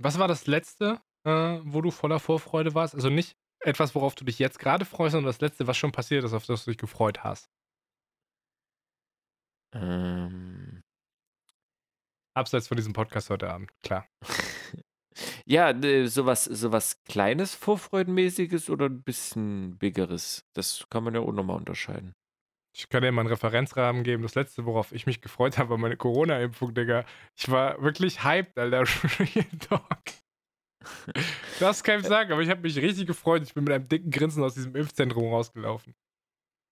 Was 0.03 0.19
war 0.19 0.29
das 0.29 0.47
letzte, 0.47 1.01
äh, 1.25 1.59
wo 1.63 1.81
du 1.81 1.91
voller 1.91 2.21
Vorfreude 2.21 2.75
warst? 2.75 2.95
Also 2.95 3.11
nicht 3.11 3.37
etwas, 3.61 3.95
worauf 3.95 4.15
du 4.15 4.25
dich 4.25 4.39
jetzt 4.39 4.59
gerade 4.59 4.85
freust, 4.85 5.13
sondern 5.13 5.29
das 5.29 5.41
letzte, 5.41 5.67
was 5.67 5.77
schon 5.77 5.93
passiert 5.93 6.25
ist, 6.25 6.33
auf 6.33 6.47
das 6.47 6.65
du 6.65 6.71
dich 6.71 6.79
gefreut 6.79 7.23
hast. 7.23 7.51
Ähm. 9.75 10.83
Abseits 12.35 12.69
von 12.69 12.77
diesem 12.77 12.93
Podcast 12.93 13.31
heute 13.31 13.51
Abend, 13.51 13.71
klar. 13.83 14.07
Ja, 15.45 15.73
ne, 15.73 16.07
sowas, 16.07 16.45
sowas 16.45 17.03
Kleines, 17.05 17.57
Vorfreudenmäßiges 17.57 18.71
oder 18.71 18.87
ein 18.87 19.03
bisschen 19.03 19.77
Biggeres. 19.77 20.47
Das 20.55 20.87
kann 20.91 21.03
man 21.03 21.15
ja 21.15 21.21
auch 21.21 21.33
nochmal 21.33 21.57
unterscheiden. 21.57 22.15
Ich 22.77 22.89
kann 22.89 23.03
dir 23.03 23.11
mal 23.11 23.23
einen 23.23 23.31
Referenzrahmen 23.31 24.05
geben. 24.05 24.23
Das 24.23 24.37
letzte, 24.37 24.65
worauf 24.65 24.93
ich 24.93 25.07
mich 25.07 25.21
gefreut 25.21 25.59
habe, 25.59 25.71
war 25.71 25.79
meine 25.79 25.97
Corona-Impfung, 25.97 26.73
Digga. 26.73 27.05
Ich 27.37 27.51
war 27.51 27.83
wirklich 27.83 28.23
hyped, 28.25 28.59
Alter. 28.59 28.85
Das 31.59 31.85
kann 31.85 32.01
ich 32.01 32.07
sagen, 32.07 32.33
aber 32.33 32.41
ich 32.41 32.49
habe 32.49 32.63
mich 32.63 32.77
richtig 32.79 33.07
gefreut. 33.07 33.43
Ich 33.43 33.53
bin 33.53 33.65
mit 33.65 33.73
einem 33.75 33.89
dicken 33.89 34.11
Grinsen 34.11 34.43
aus 34.43 34.55
diesem 34.55 34.75
Impfzentrum 34.75 35.29
rausgelaufen. 35.29 35.95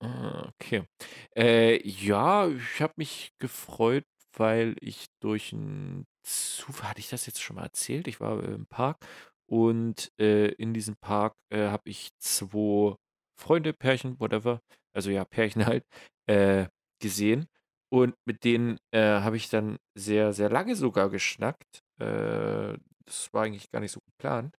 Ah, 0.01 0.49
okay. 0.55 0.85
Äh, 1.37 1.81
ja, 1.89 2.49
ich 2.49 2.81
habe 2.81 2.93
mich 2.97 3.33
gefreut, 3.39 4.05
weil 4.33 4.77
ich 4.81 5.07
durch 5.20 5.53
einen 5.53 6.07
Zufall, 6.23 6.91
hatte 6.91 7.01
ich 7.01 7.09
das 7.09 7.27
jetzt 7.27 7.43
schon 7.43 7.57
mal 7.57 7.65
erzählt? 7.65 8.07
Ich 8.07 8.20
war 8.20 8.43
im 8.45 8.66
Park 8.66 9.05
und 9.47 10.12
äh, 10.20 10.49
in 10.53 10.73
diesem 10.73 10.97
Park 10.97 11.35
äh, 11.51 11.69
habe 11.69 11.91
ich 11.91 12.11
zwei 12.19 12.95
Freunde, 13.37 13.73
Pärchen, 13.73 14.20
whatever, 14.20 14.61
also 14.93 15.11
ja, 15.11 15.25
Pärchen 15.25 15.66
halt, 15.66 15.85
äh, 16.27 16.66
gesehen. 17.01 17.49
Und 17.91 18.15
mit 18.27 18.45
denen 18.45 18.79
äh, 18.93 19.01
habe 19.20 19.37
ich 19.39 19.49
dann 19.49 19.79
sehr, 19.97 20.33
sehr 20.35 20.51
lange 20.51 20.77
sogar 20.77 21.09
geschnackt. 21.11 21.83
Äh, 21.99 22.77
das 23.07 23.33
war 23.33 23.45
eigentlich 23.45 23.70
gar 23.70 23.81
nicht 23.81 23.93
so 23.93 24.01
geplant. 24.01 24.55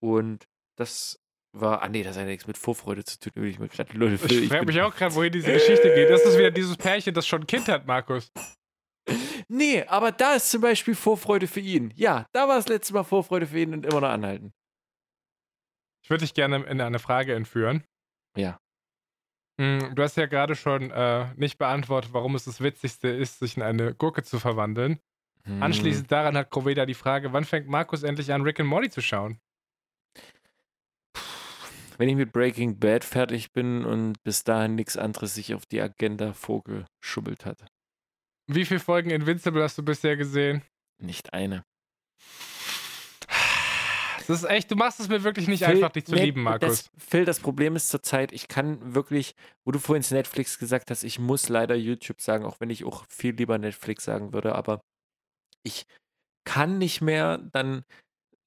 Und 0.00 0.46
das 0.76 1.18
war, 1.52 1.82
ah 1.82 1.88
nee, 1.88 2.02
das 2.02 2.16
hat 2.16 2.22
ja 2.22 2.28
nichts 2.28 2.46
mit 2.46 2.58
Vorfreude 2.58 3.04
zu 3.04 3.18
tun, 3.18 3.44
ich 3.44 3.58
mir 3.58 3.68
gerade 3.68 3.96
Leute 3.96 4.14
Ich 4.34 4.48
frage 4.48 4.66
mich 4.66 4.80
auch 4.80 4.94
gerade, 4.94 5.14
wohin 5.14 5.32
diese 5.32 5.52
Geschichte 5.52 5.94
geht. 5.94 6.10
Das 6.10 6.24
ist 6.24 6.38
wieder 6.38 6.50
dieses 6.50 6.76
Pärchen, 6.76 7.14
das 7.14 7.26
schon 7.26 7.42
ein 7.42 7.46
Kind 7.46 7.68
hat, 7.68 7.86
Markus. 7.86 8.32
Nee, 9.48 9.82
aber 9.82 10.12
da 10.12 10.34
ist 10.34 10.50
zum 10.50 10.60
Beispiel 10.62 10.94
Vorfreude 10.94 11.48
für 11.48 11.58
ihn. 11.58 11.92
Ja, 11.96 12.26
da 12.32 12.46
war 12.46 12.54
das 12.54 12.68
letzte 12.68 12.94
Mal 12.94 13.02
Vorfreude 13.02 13.48
für 13.48 13.58
ihn 13.58 13.74
und 13.74 13.84
immer 13.84 14.00
noch 14.00 14.08
anhalten. 14.08 14.52
Ich 16.04 16.08
würde 16.08 16.24
dich 16.24 16.34
gerne 16.34 16.64
in 16.64 16.80
eine 16.80 17.00
Frage 17.00 17.34
entführen. 17.34 17.84
Ja. 18.36 18.60
Hm, 19.60 19.94
Du 19.94 20.02
hast 20.02 20.16
ja 20.16 20.26
gerade 20.26 20.54
schon 20.54 20.92
äh, 20.92 21.34
nicht 21.34 21.58
beantwortet, 21.58 22.12
warum 22.12 22.36
es 22.36 22.44
das 22.44 22.60
Witzigste 22.60 23.08
ist, 23.08 23.40
sich 23.40 23.56
in 23.56 23.62
eine 23.62 23.92
Gurke 23.92 24.22
zu 24.22 24.38
verwandeln. 24.38 25.00
Hm. 25.44 25.62
Anschließend 25.62 26.10
daran 26.10 26.36
hat 26.36 26.50
Kroveda 26.50 26.86
die 26.86 26.94
Frage, 26.94 27.32
wann 27.32 27.44
fängt 27.44 27.66
Markus 27.66 28.04
endlich 28.04 28.32
an, 28.32 28.42
Rick 28.42 28.60
and 28.60 28.68
Morty 28.68 28.88
zu 28.88 29.02
schauen? 29.02 29.40
Wenn 32.02 32.08
ich 32.08 32.16
mit 32.16 32.32
Breaking 32.32 32.80
Bad 32.80 33.04
fertig 33.04 33.52
bin 33.52 33.84
und 33.84 34.20
bis 34.24 34.42
dahin 34.42 34.74
nichts 34.74 34.96
anderes 34.96 35.36
sich 35.36 35.54
auf 35.54 35.66
die 35.66 35.80
Agenda 35.80 36.32
vorgeschubbelt 36.32 37.46
hat. 37.46 37.64
Wie 38.48 38.64
viele 38.64 38.80
Folgen 38.80 39.10
Invincible 39.10 39.62
hast 39.62 39.78
du 39.78 39.84
bisher 39.84 40.16
gesehen? 40.16 40.62
Nicht 41.00 41.32
eine. 41.32 41.62
Das 44.26 44.30
ist 44.42 44.50
echt, 44.50 44.68
du 44.72 44.74
machst 44.74 44.98
es 44.98 45.08
mir 45.08 45.22
wirklich 45.22 45.46
nicht 45.46 45.64
Phil, 45.64 45.76
einfach, 45.76 45.90
dich 45.90 46.06
zu 46.06 46.16
nee, 46.16 46.24
lieben, 46.24 46.42
Markus. 46.42 46.90
Das, 46.90 46.90
Phil, 46.98 47.24
das 47.24 47.38
Problem 47.38 47.76
ist 47.76 47.88
zurzeit, 47.88 48.32
ich 48.32 48.48
kann 48.48 48.96
wirklich, 48.96 49.36
wo 49.64 49.70
du 49.70 49.78
vorhin 49.78 50.04
Netflix 50.10 50.58
gesagt 50.58 50.90
hast, 50.90 51.04
ich 51.04 51.20
muss 51.20 51.48
leider 51.48 51.76
YouTube 51.76 52.20
sagen, 52.20 52.44
auch 52.44 52.58
wenn 52.58 52.70
ich 52.70 52.84
auch 52.84 53.06
viel 53.10 53.36
lieber 53.36 53.58
Netflix 53.58 54.02
sagen 54.02 54.32
würde, 54.32 54.56
aber 54.56 54.80
ich 55.62 55.86
kann 56.44 56.78
nicht 56.78 57.00
mehr 57.00 57.38
dann 57.38 57.84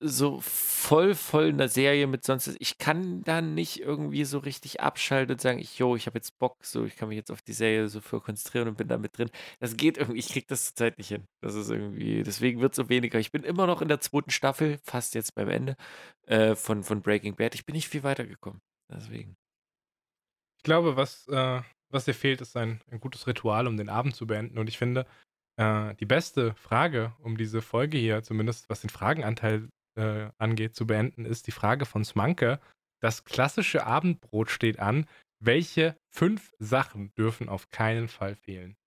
so 0.07 0.39
voll, 0.41 1.15
voll 1.15 1.47
in 1.47 1.57
der 1.57 1.69
Serie 1.69 2.07
mit 2.07 2.23
sonst, 2.23 2.55
ich 2.59 2.77
kann 2.77 3.23
dann 3.23 3.53
nicht 3.55 3.81
irgendwie 3.81 4.23
so 4.23 4.37
richtig 4.39 4.81
abschalten 4.81 5.33
und 5.33 5.41
sagen, 5.41 5.59
ich, 5.59 5.77
yo, 5.77 5.95
ich 5.95 6.05
habe 6.05 6.17
jetzt 6.17 6.37
Bock, 6.39 6.63
so, 6.63 6.85
ich 6.85 6.95
kann 6.95 7.09
mich 7.09 7.17
jetzt 7.17 7.31
auf 7.31 7.41
die 7.41 7.53
Serie 7.53 7.87
so 7.87 8.01
für 8.01 8.21
konzentrieren 8.21 8.67
und 8.67 8.77
bin 8.77 8.87
da 8.87 8.97
mit 8.97 9.17
drin. 9.17 9.29
Das 9.59 9.77
geht 9.77 9.97
irgendwie, 9.97 10.19
ich 10.19 10.29
krieg 10.29 10.47
das 10.47 10.65
zurzeit 10.67 10.97
nicht 10.97 11.09
hin. 11.09 11.25
Das 11.41 11.55
ist 11.55 11.69
irgendwie, 11.69 12.23
deswegen 12.23 12.61
wird 12.61 12.73
es 12.73 12.77
so 12.77 12.89
weniger. 12.89 13.19
Ich 13.19 13.31
bin 13.31 13.43
immer 13.43 13.67
noch 13.67 13.81
in 13.81 13.87
der 13.87 13.99
zweiten 13.99 14.31
Staffel, 14.31 14.77
fast 14.83 15.15
jetzt 15.15 15.35
beim 15.35 15.49
Ende, 15.49 15.75
äh, 16.27 16.55
von, 16.55 16.83
von 16.83 17.01
Breaking 17.01 17.35
Bad. 17.35 17.55
Ich 17.55 17.65
bin 17.65 17.75
nicht 17.75 17.89
viel 17.89 18.03
weitergekommen. 18.03 18.61
Deswegen. 18.89 19.35
Ich 20.57 20.63
glaube, 20.63 20.95
was, 20.95 21.27
äh, 21.27 21.61
was 21.89 22.05
dir 22.05 22.13
fehlt, 22.13 22.41
ist 22.41 22.55
ein, 22.55 22.81
ein 22.91 22.99
gutes 22.99 23.27
Ritual, 23.27 23.67
um 23.67 23.77
den 23.77 23.89
Abend 23.89 24.15
zu 24.15 24.27
beenden. 24.27 24.57
Und 24.57 24.67
ich 24.67 24.77
finde, 24.77 25.05
äh, 25.57 25.95
die 25.95 26.05
beste 26.05 26.53
Frage, 26.55 27.13
um 27.19 27.37
diese 27.37 27.61
Folge 27.61 27.97
hier, 27.97 28.23
zumindest 28.23 28.69
was 28.69 28.81
den 28.81 28.89
Fragenanteil 28.89 29.69
äh, 29.95 30.29
angeht, 30.37 30.75
zu 30.75 30.87
beenden, 30.87 31.25
ist 31.25 31.47
die 31.47 31.51
Frage 31.51 31.85
von 31.85 32.03
Smanke. 32.03 32.59
Das 33.01 33.23
klassische 33.23 33.85
Abendbrot 33.85 34.49
steht 34.49 34.79
an. 34.79 35.07
Welche 35.39 35.97
fünf 36.09 36.51
Sachen 36.59 37.13
dürfen 37.15 37.49
auf 37.49 37.69
keinen 37.69 38.07
Fall 38.07 38.35
fehlen? 38.35 38.77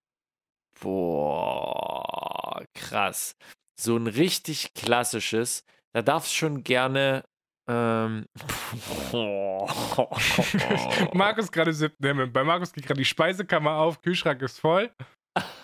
Boah, 0.81 2.65
krass. 2.75 3.37
So 3.79 3.97
ein 3.97 4.07
richtig 4.07 4.75
klassisches, 4.75 5.65
da 5.93 6.03
darf 6.03 6.27
es 6.27 6.33
schon 6.33 6.65
gerne. 6.65 7.25
Ähm, 7.69 8.27
Markus 11.13 11.53
gerade 11.53 11.73
siebten 11.73 12.07
Himmel. 12.07 12.29
Bei 12.29 12.45
Markus 12.45 12.73
geht 12.73 12.87
gerade 12.87 12.99
die 12.99 13.05
Speisekammer 13.05 13.73
auf, 13.73 14.01
Kühlschrank 14.01 14.41
ist 14.43 14.59
voll. 14.59 14.91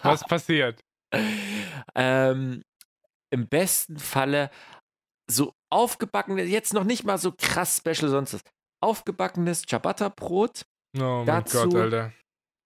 Was 0.03 0.25
passiert? 0.27 0.81
ähm, 1.95 2.63
Im 3.31 3.49
besten 3.49 3.99
Falle 3.99 4.51
so 5.31 5.53
aufgebackenes, 5.73 6.49
jetzt 6.49 6.75
noch 6.75 6.85
nicht 6.85 7.05
mal 7.05 7.19
so 7.19 7.33
krass 7.33 7.79
special 7.79 8.11
sonst 8.11 8.35
was. 8.35 8.43
Aufgebackenes 8.83 9.63
Ciabatta-Brot. 9.63 10.63
Oh 10.99 11.25
Dazu 11.27 11.69
Gott, 11.69 11.75
Alter. 11.77 12.13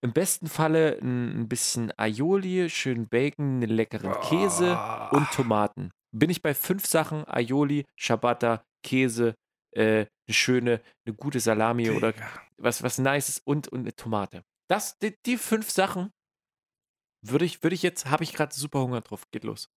Im 0.05 0.13
besten 0.13 0.47
Falle 0.49 0.99
ein, 1.01 1.49
bisschen 1.49 1.93
Aioli, 1.99 2.71
schön 2.71 3.09
Bacon, 3.09 3.57
einen 3.63 3.71
leckeren 3.71 4.21
Käse 4.23 4.77
Ah. 4.77 5.09
und 5.11 5.31
Tomaten. 5.33 5.91
Bin 6.15 6.31
ich 6.31 6.41
bei 6.43 6.55
fünf 6.55 6.87
Sachen: 6.87 7.27
Aioli, 7.29 7.85
Ciabatta, 7.99 8.63
Käse, 8.85 9.35
äh, 9.75 10.07
eine 10.27 10.35
schöne, 10.35 10.81
eine 11.07 11.15
gute 11.17 11.41
Salami 11.41 11.91
oder 11.91 12.13
Digga. 12.13 12.29
was, 12.59 12.83
was 12.83 12.99
Nices 12.99 13.41
und, 13.45 13.69
und 13.69 13.81
eine 13.81 13.95
Tomate. 13.95 14.43
Das, 14.71 14.99
die, 14.99 15.15
die 15.27 15.37
fünf 15.37 15.71
Sachen 15.71 16.11
würde 17.27 17.45
ich, 17.45 17.63
würde 17.63 17.75
ich 17.75 17.83
jetzt, 17.83 18.07
habe 18.07 18.23
ich 18.25 18.33
gerade 18.33 18.55
super 18.55 18.81
Hunger 18.81 19.01
drauf. 19.01 19.25
Geht 19.33 19.45
los. 19.45 19.69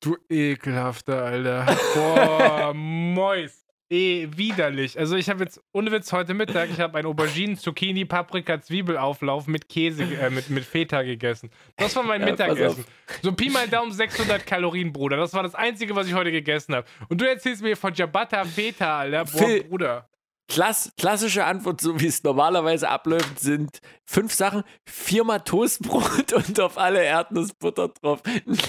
Du 0.00 0.16
ekelhafter, 0.28 1.24
Alter. 1.24 1.66
Boah, 1.94 2.72
Mois. 2.74 3.64
Eh, 3.90 4.28
widerlich. 4.36 4.98
Also 4.98 5.16
ich 5.16 5.30
habe 5.30 5.44
jetzt, 5.44 5.62
ohne 5.72 5.90
Witz, 5.90 6.12
heute 6.12 6.34
Mittag, 6.34 6.68
ich 6.70 6.78
habe 6.78 6.98
einen 6.98 7.06
Auberginen, 7.06 7.56
Zucchini, 7.56 8.04
Paprika, 8.04 8.60
Zwiebelauflauf 8.60 9.46
mit 9.46 9.68
Käse, 9.70 10.02
äh, 10.02 10.28
mit, 10.28 10.50
mit 10.50 10.64
Feta 10.66 11.00
gegessen. 11.02 11.50
Das 11.76 11.96
war 11.96 12.02
mein 12.02 12.20
Ja, 12.20 12.26
Mittagessen. 12.26 12.84
So 13.22 13.32
Pi 13.32 13.48
mal 13.48 13.66
Daumen 13.66 13.90
600 13.90 14.46
Kalorien, 14.46 14.92
Bruder. 14.92 15.16
Das 15.16 15.32
war 15.32 15.42
das 15.42 15.54
Einzige, 15.54 15.96
was 15.96 16.06
ich 16.06 16.12
heute 16.12 16.30
gegessen 16.30 16.74
habe. 16.74 16.86
Und 17.08 17.18
du 17.22 17.26
erzählst 17.26 17.62
mir 17.62 17.78
von 17.78 17.94
Ciabatta 17.94 18.44
Feta, 18.44 18.98
Alter. 18.98 19.24
Boah, 19.24 19.38
Phil. 19.38 19.64
Bruder. 19.64 20.08
Klass, 20.48 20.90
klassische 20.96 21.44
Antwort, 21.44 21.82
so 21.82 22.00
wie 22.00 22.06
es 22.06 22.22
normalerweise 22.22 22.88
abläuft, 22.88 23.38
sind 23.38 23.80
fünf 24.06 24.32
Sachen: 24.32 24.64
viermal 24.88 25.42
Toastbrot 25.42 26.32
und 26.48 26.58
auf 26.58 26.78
alle 26.78 27.02
Erdnussbutter 27.02 27.88
drauf. 27.88 28.22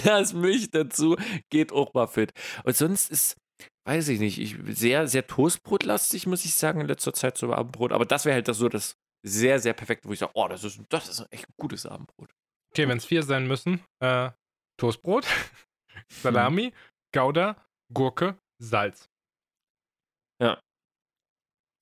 Das 0.04 0.34
Milch 0.34 0.70
dazu 0.70 1.16
geht 1.48 1.72
auch 1.72 1.94
mal 1.94 2.06
fit. 2.06 2.32
Und 2.64 2.76
sonst 2.76 3.10
ist, 3.10 3.36
weiß 3.86 4.08
ich 4.08 4.20
nicht, 4.20 4.38
ich, 4.38 4.56
sehr, 4.76 5.08
sehr 5.08 5.26
Toastbrotlastig, 5.26 6.26
muss 6.26 6.44
ich 6.44 6.54
sagen, 6.54 6.82
in 6.82 6.86
letzter 6.86 7.14
Zeit 7.14 7.38
so 7.38 7.50
Abendbrot. 7.52 7.92
Aber 7.92 8.04
das 8.04 8.26
wäre 8.26 8.34
halt 8.34 8.48
das 8.48 8.58
so 8.58 8.68
das 8.68 8.96
sehr, 9.22 9.58
sehr 9.58 9.72
perfekte, 9.72 10.06
wo 10.06 10.12
ich 10.12 10.18
sage: 10.18 10.32
Oh, 10.34 10.48
das 10.48 10.64
ist, 10.64 10.80
das 10.90 11.08
ist 11.08 11.26
echt 11.30 11.48
ein 11.48 11.54
gutes 11.58 11.86
Abendbrot. 11.86 12.30
Okay, 12.72 12.88
wenn 12.88 12.98
es 12.98 13.06
vier 13.06 13.22
sein 13.22 13.48
müssen, 13.48 13.82
äh, 14.00 14.30
Toastbrot, 14.76 15.26
Salami, 16.12 16.74
Gouda, 17.14 17.56
Gurke, 17.92 18.36
Salz. 18.58 19.08
Ja. 20.42 20.60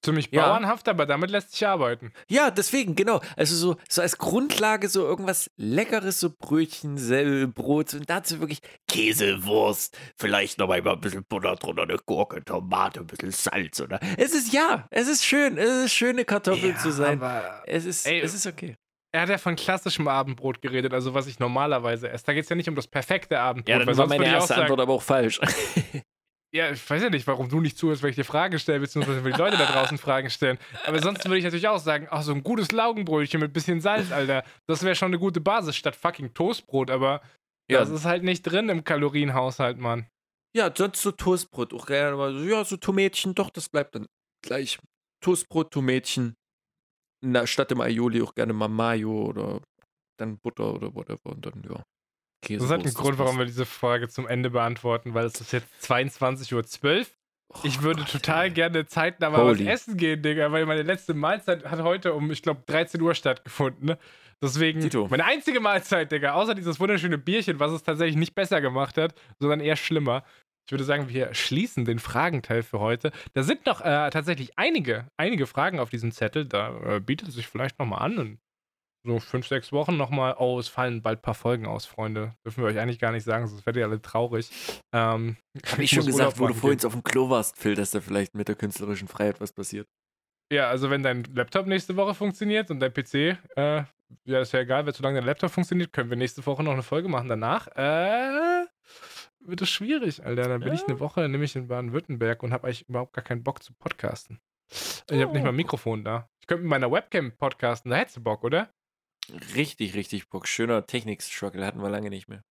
Ziemlich 0.00 0.30
bauernhaft, 0.30 0.86
ja. 0.86 0.92
aber 0.92 1.06
damit 1.06 1.30
lässt 1.30 1.52
sich 1.52 1.66
arbeiten. 1.66 2.12
Ja, 2.28 2.52
deswegen, 2.52 2.94
genau. 2.94 3.20
Also 3.36 3.56
so, 3.56 3.76
so 3.88 4.00
als 4.00 4.16
Grundlage 4.16 4.88
so 4.88 5.04
irgendwas 5.04 5.50
Leckeres, 5.56 6.20
so 6.20 6.30
Brötchen, 6.30 7.52
Brot 7.52 7.94
und 7.94 8.08
dazu 8.08 8.38
wirklich 8.38 8.60
Käse, 8.86 9.44
Wurst, 9.44 9.98
vielleicht 10.16 10.58
noch 10.58 10.68
mal 10.68 10.86
ein 10.86 11.00
bisschen 11.00 11.24
Butter 11.24 11.56
drunter, 11.56 11.82
eine 11.82 11.96
Gurke, 11.96 12.44
Tomate, 12.44 13.00
ein 13.00 13.06
bisschen 13.08 13.32
Salz, 13.32 13.80
oder? 13.80 13.98
Es 14.16 14.34
ist 14.34 14.52
ja, 14.52 14.86
es 14.90 15.08
ist 15.08 15.24
schön, 15.24 15.58
es 15.58 15.86
ist 15.86 15.94
schöne 15.94 16.24
Kartoffeln 16.24 16.74
ja, 16.74 16.78
zu 16.78 16.92
sein. 16.92 17.20
Aber, 17.20 17.62
es 17.66 17.84
ist, 17.84 18.06
ey, 18.06 18.20
es 18.20 18.34
ist 18.34 18.46
okay. 18.46 18.76
Er 19.10 19.22
hat 19.22 19.30
ja 19.30 19.38
von 19.38 19.56
klassischem 19.56 20.06
Abendbrot 20.06 20.60
geredet, 20.60 20.92
also 20.92 21.14
was 21.14 21.26
ich 21.26 21.38
normalerweise 21.38 22.10
esse. 22.10 22.24
Da 22.24 22.34
geht 22.34 22.44
es 22.44 22.50
ja 22.50 22.56
nicht 22.56 22.68
um 22.68 22.74
das 22.74 22.86
perfekte 22.86 23.40
Abendbrot. 23.40 23.80
Ja, 23.80 23.84
dann 23.84 23.96
war 23.96 24.06
meine 24.06 24.26
erste 24.26 24.48
sagen, 24.48 24.62
Antwort 24.62 24.80
aber 24.80 24.92
auch 24.92 25.02
falsch. 25.02 25.40
Ja, 26.54 26.70
ich 26.70 26.88
weiß 26.88 27.02
ja 27.02 27.10
nicht, 27.10 27.26
warum 27.26 27.50
du 27.50 27.60
nicht 27.60 27.76
zuhörst, 27.76 28.02
wenn 28.02 28.10
ich 28.10 28.16
dir 28.16 28.24
Fragen 28.24 28.58
stelle, 28.58 28.80
beziehungsweise 28.80 29.22
wenn 29.22 29.32
die 29.32 29.38
Leute 29.38 29.58
da 29.58 29.66
draußen 29.66 29.98
Fragen 29.98 30.30
stellen. 30.30 30.58
Aber 30.86 30.98
sonst 31.00 31.24
würde 31.26 31.38
ich 31.38 31.44
natürlich 31.44 31.68
auch 31.68 31.78
sagen, 31.78 32.06
ach, 32.10 32.22
so 32.22 32.32
ein 32.32 32.42
gutes 32.42 32.72
Laugenbrötchen 32.72 33.40
mit 33.40 33.52
bisschen 33.52 33.82
Salz, 33.82 34.12
Alter. 34.12 34.44
Das 34.66 34.82
wäre 34.82 34.94
schon 34.94 35.08
eine 35.08 35.18
gute 35.18 35.42
Basis 35.42 35.76
statt 35.76 35.94
fucking 35.94 36.32
Toastbrot, 36.32 36.90
aber 36.90 37.20
ja. 37.70 37.80
das 37.80 37.90
ist 37.90 38.06
halt 38.06 38.22
nicht 38.22 38.42
drin 38.42 38.70
im 38.70 38.82
Kalorienhaushalt, 38.82 39.76
Mann. 39.78 40.06
Ja, 40.56 40.72
sonst 40.74 41.02
so 41.02 41.12
Toastbrot. 41.12 41.74
Auch 41.74 41.84
gerne 41.84 42.16
mal 42.16 42.32
so, 42.32 42.44
ja, 42.44 42.64
so 42.64 42.78
Tomätchen, 42.78 43.34
doch, 43.34 43.50
das 43.50 43.68
bleibt 43.68 43.94
dann 43.94 44.06
gleich. 44.42 44.78
Toastbrot, 45.22 45.70
Tomätchen. 45.70 46.34
Na, 47.22 47.46
statt 47.46 47.70
dem 47.70 47.82
Aioli 47.82 48.22
auch 48.22 48.34
gerne 48.34 48.54
mal 48.54 48.68
Mayo 48.68 49.26
oder 49.26 49.60
dann 50.18 50.38
Butter 50.38 50.72
oder 50.72 50.94
whatever 50.94 51.26
und 51.26 51.44
dann, 51.44 51.62
ja. 51.68 51.82
Käse 52.42 52.60
das 52.60 52.70
hat 52.70 52.84
einen 52.84 52.94
Grund, 52.94 53.18
warum 53.18 53.38
wir 53.38 53.46
diese 53.46 53.66
Frage 53.66 54.08
zum 54.08 54.26
Ende 54.28 54.50
beantworten, 54.50 55.14
weil 55.14 55.26
es 55.26 55.40
ist 55.40 55.52
jetzt 55.52 55.68
22.12 55.82 57.00
Uhr. 57.00 57.06
Oh 57.50 57.58
ich 57.62 57.82
würde 57.82 58.02
Gott, 58.02 58.12
total 58.12 58.44
ey. 58.44 58.50
gerne 58.50 58.86
zeitnah 58.86 59.30
mal 59.30 59.40
Holy. 59.40 59.64
was 59.64 59.72
essen 59.72 59.96
gehen, 59.96 60.22
Digga, 60.22 60.52
weil 60.52 60.66
meine 60.66 60.82
letzte 60.82 61.14
Mahlzeit 61.14 61.64
hat 61.64 61.82
heute 61.82 62.12
um, 62.12 62.30
ich 62.30 62.42
glaube, 62.42 62.62
13 62.66 63.00
Uhr 63.00 63.14
stattgefunden. 63.14 63.86
Ne? 63.86 63.98
Deswegen, 64.42 64.80
Tito. 64.80 65.08
meine 65.10 65.24
einzige 65.24 65.58
Mahlzeit, 65.58 66.12
Digga, 66.12 66.34
außer 66.34 66.54
dieses 66.54 66.78
wunderschöne 66.78 67.18
Bierchen, 67.18 67.58
was 67.58 67.72
es 67.72 67.82
tatsächlich 67.82 68.16
nicht 68.16 68.34
besser 68.34 68.60
gemacht 68.60 68.98
hat, 68.98 69.14
sondern 69.40 69.60
eher 69.60 69.76
schlimmer. 69.76 70.24
Ich 70.66 70.72
würde 70.72 70.84
sagen, 70.84 71.08
wir 71.08 71.32
schließen 71.32 71.86
den 71.86 71.98
Fragenteil 71.98 72.62
für 72.62 72.78
heute. 72.78 73.10
Da 73.32 73.42
sind 73.42 73.64
noch 73.64 73.80
äh, 73.80 74.10
tatsächlich 74.10 74.58
einige, 74.58 75.08
einige 75.16 75.46
Fragen 75.46 75.80
auf 75.80 75.88
diesem 75.88 76.12
Zettel. 76.12 76.44
Da 76.44 76.96
äh, 76.96 77.00
bietet 77.00 77.28
es 77.28 77.34
sich 77.34 77.48
vielleicht 77.48 77.78
nochmal 77.78 78.02
an. 78.02 78.18
Und 78.18 78.38
so 79.08 79.18
fünf, 79.18 79.46
sechs 79.46 79.72
Wochen 79.72 79.96
nochmal, 79.96 80.36
oh, 80.38 80.58
es 80.58 80.68
fallen 80.68 81.02
bald 81.02 81.18
ein 81.18 81.22
paar 81.22 81.34
Folgen 81.34 81.66
aus, 81.66 81.86
Freunde. 81.86 82.34
Dürfen 82.44 82.62
wir 82.62 82.68
euch 82.68 82.78
eigentlich 82.78 82.98
gar 82.98 83.12
nicht 83.12 83.24
sagen, 83.24 83.46
sonst 83.46 83.66
werdet 83.66 83.80
ihr 83.80 83.86
alle 83.86 84.00
traurig. 84.00 84.50
Ähm, 84.92 85.36
Hab 85.66 85.78
ich 85.78 85.90
schon 85.90 86.06
gesagt, 86.06 86.38
wo 86.38 86.46
du 86.46 86.54
vorhin 86.54 86.84
auf 86.84 86.92
dem 86.92 87.02
Klo 87.02 87.28
warst, 87.30 87.56
Phil, 87.56 87.74
dass 87.74 87.90
da 87.90 88.00
vielleicht 88.00 88.34
mit 88.34 88.48
der 88.48 88.54
künstlerischen 88.54 89.08
Freiheit 89.08 89.40
was 89.40 89.52
passiert. 89.52 89.88
Ja, 90.52 90.68
also 90.68 90.88
wenn 90.90 91.02
dein 91.02 91.24
Laptop 91.24 91.66
nächste 91.66 91.96
Woche 91.96 92.14
funktioniert 92.14 92.70
und 92.70 92.80
dein 92.80 92.92
PC, 92.92 93.36
äh, 93.56 93.84
ja, 94.24 94.40
ist 94.40 94.52
ja 94.52 94.60
egal, 94.60 94.86
wer 94.86 94.92
solange 94.94 95.18
dein 95.18 95.26
Laptop 95.26 95.50
funktioniert, 95.50 95.92
können 95.92 96.08
wir 96.08 96.16
nächste 96.16 96.44
Woche 96.46 96.62
noch 96.62 96.72
eine 96.72 96.82
Folge 96.82 97.08
machen. 97.08 97.28
Danach, 97.28 97.66
äh, 97.76 98.64
wird 99.40 99.62
es 99.62 99.70
schwierig, 99.70 100.24
Alter. 100.24 100.48
Dann 100.48 100.60
bin 100.60 100.68
ja. 100.68 100.74
ich 100.74 100.86
eine 100.86 101.00
Woche 101.00 101.28
nämlich 101.28 101.56
in 101.56 101.68
Baden-Württemberg 101.68 102.42
und 102.42 102.52
habe 102.52 102.66
eigentlich 102.66 102.88
überhaupt 102.88 103.12
gar 103.12 103.24
keinen 103.24 103.42
Bock 103.42 103.62
zu 103.62 103.72
podcasten. 103.74 104.40
Ich 104.70 105.22
habe 105.22 105.32
nicht 105.32 105.42
mal 105.42 105.48
ein 105.48 105.48
oh. 105.48 105.52
Mikrofon 105.52 106.04
da. 106.04 106.28
Ich 106.40 106.46
könnte 106.46 106.62
mit 106.62 106.70
meiner 106.70 106.90
Webcam 106.90 107.32
podcasten, 107.36 107.90
da 107.90 107.98
hättest 107.98 108.18
du 108.18 108.22
Bock, 108.22 108.44
oder? 108.44 108.70
Richtig, 109.54 109.94
richtig 109.94 110.28
Bock. 110.28 110.46
Schöner 110.46 110.86
Technik-Struggle 110.86 111.64
hatten 111.64 111.82
wir 111.82 111.90
lange 111.90 112.10
nicht 112.10 112.28
mehr. 112.28 112.42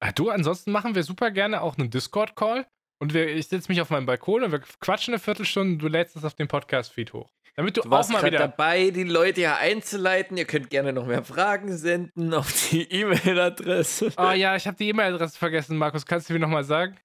Ach, 0.00 0.12
du, 0.12 0.30
ansonsten 0.30 0.72
machen 0.72 0.94
wir 0.94 1.02
super 1.02 1.30
gerne 1.30 1.62
auch 1.62 1.78
einen 1.78 1.90
Discord-Call. 1.90 2.66
Und 2.98 3.12
wir, 3.12 3.28
ich 3.28 3.48
setze 3.48 3.70
mich 3.70 3.80
auf 3.82 3.90
meinen 3.90 4.06
Balkon 4.06 4.42
und 4.42 4.52
wir 4.52 4.60
quatschen 4.80 5.12
eine 5.12 5.18
Viertelstunde 5.18 5.74
und 5.74 5.78
du 5.80 5.88
lädst 5.88 6.16
es 6.16 6.24
auf 6.24 6.32
den 6.34 6.48
Podcast-Feed 6.48 7.12
hoch. 7.12 7.30
Damit 7.54 7.76
du, 7.76 7.82
du 7.82 7.90
warst 7.90 8.10
auch 8.10 8.20
mal 8.20 8.26
wieder 8.26 8.38
dabei, 8.38 8.90
die 8.90 9.04
Leute 9.04 9.40
hier 9.40 9.56
einzuleiten. 9.56 10.36
Ihr 10.36 10.46
könnt 10.46 10.70
gerne 10.70 10.92
noch 10.92 11.06
mehr 11.06 11.24
Fragen 11.24 11.76
senden 11.76 12.32
auf 12.34 12.52
die 12.70 12.82
E-Mail-Adresse. 12.90 14.12
Oh 14.16 14.30
ja, 14.30 14.56
ich 14.56 14.66
habe 14.66 14.76
die 14.76 14.88
E-Mail-Adresse 14.88 15.38
vergessen, 15.38 15.76
Markus. 15.76 16.06
Kannst 16.06 16.28
du 16.28 16.34
mir 16.34 16.38
nochmal 16.38 16.64
sagen? 16.64 16.96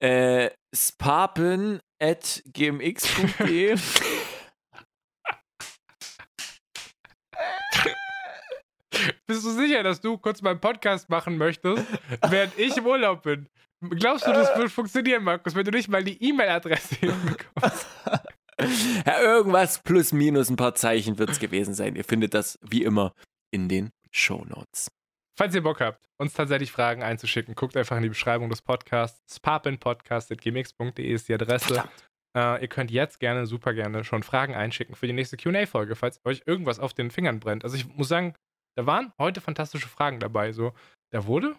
Äh, 0.00 0.50
spapen.gmx.de 0.74 1.80
Bist 9.26 9.44
du 9.44 9.50
sicher, 9.50 9.82
dass 9.82 10.00
du 10.00 10.18
kurz 10.18 10.42
meinen 10.42 10.60
Podcast 10.60 11.08
machen 11.08 11.36
möchtest, 11.38 11.84
während 12.28 12.58
ich 12.58 12.76
im 12.76 12.86
Urlaub 12.86 13.22
bin? 13.22 13.48
Glaubst 13.90 14.26
du, 14.26 14.32
das 14.32 14.56
wird 14.56 14.70
funktionieren, 14.70 15.24
Markus, 15.24 15.54
wenn 15.54 15.64
du 15.64 15.70
nicht 15.70 15.88
mal 15.88 16.02
die 16.02 16.22
E-Mail-Adresse 16.22 16.94
hinbekommst? 17.00 17.86
ja, 19.06 19.20
irgendwas 19.20 19.80
plus 19.82 20.12
minus 20.12 20.48
ein 20.48 20.56
paar 20.56 20.74
Zeichen 20.74 21.18
wird 21.18 21.30
es 21.30 21.38
gewesen 21.38 21.74
sein. 21.74 21.96
Ihr 21.96 22.04
findet 22.04 22.34
das 22.34 22.58
wie 22.62 22.84
immer 22.84 23.14
in 23.50 23.68
den 23.68 23.90
Show 24.10 24.44
Notes. 24.44 24.90
Falls 25.36 25.54
ihr 25.54 25.62
Bock 25.62 25.80
habt, 25.80 26.08
uns 26.16 26.32
tatsächlich 26.32 26.70
Fragen 26.70 27.02
einzuschicken, 27.02 27.54
guckt 27.56 27.76
einfach 27.76 27.96
in 27.96 28.04
die 28.04 28.08
Beschreibung 28.08 28.48
des 28.48 28.62
Podcasts. 28.62 29.36
sparpinpodcast.gmx.de 29.36 31.04
ist 31.06 31.28
die 31.28 31.34
Adresse. 31.34 31.84
Äh, 32.36 32.62
ihr 32.62 32.68
könnt 32.68 32.90
jetzt 32.90 33.18
gerne, 33.18 33.46
super 33.46 33.74
gerne 33.74 34.04
schon 34.04 34.22
Fragen 34.22 34.54
einschicken 34.54 34.94
für 34.94 35.06
die 35.06 35.12
nächste 35.12 35.36
QA-Folge, 35.36 35.96
falls 35.96 36.20
euch 36.24 36.42
irgendwas 36.46 36.78
auf 36.78 36.94
den 36.94 37.10
Fingern 37.10 37.40
brennt. 37.40 37.64
Also 37.64 37.76
ich 37.76 37.86
muss 37.86 38.08
sagen, 38.08 38.34
da 38.76 38.86
waren 38.86 39.12
heute 39.18 39.40
fantastische 39.40 39.88
Fragen 39.88 40.20
dabei. 40.20 40.52
So, 40.52 40.72
da 41.10 41.26
wurde, 41.26 41.56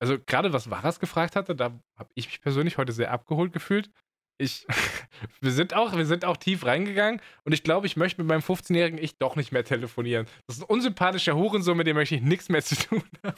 also 0.00 0.18
gerade 0.18 0.52
was 0.52 0.70
Varas 0.70 1.00
gefragt 1.00 1.36
hatte, 1.36 1.54
da 1.54 1.78
habe 1.98 2.10
ich 2.14 2.26
mich 2.26 2.40
persönlich 2.40 2.78
heute 2.78 2.92
sehr 2.92 3.10
abgeholt 3.10 3.52
gefühlt. 3.52 3.90
Ich, 4.38 4.66
wir 5.40 5.52
sind 5.52 5.74
auch, 5.74 5.96
wir 5.96 6.06
sind 6.06 6.24
auch 6.24 6.36
tief 6.36 6.66
reingegangen 6.66 7.20
und 7.44 7.52
ich 7.52 7.62
glaube, 7.62 7.86
ich 7.86 7.96
möchte 7.96 8.20
mit 8.20 8.28
meinem 8.28 8.42
15-jährigen 8.42 8.98
Ich 8.98 9.16
doch 9.18 9.36
nicht 9.36 9.52
mehr 9.52 9.64
telefonieren. 9.64 10.26
Das 10.46 10.56
ist 10.56 10.62
ein 10.62 10.68
unsympathischer 10.68 11.36
Hurensohn, 11.36 11.76
mit 11.76 11.86
dem 11.86 11.96
möchte 11.96 12.16
ich 12.16 12.22
nichts 12.22 12.48
mehr 12.48 12.62
zu 12.62 12.76
tun 12.76 13.02
haben. 13.24 13.34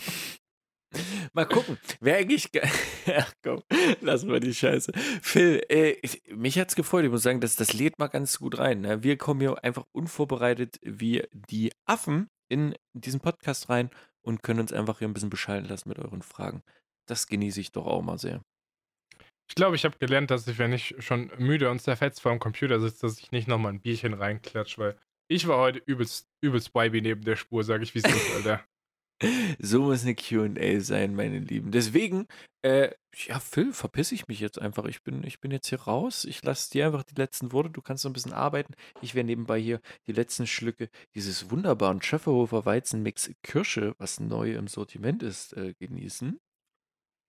Mal 1.32 1.46
gucken. 1.46 1.78
Wäre 2.00 2.18
eigentlich. 2.18 2.50
Ach 3.16 3.32
komm, 3.42 3.62
lassen 4.00 4.30
wir 4.30 4.40
die 4.40 4.54
Scheiße. 4.54 4.92
Phil, 5.20 5.62
äh, 5.68 5.96
mich 6.34 6.58
hat's 6.58 6.76
gefreut. 6.76 7.04
Ich 7.04 7.10
muss 7.10 7.22
sagen, 7.22 7.40
das, 7.40 7.56
das 7.56 7.72
lädt 7.72 7.98
mal 7.98 8.06
ganz 8.06 8.38
gut 8.38 8.58
rein. 8.58 8.80
Ne? 8.80 9.02
Wir 9.02 9.18
kommen 9.18 9.40
hier 9.40 9.62
einfach 9.62 9.84
unvorbereitet 9.92 10.78
wie 10.82 11.24
die 11.32 11.72
Affen 11.84 12.28
in 12.48 12.74
diesen 12.92 13.20
Podcast 13.20 13.68
rein 13.68 13.90
und 14.22 14.42
können 14.42 14.60
uns 14.60 14.72
einfach 14.72 14.98
hier 14.98 15.08
ein 15.08 15.14
bisschen 15.14 15.30
bescheiden 15.30 15.68
lassen 15.68 15.88
mit 15.88 15.98
euren 15.98 16.22
Fragen. 16.22 16.62
Das 17.06 17.26
genieße 17.26 17.60
ich 17.60 17.72
doch 17.72 17.86
auch 17.86 18.02
mal 18.02 18.18
sehr. 18.18 18.42
Ich 19.48 19.54
glaube, 19.54 19.76
ich 19.76 19.84
habe 19.84 19.96
gelernt, 19.98 20.30
dass 20.30 20.48
ich, 20.48 20.58
wenn 20.58 20.72
ich 20.72 20.96
schon 20.98 21.30
müde 21.38 21.70
und 21.70 21.80
zerfetzt 21.80 22.20
vor 22.20 22.32
dem 22.32 22.40
Computer 22.40 22.80
sitze, 22.80 23.06
dass 23.06 23.18
ich 23.18 23.30
nicht 23.30 23.46
nochmal 23.46 23.74
ein 23.74 23.80
Bierchen 23.80 24.14
reinklatsche, 24.14 24.78
weil 24.78 24.98
ich 25.28 25.46
war 25.46 25.58
heute 25.58 25.80
übelst, 25.86 26.28
übelst 26.40 26.74
Wibey 26.74 27.00
neben 27.00 27.22
der 27.22 27.36
Spur, 27.36 27.62
sage 27.64 27.84
ich, 27.84 27.94
wie 27.94 28.00
es 28.00 28.04
ist, 28.04 28.34
Alter. 28.34 28.64
So 29.58 29.82
muss 29.82 30.02
eine 30.02 30.14
QA 30.14 30.80
sein, 30.80 31.14
meine 31.14 31.38
Lieben. 31.38 31.70
Deswegen, 31.70 32.26
äh, 32.62 32.90
ja, 33.14 33.38
Phil, 33.40 33.72
verpiss 33.72 34.12
ich 34.12 34.28
mich 34.28 34.40
jetzt 34.40 34.60
einfach. 34.60 34.84
Ich 34.84 35.02
bin, 35.02 35.24
ich 35.24 35.40
bin 35.40 35.50
jetzt 35.50 35.68
hier 35.68 35.80
raus. 35.80 36.24
Ich 36.24 36.42
lasse 36.42 36.70
dir 36.70 36.86
einfach 36.86 37.02
die 37.02 37.14
letzten 37.14 37.52
Worte. 37.52 37.70
Du 37.70 37.80
kannst 37.80 38.04
noch 38.04 38.10
ein 38.10 38.14
bisschen 38.14 38.34
arbeiten. 38.34 38.74
Ich 39.00 39.14
werde 39.14 39.28
nebenbei 39.28 39.58
hier 39.58 39.80
die 40.06 40.12
letzten 40.12 40.46
Schlücke 40.46 40.90
dieses 41.14 41.50
wunderbaren 41.50 42.02
Schöfferhofer 42.02 42.66
Weizenmix 42.66 43.30
Kirsche, 43.42 43.94
was 43.98 44.20
neu 44.20 44.54
im 44.54 44.68
Sortiment 44.68 45.22
ist, 45.22 45.54
äh, 45.54 45.74
genießen. 45.78 46.38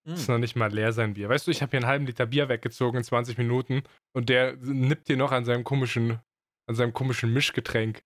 Das 0.05 0.21
ist 0.21 0.29
noch 0.29 0.37
nicht 0.37 0.55
mal 0.55 0.71
leer 0.71 0.93
sein 0.93 1.15
Bier. 1.15 1.27
Weißt 1.27 1.47
du, 1.47 1.51
ich 1.51 1.61
habe 1.61 1.71
hier 1.71 1.79
einen 1.79 1.87
halben 1.87 2.05
Liter 2.05 2.25
Bier 2.25 2.47
weggezogen 2.47 2.97
in 2.97 3.03
20 3.03 3.37
Minuten 3.37 3.83
und 4.13 4.29
der 4.29 4.55
nippt 4.55 5.07
hier 5.07 5.17
noch 5.17 5.33
an 5.33 5.43
seinem 5.43 5.65
komischen, 5.65 6.19
an 6.65 6.75
seinem 6.75 6.93
komischen 6.93 7.33
Mischgetränk. 7.33 8.03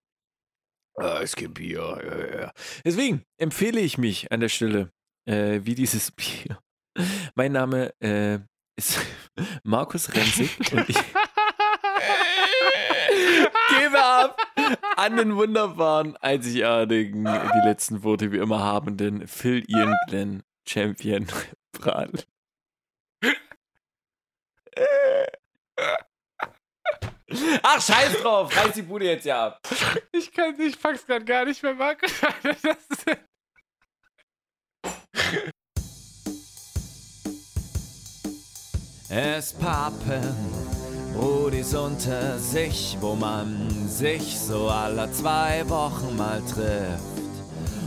Ah, 1.01 1.19
es 1.21 1.35
gibt 1.35 1.55
Bier. 1.55 1.99
Ja, 2.03 2.41
ja. 2.41 2.51
Deswegen 2.85 3.23
empfehle 3.37 3.79
ich 3.79 3.97
mich 3.97 4.31
an 4.31 4.39
der 4.39 4.49
Stelle 4.49 4.91
äh, 5.25 5.61
wie 5.63 5.73
dieses 5.73 6.11
Bier. 6.15 6.59
Mein 7.35 7.53
Name 7.53 7.91
äh, 8.01 8.37
ist 8.77 8.99
Markus 9.63 10.13
Renzig 10.13 10.59
und 10.71 10.87
ich 10.89 10.97
gebe 13.69 14.03
ab 14.03 14.37
an 14.95 15.17
den 15.17 15.35
wunderbaren, 15.35 16.15
einzigartigen, 16.17 17.25
die 17.25 17.67
letzten 17.67 18.03
Worte 18.03 18.31
wie 18.31 18.37
immer 18.37 18.59
habenden 18.59 19.27
Phil 19.27 19.63
Ian 19.67 19.95
Glenn 20.07 20.43
Champion 20.67 21.25
Bral. 21.71 22.11
Ach, 27.63 27.81
scheiß 27.81 28.21
drauf, 28.21 28.55
reiß 28.55 28.73
die 28.73 28.81
Bude 28.81 29.05
jetzt 29.05 29.25
ja 29.25 29.47
ab. 29.47 29.59
Ich 30.11 30.31
kann 30.31 30.59
ich 30.59 30.79
pack's 30.79 31.05
grad 31.05 31.25
gar 31.25 31.45
nicht 31.45 31.61
mehr, 31.63 31.73
Markus. 31.73 32.11
Es 39.13 39.51
pappen 39.51 40.71
Brudis 41.13 41.73
unter 41.73 42.39
sich, 42.39 42.95
wo 43.01 43.13
man 43.13 43.69
sich 43.89 44.39
so 44.39 44.69
alle 44.69 45.11
zwei 45.11 45.67
Wochen 45.67 46.15
mal 46.15 46.41
trifft 46.41 47.30